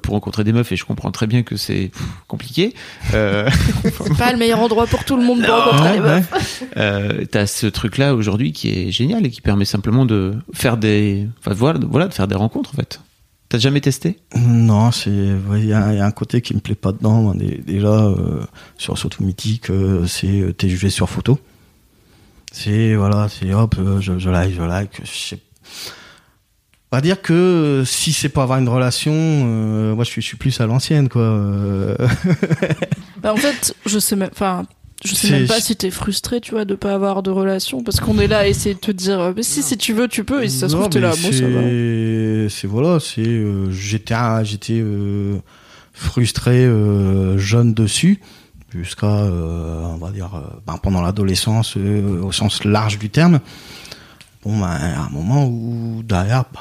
pour 0.02 0.14
rencontrer 0.14 0.44
des 0.44 0.52
meufs, 0.52 0.70
et 0.72 0.76
je 0.76 0.84
comprends 0.84 1.10
très 1.10 1.26
bien 1.26 1.42
que 1.42 1.56
c'est 1.56 1.90
compliqué. 2.28 2.74
Euh, 3.14 3.48
C'est 3.82 4.16
pas 4.16 4.32
le 4.32 4.38
meilleur 4.38 4.60
endroit 4.60 4.86
pour 4.86 5.04
tout 5.04 5.16
le 5.16 5.24
monde 5.24 5.44
pour 5.44 5.54
rencontrer 5.54 6.00
ouais. 6.00 6.16
meufs. 6.16 6.62
euh, 6.76 7.24
t'as 7.30 7.46
ce 7.46 7.66
truc-là 7.66 8.14
aujourd'hui 8.14 8.52
qui 8.52 8.68
est 8.70 8.90
génial 8.92 9.26
et 9.26 9.30
qui 9.30 9.40
permet 9.40 9.64
simplement 9.64 10.04
de 10.06 10.34
faire 10.52 10.76
des, 10.76 11.26
enfin 11.40 11.52
voilà, 11.54 11.80
voilà, 11.82 12.08
de 12.08 12.14
faire 12.14 12.28
des 12.28 12.36
rencontres 12.36 12.70
en 12.74 12.76
fait. 12.76 13.00
T'as 13.48 13.58
jamais 13.58 13.80
testé? 13.82 14.18
Non, 14.34 14.92
c'est 14.92 15.10
ouais, 15.10 15.60
il 15.60 15.66
y, 15.66 15.74
a 15.74 15.92
il 15.92 15.98
y 15.98 16.00
a 16.00 16.06
un 16.06 16.10
côté 16.10 16.40
qui 16.40 16.54
me 16.54 16.60
plaît 16.60 16.74
pas 16.74 16.92
dedans. 16.92 17.34
Déjà 17.34 17.88
euh, 18.06 18.42
sur 18.78 18.96
surtout 18.96 19.24
mythique, 19.24 19.68
euh, 19.68 20.06
c'est 20.06 20.40
euh, 20.40 20.52
t'es 20.54 20.70
jugé 20.70 20.88
sur 20.88 21.10
photo. 21.10 21.38
C'est 22.50 22.94
voilà, 22.94 23.28
c'est 23.28 23.52
hop, 23.52 23.74
euh, 23.78 24.00
je, 24.00 24.18
je 24.18 24.30
like, 24.30 24.54
je 24.54 24.62
like. 24.62 25.00
Je 25.04 25.10
sais 25.10 25.38
pas 26.92 27.00
dire 27.00 27.22
que 27.22 27.84
si 27.86 28.12
c'est 28.12 28.28
pour 28.28 28.42
avoir 28.42 28.58
une 28.58 28.68
relation, 28.68 29.14
euh, 29.14 29.94
moi 29.94 30.04
je 30.04 30.10
suis, 30.10 30.20
je 30.20 30.26
suis 30.26 30.36
plus 30.36 30.60
à 30.60 30.66
l'ancienne 30.66 31.08
quoi. 31.08 31.22
euh. 31.22 31.96
Bah, 33.22 33.32
en 33.32 33.36
fait, 33.36 33.74
je 33.86 33.98
sais 33.98 34.14
même, 34.14 34.28
enfin, 34.30 34.66
je 35.02 35.14
sais 35.14 35.30
même 35.30 35.46
pas 35.46 35.58
si 35.58 35.74
t'es 35.74 35.90
frustré, 35.90 36.42
tu 36.42 36.50
vois, 36.50 36.66
de 36.66 36.74
pas 36.74 36.92
avoir 36.92 37.22
de 37.22 37.30
relation, 37.30 37.82
parce 37.82 37.98
qu'on 37.98 38.18
est 38.18 38.26
là 38.26 38.40
à 38.40 38.46
essayer 38.46 38.74
de 38.74 38.80
te 38.80 38.90
dire, 38.90 39.18
euh, 39.20 39.32
mais 39.34 39.42
si, 39.42 39.62
si 39.62 39.78
tu 39.78 39.94
veux, 39.94 40.06
tu 40.06 40.22
peux, 40.22 40.44
et 40.44 40.50
si 40.50 40.58
ça 40.58 40.68
se 40.68 40.74
trouve, 40.74 40.90
t'es 40.90 41.00
là, 41.00 41.14
moi, 41.22 41.32
ça 41.32 41.48
va. 41.48 41.60
c'est 42.50 42.66
voilà, 42.66 43.00
c'est 43.00 43.26
euh, 43.26 43.70
j'étais 43.70 44.14
j'étais 44.44 44.80
euh, 44.82 45.38
frustré 45.94 46.66
euh, 46.66 47.38
jeune 47.38 47.72
dessus 47.72 48.20
jusqu'à 48.74 49.06
euh, 49.06 49.82
on 49.84 49.96
va 49.96 50.10
dire 50.10 50.34
euh, 50.34 50.60
ben, 50.66 50.76
pendant 50.76 51.00
l'adolescence 51.00 51.78
euh, 51.78 52.20
au 52.22 52.32
sens 52.32 52.64
large 52.64 52.98
du 52.98 53.08
terme. 53.08 53.40
Bon 54.44 54.58
ben 54.58 54.66
à 54.66 55.04
un 55.06 55.10
moment 55.10 55.46
où 55.46 56.02
derrière 56.02 56.44
ben, 56.52 56.60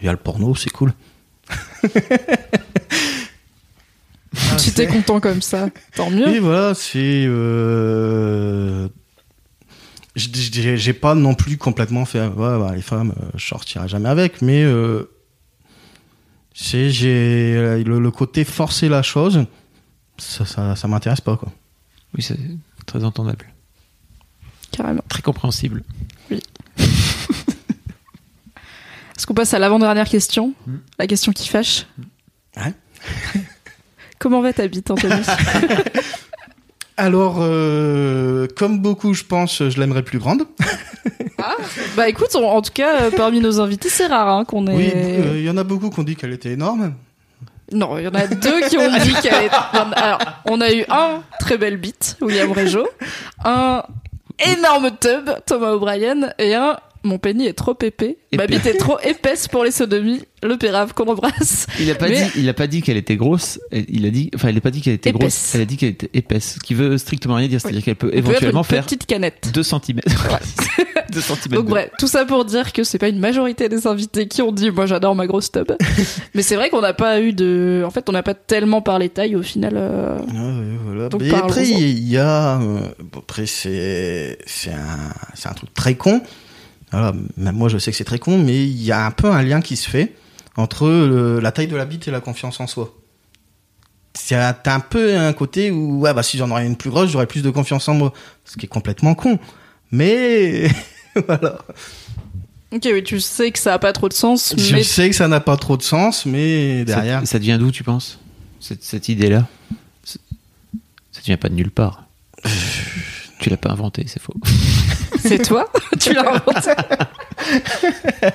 il 0.00 0.06
y 0.06 0.08
a 0.08 0.12
le 0.12 0.18
porno, 0.18 0.54
c'est 0.54 0.70
cool. 0.70 0.92
Si 4.58 4.72
t'es 4.74 4.86
content 4.86 5.20
comme 5.20 5.40
ça, 5.42 5.68
tant 5.94 6.10
mieux. 6.10 6.28
Et 6.28 6.38
voilà, 6.40 6.74
c'est. 6.74 7.24
Euh... 7.26 8.88
je- 10.16 10.76
J'ai 10.76 10.92
pas 10.92 11.14
non 11.14 11.34
plus 11.34 11.56
complètement 11.56 12.04
fait. 12.04 12.20
Ouais, 12.26 12.58
bah, 12.58 12.72
les 12.74 12.82
femmes, 12.82 13.14
euh, 13.20 13.30
je 13.36 13.46
sortirai 13.46 13.88
jamais 13.88 14.08
avec, 14.08 14.42
mais 14.42 14.62
euh, 14.62 15.10
c'est 16.54 16.90
j'ai 16.90 17.82
le, 17.84 17.98
le 17.98 18.10
côté 18.10 18.44
forcer 18.44 18.88
la 18.88 19.02
chose. 19.02 19.46
Ça, 20.18 20.44
ça, 20.44 20.76
ça 20.76 20.88
m'intéresse 20.88 21.20
pas 21.20 21.36
quoi. 21.36 21.50
Oui, 22.14 22.22
c'est 22.22 22.38
très 22.86 23.04
entendable, 23.04 23.46
Carrément. 24.72 25.02
très 25.08 25.22
compréhensible. 25.22 25.84
Est-ce 29.18 29.26
qu'on 29.26 29.34
passe 29.34 29.52
à 29.52 29.58
l'avant-dernière 29.58 30.08
question 30.08 30.54
Hmm. 30.66 30.76
La 30.98 31.06
question 31.06 31.32
qui 31.32 31.48
fâche 31.48 31.86
Ouais. 32.56 32.72
Comment 34.18 34.40
va 34.40 34.52
ta 34.52 34.66
bite, 34.68 34.90
Anthony 34.90 35.14
Alors, 36.96 37.36
euh, 37.40 38.48
comme 38.56 38.80
beaucoup, 38.80 39.14
je 39.14 39.22
pense, 39.24 39.68
je 39.68 39.78
l'aimerais 39.80 40.02
plus 40.02 40.18
grande. 40.18 40.42
Bah 41.96 42.08
écoute, 42.08 42.34
on- 42.34 42.48
en 42.48 42.60
tout 42.62 42.72
cas, 42.74 43.02
euh, 43.02 43.10
parmi 43.16 43.40
nos 43.40 43.60
invités, 43.60 43.88
c'est 43.88 44.06
rare 44.08 44.28
hein, 44.28 44.44
qu'on 44.44 44.66
ait... 44.66 44.74
Oui, 44.74 44.90
euh, 44.94 45.34
il 45.36 45.44
y 45.44 45.50
en 45.50 45.56
a 45.56 45.62
beaucoup 45.62 45.90
qui 45.90 46.00
ont 46.00 46.04
dit 46.04 46.16
qu'elle 46.16 46.32
était 46.32 46.50
énorme. 46.50 46.94
Non, 47.70 47.98
il 47.98 48.04
y 48.04 48.08
en 48.08 48.14
a 48.14 48.26
deux 48.26 48.60
qui 48.68 48.76
ont 48.78 48.90
dit 49.00 49.14
qu'elle 49.22 49.48
a- 49.52 49.90
Alors, 49.94 50.18
on 50.46 50.60
a 50.60 50.72
eu 50.72 50.84
un 50.88 51.22
très 51.38 51.56
belle 51.58 51.76
bite, 51.76 52.16
William 52.20 52.50
Régeau, 52.50 52.88
un 53.44 53.84
énorme 54.44 54.90
tub, 55.00 55.30
Thomas 55.46 55.70
O'Brien, 55.70 56.30
et 56.38 56.54
un 56.56 56.76
mon 57.08 57.18
pénis 57.18 57.48
est 57.48 57.52
trop 57.54 57.76
épais, 57.82 58.16
ma 58.36 58.46
bite 58.46 58.66
est 58.66 58.74
trop 58.78 58.98
épaisse 59.00 59.48
pour 59.48 59.64
les 59.64 59.70
sodomies, 59.70 60.22
le 60.42 60.56
pérave 60.56 60.94
qu'on 60.94 61.06
embrasse. 61.08 61.66
Il 61.80 61.90
a 61.90 61.94
pas 61.96 62.08
Mais- 62.08 62.22
dit, 62.24 62.30
il 62.36 62.48
a 62.48 62.54
pas 62.54 62.66
dit 62.66 62.82
qu'elle 62.82 62.96
était 62.96 63.16
grosse. 63.16 63.58
elle- 63.72 63.86
Il 63.88 64.06
a 64.06 64.10
dit, 64.10 64.30
enfin, 64.34 64.50
il 64.50 64.56
a 64.56 64.60
pas 64.60 64.70
dit 64.70 64.80
qu'elle 64.82 64.94
était 64.94 65.10
Épaisse. 65.10 65.20
grosse. 65.20 65.54
Elle 65.54 65.60
a 65.62 65.64
dit 65.64 65.76
qu'elle 65.76 65.88
était 65.90 66.10
épaisse, 66.14 66.54
ce 66.54 66.60
qui 66.60 66.74
veut 66.74 66.96
strictement 66.98 67.34
rien 67.36 67.48
dire. 67.48 67.60
C'est-à-dire 67.60 67.82
qu'elle 67.82 67.96
peut 67.96 68.06
On 68.08 68.10
peut 68.10 68.16
être 68.18 68.26
éventuellement 68.28 68.60
une 68.60 68.64
faire 68.64 68.84
petite 68.84 69.06
canette. 69.06 69.50
2 69.52 69.62
cm. 69.62 70.00
2 71.12 71.20
cm. 71.20 71.52
Donc 71.54 71.66
bref, 71.66 71.90
tout 71.98 72.06
ça 72.06 72.24
pour 72.26 72.44
dire 72.44 72.72
que 72.72 72.84
c'est 72.84 72.98
pas 72.98 73.08
une 73.08 73.18
majorité 73.18 73.68
des 73.68 73.86
invités 73.86 74.28
qui 74.28 74.42
ont 74.42 74.52
dit 74.52 74.70
moi 74.70 74.86
j'adore 74.86 75.14
ma 75.14 75.26
grosse 75.26 75.50
tub. 75.50 75.72
Mais 76.34 76.42
c'est 76.42 76.56
vrai 76.56 76.68
qu'on 76.70 76.82
n'a 76.82 76.92
pas 76.92 77.20
eu 77.20 77.32
de, 77.32 77.82
en 77.86 77.90
fait 77.90 78.08
on 78.08 78.12
n'a 78.12 78.22
pas 78.22 78.34
tellement 78.34 78.82
parlé 78.82 79.08
taille 79.08 79.34
au 79.34 79.42
final. 79.42 79.74
euh, 79.76 80.18
Ouais, 80.18 80.34
ouais, 80.34 80.78
voilà. 80.84 81.08
Donc, 81.08 81.22
Mais 81.22 81.32
après, 81.34 81.66
il 81.66 82.06
y 82.08 82.16
a. 82.18 82.60
euh, 82.60 82.80
bon, 83.12 83.20
après, 83.20 83.46
c'est 83.46 84.38
c'est 84.46 84.70
un, 84.72 85.12
c'est 85.34 85.48
un 85.48 85.52
truc 85.54 85.72
très 85.74 85.94
con. 85.94 86.20
Voilà, 86.90 87.12
même 87.36 87.54
moi, 87.56 87.68
je 87.68 87.78
sais 87.78 87.90
que 87.90 87.96
c'est 87.96 88.04
très 88.04 88.18
con, 88.18 88.38
mais 88.42 88.64
il 88.66 88.82
y 88.82 88.92
a 88.92 89.04
un 89.06 89.10
peu 89.10 89.30
un 89.30 89.42
lien 89.42 89.60
qui 89.60 89.76
se 89.76 89.88
fait 89.88 90.14
entre 90.56 90.88
le- 90.88 91.38
la 91.40 91.52
taille 91.52 91.66
de 91.68 91.76
la 91.76 91.84
bite 91.84 92.08
et 92.08 92.10
la 92.10 92.20
confiance 92.20 92.60
en 92.60 92.66
soi. 92.66 92.94
C'est 94.14 94.34
un- 94.34 94.52
T'as 94.54 94.74
un 94.74 94.80
peu 94.80 95.16
un 95.16 95.32
côté 95.32 95.70
où, 95.70 96.00
ouais, 96.00 96.14
bah, 96.14 96.22
si 96.22 96.38
j'en 96.38 96.50
aurais 96.50 96.66
une 96.66 96.76
plus 96.76 96.90
grosse, 96.90 97.10
j'aurais 97.10 97.26
plus 97.26 97.42
de 97.42 97.50
confiance 97.50 97.88
en 97.88 97.94
moi. 97.94 98.12
Ce 98.44 98.56
qui 98.56 98.66
est 98.66 98.68
complètement 98.68 99.14
con. 99.14 99.38
Mais, 99.92 100.68
voilà. 101.26 101.58
Ok, 102.72 102.86
oui, 102.92 103.02
tu 103.04 103.20
sais 103.20 103.50
que 103.50 103.58
ça 103.58 103.74
a 103.74 103.78
pas 103.78 103.92
trop 103.92 104.08
de 104.08 104.14
sens, 104.14 104.54
Je 104.58 104.74
mais 104.74 104.82
sais 104.82 105.08
que 105.08 105.16
ça 105.16 105.28
n'a 105.28 105.40
pas 105.40 105.56
trop 105.56 105.76
de 105.76 105.82
sens, 105.82 106.26
mais 106.26 106.84
derrière. 106.84 107.20
Ça, 107.20 107.26
ça 107.26 107.38
devient 107.38 107.56
d'où, 107.58 107.70
tu 107.70 107.82
penses 107.84 108.18
Cette, 108.60 108.82
cette 108.82 109.08
idée-là? 109.08 109.46
Ça 110.04 111.20
devient 111.20 111.36
pas 111.38 111.48
de 111.48 111.54
nulle 111.54 111.70
part. 111.70 112.04
Tu 113.40 113.50
l'as 113.50 113.56
pas 113.56 113.70
inventé, 113.70 114.04
c'est 114.08 114.20
faux. 114.20 114.34
C'est 115.20 115.38
toi, 115.46 115.66
tu 116.00 116.12
l'as 116.12 116.34
inventé. 116.34 116.70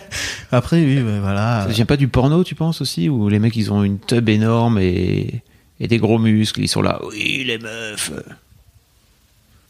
Après, 0.51 0.77
oui, 0.83 1.01
ouais, 1.01 1.19
voilà. 1.19 1.63
Ça 1.67 1.73
vient 1.73 1.85
pas 1.85 1.97
du 1.97 2.07
porno, 2.07 2.43
tu 2.43 2.55
penses 2.55 2.81
aussi 2.81 3.09
Où 3.09 3.29
les 3.29 3.39
mecs, 3.39 3.55
ils 3.55 3.71
ont 3.71 3.83
une 3.83 3.99
tub 3.99 4.29
énorme 4.29 4.79
et, 4.79 5.41
et 5.79 5.87
des 5.87 5.97
gros 5.97 6.19
muscles, 6.19 6.61
ils 6.61 6.67
sont 6.67 6.81
là, 6.81 6.99
oui, 7.09 7.43
les 7.45 7.57
meufs. 7.57 8.11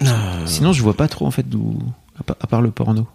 Euh, 0.01 0.05
Sinon, 0.45 0.73
je 0.73 0.81
vois 0.81 0.95
pas 0.95 1.07
trop, 1.07 1.25
en 1.25 1.31
fait, 1.31 1.47
d'où. 1.47 1.77
À, 2.19 2.23
part- 2.23 2.37
à 2.41 2.47
part 2.47 2.61
le 2.61 2.69
porno. 2.71 3.07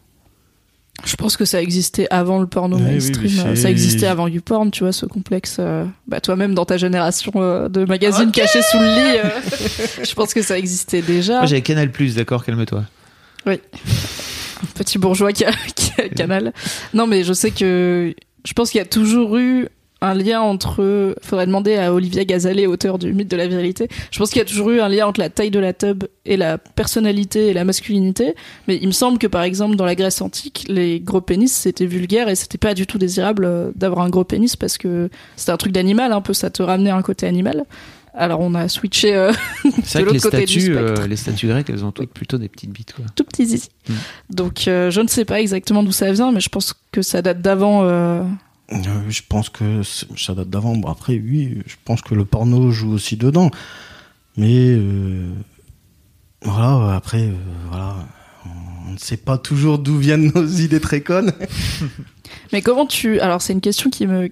Je 1.04 1.14
pense 1.14 1.36
que 1.36 1.44
ça 1.44 1.62
existait 1.62 2.08
avant 2.10 2.40
le 2.40 2.48
porno 2.48 2.76
Oui, 2.76 2.82
oui, 2.82 2.90
mainstream. 2.94 3.30
oui, 3.50 3.56
ça 3.56 3.70
existait 3.70 4.08
avant 4.08 4.26
YouPorn, 4.26 4.72
tu 4.72 4.82
vois, 4.82 4.92
ce 4.92 5.06
complexe. 5.06 5.58
euh, 5.60 5.84
Bah, 6.08 6.20
toi-même, 6.20 6.54
dans 6.56 6.64
ta 6.64 6.76
génération 6.76 7.30
euh, 7.36 7.68
de 7.68 7.84
magazines 7.84 8.32
cachés 8.32 8.62
sous 8.62 8.78
le 8.78 8.84
lit, 8.86 9.18
euh, 9.18 10.04
je 10.04 10.14
pense 10.14 10.34
que 10.34 10.42
ça 10.42 10.58
existait 10.58 11.02
déjà. 11.02 11.36
Moi, 11.38 11.46
j'avais 11.46 11.62
Canal 11.62 11.92
Plus, 11.92 12.16
d'accord, 12.16 12.44
calme-toi. 12.44 12.82
Petit 14.74 14.98
bourgeois 14.98 15.32
qui 15.32 15.44
a, 15.44 15.52
qui 15.74 15.92
a 16.00 16.08
canal. 16.08 16.52
Non, 16.94 17.06
mais 17.06 17.24
je 17.24 17.32
sais 17.32 17.50
que 17.50 18.14
je 18.44 18.52
pense 18.52 18.70
qu'il 18.70 18.78
y 18.78 18.82
a 18.82 18.86
toujours 18.86 19.36
eu 19.36 19.68
un 20.00 20.14
lien 20.14 20.40
entre. 20.40 21.14
Faudrait 21.22 21.46
demander 21.46 21.76
à 21.76 21.92
Olivia 21.92 22.24
Gazalet, 22.24 22.66
auteur 22.66 22.98
du 22.98 23.12
mythe 23.12 23.30
de 23.30 23.36
la 23.36 23.46
virilité. 23.46 23.88
Je 24.10 24.18
pense 24.18 24.30
qu'il 24.30 24.38
y 24.38 24.42
a 24.42 24.44
toujours 24.44 24.70
eu 24.70 24.80
un 24.80 24.88
lien 24.88 25.06
entre 25.06 25.20
la 25.20 25.28
taille 25.28 25.50
de 25.50 25.58
la 25.58 25.72
tub 25.72 26.04
et 26.24 26.36
la 26.36 26.58
personnalité 26.58 27.48
et 27.48 27.52
la 27.52 27.64
masculinité. 27.64 28.34
Mais 28.68 28.78
il 28.80 28.86
me 28.86 28.92
semble 28.92 29.18
que 29.18 29.26
par 29.26 29.42
exemple 29.42 29.76
dans 29.76 29.84
la 29.84 29.94
Grèce 29.94 30.20
antique, 30.20 30.66
les 30.68 31.00
gros 31.00 31.20
pénis 31.20 31.52
c'était 31.52 31.86
vulgaire 31.86 32.28
et 32.28 32.36
c'était 32.36 32.58
pas 32.58 32.74
du 32.74 32.86
tout 32.86 32.98
désirable 32.98 33.44
euh, 33.44 33.70
d'avoir 33.74 34.04
un 34.04 34.10
gros 34.10 34.24
pénis 34.24 34.54
parce 34.56 34.78
que 34.78 35.10
c'était 35.36 35.52
un 35.52 35.56
truc 35.56 35.72
d'animal, 35.72 36.12
un 36.12 36.20
peu 36.20 36.32
ça 36.32 36.50
te 36.50 36.62
ramenait 36.62 36.90
un 36.90 37.02
côté 37.02 37.26
animal. 37.26 37.64
Alors 38.14 38.40
on 38.40 38.54
a 38.54 38.68
switché 38.68 39.14
euh, 39.14 39.32
C'est 39.84 39.98
De 40.00 40.04
vrai 40.04 40.04
que 40.04 40.08
les 40.08 40.12
l'autre 40.14 40.30
côté 40.30 40.44
du 40.44 40.60
statues, 40.60 40.60
spectre. 40.74 41.00
euh, 41.02 41.06
les 41.06 41.16
statues 41.16 41.46
grecques, 41.48 41.70
elles 41.70 41.84
ont 41.84 41.92
toutes 41.92 42.10
plutôt 42.12 42.38
des 42.38 42.48
petites 42.48 42.70
bites, 42.70 42.92
quoi. 42.94 43.04
tout 43.14 43.24
petit 43.24 43.46
zizi. 43.46 43.68
Mm. 43.88 43.92
Donc 44.30 44.68
euh, 44.68 44.90
je 44.90 45.00
ne 45.00 45.08
sais 45.08 45.24
pas 45.24 45.40
exactement 45.40 45.82
d'où 45.82 45.92
ça 45.92 46.10
vient, 46.12 46.32
mais 46.32 46.40
je 46.40 46.48
pense 46.48 46.74
que 46.92 47.02
ça 47.02 47.22
date 47.22 47.40
d'avant. 47.40 47.82
euh, 47.84 48.22
Euh, 48.72 48.76
je 49.08 49.22
pense 49.28 49.48
que 49.50 49.82
ça 49.82 50.34
date 50.34 50.50
d'avant. 50.50 50.76
Bon, 50.76 50.88
après, 50.88 51.14
oui, 51.14 51.62
je 51.66 51.76
pense 51.84 52.02
que 52.02 52.14
le 52.14 52.24
porno 52.24 52.70
joue 52.70 52.92
aussi 52.92 53.16
dedans. 53.16 53.50
Mais 54.36 54.66
euh, 54.68 55.32
voilà, 56.42 56.94
après, 56.94 57.22
euh, 57.22 57.32
voilà, 57.70 57.96
on 58.86 58.92
ne 58.92 58.98
sait 58.98 59.16
pas 59.16 59.38
toujours 59.38 59.78
d'où 59.78 59.96
viennent 59.98 60.30
nos 60.34 60.46
idées 60.64 60.80
très 60.80 61.00
connes. 61.00 61.32
Mais 62.52 62.62
comment 62.62 62.86
tu 62.86 63.20
alors 63.20 63.42
c'est 63.42 63.52
une 63.52 63.60
question 63.60 63.90
qui 63.90 64.06
me 64.06 64.30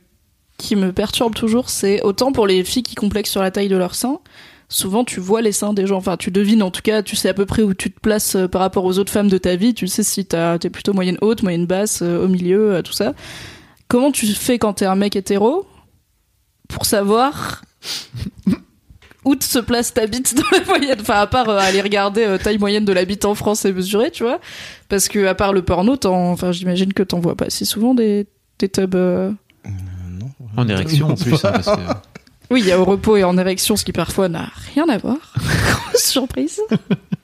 qui 0.58 0.76
me 0.76 0.92
perturbe 0.92 1.34
toujours, 1.34 1.68
c'est 1.68 2.02
autant 2.02 2.32
pour 2.32 2.46
les 2.46 2.64
filles 2.64 2.82
qui 2.82 2.94
complexent 2.94 3.30
sur 3.30 3.42
la 3.42 3.50
taille 3.50 3.68
de 3.68 3.76
leur 3.76 3.94
sein, 3.94 4.20
souvent 4.68 5.04
tu 5.04 5.20
vois 5.20 5.42
les 5.42 5.52
seins 5.52 5.74
des 5.74 5.86
gens, 5.86 5.98
enfin 5.98 6.16
tu 6.16 6.30
devines 6.30 6.62
en 6.62 6.70
tout 6.70 6.80
cas, 6.82 7.02
tu 7.02 7.14
sais 7.14 7.28
à 7.28 7.34
peu 7.34 7.46
près 7.46 7.62
où 7.62 7.74
tu 7.74 7.92
te 7.92 8.00
places 8.00 8.36
euh, 8.36 8.48
par 8.48 8.62
rapport 8.62 8.84
aux 8.84 8.98
autres 8.98 9.12
femmes 9.12 9.28
de 9.28 9.38
ta 9.38 9.54
vie, 9.54 9.74
tu 9.74 9.86
sais 9.86 10.02
si 10.02 10.24
t'es 10.24 10.70
plutôt 10.70 10.92
moyenne 10.92 11.18
haute, 11.20 11.42
moyenne 11.42 11.66
basse, 11.66 12.00
euh, 12.02 12.24
au 12.24 12.28
milieu, 12.28 12.72
euh, 12.72 12.82
tout 12.82 12.92
ça. 12.92 13.14
Comment 13.86 14.10
tu 14.10 14.26
fais 14.26 14.58
quand 14.58 14.72
t'es 14.72 14.86
un 14.86 14.96
mec 14.96 15.14
hétéro 15.14 15.66
pour 16.68 16.86
savoir 16.86 17.62
où 19.24 19.36
te 19.36 19.44
se 19.44 19.58
place 19.58 19.92
ta 19.92 20.06
bite 20.06 20.34
dans 20.34 20.58
la 20.58 20.64
moyenne? 20.64 20.98
Enfin, 21.00 21.20
à 21.20 21.26
part 21.26 21.48
aller 21.50 21.82
regarder 21.82 22.36
taille 22.42 22.58
moyenne 22.58 22.84
de 22.84 22.92
la 22.92 23.04
bite 23.04 23.24
en 23.24 23.34
France 23.34 23.64
et 23.64 23.72
mesurer, 23.72 24.10
tu 24.10 24.24
vois. 24.24 24.40
Parce 24.88 25.08
que 25.08 25.26
à 25.26 25.34
part 25.34 25.52
le 25.52 25.62
porno, 25.62 25.96
t'en- 25.96 26.32
enfin 26.32 26.50
j'imagine 26.50 26.92
que 26.92 27.02
t'en 27.04 27.20
vois 27.20 27.36
pas 27.36 27.50
si 27.50 27.66
souvent 27.66 27.94
des, 27.94 28.26
des 28.58 28.68
tubs... 28.68 28.96
En 30.56 30.68
érection, 30.68 31.08
en 31.10 31.14
plus, 31.14 31.32
hein, 31.44 31.52
parce 31.52 31.66
que- 31.66 31.80
Oui, 32.50 32.60
il 32.60 32.66
y 32.68 32.72
a 32.72 32.78
au 32.80 32.84
repos 32.84 33.16
et 33.16 33.24
en 33.24 33.36
érection, 33.38 33.74
ce 33.76 33.84
qui 33.84 33.92
parfois 33.92 34.28
n'a 34.28 34.48
rien 34.74 34.88
à 34.88 34.98
voir. 34.98 35.16
Grosse 35.36 36.04
surprise. 36.04 36.60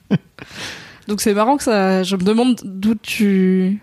Donc 1.07 1.21
c'est 1.21 1.33
marrant 1.33 1.55
que 1.57 1.63
ça. 1.63 2.03
Je 2.03 2.15
me 2.17 2.23
demande 2.23 2.59
d'où 2.65 2.95
tu. 2.95 3.81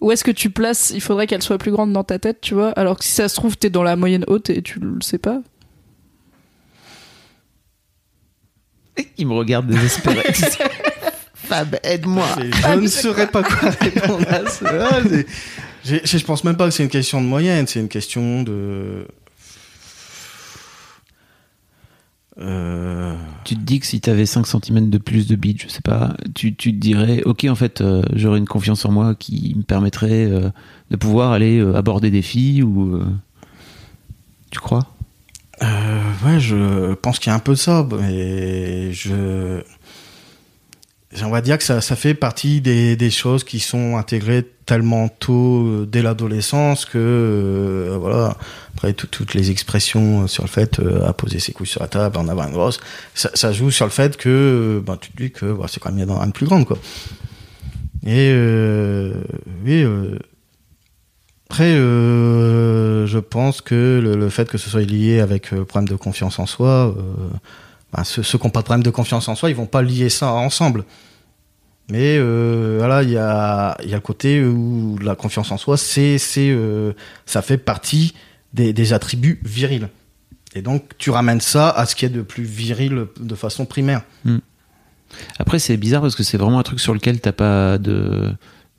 Où 0.00 0.12
est-ce 0.12 0.22
que 0.24 0.30
tu 0.30 0.50
places 0.50 0.90
Il 0.94 1.00
faudrait 1.00 1.26
qu'elle 1.26 1.42
soit 1.42 1.56
plus 1.56 1.70
grande 1.70 1.92
dans 1.94 2.04
ta 2.04 2.18
tête, 2.18 2.42
tu 2.42 2.52
vois. 2.52 2.70
Alors 2.72 2.98
que 2.98 3.04
si 3.04 3.12
ça 3.12 3.28
se 3.28 3.34
trouve, 3.36 3.56
t'es 3.56 3.70
dans 3.70 3.82
la 3.82 3.96
moyenne 3.96 4.24
haute 4.26 4.50
et 4.50 4.60
tu 4.60 4.78
le 4.80 5.00
sais 5.00 5.16
pas. 5.18 5.40
Il 9.16 9.26
me 9.26 9.32
regarde 9.34 9.66
désespéré. 9.66 10.22
Fab, 11.34 11.76
aide-moi. 11.82 12.26
Je 12.38 12.78
ne 12.80 12.86
saurais 12.86 13.26
pas 13.26 13.42
quoi 13.42 13.70
répondre 13.70 14.26
à 14.30 14.48
ça. 14.48 14.70
Je 15.84 16.24
pense 16.24 16.44
même 16.44 16.56
pas 16.56 16.66
que 16.66 16.70
c'est 16.70 16.82
une 16.82 16.88
question 16.88 17.20
de 17.20 17.26
moyenne, 17.26 17.66
c'est 17.66 17.80
une 17.80 17.88
question 17.88 18.42
de. 18.42 19.06
Euh, 22.40 23.14
Tu 23.44 23.54
te 23.54 23.60
dis 23.60 23.78
que 23.80 23.86
si 23.86 24.00
t'avais 24.00 24.26
5 24.26 24.46
cm 24.46 24.90
de 24.90 24.98
plus 24.98 25.28
de 25.28 25.36
bite, 25.36 25.62
je 25.62 25.68
sais 25.68 25.82
pas, 25.82 26.16
tu, 26.34 26.54
tu 26.54 26.72
te 26.72 26.78
dirais, 26.78 27.22
ok, 27.24 27.44
en 27.48 27.54
fait, 27.54 27.80
euh, 27.80 28.02
j'aurais 28.14 28.38
une 28.38 28.46
confiance 28.46 28.84
en 28.84 28.90
moi 28.90 29.14
qui 29.14 29.54
me 29.56 29.62
permettrait 29.62 30.24
euh, 30.24 30.50
de 30.90 30.96
pouvoir 30.96 31.32
aller 31.32 31.60
aborder 31.74 32.10
des 32.10 32.22
filles 32.22 32.62
ou. 32.62 33.00
Tu 34.50 34.58
crois? 34.60 34.88
Ouais, 35.60 36.40
je 36.40 36.94
pense 36.94 37.18
qu'il 37.18 37.30
y 37.30 37.32
a 37.32 37.36
un 37.36 37.40
peu 37.40 37.52
de 37.52 37.58
ça, 37.58 37.86
mais 37.98 38.92
je. 38.92 39.62
On 41.22 41.30
va 41.30 41.40
dire 41.42 41.58
que 41.58 41.64
ça, 41.64 41.80
ça 41.80 41.94
fait 41.94 42.14
partie 42.14 42.60
des, 42.60 42.96
des 42.96 43.10
choses 43.10 43.44
qui 43.44 43.60
sont 43.60 43.96
intégrées 43.96 44.44
tellement 44.66 45.08
tôt 45.08 45.64
euh, 45.66 45.86
dès 45.90 46.02
l'adolescence 46.02 46.84
que 46.86 46.98
euh, 46.98 47.96
voilà. 48.00 48.36
Après 48.76 48.92
tout- 48.94 49.06
toutes 49.06 49.34
les 49.34 49.50
expressions 49.52 50.24
euh, 50.24 50.26
sur 50.26 50.42
le 50.42 50.48
fait 50.48 50.80
euh, 50.80 51.06
à 51.06 51.12
poser 51.12 51.38
ses 51.38 51.52
couilles 51.52 51.68
sur 51.68 51.80
la 51.82 51.88
table 51.88 52.16
en 52.16 52.26
avoir 52.26 52.48
une 52.48 52.54
grosse 52.54 52.80
ça, 53.14 53.30
ça 53.34 53.52
joue 53.52 53.70
sur 53.70 53.84
le 53.86 53.92
fait 53.92 54.16
que 54.16 54.28
euh, 54.28 54.80
ben, 54.84 54.96
tu 55.00 55.12
te 55.12 55.22
dis 55.22 55.30
que 55.30 55.52
bah, 55.52 55.66
c'est 55.68 55.78
quand 55.78 55.92
même 55.92 56.08
avoir 56.10 56.24
une 56.24 56.32
plus 56.32 56.46
grande 56.46 56.64
quoi. 56.66 56.78
Et 58.04 58.30
euh, 58.32 59.14
oui 59.64 59.84
après, 61.50 61.74
je 61.76 63.18
pense 63.18 63.60
que 63.60 64.00
le, 64.02 64.16
le 64.16 64.28
fait 64.30 64.48
que 64.48 64.58
ce 64.58 64.68
soit 64.68 64.80
lié 64.80 65.20
avec 65.20 65.52
le 65.52 65.64
problème 65.64 65.88
de 65.88 65.94
confiance 65.94 66.40
en 66.40 66.46
soi, 66.46 66.92
ben, 67.94 68.04
ceux, 68.04 68.22
qui 68.22 68.44
n'ont 68.44 68.50
pas 68.50 68.60
de 68.60 68.64
problème 68.64 68.82
de 68.82 68.90
confiance 68.90 69.28
en 69.28 69.34
soi, 69.34 69.50
ils 69.50 69.56
vont 69.56 69.66
pas 69.66 69.82
lier 69.82 70.08
ça 70.08 70.32
ensemble. 70.32 70.84
Mais 71.90 72.16
euh, 72.18 72.76
voilà, 72.78 73.02
il 73.02 73.10
y 73.10 73.18
a, 73.18 73.76
y 73.84 73.92
a 73.92 73.96
le 73.96 74.00
côté 74.00 74.42
où 74.42 74.98
la 75.00 75.14
confiance 75.14 75.52
en 75.52 75.58
soi, 75.58 75.76
c'est, 75.76 76.18
c'est, 76.18 76.50
euh, 76.50 76.92
ça 77.26 77.42
fait 77.42 77.58
partie 77.58 78.14
des, 78.52 78.72
des 78.72 78.92
attributs 78.92 79.40
virils. 79.44 79.88
Et 80.54 80.62
donc, 80.62 80.96
tu 80.98 81.10
ramènes 81.10 81.40
ça 81.40 81.68
à 81.70 81.84
ce 81.84 81.94
qui 81.94 82.04
est 82.04 82.10
de 82.10 82.22
plus 82.22 82.44
viril 82.44 83.06
de 83.20 83.34
façon 83.34 83.66
primaire. 83.66 84.02
Après, 85.38 85.58
c'est 85.58 85.76
bizarre 85.76 86.00
parce 86.00 86.14
que 86.14 86.22
c'est 86.22 86.38
vraiment 86.38 86.58
un 86.58 86.62
truc 86.62 86.80
sur 86.80 86.94
lequel 86.94 87.20
t'as 87.20 87.32
pas 87.32 87.78
de. 87.78 88.32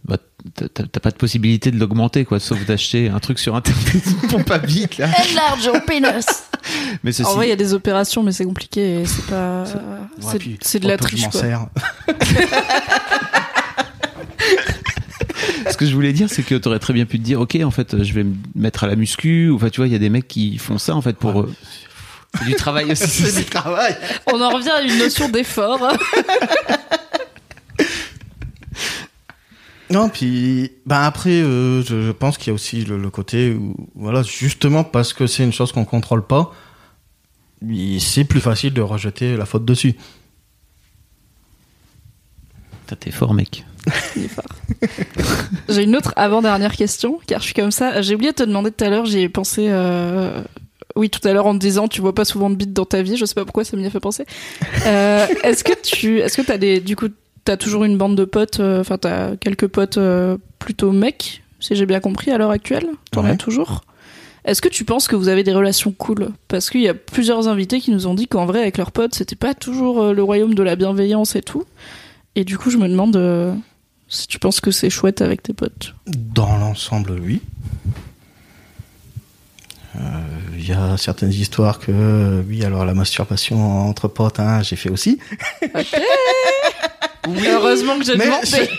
Bah, 0.08 0.18
t'as- 0.56 1.00
pas 1.00 1.12
de 1.12 1.16
possibilité 1.16 1.72
de 1.72 1.80
l'augmenter, 1.80 2.26
quoi, 2.26 2.40
sauf 2.40 2.64
d'acheter 2.66 3.10
un 3.10 3.20
truc 3.20 3.40
sur 3.40 3.56
internet, 3.56 4.04
pompe 4.30 4.50
à 4.52 4.60
bite, 4.60 4.98
là. 4.98 5.08
Enlarge 5.08 5.66
your 5.66 5.82
penis. 5.86 6.26
Mais 7.04 7.12
ceci, 7.12 7.30
En 7.30 7.34
vrai, 7.36 7.48
il 7.48 7.50
y 7.50 7.54
a 7.54 7.56
des 7.58 7.74
opérations, 7.74 8.24
mais 8.24 8.32
c'est 8.32 8.44
compliqué. 8.46 9.02
et 9.02 9.06
C'est 9.06 9.26
pas. 9.28 9.64
Ouais, 10.24 10.40
c'est- 10.62 10.80
de 10.80 10.88
la 10.88 10.96
hop, 10.96 11.02
je 11.02 11.08
triche, 11.08 11.22
m'en 11.26 11.30
quoi. 11.32 11.40
sers. 11.42 11.68
ce 15.72 15.78
que 15.78 15.86
je 15.86 15.94
voulais 15.94 16.14
dire, 16.14 16.28
c'est 16.30 16.44
que 16.44 16.56
t'aurais 16.56 16.80
très 16.80 16.94
bien 16.94 17.06
pu 17.06 17.20
te 17.20 17.24
dire, 17.24 17.40
ok, 17.42 17.58
en 17.64 17.72
fait, 17.72 18.04
je 18.04 18.14
vais 18.14 18.24
me 18.24 18.36
mettre 18.56 18.84
à 18.84 18.88
la 18.88 18.96
muscu, 18.96 19.50
ou 19.50 19.56
enfin, 19.58 19.70
tu 19.70 19.80
vois, 19.80 19.88
il 19.88 19.94
y 19.94 19.96
a 19.96 20.00
des 20.00 20.10
mecs 20.10 20.28
qui 20.28 20.58
font 20.58 20.78
ça, 20.78 20.96
en 20.96 21.02
fait, 21.02 21.14
pour. 21.18 21.42
eux. 21.42 21.54
C'est 22.38 22.46
du 22.46 22.56
travail 22.56 22.92
aussi. 22.92 23.08
c'est 23.08 23.44
du 23.44 23.46
travail. 23.46 23.96
On 24.32 24.42
en 24.42 24.50
revient 24.50 24.70
à 24.72 24.82
une 24.82 24.98
notion 24.98 25.30
d'effort. 25.30 25.88
Non, 29.92 30.10
puis 30.10 30.72
bah 30.86 31.06
après, 31.06 31.42
euh, 31.42 31.84
je, 31.84 32.02
je 32.02 32.12
pense 32.12 32.38
qu'il 32.38 32.48
y 32.48 32.52
a 32.52 32.54
aussi 32.56 32.84
le, 32.86 32.98
le 32.98 33.10
côté 33.12 33.54
où, 33.54 33.76
voilà, 33.96 34.24
justement 34.24 34.84
parce 34.84 35.14
que 35.14 35.28
c'est 35.28 35.44
une 35.44 35.54
chose 35.54 35.72
qu'on 35.72 35.86
contrôle 35.86 36.26
pas, 36.26 36.54
c'est 38.00 38.24
plus 38.26 38.42
facile 38.42 38.74
de 38.74 38.82
rejeter 38.82 39.38
la 39.38 39.46
faute 39.46 39.66
dessus. 39.66 39.96
T'es 43.00 43.12
fort, 43.12 43.34
mec. 43.34 43.66
Il 44.16 44.26
est 44.26 44.28
fort. 44.28 44.46
J'ai 45.70 45.84
une 45.84 45.96
autre 45.96 46.14
avant-dernière 46.16 46.76
question, 46.76 47.20
car 47.28 47.40
je 47.40 47.46
suis 47.46 47.54
comme 47.54 47.72
ça. 47.72 48.02
J'ai 48.02 48.14
oublié 48.16 48.32
de 48.32 48.36
te 48.38 48.44
demander 48.44 48.72
tout 48.72 48.84
à 48.84 48.90
l'heure, 48.90 49.06
j'y 49.06 49.20
ai 49.22 49.30
pensé. 49.30 49.68
euh, 49.70 50.44
Oui, 50.96 51.10
tout 51.10 51.26
à 51.28 51.34
l'heure 51.34 51.48
en 51.48 51.54
te 51.54 51.60
disant, 51.60 51.88
tu 51.88 52.02
vois 52.02 52.14
pas 52.14 52.26
souvent 52.26 52.50
de 52.52 52.56
beats 52.56 52.66
dans 52.68 52.86
ta 52.86 53.02
vie. 53.02 53.18
Je 53.18 53.26
sais 53.26 53.34
pas 53.34 53.44
pourquoi 53.44 53.64
ça 53.66 53.76
m'y 53.76 53.86
a 53.86 53.90
fait 53.90 54.00
penser. 54.00 54.26
Euh, 54.86 55.26
est-ce 55.44 55.64
que 55.64 55.74
tu, 55.82 56.20
est-ce 56.20 56.38
que 56.38 56.44
t'as 56.44 56.58
des, 56.60 56.80
du 56.80 56.96
coup, 56.96 57.08
t'as 57.46 57.58
toujours 57.58 57.84
une 57.86 57.98
bande 57.98 58.16
de 58.18 58.26
potes. 58.26 58.60
euh, 58.60 58.82
Enfin, 58.82 58.98
t'as 58.98 59.36
quelques 59.38 59.68
potes 59.68 59.98
euh, 59.98 60.38
plutôt 60.60 60.92
mecs, 60.92 61.44
si 61.60 61.76
j'ai 61.76 61.86
bien 61.86 62.00
compris 62.02 62.32
à 62.32 62.38
l'heure 62.38 62.52
actuelle. 62.52 62.88
T'en 63.12 63.24
as 63.26 63.36
toujours. 63.38 63.82
Est-ce 64.44 64.62
que 64.62 64.70
tu 64.70 64.84
penses 64.86 65.08
que 65.08 65.16
vous 65.16 65.28
avez 65.30 65.44
des 65.44 65.54
relations 65.54 65.92
cool? 65.92 66.30
Parce 66.48 66.70
qu'il 66.70 66.82
y 66.82 66.88
a 66.88 66.94
plusieurs 66.94 67.48
invités 67.48 67.80
qui 67.80 67.90
nous 67.92 68.06
ont 68.06 68.14
dit 68.14 68.28
qu'en 68.28 68.46
vrai, 68.46 68.60
avec 68.62 68.78
leurs 68.78 68.92
potes, 68.92 69.16
c'était 69.16 69.36
pas 69.36 69.54
toujours 69.56 70.02
euh, 70.02 70.14
le 70.14 70.22
royaume 70.22 70.54
de 70.54 70.62
la 70.62 70.76
bienveillance 70.76 71.36
et 71.36 71.42
tout. 71.42 71.64
Et 72.36 72.44
du 72.44 72.58
coup, 72.58 72.70
je 72.70 72.78
me 72.78 72.88
demande 72.88 73.16
euh, 73.16 73.56
si 74.08 74.28
tu 74.28 74.38
penses 74.38 74.60
que 74.60 74.70
c'est 74.70 74.90
chouette 74.92 75.22
avec 75.22 75.42
tes 75.42 75.54
potes. 75.54 75.96
Dans 76.06 76.58
l'ensemble, 76.58 77.14
oui. 77.24 77.42
Euh, 79.96 80.00
Il 80.58 80.68
y 80.68 80.74
a 80.74 80.96
certaines 80.98 81.32
histoires 81.32 81.80
que, 81.80 82.44
oui, 82.48 82.64
alors 82.66 82.86
la 82.86 82.94
masturbation 82.94 83.88
entre 83.88 84.08
potes, 84.10 84.40
hein, 84.40 84.62
j'ai 84.62 84.76
fait 84.76 84.90
aussi. 84.92 85.18
Heureusement 87.48 87.98
que 87.98 88.06
j'ai 88.06 88.18
demandé. 88.18 88.70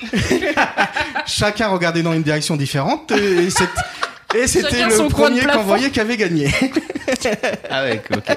Chacun 1.26 1.68
regardait 1.68 2.02
dans 2.02 2.12
une 2.12 2.22
direction 2.22 2.56
différente 2.56 3.12
et 3.12 3.50
c'est- 3.50 3.68
et 4.38 4.46
c'était 4.46 4.70
Chacun 4.80 4.88
le 5.02 5.08
premier 5.08 5.40
qu'on 5.42 5.62
voyait 5.62 5.90
qui 5.90 6.00
avait 6.00 6.16
gagné. 6.16 6.48
Ah 7.70 7.84
ouais, 7.84 8.02
ok. 8.12 8.36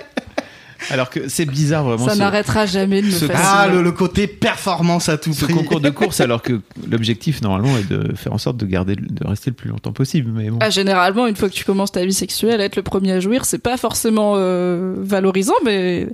Alors 0.91 1.09
que 1.09 1.27
c'est 1.27 1.45
bizarre 1.45 1.83
vraiment 1.83 2.07
Ça 2.07 2.13
ce, 2.13 2.19
n'arrêtera 2.19 2.65
jamais 2.67 3.01
de 3.01 3.07
me 3.07 3.11
ce- 3.11 3.25
fasciner. 3.25 3.43
Ah, 3.43 3.67
le, 3.67 3.81
le 3.81 3.91
côté 3.91 4.27
performance 4.27 5.09
à 5.09 5.17
tout 5.17 5.33
ce 5.33 5.45
prix. 5.45 5.53
concours 5.55 5.81
de 5.81 5.89
course, 5.89 6.21
alors 6.21 6.41
que 6.43 6.61
l'objectif 6.89 7.41
normalement 7.41 7.75
est 7.77 7.89
de 7.89 8.15
faire 8.15 8.31
en 8.31 8.37
sorte 8.37 8.57
de 8.57 8.65
garder, 8.65 8.95
de 8.95 9.27
rester 9.27 9.49
le 9.49 9.55
plus 9.55 9.69
longtemps 9.69 9.91
possible. 9.91 10.31
Mais 10.33 10.49
bon. 10.51 10.57
Ah, 10.61 10.69
généralement, 10.69 11.25
une 11.27 11.35
fois 11.35 11.49
que 11.49 11.53
tu 11.55 11.65
commences 11.65 11.91
ta 11.91 12.05
vie 12.05 12.13
sexuelle, 12.13 12.61
être 12.61 12.75
le 12.75 12.83
premier 12.83 13.11
à 13.13 13.19
jouir, 13.19 13.43
c'est 13.45 13.57
pas 13.61 13.75
forcément 13.77 14.33
euh, 14.37 14.93
valorisant, 14.99 15.55
mais 15.65 16.07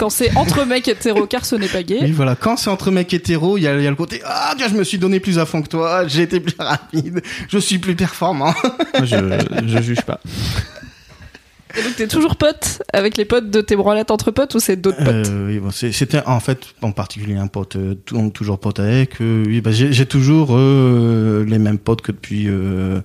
quand 0.00 0.10
c'est 0.10 0.34
entre 0.36 0.64
mecs 0.64 0.88
hétéros, 0.88 1.26
car 1.26 1.44
ce 1.44 1.54
n'est 1.54 1.68
pas 1.68 1.78
Oui, 1.78 1.84
gay. 1.84 2.10
voilà. 2.10 2.34
Quand 2.34 2.56
c'est 2.56 2.70
entre 2.70 2.90
mecs 2.90 3.12
hétéros, 3.14 3.56
il 3.58 3.62
y, 3.64 3.68
a 3.68 3.76
il 3.76 3.84
y 3.84 3.86
a 3.86 3.90
le 3.90 3.96
côté 3.96 4.20
Ah, 4.24 4.54
tiens, 4.56 4.66
je 4.68 4.74
me 4.74 4.82
suis 4.82 4.98
donné 4.98 5.20
plus 5.20 5.38
à 5.38 5.46
fond 5.46 5.62
que 5.62 5.68
toi, 5.68 6.08
j'ai 6.08 6.22
été 6.22 6.40
plus 6.40 6.56
rapide, 6.58 7.20
je 7.48 7.58
suis 7.58 7.78
plus 7.78 7.94
performant. 7.94 8.52
Moi, 8.96 9.04
je, 9.04 9.16
je 9.66 9.82
juge 9.82 10.00
pas. 10.02 10.18
Et 11.78 11.82
donc, 11.84 11.94
t'es 11.94 12.08
toujours 12.08 12.34
pote 12.34 12.82
avec 12.92 13.16
les 13.16 13.24
potes 13.24 13.48
de 13.48 13.60
tes 13.60 13.76
branlettes 13.76 14.10
entre 14.10 14.32
potes 14.32 14.56
ou 14.56 14.58
c'est 14.58 14.74
d'autres 14.74 15.04
potes 15.04 15.26
Euh, 15.28 15.46
oui, 15.46 15.58
bon, 15.60 15.70
c'est- 15.70 15.92
C'était 15.92 16.20
en 16.26 16.40
fait 16.40 16.58
en 16.82 16.90
particulier 16.90 17.36
un 17.36 17.46
pote, 17.46 17.76
euh, 17.76 17.94
toujours 18.34 18.58
pote 18.58 18.80
avec. 18.80 19.20
euh, 19.20 19.44
oui, 19.46 19.60
bah, 19.60 19.70
j'ai 19.70 20.06
toujours 20.06 20.48
euh, 20.50 21.44
les 21.46 21.58
mêmes 21.60 21.78
potes 21.78 22.02
que 22.02 22.10
depuis 22.10 22.46
euh, 22.48 23.00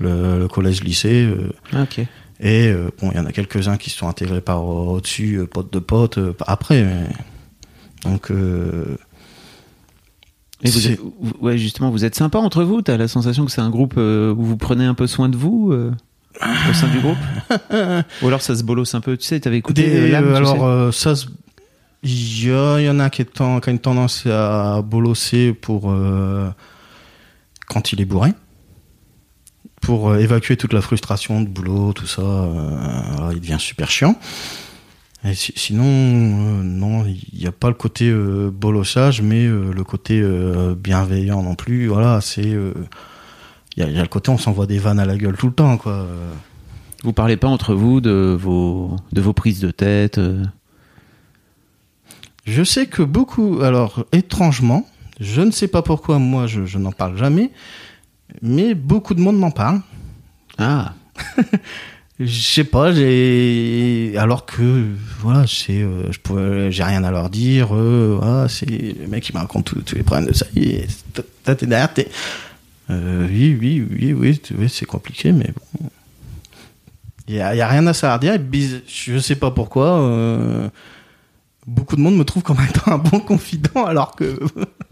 le, 0.00 0.40
le 0.40 0.48
collège-lycée. 0.48 1.22
euh, 1.22 1.52
Ah, 1.72 1.82
ok. 1.82 2.04
Et 2.40 2.68
euh, 2.68 2.90
bon, 3.00 3.10
il 3.12 3.16
y 3.16 3.20
en 3.20 3.26
a 3.26 3.32
quelques-uns 3.32 3.76
qui 3.76 3.90
se 3.90 3.98
sont 3.98 4.08
intégrés 4.08 4.40
par 4.40 4.64
au-dessus, 4.64 5.36
euh, 5.36 5.46
potes 5.46 5.72
de 5.72 5.78
potes, 5.78 6.18
euh, 6.18 6.32
après. 6.46 6.82
mais- 6.82 7.08
Donc, 8.10 8.30
Et 10.62 10.70
vous 10.70 10.88
êtes- 10.88 11.00
ouais, 11.40 11.56
justement, 11.58 11.90
vous 11.90 12.04
êtes 12.04 12.14
sympa 12.14 12.38
entre 12.38 12.62
vous? 12.64 12.82
T'as 12.82 12.96
la 12.96 13.08
sensation 13.08 13.44
que 13.46 13.50
c'est 13.50 13.60
un 13.60 13.70
groupe 13.70 13.94
euh, 13.96 14.32
où 14.34 14.42
vous 14.42 14.56
prenez 14.56 14.84
un 14.84 14.94
peu 14.94 15.06
soin 15.06 15.28
de 15.28 15.36
vous 15.36 15.70
euh, 15.72 15.90
au 16.70 16.72
sein 16.74 16.88
du 16.88 16.98
groupe? 17.00 17.18
Ou 18.22 18.26
alors 18.28 18.40
ça 18.42 18.54
se 18.56 18.62
bolosse 18.62 18.94
un 18.94 19.00
peu. 19.00 19.16
Tu 19.16 19.24
sais, 19.26 19.40
t'avais 19.40 19.58
écouté 19.58 19.82
Des- 19.88 20.12
euh, 20.14 20.34
alors 20.34 20.92
ça 20.94 21.14
il 22.02 22.10
y, 22.44 22.46
y 22.48 22.88
en 22.88 22.98
a 22.98 23.10
qui, 23.10 23.20
est 23.22 23.30
qui 23.30 23.42
a 23.42 23.60
une 23.70 23.78
tendance 23.78 24.24
à 24.26 24.80
bolosser 24.82 25.52
pour 25.52 25.94
quand 27.68 27.92
il 27.92 28.00
est 28.00 28.06
bourré 28.06 28.30
pour 29.80 30.10
euh, 30.10 30.18
évacuer 30.18 30.56
toute 30.56 30.72
la 30.72 30.80
frustration 30.80 31.40
de 31.40 31.48
boulot 31.48 31.92
tout 31.92 32.06
ça 32.06 32.22
euh, 32.22 33.30
il 33.32 33.40
devient 33.40 33.56
super 33.58 33.90
chiant. 33.90 34.16
Et 35.24 35.34
si- 35.34 35.52
sinon 35.56 35.84
euh, 35.84 36.62
non 36.62 37.04
il 37.06 37.38
n'y 37.38 37.46
a 37.46 37.52
pas 37.52 37.68
le 37.68 37.74
côté 37.74 38.08
euh, 38.08 38.50
bolossage 38.50 39.20
mais 39.22 39.44
euh, 39.46 39.72
le 39.72 39.84
côté 39.84 40.22
bienveillant 40.76 41.42
non 41.42 41.54
plus. 41.54 41.88
Voilà 41.88 42.20
c'est 42.20 42.42
il 42.42 42.54
y, 43.76 43.82
a- 43.82 43.88
il 43.88 43.94
y 43.96 43.98
a 43.98 44.02
le 44.02 44.08
côté 44.08 44.30
on 44.30 44.38
s'envoie 44.38 44.66
des 44.66 44.78
vannes 44.78 44.98
à 45.00 45.04
la 45.06 45.16
gueule 45.16 45.36
tout 45.36 45.46
le 45.48 45.52
temps 45.54 45.76
quoi. 45.76 46.06
Vous 47.02 47.12
parlez 47.14 47.38
pas 47.38 47.48
entre 47.48 47.74
vous 47.74 48.00
de 48.02 48.36
vos 48.38 48.96
de 49.12 49.20
vos 49.22 49.32
prises 49.32 49.60
de 49.60 49.70
tête. 49.70 50.20
Je 52.46 52.62
sais 52.64 52.86
que 52.86 53.02
beaucoup, 53.02 53.60
alors 53.62 54.04
étrangement, 54.12 54.86
je 55.20 55.40
ne 55.42 55.50
sais 55.50 55.68
pas 55.68 55.82
pourquoi 55.82 56.18
moi 56.18 56.46
je, 56.46 56.64
je 56.66 56.78
n'en 56.78 56.92
parle 56.92 57.16
jamais, 57.16 57.50
mais 58.42 58.74
beaucoup 58.74 59.14
de 59.14 59.20
monde 59.20 59.38
m'en 59.38 59.50
parle. 59.50 59.80
Ah. 60.58 60.94
Je 62.22 62.26
sais 62.42 62.64
pas, 62.64 62.92
j'ai 62.92 64.12
alors 64.18 64.44
que 64.44 64.88
voilà, 65.20 65.46
c'est 65.46 65.80
euh, 65.80 66.12
je 66.12 66.18
pourrais, 66.18 66.70
j'ai 66.70 66.82
rien 66.82 67.02
à 67.02 67.10
leur 67.10 67.30
dire. 67.30 67.74
euh, 67.74 68.18
voilà, 68.20 68.46
c'est 68.46 68.66
le 68.66 69.06
mec 69.08 69.22
qui 69.24 69.32
me 69.32 69.38
raconte 69.38 69.64
tous- 69.84 69.94
les 69.94 70.02
problèmes 70.02 70.28
de 70.28 70.34
ça. 70.34 70.44
Toi, 71.44 71.54
t'es 71.54 71.64
derrière, 71.66 71.94
t'es. 71.94 72.08
Euh, 72.90 73.26
oui, 73.26 73.56
oui, 73.58 73.86
oui, 74.14 74.38
oui, 74.54 74.68
c'est 74.68 74.84
compliqué, 74.84 75.32
mais 75.32 75.50
bon. 75.80 75.88
Il 77.26 77.36
y 77.36 77.40
a, 77.40 77.54
il 77.54 77.58
y 77.58 77.62
a 77.62 77.68
rien 77.68 77.86
à 77.86 77.94
s'arrêter. 77.94 78.38
Je 78.86 79.18
sais 79.18 79.36
pas 79.36 79.50
pourquoi. 79.50 79.86
euh, 80.02 80.68
beaucoup 81.66 81.96
de 81.96 82.02
monde 82.02 82.16
me 82.18 82.24
trouve 82.24 82.42
comme 82.42 82.58
étant 82.68 82.92
un 82.92 82.98
bon 82.98 83.20
confident, 83.20 83.86
alors 83.86 84.14
que 84.14 84.38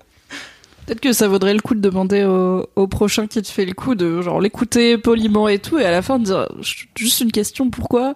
Peut-être 0.89 1.01
que 1.01 1.13
ça 1.13 1.29
vaudrait 1.29 1.53
le 1.53 1.61
coup 1.61 1.75
de 1.75 1.81
demander 1.81 2.25
au, 2.25 2.67
au 2.75 2.87
prochain 2.87 3.27
qui 3.27 3.43
te 3.43 3.49
fait 3.49 3.67
le 3.67 3.75
coup 3.75 3.95
de 3.95 4.23
genre 4.23 4.41
l'écouter 4.41 4.97
poliment 4.97 5.47
et 5.47 5.59
tout, 5.59 5.79
et 5.79 5.85
à 5.85 5.91
la 5.91 6.01
fin 6.01 6.19
de 6.19 6.25
dire 6.25 6.49
juste 6.97 7.21
une 7.21 7.31
question 7.31 7.69
pourquoi? 7.69 8.15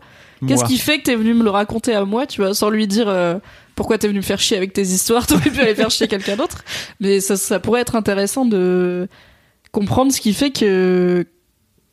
Qu'est-ce 0.49 0.65
qui 0.65 0.79
fait 0.79 0.99
que 0.99 1.03
t'es 1.03 1.15
venu 1.15 1.35
me 1.35 1.45
le 1.45 1.51
raconter 1.51 1.95
à 1.95 2.07
moi, 2.07 2.27
tu 2.27 2.41
vois, 2.41 2.55
sans 2.55 2.71
lui 2.71 2.87
dire 2.87 3.11
euh, 3.11 3.35
pourquoi 3.77 3.99
t'es 3.99 4.09
venu 4.09 4.21
me 4.21 4.25
faire 4.25 4.41
chier 4.41 4.57
avec 4.57 4.73
tes 4.73 4.81
histoires, 4.83 5.27
t'aurais 5.29 5.51
pu 5.51 5.61
aller 5.61 5.75
faire 5.75 5.91
chier 5.91 6.09
quelqu'un 6.09 6.37
d'autre. 6.37 6.65
Mais 6.99 7.21
ça, 7.21 7.37
ça 7.37 7.61
pourrait 7.61 7.83
être 7.83 7.95
intéressant 7.95 8.47
de 8.47 9.07
comprendre 9.71 10.11
ce 10.11 10.21
qui 10.23 10.33
fait 10.33 10.51
que 10.51 11.27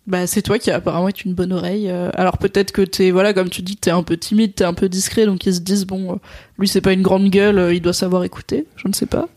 bah, 0.08 0.28
c'est 0.28 0.42
toi 0.42 0.60
qui 0.60 0.72
apparemment 0.72 1.10
est 1.10 1.26
une 1.26 1.34
bonne 1.34 1.52
oreille. 1.52 1.90
euh. 1.92 2.10
Alors 2.14 2.38
peut-être 2.38 2.72
que 2.72 2.82
t'es, 2.84 3.12
voilà, 3.12 3.34
comme 3.34 3.50
tu 3.50 3.62
dis, 3.62 3.76
t'es 3.76 3.92
un 3.92 4.02
peu 4.02 4.16
timide, 4.16 4.56
t'es 4.56 4.64
un 4.64 4.74
peu 4.74 4.88
discret, 4.88 5.26
donc 5.26 5.46
ils 5.46 5.54
se 5.56 5.60
disent, 5.60 5.86
bon, 5.86 6.14
euh, 6.14 6.16
lui 6.58 6.70
c'est 6.70 6.82
pas 6.82 6.94
une 6.94 7.02
grande 7.04 7.30
gueule, 7.30 7.74
il 7.74 7.82
doit 7.82 7.92
savoir 7.94 8.24
écouter. 8.24 8.66
Je 8.78 8.88
ne 8.88 8.94
sais 8.94 9.06
pas. 9.06 9.28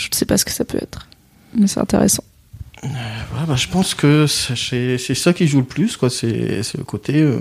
Je 0.00 0.08
ne 0.10 0.14
sais 0.14 0.24
pas 0.24 0.38
ce 0.38 0.44
que 0.44 0.50
ça 0.52 0.64
peut 0.64 0.78
être. 0.80 1.06
Mais 1.54 1.66
c'est 1.66 1.80
intéressant. 1.80 2.24
Ouais, 2.82 2.90
bah, 3.46 3.56
je 3.56 3.68
pense 3.68 3.94
que 3.94 4.26
c'est 4.26 4.96
ça 5.14 5.32
qui 5.34 5.46
joue 5.46 5.58
le 5.58 5.64
plus, 5.66 5.96
quoi. 5.98 6.08
C'est 6.08 6.76
le 6.78 6.84
côté. 6.84 7.16
euh, 7.20 7.38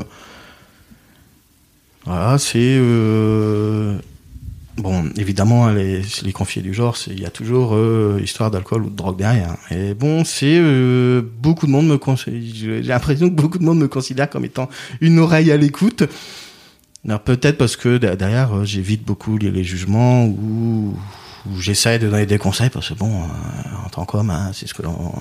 Voilà, 2.06 2.38
c'est. 2.38 2.58
euh, 2.60 3.98
Bon, 4.78 5.10
évidemment, 5.18 5.68
hein, 5.68 5.74
les, 5.74 6.02
les 6.24 6.32
confiés 6.32 6.62
du 6.62 6.74
genre, 6.74 6.96
il 7.08 7.20
y 7.20 7.26
a 7.26 7.30
toujours 7.30 7.72
euh, 7.76 8.18
histoire 8.24 8.50
d'alcool 8.50 8.84
ou 8.86 8.90
de 8.90 8.96
drogue 8.96 9.18
derrière. 9.18 9.58
Et 9.72 9.94
bon, 9.94 10.24
c'est 10.24 10.58
euh, 10.58 11.22
beaucoup 11.42 11.66
de 11.68 11.72
monde 11.72 11.88
me. 11.88 11.98
J'ai 12.54 12.82
l'impression 12.84 13.30
que 13.30 13.34
beaucoup 13.36 13.58
de 13.58 13.66
monde 13.66 13.80
me 13.80 13.90
considère 13.90 14.30
comme 14.30 14.46
étant 14.46 14.70
une 15.02 15.20
oreille 15.20 15.52
à 15.52 15.58
l'écoute. 15.58 16.04
Peut-être 17.26 17.58
parce 17.58 17.76
que 17.76 17.98
de- 17.98 18.16
derrière, 18.16 18.54
euh, 18.60 18.64
j'évite 18.66 19.04
beaucoup 19.04 19.38
les, 19.38 19.52
les 19.52 19.66
jugements 19.66 20.26
ou, 20.26 20.98
ou 21.50 21.60
j'essaie 21.60 22.00
de 22.00 22.10
donner 22.10 22.26
des 22.26 22.38
conseils 22.38 22.70
parce 22.70 22.90
que 22.90 22.94
bon, 22.94 23.24
euh, 23.24 23.86
en 23.86 23.90
tant 23.90 24.06
qu'homme, 24.06 24.30
hein, 24.30 24.52
c'est 24.54 24.68
ce 24.68 24.74
que 24.74 24.82
l'on. 24.82 25.14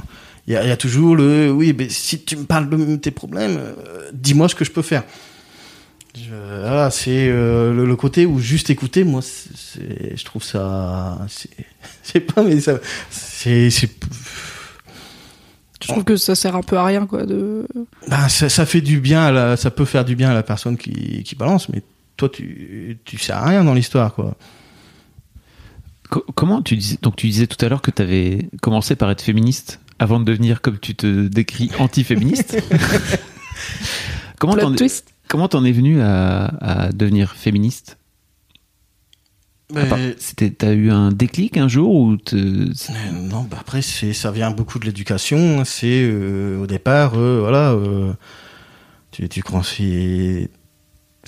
Il 0.46 0.54
y, 0.54 0.56
a, 0.56 0.64
il 0.64 0.68
y 0.68 0.72
a 0.72 0.76
toujours 0.76 1.14
le 1.14 1.50
oui, 1.50 1.74
mais 1.76 1.88
si 1.90 2.24
tu 2.24 2.36
me 2.36 2.44
parles 2.44 2.70
de 2.70 2.96
tes 2.96 3.10
problèmes, 3.10 3.58
euh, 3.58 4.10
dis-moi 4.14 4.48
ce 4.48 4.54
que 4.54 4.64
je 4.64 4.70
peux 4.70 4.82
faire. 4.82 5.04
C'est 6.14 7.28
euh, 7.28 7.74
le, 7.74 7.86
le 7.86 7.96
côté 7.96 8.26
où 8.26 8.38
juste 8.40 8.70
écouter, 8.70 9.04
moi, 9.04 9.20
je 9.20 10.24
trouve 10.24 10.42
ça, 10.42 11.18
c'est, 12.02 12.20
pas, 12.20 12.42
mais 12.42 12.60
ça, 12.60 12.78
c'est, 13.10 13.70
c'est, 13.70 13.90
Je 15.82 15.88
trouve 15.88 16.04
que 16.04 16.16
ça 16.16 16.34
sert 16.34 16.56
un 16.56 16.62
peu 16.62 16.76
à 16.76 16.84
rien, 16.84 17.06
quoi, 17.06 17.26
de. 17.26 17.66
ben, 18.08 18.28
ça, 18.28 18.48
ça 18.48 18.66
fait 18.66 18.80
du 18.80 19.00
bien, 19.00 19.24
à 19.26 19.30
la, 19.30 19.56
ça 19.56 19.70
peut 19.70 19.84
faire 19.84 20.04
du 20.04 20.16
bien 20.16 20.30
à 20.30 20.34
la 20.34 20.42
personne 20.42 20.76
qui, 20.76 21.22
qui 21.22 21.34
balance, 21.34 21.68
mais 21.68 21.82
toi, 22.16 22.28
tu, 22.28 22.98
tu 23.04 23.18
sers 23.18 23.36
à 23.36 23.46
rien 23.46 23.64
dans 23.64 23.74
l'histoire, 23.74 24.14
quoi. 24.14 24.34
Co- 26.10 26.24
comment 26.34 26.62
tu 26.62 26.76
disais 26.76 26.98
donc 27.02 27.16
tu 27.16 27.26
disais 27.28 27.46
tout 27.46 27.62
à 27.64 27.68
l'heure 27.68 27.82
que 27.82 27.90
tu 27.90 28.00
avais 28.02 28.48
commencé 28.62 28.96
par 28.96 29.10
être 29.10 29.22
féministe 29.22 29.80
avant 29.98 30.20
de 30.20 30.24
devenir 30.24 30.60
comme 30.62 30.78
tu 30.78 30.94
te 30.94 31.26
décris 31.28 31.70
anti-féministe. 31.78 32.56
comment 34.38 34.54
t'en 34.56 34.74
twist. 34.74 35.12
comment 35.28 35.48
t'en 35.48 35.64
es 35.64 35.72
venu 35.72 36.00
à, 36.00 36.46
à 36.86 36.92
devenir 36.92 37.32
féministe? 37.34 37.98
C'était, 40.18 40.50
t'as 40.50 40.72
eu 40.72 40.90
un 40.90 41.12
déclic 41.12 41.58
un 41.58 41.68
jour 41.68 41.94
ou 41.94 42.16
Euh, 42.32 42.72
Non, 43.12 43.42
bah 43.42 43.58
après 43.60 43.82
c'est 43.82 44.14
ça 44.14 44.30
vient 44.30 44.50
beaucoup 44.50 44.78
de 44.78 44.86
l'éducation. 44.86 45.62
C'est 45.66 46.00
euh, 46.04 46.58
au 46.62 46.66
départ, 46.66 47.18
euh, 47.18 47.40
voilà, 47.40 47.72
euh, 47.72 48.14
tu 49.10 49.28
tu 49.28 49.42
conseilles. 49.42 50.48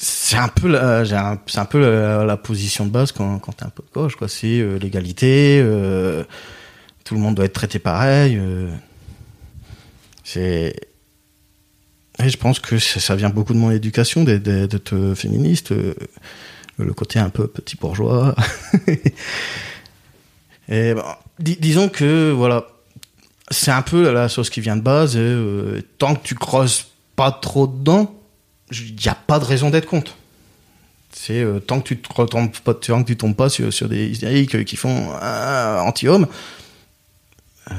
C'est 0.02 0.38
un 0.38 0.48
peu 0.48 0.68
la, 0.68 1.00
un- 1.02 1.38
c'est 1.46 1.58
un 1.58 1.66
peu 1.66 1.78
la, 1.78 2.24
la 2.24 2.36
position 2.38 2.86
de 2.86 2.90
base 2.90 3.12
quand 3.12 3.38
quand 3.38 3.52
t'es 3.52 3.64
un 3.66 3.68
peu 3.70 3.82
de 3.82 3.92
gauche, 3.92 4.16
quoi. 4.16 4.28
C'est 4.28 4.60
euh, 4.60 4.78
l'égalité. 4.78 5.60
euh, 5.62 6.24
tout 7.04 7.14
le 7.14 7.20
monde 7.20 7.34
doit 7.34 7.44
être 7.44 7.52
traité 7.52 7.78
pareil. 7.78 8.36
euh, 8.38 8.70
c'est 10.24 10.74
et 12.22 12.28
je 12.28 12.36
pense 12.36 12.60
que 12.60 12.78
ça 12.78 13.16
vient 13.16 13.30
beaucoup 13.30 13.52
de 13.54 13.58
mon 13.58 13.70
éducation 13.70 14.24
d'être 14.24 14.94
euh, 14.94 15.14
féministe. 15.14 15.72
euh, 15.72 15.94
le 16.78 16.94
côté 16.94 17.18
un 17.18 17.28
peu 17.28 17.46
petit 17.46 17.76
bourgeois. 17.76 18.34
Et 20.68 20.94
disons 21.38 21.88
que 21.88 22.30
voilà, 22.30 22.66
c'est 23.50 23.70
un 23.70 23.82
peu 23.82 24.10
la 24.12 24.28
chose 24.28 24.48
qui 24.50 24.60
vient 24.60 24.76
de 24.76 24.82
base. 24.82 25.14
Euh, 25.16 25.82
tant 25.98 26.14
que 26.14 26.22
tu 26.22 26.34
creuses 26.34 26.86
pas 27.16 27.32
trop 27.32 27.66
dedans, 27.66 28.14
il 28.72 28.96
n'y 28.96 29.08
a 29.08 29.14
pas 29.14 29.38
de 29.38 29.44
raison 29.44 29.70
d'être 29.70 29.86
contre. 29.86 30.16
C'est 31.12 31.42
euh, 31.42 31.58
tant 31.58 31.80
que 31.80 31.88
tu 31.88 31.98
te 31.98 32.12
retombes 32.12 32.50
pas, 32.64 32.74
tant 32.74 33.02
que 33.02 33.08
tu 33.08 33.16
tombes 33.16 33.34
pas 33.34 33.48
sur, 33.48 33.72
sur 33.72 33.88
des 33.88 34.06
hystériques 34.06 34.64
qui 34.64 34.76
font 34.76 35.10
ah, 35.20 35.82
anti-homme, 35.84 36.26
il 37.70 37.74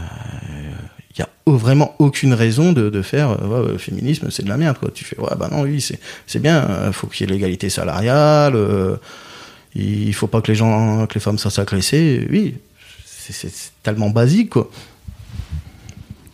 n'y 1.18 1.24
a 1.24 1.30
vraiment 1.46 1.96
aucune 2.00 2.34
raison 2.34 2.72
de, 2.72 3.02
faire 3.02 3.32
euh, 3.42 3.74
ouais, 3.74 3.78
féminisme, 3.78 4.30
c'est 4.32 4.44
de 4.44 4.50
la 4.50 4.58
merde. 4.58 4.78
Quoi. 4.78 4.90
Tu 4.94 5.04
fais, 5.04 5.20
ouais, 5.20 5.36
bah 5.38 5.50
non, 5.52 5.62
oui, 5.64 5.86
c'est 6.28 6.40
bien, 6.40 6.68
il 6.88 6.94
faut 6.94 7.08
qu'il 7.08 7.28
y 7.28 7.30
ait 7.30 7.34
l'égalité 7.34 7.70
salariale, 7.70 8.54
euh, 8.56 8.98
il 9.76 10.14
faut 10.14 10.28
pas 10.28 10.42
que 10.42 10.52
les 10.52 10.56
gens, 10.56 11.06
que 11.08 11.14
les 11.16 11.20
femmes 11.20 11.38
soient 11.38 11.58
agressées. 11.60 12.28
Oui, 12.30 12.56
c'est- 13.06 13.72
tellement 13.84 14.10
basique. 14.10 14.54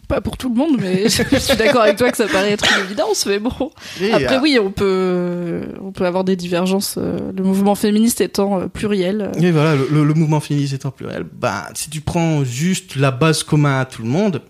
Pas 0.07 0.21
pour 0.21 0.37
tout 0.37 0.47
le 0.47 0.55
monde, 0.55 0.77
mais 0.79 1.03
je 1.09 1.37
suis 1.37 1.57
d'accord 1.57 1.81
avec 1.81 1.97
toi 1.97 2.09
que 2.09 2.17
ça 2.17 2.27
paraît 2.27 2.51
être 2.51 2.65
une 2.77 2.85
évidence, 2.85 3.25
mais 3.25 3.39
bon. 3.39 3.71
Et, 4.01 4.13
Après, 4.13 4.37
euh, 4.37 4.41
oui, 4.41 4.57
on 4.61 4.71
peut, 4.71 5.61
on 5.81 5.91
peut 5.91 6.05
avoir 6.05 6.23
des 6.23 6.35
divergences. 6.35 6.97
Le 6.97 7.43
mouvement 7.43 7.75
féministe 7.75 8.21
étant 8.21 8.69
pluriel. 8.69 9.31
Et 9.39 9.51
voilà, 9.51 9.75
le, 9.75 10.13
mouvement 10.13 10.39
féministe 10.39 10.73
étant 10.73 10.91
pluriel, 10.91 11.23
bah, 11.23 11.67
si 11.73 11.89
tu 11.89 11.99
prends 12.01 12.45
juste 12.45 12.95
la 12.95 13.11
base 13.11 13.43
commune 13.43 13.67
à 13.67 13.85
tout 13.85 14.01
le 14.01 14.07
monde, 14.07 14.41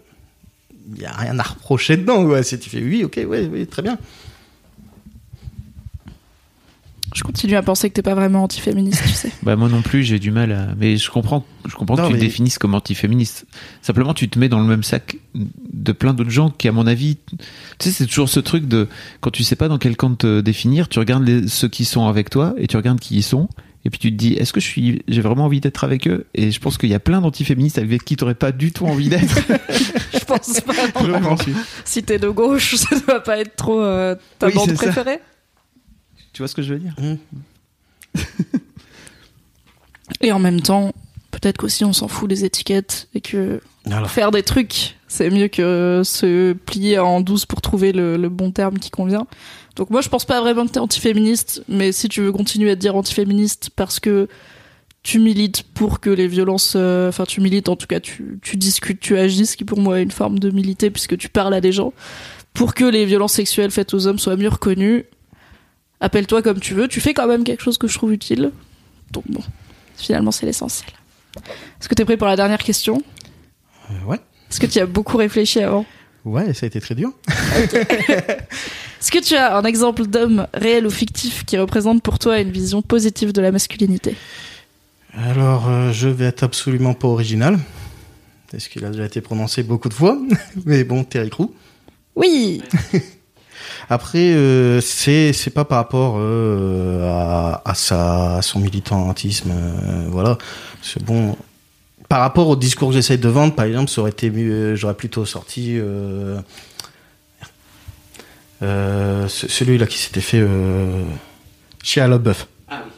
il 0.93 0.99
n'y 0.99 1.05
a 1.05 1.13
rien 1.13 1.37
à 1.39 1.43
reprocher 1.43 1.97
dedans. 1.97 2.23
Ouais. 2.23 2.43
Si 2.43 2.59
tu 2.59 2.69
fais 2.69 2.81
oui, 2.81 3.03
ok, 3.03 3.19
ouais, 3.27 3.49
oui, 3.51 3.67
très 3.67 3.81
bien. 3.81 3.97
Je 7.17 7.23
continue 7.23 7.55
à 7.55 7.63
penser 7.63 7.89
que 7.89 7.95
t'es 7.95 8.03
pas 8.03 8.13
vraiment 8.13 8.43
antiféministe, 8.43 9.01
tu 9.03 9.09
sais. 9.13 9.31
Bah 9.41 9.55
moi 9.55 9.69
non 9.69 9.81
plus, 9.81 10.03
j'ai 10.03 10.19
du 10.19 10.29
mal 10.29 10.51
à. 10.51 10.67
Mais 10.77 10.97
je 10.97 11.09
comprends, 11.09 11.43
je 11.67 11.73
comprends 11.73 11.95
Non, 11.95 12.03
que 12.03 12.07
tu 12.09 12.13
mais- 12.13 12.19
te 12.19 12.23
définisses 12.25 12.59
comme 12.59 12.75
antiféministe. 12.75 13.45
Simplement, 13.81 14.13
tu 14.13 14.29
te 14.29 14.37
mets 14.37 14.49
dans 14.49 14.59
le 14.59 14.65
même 14.67 14.83
sac 14.83 15.17
de 15.33 15.91
plein 15.93 16.13
d'autres 16.13 16.29
gens 16.29 16.51
qui, 16.51 16.67
à 16.67 16.71
mon 16.71 16.85
avis, 16.85 17.17
tu 17.29 17.37
sais, 17.79 17.91
c'est 17.91 18.05
toujours 18.05 18.29
ce 18.29 18.39
truc 18.39 18.67
de 18.67 18.87
quand 19.19 19.31
tu 19.31 19.43
sais 19.43 19.55
pas 19.55 19.67
dans 19.67 19.79
quel 19.79 19.97
camp 19.97 20.13
te 20.15 20.41
définir, 20.41 20.89
tu 20.89 20.99
regardes 20.99 21.25
les, 21.27 21.47
ceux 21.47 21.67
qui 21.69 21.85
sont 21.85 22.05
avec 22.07 22.29
toi 22.29 22.53
et 22.57 22.67
tu 22.67 22.77
regardes 22.77 22.99
qui 22.99 23.15
ils 23.15 23.23
sont. 23.23 23.49
Et 23.85 23.89
puis 23.89 23.99
tu 23.99 24.11
te 24.11 24.15
dis, 24.17 24.33
est-ce 24.33 24.51
que 24.53 24.59
je 24.59 24.65
suis, 24.67 25.01
j'ai 25.07 25.21
vraiment 25.21 25.45
envie 25.45 25.61
d'être 25.61 25.83
avec 25.85 26.07
eux? 26.07 26.25
Et 26.35 26.51
je 26.51 26.59
pense 26.59 26.77
qu'il 26.77 26.89
y 26.89 26.93
a 26.93 26.99
plein 26.99 27.21
d'antiféministes 27.21 27.77
avec 27.77 28.03
qui 28.03 28.15
t'aurais 28.17 28.35
pas 28.35 28.51
du 28.51 28.71
tout 28.73 28.85
envie 28.85 29.07
d'être. 29.09 29.39
Je 30.13 30.25
pense 30.25 30.59
pas. 30.59 30.73
non. 31.01 31.07
Vraiment, 31.07 31.37
si. 31.85 32.03
T'es 32.03 32.19
de 32.19 32.27
gauche, 32.27 32.75
ça 32.75 32.99
doit 33.07 33.23
pas 33.23 33.39
être 33.39 33.55
trop 33.55 33.79
euh, 33.81 34.13
ta 34.39 34.47
Oui, 34.47 34.53
bande 34.55 34.75
ça. 34.75 35.03
Tu 36.37 36.43
vois 36.43 36.47
ce 36.47 36.53
que 36.53 36.61
je 36.61 36.75
veux 36.75 36.79
dire 36.79 36.93
Mmh. 36.99 37.15
Et 40.21 40.31
en 40.31 40.37
même 40.37 40.61
temps, 40.61 40.93
peut-être 41.31 41.57
qu'aussi 41.57 41.83
on 41.83 41.93
s'en 41.93 42.07
fout 42.07 42.29
des 42.29 42.45
étiquettes 42.45 43.07
et 43.15 43.21
que 43.21 43.59
Alors, 43.89 44.11
faire 44.11 44.29
des 44.29 44.43
trucs, 44.43 44.97
c'est 45.07 45.31
mieux 45.31 45.47
que 45.47 46.03
se 46.05 46.53
plier 46.53 46.99
en 46.99 47.21
douce 47.21 47.47
pour 47.47 47.61
trouver 47.61 47.91
le, 47.91 48.17
le 48.17 48.29
bon 48.29 48.51
terme 48.51 48.77
qui 48.77 48.91
convient. 48.91 49.25
Donc 49.75 49.89
moi, 49.89 50.01
je 50.01 50.09
pense 50.09 50.25
pas 50.25 50.39
vraiment 50.39 50.67
que 50.67 50.73
t'es 50.73 50.79
antiféministe, 50.79 51.63
mais 51.67 51.91
si 51.91 52.07
tu 52.07 52.21
veux 52.21 52.31
continuer 52.31 52.69
à 52.69 52.75
te 52.75 52.81
dire 52.81 52.95
antiféministe 52.95 53.71
parce 53.75 53.99
que 53.99 54.27
tu 55.01 55.17
milites 55.17 55.63
pour 55.73 55.99
que 55.99 56.11
les 56.11 56.27
violences, 56.27 56.73
euh, 56.75 57.09
enfin 57.09 57.23
tu 57.23 57.41
milites 57.41 57.67
en 57.67 57.75
tout 57.75 57.87
cas, 57.87 57.99
tu, 57.99 58.37
tu 58.43 58.57
discutes, 58.57 58.99
tu 58.99 59.17
agis, 59.17 59.47
ce 59.47 59.57
qui 59.57 59.65
pour 59.65 59.79
moi 59.79 59.99
est 59.99 60.03
une 60.03 60.11
forme 60.11 60.37
de 60.37 60.51
militer 60.51 60.91
puisque 60.91 61.17
tu 61.17 61.29
parles 61.29 61.55
à 61.55 61.61
des 61.61 61.71
gens, 61.71 61.93
pour 62.53 62.75
que 62.75 62.85
les 62.85 63.05
violences 63.05 63.33
sexuelles 63.33 63.71
faites 63.71 63.95
aux 63.95 64.05
hommes 64.05 64.19
soient 64.19 64.37
mieux 64.37 64.49
reconnues. 64.49 65.05
Appelle-toi 65.99 66.41
comme 66.41 66.59
tu 66.59 66.73
veux, 66.73 66.87
tu 66.87 67.01
fais 67.01 67.13
quand 67.13 67.27
même 67.27 67.43
quelque 67.43 67.63
chose 67.63 67.77
que 67.77 67.87
je 67.87 67.97
trouve 67.97 68.13
utile. 68.13 68.51
Donc 69.11 69.23
bon, 69.29 69.41
finalement 69.95 70.31
c'est 70.31 70.45
l'essentiel. 70.45 70.91
Est-ce 71.79 71.89
que 71.89 71.95
t'es 71.95 72.05
prêt 72.05 72.17
pour 72.17 72.27
la 72.27 72.35
dernière 72.35 72.63
question? 72.63 73.01
Euh, 73.91 74.05
ouais. 74.05 74.19
Est-ce 74.49 74.59
que 74.59 74.65
tu 74.65 74.79
as 74.79 74.85
beaucoup 74.85 75.17
réfléchi 75.17 75.61
avant? 75.61 75.85
Ouais, 76.25 76.53
ça 76.53 76.65
a 76.65 76.67
été 76.67 76.81
très 76.81 76.95
dur. 76.95 77.11
Est-ce 78.99 79.11
que 79.11 79.19
tu 79.19 79.35
as 79.35 79.55
un 79.55 79.63
exemple 79.63 80.05
d'homme 80.07 80.47
réel 80.53 80.85
ou 80.85 80.89
fictif 80.89 81.45
qui 81.45 81.57
représente 81.57 82.01
pour 82.01 82.19
toi 82.19 82.39
une 82.39 82.51
vision 82.51 82.81
positive 82.81 83.31
de 83.31 83.41
la 83.41 83.51
masculinité? 83.51 84.15
Alors, 85.13 85.69
euh, 85.69 85.91
je 85.93 86.09
vais 86.09 86.25
être 86.25 86.43
absolument 86.43 86.93
pas 86.93 87.07
original. 87.07 87.57
Parce 88.51 88.67
qu'il 88.67 88.85
a 88.85 88.89
déjà 88.89 89.05
été 89.05 89.21
prononcé 89.21 89.63
beaucoup 89.63 89.89
de 89.89 89.93
fois. 89.93 90.17
Mais 90.65 90.83
bon, 90.83 91.03
Terry 91.03 91.29
Crew. 91.29 91.49
Oui 92.15 92.61
Après, 93.89 94.33
euh, 94.33 94.79
c'est 94.81 95.33
c'est 95.33 95.49
pas 95.51 95.65
par 95.65 95.77
rapport 95.79 96.15
euh, 96.17 97.09
à, 97.09 97.61
à 97.69 97.73
sa 97.73 98.37
à 98.37 98.41
son 98.41 98.59
militantisme, 98.59 99.51
euh, 99.51 100.05
voilà. 100.09 100.37
C'est 100.81 101.03
bon. 101.03 101.35
Par 102.09 102.21
rapport 102.21 102.47
au 102.47 102.55
discours 102.55 102.89
que 102.89 102.95
j'essaye 102.95 103.17
de 103.17 103.27
vendre, 103.27 103.53
par 103.53 103.65
exemple, 103.65 103.89
ça 103.91 103.99
aurait 104.01 104.11
été 104.11 104.29
mieux. 104.29 104.75
J'aurais 104.75 104.93
plutôt 104.93 105.25
sorti 105.25 105.77
euh, 105.77 106.39
euh, 108.63 109.27
ce- 109.27 109.47
celui-là 109.47 109.85
qui 109.85 109.97
s'était 109.97 110.21
fait 110.21 110.39
euh, 110.39 111.03
chier 111.83 112.01
à 112.01 112.07
l'obbeuf. 112.07 112.47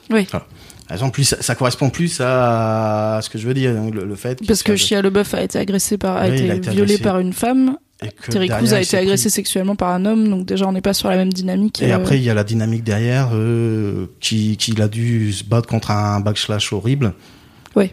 Oui. 0.09 0.25
Par 0.25 0.45
exemple, 0.91 1.11
plus, 1.13 1.23
ça, 1.25 1.41
ça 1.41 1.53
correspond 1.55 1.89
plus 1.89 2.19
à 2.21 3.19
ce 3.21 3.29
que 3.29 3.37
je 3.37 3.47
veux 3.47 3.53
dire, 3.53 3.75
donc 3.75 3.93
le, 3.93 4.05
le 4.05 4.15
fait. 4.15 4.39
Parce 4.47 4.63
que 4.63 4.75
Shia 4.75 5.01
LeBeouf 5.03 5.33
a 5.35 5.41
été 5.43 5.59
agressé 5.59 5.97
par, 5.99 6.17
a 6.17 6.27
Oui, 6.27 6.35
été, 6.35 6.45
il 6.45 6.51
a 6.51 6.55
été 6.55 6.69
violé 6.71 6.93
agressé. 6.95 7.03
par 7.03 7.19
une 7.19 7.33
femme. 7.33 7.77
Et 8.01 8.09
que 8.09 8.31
Terry 8.31 8.47
Crews 8.47 8.73
a 8.73 8.81
été 8.81 8.97
agressé 8.97 9.23
pris- 9.23 9.31
sexuellement 9.31 9.75
par 9.75 9.89
un 9.89 10.05
homme, 10.05 10.29
donc 10.29 10.45
déjà 10.45 10.65
on 10.67 10.71
n'est 10.71 10.81
pas 10.81 10.93
sur 10.93 11.09
la 11.09 11.17
même 11.17 11.33
dynamique. 11.33 11.81
Et 11.81 11.91
euh, 11.91 11.95
après, 11.97 12.17
il 12.17 12.23
y 12.23 12.29
a 12.29 12.33
la 12.33 12.45
dynamique 12.45 12.83
derrière, 12.83 13.31
euh, 13.33 14.05
qui 14.19 14.55
qu'il 14.57 14.81
a 14.81 14.87
dû 14.87 15.33
se 15.33 15.43
battre 15.43 15.67
contre 15.67 15.91
un 15.91 16.21
backslash 16.21 16.71
horrible. 16.71 17.13
Oui. 17.75 17.91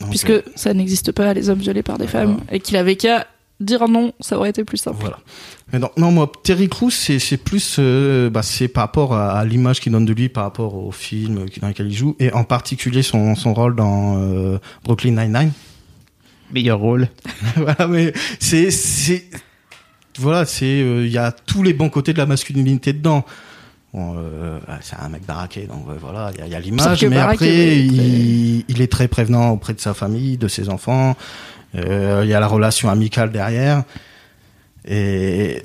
Donc, 0.00 0.10
puisque 0.10 0.30
euh, 0.30 0.42
ça 0.56 0.74
n'existe 0.74 1.12
pas, 1.12 1.32
les 1.32 1.48
hommes 1.48 1.58
violés 1.58 1.82
par 1.82 1.96
des 1.96 2.06
femmes, 2.06 2.40
et 2.52 2.60
qu'il 2.60 2.76
avait 2.76 2.96
qu'à 2.96 3.26
dire 3.60 3.88
non, 3.88 4.12
ça 4.20 4.36
aurait 4.36 4.50
été 4.50 4.64
plus 4.64 4.78
simple. 4.78 4.98
Voilà. 5.00 5.18
Mais 5.72 5.78
non, 5.78 5.90
non, 5.96 6.10
moi, 6.10 6.30
Terry 6.42 6.68
Crews, 6.68 6.90
c'est 6.90 7.18
c'est 7.18 7.36
plus, 7.36 7.78
bah, 8.30 8.42
c'est 8.42 8.68
par 8.68 8.84
rapport 8.84 9.14
à, 9.14 9.38
à 9.38 9.44
l'image 9.44 9.80
qu'il 9.80 9.92
donne 9.92 10.04
de 10.06 10.12
lui, 10.12 10.28
par 10.28 10.44
rapport 10.44 10.74
au 10.74 10.92
film 10.92 11.46
dans 11.60 11.68
lequel 11.68 11.86
il 11.86 11.96
joue, 11.96 12.14
et 12.18 12.32
en 12.32 12.44
particulier 12.44 13.02
son, 13.02 13.34
son 13.36 13.54
rôle 13.54 13.74
dans 13.74 14.58
Brooklyn 14.84 15.12
Nine-Nine. 15.12 15.52
Meilleur 16.52 16.78
rôle. 16.78 17.08
voilà, 17.56 17.86
mais 17.86 18.12
c'est, 18.38 18.70
c'est, 18.70 19.24
voilà, 20.18 20.44
c'est, 20.44 20.64
euh, 20.82 21.06
il 21.06 21.12
y 21.12 21.18
a 21.18 21.32
tous 21.32 21.62
les 21.62 21.72
bons 21.72 21.88
côtés 21.90 22.12
de 22.12 22.18
la 22.18 22.26
masculinité 22.26 22.92
dedans. 22.92 23.24
Bon, 23.92 24.14
euh, 24.16 24.58
c'est 24.82 24.96
un 25.00 25.08
mec 25.08 25.26
baraqué, 25.26 25.62
donc 25.66 25.84
euh, 25.88 25.94
voilà, 26.00 26.30
il 26.38 26.46
y 26.48 26.54
a, 26.54 26.60
l'image, 26.60 27.04
mais 27.04 27.16
après, 27.18 27.76
il, 27.78 28.64
il 28.68 28.80
est 28.82 28.90
très 28.90 29.08
prévenant 29.08 29.50
auprès 29.50 29.74
de 29.74 29.80
sa 29.80 29.94
famille, 29.94 30.36
de 30.36 30.46
ses 30.48 30.68
enfants. 30.68 31.16
Euh, 31.74 32.20
Il 32.24 32.30
y 32.30 32.34
a 32.34 32.40
la 32.40 32.46
relation 32.46 32.88
amicale 32.88 33.32
derrière. 33.32 33.82
Et 34.86 35.62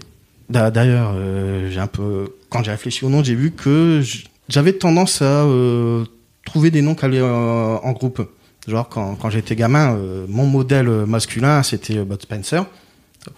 d'a- 0.50 0.72
d'ailleurs, 0.72 1.14
euh, 1.16 1.70
j'ai 1.72 1.80
un 1.80 1.88
peu, 1.88 2.36
quand 2.50 2.64
j'ai 2.64 2.72
réfléchi 2.72 3.06
au 3.06 3.10
nom, 3.10 3.24
j'ai 3.24 3.36
vu 3.36 3.52
que 3.52 4.02
j'avais 4.50 4.74
tendance 4.74 5.22
à 5.22 5.44
euh, 5.44 6.06
trouver 6.46 6.72
des 6.72 6.82
noms 6.82 6.96
euh, 7.04 7.78
en 7.82 7.92
groupe. 7.94 8.28
Genre 8.68 8.88
quand, 8.90 9.16
quand 9.16 9.30
j'étais 9.30 9.56
gamin, 9.56 9.96
euh, 9.96 10.26
mon 10.28 10.46
modèle 10.48 10.88
masculin 10.88 11.62
c'était 11.64 11.98
euh, 11.98 12.04
Bud 12.06 12.22
Spencer. 12.22 12.66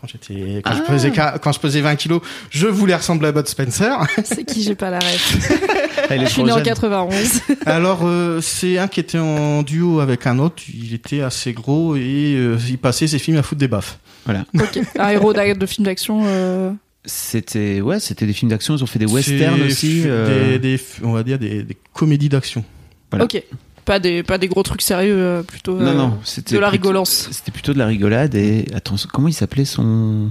Quand 0.02 0.08
j'étais, 0.08 0.62
quand, 0.66 0.74
je 0.74 0.82
Ah. 0.86 0.92
pesais, 0.92 1.12
qua- 1.12 1.40
quand 1.40 1.54
je 1.54 1.60
pesais 1.62 1.80
20 1.80 1.96
kilos, 1.96 2.20
je 2.50 2.68
voulais 2.68 2.94
ressembler 2.96 3.30
à 3.30 3.32
Bud 3.32 3.48
Spencer. 3.48 3.98
C'est 4.26 4.44
qui? 4.44 4.62
J'ai 4.62 4.76
pas 4.76 4.90
la 4.90 5.00
ref 5.00 5.50
Elle 6.10 6.24
est 6.24 6.26
Je 6.26 6.32
suis 6.32 6.44
né 6.44 6.52
en 6.52 6.56
jeune. 6.56 6.66
91. 6.66 7.42
Alors 7.66 8.02
euh, 8.04 8.42
c'est 8.42 8.78
un 8.78 8.88
qui 8.90 9.00
était 9.00 9.18
en 9.18 9.64
duo 9.64 10.00
avec 10.02 10.28
un 10.28 10.40
autre. 10.40 10.62
Il 10.74 10.94
était 10.94 11.22
assez 11.22 11.54
gros 11.54 11.96
et 11.96 12.34
euh, 12.36 12.58
il 12.68 12.78
passait 12.78 13.08
ses 13.08 13.18
films 13.20 13.38
à 13.38 13.44
foutre 13.44 13.60
des 13.60 13.68
baffes. 13.70 13.98
ok. 14.28 14.80
Un 15.00 15.10
héros 15.10 15.32
de 15.34 15.66
film 15.66 15.86
d'action. 15.86 16.22
euh, 16.26 16.72
C'était 17.06 17.80
ouais, 17.80 18.00
c'était 18.02 18.26
des 18.26 18.34
films 18.34 18.52
d'action. 18.52 18.76
Ils 18.76 18.84
ont 18.84 18.88
fait 18.88 19.00
des 19.00 19.06
westerns 19.06 19.56
C'est 19.60 19.66
aussi. 19.66 20.04
euh, 20.06 20.52
Des, 20.58 20.60
des- 20.78 20.84
on 21.04 21.14
va 21.14 21.24
dire 21.24 21.40
des, 21.40 21.64
des 21.64 21.78
comédies 21.94 22.30
d'action. 22.30 22.64
Voilà. 23.10 23.24
Ok. 23.26 23.42
Pas 23.88 24.00
des, 24.00 24.22
pas 24.22 24.38
des 24.38 24.50
gros 24.50 24.64
trucs 24.64 24.82
sérieux, 24.82 25.16
euh, 25.18 25.44
plutôt. 25.44 25.78
Non 25.80 25.88
euh, 25.88 25.94
non, 25.94 26.20
c'était 26.26 26.56
de 26.56 26.60
la 26.60 26.68
plutôt- 26.68 26.84
rigolance. 26.90 27.30
C'était 27.32 27.52
plutôt 27.54 27.72
de 27.74 27.78
la 27.80 27.86
rigolade 27.86 28.36
et 28.36 28.66
attends, 28.76 28.96
comment 29.14 29.30
il 29.30 29.34
s'appelait 29.34 29.64
son 29.64 30.30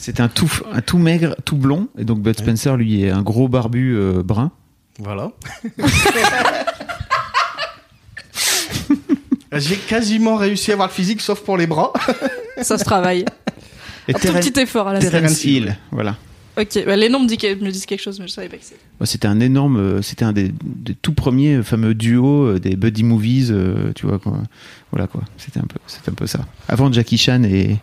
C'était 0.00 0.20
un 0.20 0.26
tout 0.26 0.50
un 0.72 0.80
tout 0.80 0.98
maigre, 0.98 1.36
tout 1.44 1.56
blond 1.56 1.86
et 1.96 2.02
donc 2.04 2.18
Bud 2.22 2.36
Spencer 2.36 2.76
lui 2.76 3.04
est 3.04 3.10
un 3.10 3.22
gros 3.22 3.46
barbu 3.46 3.94
euh, 3.96 4.24
brun. 4.24 4.50
Voilà. 4.98 5.30
J'ai 9.52 9.76
quasiment 9.76 10.34
réussi 10.36 10.72
à 10.72 10.74
avoir 10.74 10.88
le 10.88 10.92
physique, 10.92 11.20
sauf 11.20 11.40
pour 11.42 11.56
les 11.56 11.68
bras. 11.68 11.92
Ça 12.62 12.76
se 12.78 12.84
travaille. 12.84 13.24
Et 14.08 14.14
Un 14.14 14.18
tout 14.18 14.32
petit 14.32 14.58
effort 14.60 14.88
à 14.88 14.92
la. 14.94 14.98
Terence 14.98 15.44
Hill, 15.44 15.76
voilà. 15.92 16.16
Ok, 16.58 16.84
bah, 16.86 16.96
les 16.96 17.08
noms 17.08 17.20
me, 17.20 17.26
disent, 17.28 17.38
me 17.60 17.70
disent 17.70 17.86
quelque 17.86 18.00
chose, 18.02 18.18
mais 18.18 18.26
je 18.26 18.32
savais 18.32 18.48
pas 18.48 18.56
que. 18.56 18.62
Bah, 18.98 19.06
C'était 19.06 19.28
un 19.28 19.38
énorme, 19.40 19.76
euh, 19.76 20.02
c'était 20.02 20.24
un 20.24 20.32
des, 20.32 20.52
des 20.64 20.94
tout 20.94 21.12
premiers 21.12 21.62
fameux 21.62 21.94
duos 21.94 22.46
euh, 22.46 22.58
des 22.58 22.74
buddy 22.74 23.04
movies, 23.04 23.50
euh, 23.52 23.92
tu 23.94 24.06
vois 24.06 24.18
quoi. 24.18 24.38
Voilà 24.90 25.06
quoi. 25.06 25.22
C'était 25.36 25.60
un 25.60 25.66
peu, 25.68 25.78
c'était 25.86 26.10
un 26.10 26.14
peu 26.14 26.26
ça. 26.26 26.40
Avant 26.68 26.90
Jackie 26.92 27.16
Chan 27.18 27.42
et 27.44 27.76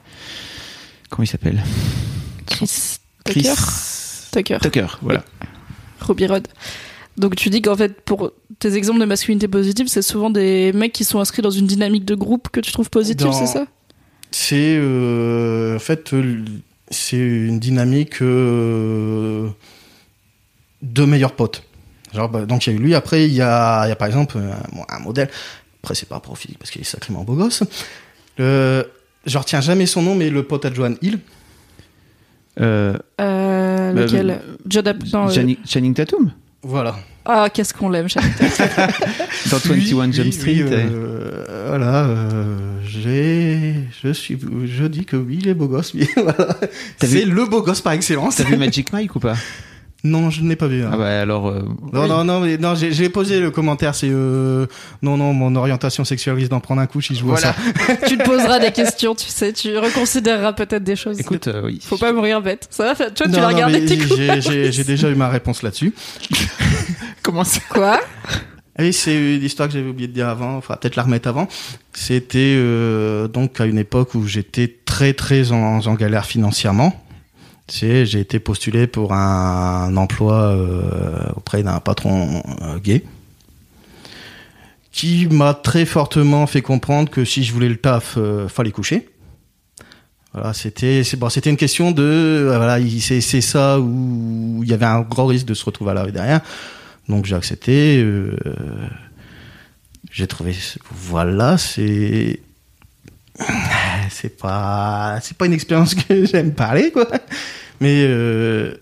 comment 1.10 1.24
il 1.24 1.28
s'appelle? 1.28 1.64
Chris 2.48 2.98
Chris 3.24 3.42
Tucker? 3.44 3.54
Tucker. 4.32 4.58
Tucker, 4.62 4.88
voilà. 5.02 5.24
Robbie 6.02 6.28
Rod. 6.28 6.48
Donc 7.18 7.36
tu 7.38 7.50
dis 7.50 7.62
qu'en 7.62 7.78
fait, 7.78 8.02
pour 8.02 8.32
tes 8.60 8.74
exemples 8.76 9.00
de 9.00 9.06
masculinité 9.06 9.48
positive, 9.48 9.88
c'est 9.88 10.02
souvent 10.02 10.30
des 10.30 10.74
mecs 10.74 10.92
qui 10.92 11.06
sont 11.06 11.20
inscrits 11.22 11.42
dans 11.42 11.50
une 11.50 11.66
dynamique 11.66 12.04
de 12.04 12.16
groupe 12.16 12.50
que 12.50 12.60
tu 12.60 12.72
trouves 12.74 12.90
positive, 12.90 13.28
Dans- 13.28 13.32
c'est 13.32 13.46
ça? 13.48 13.66
C'est 14.32 14.76
euh, 14.78 15.78
en 15.78 15.80
fait 15.80 16.12
euh, 16.14 16.44
c'est 16.90 17.18
une 17.18 17.60
dynamique 17.60 18.22
euh, 18.22 19.50
de 20.82 21.06
meilleurs 21.06 21.34
potes. 21.34 21.64
Genre, 22.14 22.30
bah, 22.30 22.46
donc 22.46 22.66
il 22.66 22.74
y 22.74 22.74
a 22.74 22.80
eu 22.80 22.82
lui. 22.82 22.96
Après 22.96 23.26
il 23.26 23.34
y 23.34 23.42
a, 23.42 23.86
il 23.86 23.90
y 23.90 23.92
a 23.92 23.96
par 23.96 24.08
exemple 24.08 24.38
un, 24.38 24.76
bon, 24.76 24.86
un 24.88 25.00
modèle. 25.00 25.30
Après 25.84 25.96
c'est 25.96 26.08
pas 26.08 26.20
pour 26.20 26.38
physique 26.38 26.58
parce 26.60 26.72
qu'il 26.72 26.82
est 26.82 26.86
sacrément 26.86 27.24
beau 27.24 27.36
gosse. 27.36 27.64
Le, 28.38 28.90
je 29.26 29.38
retiens 29.38 29.62
jamais 29.62 29.86
son 29.86 30.02
nom, 30.02 30.16
mais 30.16 30.30
le 30.30 30.44
pote 30.44 30.66
à 30.66 30.74
Joan 30.74 30.98
Hill. 31.02 31.20
Euh, 32.60 32.98
euh, 33.20 33.94
bah, 33.94 34.02
Lequel? 34.02 34.42
bah, 34.66 35.28
euh, 35.28 35.56
Channing 35.66 35.94
Tatum? 35.94 36.32
Voilà. 36.68 36.96
Ah, 37.26 37.48
qu'est-ce 37.54 37.74
qu'on 37.74 37.90
l'aime, 37.90 38.08
dans 38.16 39.58
21 39.58 39.76
Oui, 39.78 40.14
Jump 40.14 40.26
oui, 40.28 40.32
Street. 40.34 40.64
oui, 40.64 40.74
et- 40.74 40.88
euh, 40.92 41.66
voilà, 41.70 42.06
euh, 42.06 42.56
j'ai, 42.88 43.74
je 44.04 44.10
suis, 44.14 44.38
je 44.66 44.86
dis 44.86 45.06
que 45.06 45.16
oui, 45.16 45.40
il 45.42 45.48
est 45.48 45.54
beau 45.54 45.68
gosse. 45.68 45.94
Voilà. 46.16 46.34
T'as 47.00 47.08
C'est 47.08 47.26
vu- 47.26 47.32
le 47.32 47.46
beau 47.46 47.62
gosse 47.62 47.82
par 47.82 47.94
excellence. 47.94 48.36
T'as 48.38 48.44
vu 48.44 48.58
Magic 48.58 48.92
Mike 48.94 49.16
ou 49.16 49.20
pas? 49.20 49.36
Non, 50.08 50.30
je 50.30 50.42
ne 50.44 50.50
l'ai 50.50 50.56
pas 50.56 50.68
vu. 50.68 50.84
hein. 50.84 50.92
Ah 50.94 50.98
bah 50.98 51.20
alors. 51.22 51.48
euh, 51.48 51.62
Non, 51.92 52.04
oui. 52.04 52.08
non, 52.10 52.24
non, 52.24 52.40
mais 52.42 52.58
non, 52.60 52.76
j'ai 52.76 52.92
j'ai 52.92 53.10
posé 53.10 53.40
le 53.40 53.50
commentaire, 53.50 53.96
c'est 53.96 54.10
euh, 54.12 54.68
non, 55.02 55.18
non, 55.18 55.34
mon 55.34 55.56
orientation 55.56 56.06
sexuelle 56.06 56.36
risque 56.36 56.52
d'en 56.52 56.60
prendre 56.60 56.80
un 56.82 56.86
coup 56.86 57.02
si 57.02 57.16
je 57.16 57.24
vois 57.24 57.40
Voilà. 57.40 57.54
ça. 57.54 57.96
Tu 58.08 58.18
te 58.18 58.24
poseras 58.24 58.60
des 58.60 58.72
questions, 58.72 59.16
tu 59.16 59.28
sais, 59.28 59.52
tu 59.52 59.76
reconsidéreras 59.78 60.54
peut-être 60.54 60.84
des 60.84 60.96
choses. 60.96 61.20
Écoute, 61.20 61.48
euh, 61.48 61.64
oui. 61.66 61.80
Faut 61.84 61.98
pas 61.98 62.14
mourir 62.14 62.42
bête. 62.42 62.68
Ça 62.70 62.94
va, 62.94 63.10
tu 63.10 63.24
vois, 63.24 63.34
tu 63.34 63.40
Non, 63.62 63.86
tes 63.88 63.98
coups. 63.98 64.16
j'ai- 64.16 64.42
J'ai 64.42 64.72
j'ai 64.72 64.84
déjà 64.94 65.10
eu 65.10 65.16
ma 65.16 65.28
réponse 65.30 65.64
là-dessus. 65.64 65.94
Comment 67.24 67.44
ça 67.44 67.60
Quoi? 67.70 68.00
Et 68.78 68.92
c'est 68.92 69.16
une 69.38 69.44
histoire 69.44 69.70
que 69.70 69.74
j'avais 69.74 69.90
oublié 69.90 70.08
de 70.10 70.14
dire 70.14 70.28
avant, 70.28 70.58
enfin 70.58 70.76
peut-être 70.80 70.98
la 70.98 71.04
remettre 71.04 71.30
avant. 71.30 71.48
C'était 71.94 72.56
euh, 72.58 73.28
donc 73.30 73.60
à 73.62 73.66
une 73.66 73.78
époque 73.78 74.16
où 74.16 74.28
j'étais 74.28 74.76
très 74.86 75.14
très 75.14 75.52
en, 75.54 75.80
en 75.80 75.94
galère 75.96 76.26
financièrement. 76.26 77.02
J'ai 77.68 78.20
été 78.20 78.40
postulé 78.40 78.86
pour 78.88 79.14
un, 79.14 79.96
emploi 79.98 80.36
euh, 80.36 81.32
auprès 81.36 81.64
d'un 81.64 81.80
patron 81.80 82.44
euh, 82.62 82.78
gay 82.80 83.04
qui 84.92 85.28
m'a 85.28 85.54
très 85.54 85.86
fortement 85.86 86.48
fait 86.48 86.62
comprendre 86.62 87.10
que 87.10 87.26
si 87.26 87.44
je 87.44 87.52
voulais 87.52 87.68
le 87.68 87.76
taf, 87.76 88.16
euh, 88.18 88.48
fallait 88.48 88.72
coucher. 88.72 89.10
Voilà, 90.34 90.54
c'était 90.54 91.02
bon, 91.18 91.30
c'était 91.30 91.50
une 91.50 91.58
question 91.58 91.92
de 91.92 92.02
euh, 92.04 92.56
voilà, 92.58 92.80
il- 92.80 93.02
c'est 93.02 93.42
ça 93.42 93.80
où 93.80 94.62
il 94.64 94.70
y 94.70 94.74
avait 94.74 94.86
un 94.86 95.02
gros 95.02 95.26
risque 95.26 95.46
de 95.48 95.54
se 95.54 95.66
retrouver 95.66 95.92
à 95.92 95.94
la 95.96 96.04
rue 96.04 96.12
derrière. 96.12 96.42
Donc 97.10 97.26
j'ai 97.26 97.36
accepté. 97.36 97.98
euh, 98.02 98.38
j'ai 100.12 100.28
trouvé 100.28 100.56
voilà, 100.92 101.58
c'est 101.58 102.40
c'est 104.10 104.38
pas 104.38 105.20
c'est 105.22 105.38
pas 105.38 105.46
une 105.46 105.54
expérience 105.54 105.96
que 105.96 106.26
j'aime 106.32 106.54
parler 106.54 106.92
quoi. 106.92 107.08
Mais 107.82 108.06
euh, 108.08 108.76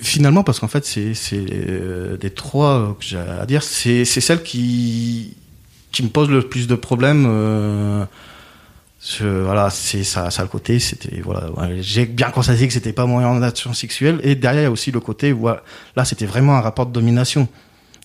finalement 0.00 0.44
parce 0.44 0.60
qu'en 0.60 0.68
fait 0.68 0.84
c'est 0.84 1.14
c'est 1.14 1.44
euh, 1.50 2.16
des 2.16 2.30
trois 2.30 2.96
que 2.98 3.04
j'ai 3.04 3.18
à 3.18 3.46
dire, 3.46 3.62
c'est 3.62 4.04
c'est 4.04 4.20
celle 4.20 4.42
qui 4.42 5.36
qui 5.92 6.02
me 6.02 6.08
pose 6.08 6.30
le 6.30 6.42
plus 6.42 6.66
de 6.66 6.74
problèmes. 6.74 7.26
euh, 7.26 8.04
voilà, 9.20 9.70
c'est 9.70 10.04
ça, 10.04 10.30
ça 10.30 10.42
le 10.42 10.48
côté, 10.48 10.78
c'était 10.78 11.20
voilà, 11.20 11.50
j'ai 11.80 12.06
bien 12.06 12.30
constaté 12.30 12.66
que 12.66 12.72
c'était 12.72 12.92
pas 12.92 13.06
mon 13.06 13.24
orientation 13.24 13.72
sexuelle 13.72 14.20
et 14.22 14.34
derrière 14.34 14.62
il 14.62 14.64
y 14.64 14.68
a 14.68 14.70
aussi 14.70 14.90
le 14.90 15.00
côté 15.00 15.32
où 15.32 15.46
là 15.48 16.04
c'était 16.04 16.26
vraiment 16.26 16.56
un 16.56 16.60
rapport 16.60 16.86
de 16.86 16.92
domination. 16.92 17.48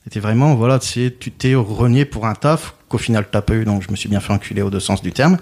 C'était 0.04 0.20
vraiment 0.20 0.56
voilà, 0.56 0.80
tu 0.80 0.88
sais, 0.88 1.16
tu 1.20 1.32
t'es 1.32 1.54
renié 1.56 2.06
pour 2.06 2.26
un 2.26 2.34
taf 2.34 2.74
qu'au 2.90 2.98
final 2.98 3.26
t'as 3.32 3.42
pas 3.42 3.54
eu, 3.54 3.66
donc 3.66 3.84
je 3.84 3.92
me 3.92 3.96
suis 3.96 4.10
bien 4.10 4.20
fait 4.20 4.34
enculer 4.34 4.62
aux 4.62 4.70
deux 4.70 4.80
sens 4.80 5.02
du 5.02 5.12
terme. 5.12 5.38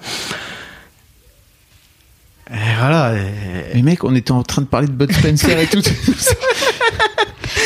Et 2.52 2.56
voilà. 2.80 3.14
et- 3.16 3.76
Mais 3.76 3.82
mec, 3.84 4.04
on 4.04 4.16
était 4.16 4.32
en 4.32 4.44
train 4.44 4.62
de 4.64 4.68
parler 4.68 4.88
de 4.88 4.92
Bud 4.94 5.12
Spencer 5.14 5.58
et 5.60 5.68
tout. 5.68 5.82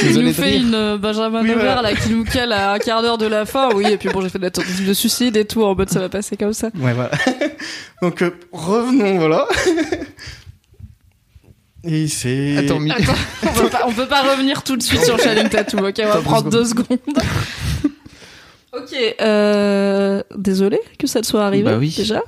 Il 0.06 0.20
nous 0.20 0.34
fait 0.34 0.58
une 0.58 0.76
euh, 0.76 0.98
Benjamin 0.98 1.42
Oui, 1.44 1.52
Over 1.52 1.62
voilà. 1.62 1.82
là 1.82 1.96
qui 1.96 2.10
nous 2.10 2.26
cale 2.26 2.52
à 2.52 2.74
un 2.74 2.80
quart 2.80 3.02
d'heure 3.02 3.18
de 3.18 3.26
la 3.28 3.46
fin. 3.46 3.70
Oui, 3.74 3.86
et 3.90 3.98
puis 3.98 4.10
bon, 4.10 4.20
j'ai 4.22 4.28
fait 4.30 4.40
de 4.40 4.44
la 4.44 4.52
tentative 4.52 4.86
de 4.88 4.94
suicide 4.94 5.38
et 5.38 5.46
tout 5.46 5.64
en 5.64 5.76
mode 5.76 5.90
ça 5.90 6.00
va 6.02 6.10
passer 6.10 6.36
comme 6.36 6.52
ça. 6.52 6.68
Ouais, 6.78 6.92
voilà. 6.94 7.12
Donc 8.02 8.22
euh, 8.22 8.32
revenons, 8.52 9.18
voilà. 9.20 9.48
Et 11.86 12.08
c'est. 12.08 12.58
Attends, 12.58 12.78
on 12.78 13.54
peut 13.54 13.70
pas, 13.70 13.82
on 13.88 13.92
peut 13.92 14.08
pas 14.08 14.22
revenir 14.32 14.64
tout 14.64 14.78
de 14.78 14.84
suite 14.84 15.04
sur 15.04 15.20
Channing 15.20 15.50
Tatum, 15.50 15.84
ok 15.86 16.02
On 16.04 16.08
va 16.10 16.22
prendre 16.22 16.50
deux 16.50 16.64
secondes. 16.66 16.98
ok, 18.74 18.96
euh, 19.22 20.22
désolé 20.36 20.80
que 20.98 21.08
ça 21.08 21.22
te 21.22 21.26
soit 21.28 21.46
arrivé 21.46 21.64
Bah 21.66 21.78
oui. 21.78 21.94
déjà. 21.96 22.22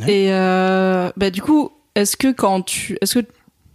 Ouais. 0.00 0.12
Et 0.12 0.32
euh, 0.32 1.10
bah 1.16 1.30
du 1.30 1.40
coup, 1.42 1.70
est-ce 1.94 2.16
que 2.16 2.32
quand 2.32 2.62
tu, 2.62 2.98
est-ce 3.00 3.20
que 3.20 3.26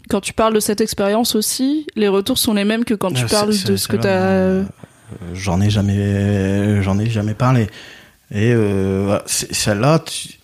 quand 0.09 0.21
tu 0.21 0.33
parles 0.33 0.53
de 0.53 0.59
cette 0.59 0.81
expérience 0.81 1.35
aussi, 1.35 1.87
les 1.95 2.07
retours 2.07 2.37
sont 2.37 2.53
les 2.53 2.65
mêmes 2.65 2.83
que 2.85 2.93
quand 2.93 3.11
tu 3.11 3.23
Ah, 3.25 3.29
parles 3.29 3.53
c'est- 3.53 3.67
de 3.69 3.75
c'est- 3.77 3.83
ce 3.83 3.87
que 3.87 3.97
c'est 3.97 4.03
t'as. 4.03 4.17
vraiment, 4.19 4.59
euh, 4.59 5.33
J'en 5.33 5.61
ai 5.61 5.69
jamais, 5.69 6.81
j'en 6.81 6.99
ai 6.99 7.09
jamais 7.09 7.35
parlé. 7.35 7.67
Et 8.31 8.51
euh, 8.53 9.03
voilà, 9.05 9.23
c'est- 9.27 9.53
celle-là, 9.53 9.99
tu- 9.99 10.39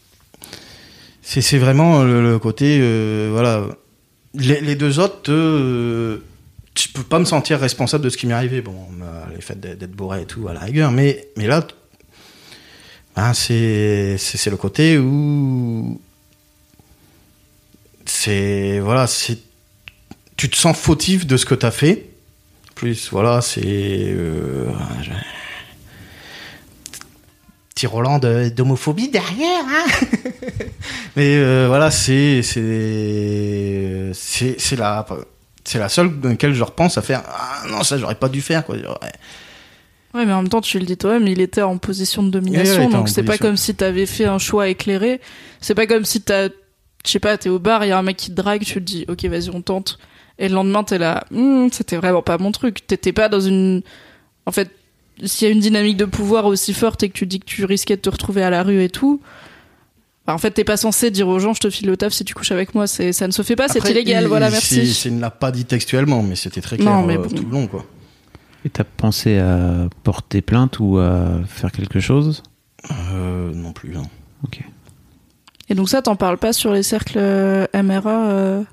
c'est 1.22 1.42
c'est 1.42 1.58
vraiment 1.58 2.04
le, 2.04 2.22
le 2.24 2.40
côté, 2.40 2.78
euh, 2.80 3.30
voilà. 3.32 3.64
Les, 4.34 4.76
deux 4.76 5.00
autres, 5.00 5.32
euh, 5.32 6.24
je 6.78 6.88
peux 6.94 7.04
pas 7.04 7.20
me 7.20 7.26
sentir 7.26 7.60
responsable 7.60 8.04
de 8.06 8.10
ce 8.10 8.18
qui 8.18 8.28
m'est 8.28 8.34
arrivé. 8.34 8.62
Bon, 8.62 8.88
euh, 9.02 9.24
les 9.36 9.42
faits 9.42 9.60
d'être 9.60 9.92
bourré 9.92 10.22
et 10.22 10.26
tout, 10.26 10.48
à 10.48 10.54
la 10.54 10.62
rigueur, 10.62 10.92
mais 10.92 11.28
là, 11.36 11.68
ben, 13.16 13.34
c'est 13.34 14.18
le 14.46 14.58
côté 14.58 14.98
où 14.98 16.00
c'est 18.06 18.80
voilà, 18.80 19.08
c'est 19.08 19.38
tu 20.38 20.50
te 20.50 20.56
sens 20.56 20.76
fautif 20.76 21.28
de 21.28 21.38
ce 21.38 21.46
que 21.46 21.54
tu 21.54 21.66
as 21.66 21.72
fait. 21.72 22.10
Plus, 22.74 23.10
voilà, 23.12 23.42
c'est. 23.42 23.62
Euh, 23.64 24.72
Petit 27.74 27.88
Roland 27.88 28.20
de- 28.20 28.50
d'homophobie 28.50 29.10
derrière, 29.10 29.64
hein 29.68 29.86
Mais 31.16 31.36
euh, 31.38 31.66
voilà, 31.68 31.90
c'est. 31.92 32.42
C'est 32.44 34.12
c'est 34.14 34.56
c'est 34.60 34.76
la. 34.76 35.06
C'est 35.64 35.78
la 35.80 35.90
seule 35.90 36.20
dans 36.20 36.30
laquelle 36.30 36.54
je 36.56 36.64
repense 36.64 36.98
à 36.98 37.02
faire 37.04 37.22
Ah 37.28 37.64
non, 37.70 37.84
ça 37.84 37.98
j'aurais 37.98 38.16
pas 38.16 38.30
dû 38.30 38.42
faire, 38.42 38.66
quoi. 38.66 38.76
Ouais. 38.76 40.26
Mais 40.26 40.34
en 40.34 40.42
même 40.42 40.50
temps, 40.50 40.60
tu 40.60 40.80
le 40.80 40.86
dis 40.86 40.98
toi-même, 40.98 41.28
il 41.28 41.40
était 41.40 41.62
en 41.62 41.78
position 41.78 42.24
de 42.24 42.30
domination, 42.32 42.90
donc 42.90 43.08
c'est 43.10 43.24
pas 43.24 43.38
comme 43.38 43.56
si 43.58 43.74
t'avais 43.76 44.06
fait 44.08 44.26
un 44.26 44.40
choix 44.40 44.68
éclairé. 44.70 45.22
C'est 45.62 45.76
pas 45.76 45.86
comme 45.88 46.04
si 46.04 46.20
t'as, 46.22 46.50
je 47.06 47.12
sais 47.12 47.20
pas, 47.20 47.38
t'es 47.38 47.48
au 47.50 47.60
bar, 47.60 47.86
il 47.86 47.90
y 47.90 47.92
a 47.92 47.98
un 47.98 48.02
mec 48.02 48.18
qui 48.18 48.32
te 48.32 48.34
drague, 48.36 48.64
tu 48.64 48.74
te 48.74 48.80
dis, 48.80 49.06
ok, 49.08 49.24
vas-y, 49.26 49.50
on 49.52 49.62
tente. 49.62 50.00
Et 50.40 50.50
le 50.50 50.56
lendemain, 50.56 50.84
t'es 50.84 50.98
là, 50.98 51.24
Hmm, 51.32 51.68
c'était 51.72 51.96
vraiment 51.98 52.24
pas 52.24 52.38
mon 52.40 52.52
truc. 52.52 52.86
T'étais 52.88 53.14
pas 53.14 53.30
dans 53.30 53.40
une, 53.40 53.84
en 54.48 54.52
fait, 54.52 54.72
s'il 55.26 55.48
y 55.48 55.52
a 55.52 55.54
une 55.54 55.60
dynamique 55.60 55.98
de 55.98 56.06
pouvoir 56.06 56.46
aussi 56.46 56.74
forte 56.74 57.04
et 57.04 57.10
que 57.10 57.14
tu 57.14 57.26
dis 57.26 57.40
que 57.40 57.46
tu 57.46 57.66
risquais 57.66 57.96
de 57.96 58.02
te 58.02 58.10
retrouver 58.10 58.44
à 58.44 58.50
la 58.50 58.64
rue 58.64 58.84
et 58.84 58.90
tout, 58.90 59.22
bah, 60.26 60.34
en 60.34 60.38
fait, 60.38 60.52
t'es 60.52 60.64
pas 60.64 60.78
censé 60.78 61.10
dire 61.12 61.28
aux 61.28 61.40
gens, 61.40 61.54
je 61.54 61.62
te 61.62 61.70
file 61.70 61.88
le 61.88 61.98
taf 61.98 62.14
si 62.14 62.24
tu 62.26 62.34
couches 62.34 62.52
avec 62.52 62.76
moi. 62.76 62.88
C'est, 62.88 63.12
ça 63.14 63.26
ne 63.28 63.32
se 63.32 63.42
fait 63.42 63.56
pas, 63.56 63.68
c'est 63.68 63.80
illégal. 63.90 64.24
il- 64.24 64.28
Voilà, 64.28 64.50
merci. 64.50 64.94
c'est- 64.94 65.10
Il 65.10 65.16
ne 65.16 65.22
l'a 65.22 65.32
pas 65.32 65.52
dit 65.52 65.66
textuellement, 65.66 66.22
mais 66.24 66.36
c'était 66.36 66.62
très 66.62 66.78
clair 66.78 66.90
Non, 66.92 67.06
mais 67.06 67.18
euh, 67.18 67.22
bon. 67.24 67.30
tout 67.30 67.44
le 67.44 67.50
long, 67.52 67.68
quoi. 67.68 67.86
Et 68.64 68.70
t'as 68.70 68.84
pensé 68.84 69.40
à 69.40 69.88
porter 70.04 70.42
plainte 70.42 70.78
ou 70.80 71.00
à 71.00 71.42
faire 71.48 71.72
quelque 71.72 72.00
chose? 72.00 72.44
Euh, 73.14 73.52
non 73.54 73.74
plus, 73.74 73.90
non. 73.90 74.04
Ok. 74.44 74.60
Et 75.70 75.74
donc 75.76 75.90
ça, 75.90 76.02
t'en 76.02 76.16
parles 76.16 76.38
pas 76.38 76.54
sur 76.54 76.72
les 76.74 76.84
cercles 76.84 77.18
euh, 77.18 77.66
MRA 77.74 78.28
euh, 78.32 78.64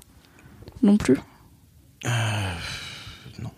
non 0.83 0.97
plus 0.97 1.17
non. 3.41 3.49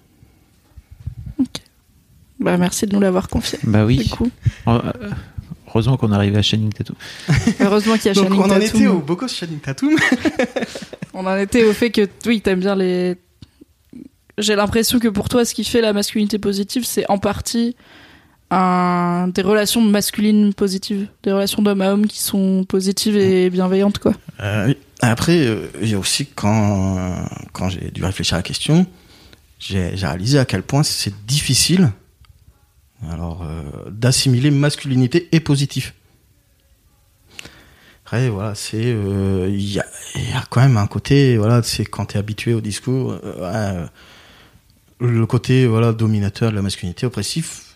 Ok. 1.39 1.61
Bah 2.41 2.57
merci 2.57 2.85
de 2.87 2.93
nous 2.93 2.99
l'avoir 2.99 3.27
confié. 3.27 3.59
Bah 3.63 3.79
Du 3.81 3.85
oui. 3.85 4.09
coup. 4.09 4.29
Euh, 4.67 4.79
Heureusement 5.67 5.95
qu'on 5.95 6.11
est 6.11 6.15
arrivé 6.15 6.37
à 6.37 6.41
Channing 6.41 6.73
Tatum. 6.73 6.95
Heureusement 7.61 7.95
qu'il 7.95 8.07
y 8.07 8.09
a 8.09 8.13
Donc 8.13 8.25
Channing 8.25 8.41
on 8.41 8.45
en 8.45 8.49
Tatum. 8.49 8.63
était 8.63 8.87
au 8.87 8.99
Bocos 8.99 9.27
Channing 9.29 9.59
Tatum. 9.59 9.95
On 11.13 11.25
en 11.25 11.37
était 11.37 11.63
au 11.65 11.73
fait 11.73 11.91
que 11.91 12.07
oui, 12.25 12.41
t'aimes 12.41 12.59
bien 12.61 12.75
les 12.75 13.17
j'ai 14.37 14.55
l'impression 14.55 14.97
que 14.99 15.07
pour 15.09 15.29
toi, 15.29 15.43
ce 15.45 15.53
qui 15.53 15.63
fait 15.63 15.81
la 15.81 15.93
masculinité 15.93 16.39
positive, 16.39 16.83
c'est 16.85 17.05
en 17.11 17.17
partie 17.19 17.75
un, 18.49 19.27
des 19.27 19.41
relations 19.41 19.81
masculines 19.81 20.53
positives, 20.53 21.07
des 21.23 21.31
relations 21.31 21.61
d'homme 21.61 21.81
à 21.81 21.91
homme 21.93 22.07
qui 22.07 22.19
sont 22.19 22.65
positives 22.67 23.15
et 23.17 23.49
bienveillantes, 23.49 23.99
quoi. 23.99 24.13
Euh, 24.41 24.67
oui. 24.67 24.77
Après, 25.01 25.37
euh, 25.45 25.67
il 25.81 25.89
y 25.89 25.93
a 25.93 25.99
aussi 25.99 26.25
quand, 26.27 27.25
quand 27.53 27.69
j'ai 27.69 27.91
dû 27.91 28.03
réfléchir 28.03 28.35
à 28.35 28.37
la 28.37 28.43
question, 28.43 28.85
j'ai 29.59 29.89
réalisé 29.95 30.39
à 30.39 30.45
quel 30.45 30.63
point 30.63 30.83
c'est 30.83 31.13
difficile 31.25 31.91
alors 33.09 33.41
euh, 33.43 33.63
d'assimiler 33.89 34.51
masculinité 34.51 35.27
et 35.31 35.39
positif. 35.39 35.93
Après, 38.05 38.29
voilà, 38.29 38.55
c'est 38.55 38.83
euh, 38.83 39.47
il 39.49 39.71
y, 39.71 39.79
a, 39.79 39.85
il 40.15 40.29
y 40.29 40.33
a 40.33 40.43
quand 40.49 40.59
même 40.61 40.75
un 40.77 40.87
côté, 40.87 41.37
voilà, 41.37 41.63
c'est 41.63 41.85
quand 41.85 42.07
tu 42.07 42.15
es 42.15 42.19
habitué 42.19 42.53
au 42.53 42.59
discours, 42.61 43.17
euh, 43.23 43.85
le 44.99 45.25
côté 45.25 45.65
voilà 45.65 45.93
dominateur 45.93 46.51
de 46.51 46.55
la 46.55 46.61
masculinité 46.61 47.05
oppressif. 47.05 47.75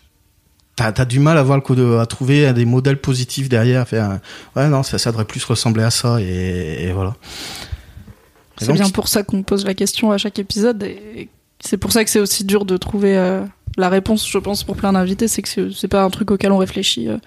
T'as 0.76 0.92
as 0.94 1.04
du 1.06 1.20
mal 1.20 1.38
à 1.38 1.42
voir 1.42 1.56
le 1.56 1.62
coup 1.62 1.74
de, 1.74 1.96
à 1.96 2.04
trouver 2.04 2.52
des 2.52 2.66
modèles 2.66 3.00
positifs 3.00 3.48
derrière, 3.48 3.80
à 3.80 3.84
faire 3.86 4.04
un- 4.10 4.20
ouais 4.56 4.68
non 4.68 4.82
ça, 4.82 4.98
ça 4.98 5.10
devrait 5.10 5.24
plus 5.24 5.42
ressembler 5.42 5.82
à 5.82 5.90
ça 5.90 6.20
et, 6.20 6.84
et 6.84 6.92
voilà. 6.92 7.16
C'est 8.58 8.72
bien 8.72 8.90
pour 8.90 9.08
ça 9.08 9.22
qu'on 9.22 9.42
pose 9.42 9.64
la 9.64 9.72
question 9.74 10.12
à 10.12 10.18
chaque 10.18 10.38
épisode 10.38 10.82
et 10.82 11.28
c'est 11.60 11.76
pour 11.76 11.92
ça 11.92 12.04
que 12.04 12.10
c'est 12.10 12.20
aussi 12.20 12.44
dur 12.44 12.64
de 12.64 12.76
trouver 12.76 13.16
euh, 13.16 13.42
la 13.76 13.88
réponse, 13.88 14.28
je 14.30 14.38
pense, 14.38 14.64
pour 14.64 14.76
plein 14.76 14.92
d'invités, 14.92 15.28
c'est 15.28 15.42
que 15.42 15.70
c'est- 15.70 15.88
pas 15.88 16.02
un 16.02 16.10
truc 16.10 16.30
auquel 16.30 16.52
on 16.52 16.58
réfléchit 16.58 17.08
euh, 17.08 17.18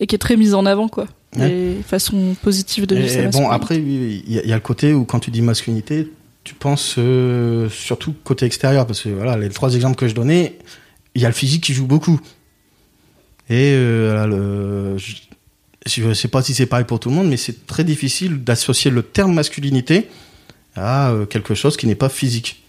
et 0.00 0.06
qui 0.06 0.14
est 0.14 0.18
très 0.18 0.36
mis 0.36 0.54
en 0.54 0.66
avant, 0.66 0.88
quoi. 0.88 1.06
Ouais. 1.36 1.48
Les 1.48 1.82
façons 1.82 2.34
positives 2.42 2.86
de 2.86 2.96
vivre 2.96 3.20
Et 3.20 3.28
bon, 3.28 3.48
après, 3.50 3.76
il 3.76 4.30
y, 4.32 4.38
a- 4.38 4.42
il 4.42 4.48
y 4.48 4.52
a 4.52 4.56
le 4.56 4.60
côté 4.60 4.92
où 4.92 5.04
quand 5.04 5.20
tu 5.20 5.30
dis 5.30 5.42
masculinité, 5.42 6.10
tu 6.42 6.54
penses 6.54 6.96
euh, 6.98 7.68
surtout 7.70 8.14
côté 8.24 8.46
extérieur, 8.46 8.86
parce 8.86 9.02
que 9.02 9.08
voilà, 9.10 9.36
les 9.36 9.48
trois 9.50 9.74
exemples 9.74 9.96
que 9.96 10.08
je 10.08 10.14
donnais, 10.14 10.58
il 11.14 11.22
y 11.22 11.24
a 11.24 11.28
le 11.28 11.34
physique 11.34 11.62
qui 11.64 11.74
joue 11.74 11.86
beaucoup. 11.86 12.20
Et 13.48 13.72
le, 13.76 14.96
je, 14.96 15.14
je 15.86 16.12
sais 16.14 16.28
pas 16.28 16.40
si 16.42 16.54
c'est 16.54 16.66
pareil 16.66 16.84
pour 16.86 17.00
tout 17.00 17.08
le 17.10 17.14
monde, 17.16 17.28
mais 17.28 17.36
c'est 17.36 17.66
très 17.66 17.84
difficile 17.84 18.42
d'associer 18.44 18.90
le 18.90 19.02
terme 19.02 19.34
masculinité 19.34 20.08
à 20.76 21.12
quelque 21.28 21.54
chose 21.54 21.76
qui 21.76 21.86
n'est 21.86 21.94
pas 21.96 22.08
physique. 22.08 22.62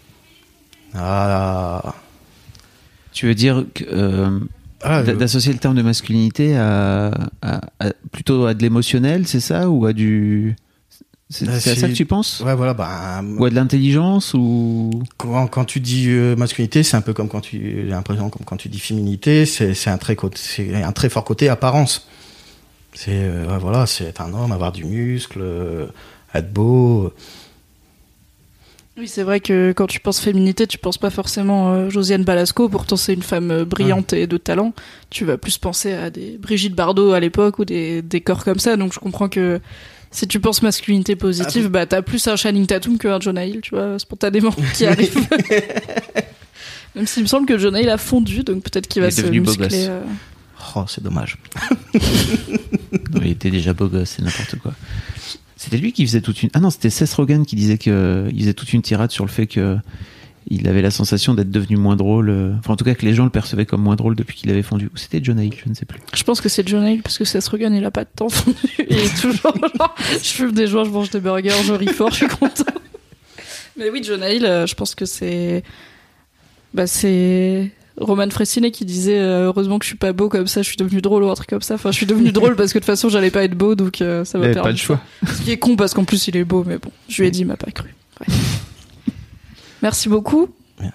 Ah, 0.94 1.94
Tu 3.12 3.26
veux 3.26 3.34
dire 3.34 3.64
que, 3.74 3.84
euh, 3.92 4.40
ah, 4.82 5.02
d'a- 5.02 5.14
d'associer 5.14 5.52
le 5.52 5.58
terme 5.58 5.74
de 5.76 5.82
masculinité 5.82 6.56
à, 6.56 7.08
à- 7.42 7.60
à- 7.80 7.92
plutôt 8.10 8.46
à 8.46 8.54
de 8.54 8.62
l'émotionnel, 8.62 9.26
c'est 9.26 9.40
ça 9.40 9.68
Ou 9.68 9.86
à 9.86 9.92
du. 9.92 10.56
C'est 11.28 11.46
Bah, 11.46 11.54
à 11.54 11.60
ça 11.60 11.88
que 11.88 11.94
tu 11.94 12.04
penses? 12.04 12.40
Ouais, 12.44 12.54
voilà, 12.54 12.74
bah, 12.74 13.22
Ou 13.38 13.44
à 13.46 13.50
de 13.50 13.54
l'intelligence 13.54 14.34
ou... 14.34 14.90
quand, 15.16 15.46
quand 15.46 15.64
tu 15.64 15.80
dis 15.80 16.10
euh, 16.10 16.36
masculinité, 16.36 16.82
c'est 16.82 16.96
un 16.96 17.00
peu 17.00 17.14
comme 17.14 17.28
quand 17.28 17.40
tu, 17.40 17.58
j'ai 17.58 17.82
l'impression 17.84 18.28
comme 18.28 18.44
quand 18.44 18.58
tu 18.58 18.68
dis 18.68 18.78
féminité, 18.80 19.46
c'est 19.46 19.72
un 19.88 19.96
très 19.96 20.14
c'est 20.34 20.74
un 20.82 20.92
très 20.92 21.08
fort 21.08 21.24
côté 21.24 21.48
apparence. 21.48 22.06
C'est 22.92 23.12
euh, 23.12 23.56
voilà, 23.58 23.86
c'est 23.86 24.04
être 24.04 24.20
un 24.20 24.34
homme, 24.34 24.52
avoir 24.52 24.72
du 24.72 24.84
muscle, 24.84 25.42
être 26.34 26.52
beau. 26.52 27.12
Oui, 29.02 29.08
c'est 29.08 29.24
vrai 29.24 29.40
que 29.40 29.72
quand 29.74 29.88
tu 29.88 29.98
penses 29.98 30.20
féminité, 30.20 30.64
tu 30.68 30.78
penses 30.78 30.96
pas 30.96 31.10
forcément 31.10 31.72
euh, 31.72 31.90
Josiane 31.90 32.22
Balasco, 32.22 32.68
pourtant 32.68 32.94
c'est 32.94 33.12
une 33.12 33.22
femme 33.24 33.50
euh, 33.50 33.64
brillante 33.64 34.12
et 34.12 34.28
de 34.28 34.36
talent. 34.36 34.72
Tu 35.10 35.24
vas 35.24 35.36
plus 35.36 35.58
penser 35.58 35.92
à 35.92 36.08
des 36.08 36.38
Brigitte 36.38 36.76
Bardot 36.76 37.10
à 37.10 37.18
l'époque 37.18 37.58
ou 37.58 37.64
des, 37.64 38.00
des 38.00 38.20
corps 38.20 38.44
comme 38.44 38.60
ça, 38.60 38.76
donc 38.76 38.92
je 38.92 39.00
comprends 39.00 39.28
que 39.28 39.60
si 40.12 40.28
tu 40.28 40.38
penses 40.38 40.62
masculinité 40.62 41.16
positive, 41.16 41.64
Ah, 41.66 41.70
bah 41.70 41.86
t'as 41.86 42.00
plus 42.00 42.24
un 42.28 42.36
Channing 42.36 42.64
Tatum 42.64 42.96
qu'un 42.96 43.18
Jonah 43.18 43.44
Hill, 43.44 43.60
tu 43.60 43.74
vois, 43.74 43.98
spontanément, 43.98 44.54
qui 44.74 44.86
arrive. 44.86 45.16
Même 46.94 47.08
s'il 47.08 47.24
me 47.24 47.28
semble 47.28 47.48
que 47.48 47.58
Jonah 47.58 47.80
Hill 47.80 47.88
a 47.90 47.98
fondu, 47.98 48.44
donc 48.44 48.62
peut-être 48.62 48.86
qu'il 48.86 49.02
Il 49.02 49.06
va 49.06 49.10
se 49.10 49.22
muscler. 49.26 49.86
euh. 49.88 50.00
Oh, 50.76 50.84
c'est 50.86 51.02
dommage. 51.02 51.38
Non, 53.12 53.20
il 53.22 53.32
était 53.32 53.50
déjà 53.50 53.72
beau 53.72 53.88
gosse, 53.88 54.10
c'est 54.16 54.22
n'importe 54.22 54.56
quoi. 54.56 54.72
C'était 55.62 55.78
lui 55.78 55.92
qui 55.92 56.04
faisait 56.06 56.20
toute 56.20 56.42
une. 56.42 56.50
Ah 56.54 56.60
non, 56.60 56.70
c'était 56.70 56.90
Seth 56.90 57.12
Rogen 57.14 57.44
qui 57.46 57.54
disait 57.56 57.78
que 57.78 58.28
il 58.32 58.40
faisait 58.40 58.54
toute 58.54 58.72
une 58.72 58.82
tirade 58.82 59.10
sur 59.12 59.24
le 59.24 59.30
fait 59.30 59.46
que 59.46 59.76
il 60.48 60.66
avait 60.66 60.82
la 60.82 60.90
sensation 60.90 61.34
d'être 61.34 61.52
devenu 61.52 61.76
moins 61.76 61.94
drôle. 61.94 62.28
euh, 62.28 62.52
Enfin, 62.58 62.72
en 62.72 62.76
tout 62.76 62.84
cas, 62.84 62.94
que 62.96 63.04
les 63.06 63.14
gens 63.14 63.22
le 63.22 63.30
percevaient 63.30 63.64
comme 63.64 63.80
moins 63.80 63.94
drôle 63.94 64.16
depuis 64.16 64.36
qu'il 64.36 64.50
avait 64.50 64.62
fondu. 64.64 64.86
Ou 64.92 64.96
c'était 64.96 65.20
John 65.22 65.38
Hill, 65.38 65.54
je 65.64 65.68
ne 65.70 65.74
sais 65.74 65.84
plus. 65.84 66.00
Je 66.12 66.22
pense 66.24 66.40
que 66.40 66.48
c'est 66.48 66.66
Jonah 66.66 66.90
Hill 66.90 67.02
parce 67.02 67.16
que 67.16 67.24
Seth 67.24 67.46
Rogen 67.46 67.72
il 67.74 67.84
a 67.84 67.92
pas 67.92 68.02
de 68.04 68.10
temps 68.14 68.28
fondu. 68.28 68.56
Il 68.90 68.96
est 68.98 69.20
toujours 69.20 69.54
genre, 69.56 69.94
je 70.10 70.28
fume 70.28 70.52
des 70.52 70.66
joints, 70.66 70.82
je 70.84 70.90
mange 70.90 71.10
des 71.10 71.20
burgers, 71.20 71.50
je 71.64 71.72
ris 71.74 71.86
fort, 71.86 72.10
je 72.10 72.16
suis 72.16 72.26
content. 72.26 72.64
Mais 73.76 73.88
oui, 73.90 74.02
Jonah 74.02 74.32
Hill, 74.32 74.44
euh, 74.44 74.66
je 74.66 74.74
pense 74.74 74.96
que 74.96 75.04
c'est. 75.04 75.62
Bah, 76.74 76.86
c'est. 76.88 77.70
Roman 77.98 78.28
Fressinet 78.30 78.70
qui 78.70 78.84
disait 78.84 79.18
euh, 79.18 79.46
heureusement 79.46 79.78
que 79.78 79.84
je 79.84 79.88
suis 79.90 79.98
pas 79.98 80.12
beau 80.12 80.28
comme 80.28 80.46
ça, 80.46 80.62
je 80.62 80.68
suis 80.68 80.76
devenu 80.76 81.00
drôle 81.02 81.24
ou 81.24 81.30
un 81.30 81.34
truc 81.34 81.48
comme 81.50 81.60
ça. 81.62 81.74
Enfin, 81.74 81.90
je 81.90 81.96
suis 81.96 82.06
devenu 82.06 82.32
drôle 82.32 82.56
parce 82.56 82.72
que 82.72 82.78
de 82.78 82.82
toute 82.82 82.86
façon 82.86 83.08
j'allais 83.08 83.30
pas 83.30 83.44
être 83.44 83.54
beau 83.54 83.74
donc 83.74 84.00
euh, 84.00 84.24
ça 84.24 84.38
Il 84.38 84.42
m'a 84.42 84.46
perdu. 84.52 84.62
pas 84.62 84.70
le 84.70 84.76
choix. 84.76 85.00
Ce 85.26 85.42
qui 85.42 85.50
est 85.52 85.58
con 85.58 85.76
parce 85.76 85.92
qu'en 85.94 86.04
plus 86.04 86.26
il 86.28 86.36
est 86.36 86.44
beau, 86.44 86.64
mais 86.66 86.78
bon, 86.78 86.90
je 87.08 87.20
lui 87.22 87.28
ai 87.28 87.30
dit, 87.30 87.40
il 87.40 87.46
m'a 87.46 87.56
pas 87.56 87.70
cru. 87.70 87.94
Ouais. 88.20 88.34
Merci 89.82 90.08
beaucoup 90.08 90.48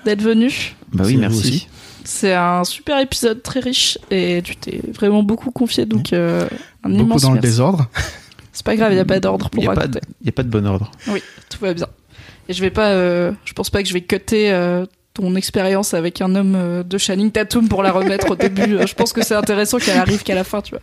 d'être 0.06 0.22
venu. 0.22 0.76
Bah 0.94 1.04
oui, 1.06 1.18
merci. 1.18 1.38
aussi. 1.40 1.68
C'est 2.04 2.34
un 2.34 2.64
super 2.64 3.00
épisode 3.00 3.44
très 3.44 3.60
riche 3.60 3.98
et 4.12 4.42
tu 4.44 4.56
t'es 4.56 4.80
vraiment 4.94 5.24
beaucoup 5.24 5.52
confié 5.52 5.86
donc 5.86 6.14
euh, 6.14 6.48
un 6.84 6.90
Beaucoup 6.90 7.02
immense 7.04 7.22
dans 7.24 7.34
le 7.34 7.40
désordre. 7.40 7.90
C'est 8.54 8.66
pas 8.66 8.76
grave, 8.78 8.94
il 8.94 8.96
y 8.96 9.00
a 9.00 9.06
pas 9.06 9.20
d'ordre 9.20 9.48
Il 9.52 9.56
pour 9.56 9.62
n'y 9.64 9.68
a, 9.68 9.74
pas 9.74 9.82
raconter. 9.82 10.00
de- 10.00 10.06
il 10.22 10.26
y 10.26 10.30
a 10.30 10.32
pas 10.32 10.44
de 10.44 10.50
bon 10.50 10.66
ordre. 10.66 10.90
Oui, 11.10 11.22
tout 11.50 11.60
va 11.60 11.74
bien. 11.74 11.88
Et 12.50 12.54
je 12.54 12.62
vais 12.62 12.72
pas, 12.72 12.92
euh, 12.92 13.34
je 13.44 13.52
pense 13.54 13.70
pas 13.70 13.84
que 13.84 13.90
je 13.90 13.94
vais 13.94 14.02
cutter 14.02 14.52
euh, 14.52 14.86
ton 15.18 15.36
expérience 15.36 15.94
avec 15.94 16.22
un 16.22 16.36
homme 16.36 16.56
euh, 16.56 16.84
de 16.84 16.98
Channing 16.98 17.32
Tatum 17.32 17.68
pour 17.68 17.82
la 17.84 17.92
remettre 17.92 18.32
au 18.32 18.36
début. 18.46 18.76
Euh, 18.76 18.86
Je 18.88 18.94
pense 18.94 19.14
que 19.14 19.24
c'est 19.24 19.36
intéressant 19.36 19.78
qu'elle 19.80 19.98
arrive 19.98 20.24
qu'à 20.24 20.36
la 20.36 20.44
fin, 20.44 20.62
tu 20.62 20.72
vois. 20.72 20.82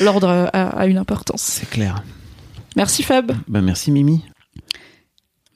L'ordre 0.00 0.28
euh, 0.28 0.46
a, 0.52 0.68
a 0.78 0.86
une 0.86 0.98
importance. 0.98 1.42
C'est 1.42 1.68
clair. 1.68 2.02
Merci 2.76 3.02
Fab. 3.02 3.32
Bah 3.48 3.60
merci 3.60 3.90
Mimi. 3.90 4.24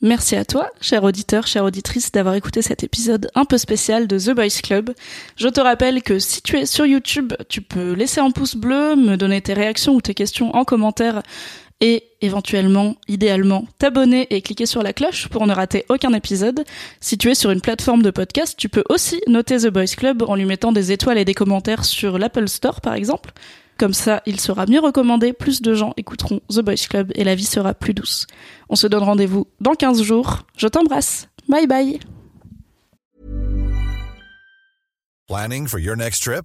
Merci 0.03 0.35
à 0.35 0.47
toi, 0.47 0.71
cher 0.81 1.05
auditeur, 1.05 1.47
chère 1.47 1.63
auditrice, 1.65 2.11
d'avoir 2.11 2.35
écouté 2.35 2.63
cet 2.63 2.83
épisode 2.83 3.31
un 3.35 3.45
peu 3.45 3.59
spécial 3.59 4.07
de 4.07 4.19
The 4.19 4.31
Boys 4.35 4.63
Club. 4.63 4.91
Je 5.37 5.49
te 5.49 5.61
rappelle 5.61 6.03
que 6.03 6.19
si 6.19 6.41
tu 6.41 6.57
es 6.57 6.65
sur 6.65 6.87
YouTube, 6.87 7.35
tu 7.51 7.61
peux 7.61 7.93
laisser 7.93 8.21
un 8.21 8.31
pouce 8.31 8.57
bleu, 8.57 8.97
me 8.97 9.17
donner 9.17 9.43
tes 9.43 9.53
réactions 9.53 9.95
ou 9.95 10.01
tes 10.01 10.15
questions 10.15 10.57
en 10.57 10.65
commentaire 10.65 11.23
et 11.81 12.05
éventuellement, 12.21 12.97
idéalement, 13.09 13.65
t'abonner 13.79 14.27
et 14.31 14.43
cliquer 14.43 14.67
sur 14.67 14.83
la 14.83 14.93
cloche 14.93 15.29
pour 15.29 15.47
ne 15.47 15.55
rater 15.55 15.87
aucun 15.89 16.13
épisode. 16.13 16.65
Si 17.01 17.17
tu 17.17 17.31
es 17.31 17.35
sur 17.35 17.51
une 17.51 17.61
plateforme 17.61 18.03
de 18.03 18.11
podcast, 18.11 18.55
tu 18.59 18.69
peux 18.69 18.85
aussi 18.89 19.21
noter 19.27 19.59
The 19.59 19.69
Boys 19.69 19.97
Club 19.97 20.23
en 20.23 20.35
lui 20.35 20.45
mettant 20.45 20.73
des 20.73 20.93
étoiles 20.93 21.19
et 21.19 21.25
des 21.25 21.35
commentaires 21.35 21.85
sur 21.85 22.19
l'Apple 22.19 22.49
Store 22.49 22.81
par 22.81 22.95
exemple. 22.95 23.33
Comme 23.79 23.95
ça, 23.95 24.23
il 24.27 24.39
sera 24.39 24.67
mieux 24.67 24.81
recommandé, 24.81 25.33
plus 25.33 25.63
de 25.63 25.73
gens 25.73 25.95
écouteront 25.97 26.41
The 26.51 26.61
Boys 26.61 26.87
Club 26.89 27.13
et 27.15 27.25
la 27.25 27.35
vie 27.35 27.47
sera 27.47 27.73
plus 27.73 27.95
douce. 27.95 28.27
On 28.69 28.77
se 28.77 28.87
donne 28.87 29.03
rendez-vous 29.03 29.47
dans 29.61 29.75
15 29.75 30.03
jours. 30.03 30.41
Je 30.59 30.69
t'embrasse. 30.69 31.29
Bye 31.49 31.67
bye. 31.67 31.99
Planning 35.29 35.67
for 35.67 35.79
your 35.79 35.97
next 35.97 36.25
trip? 36.25 36.45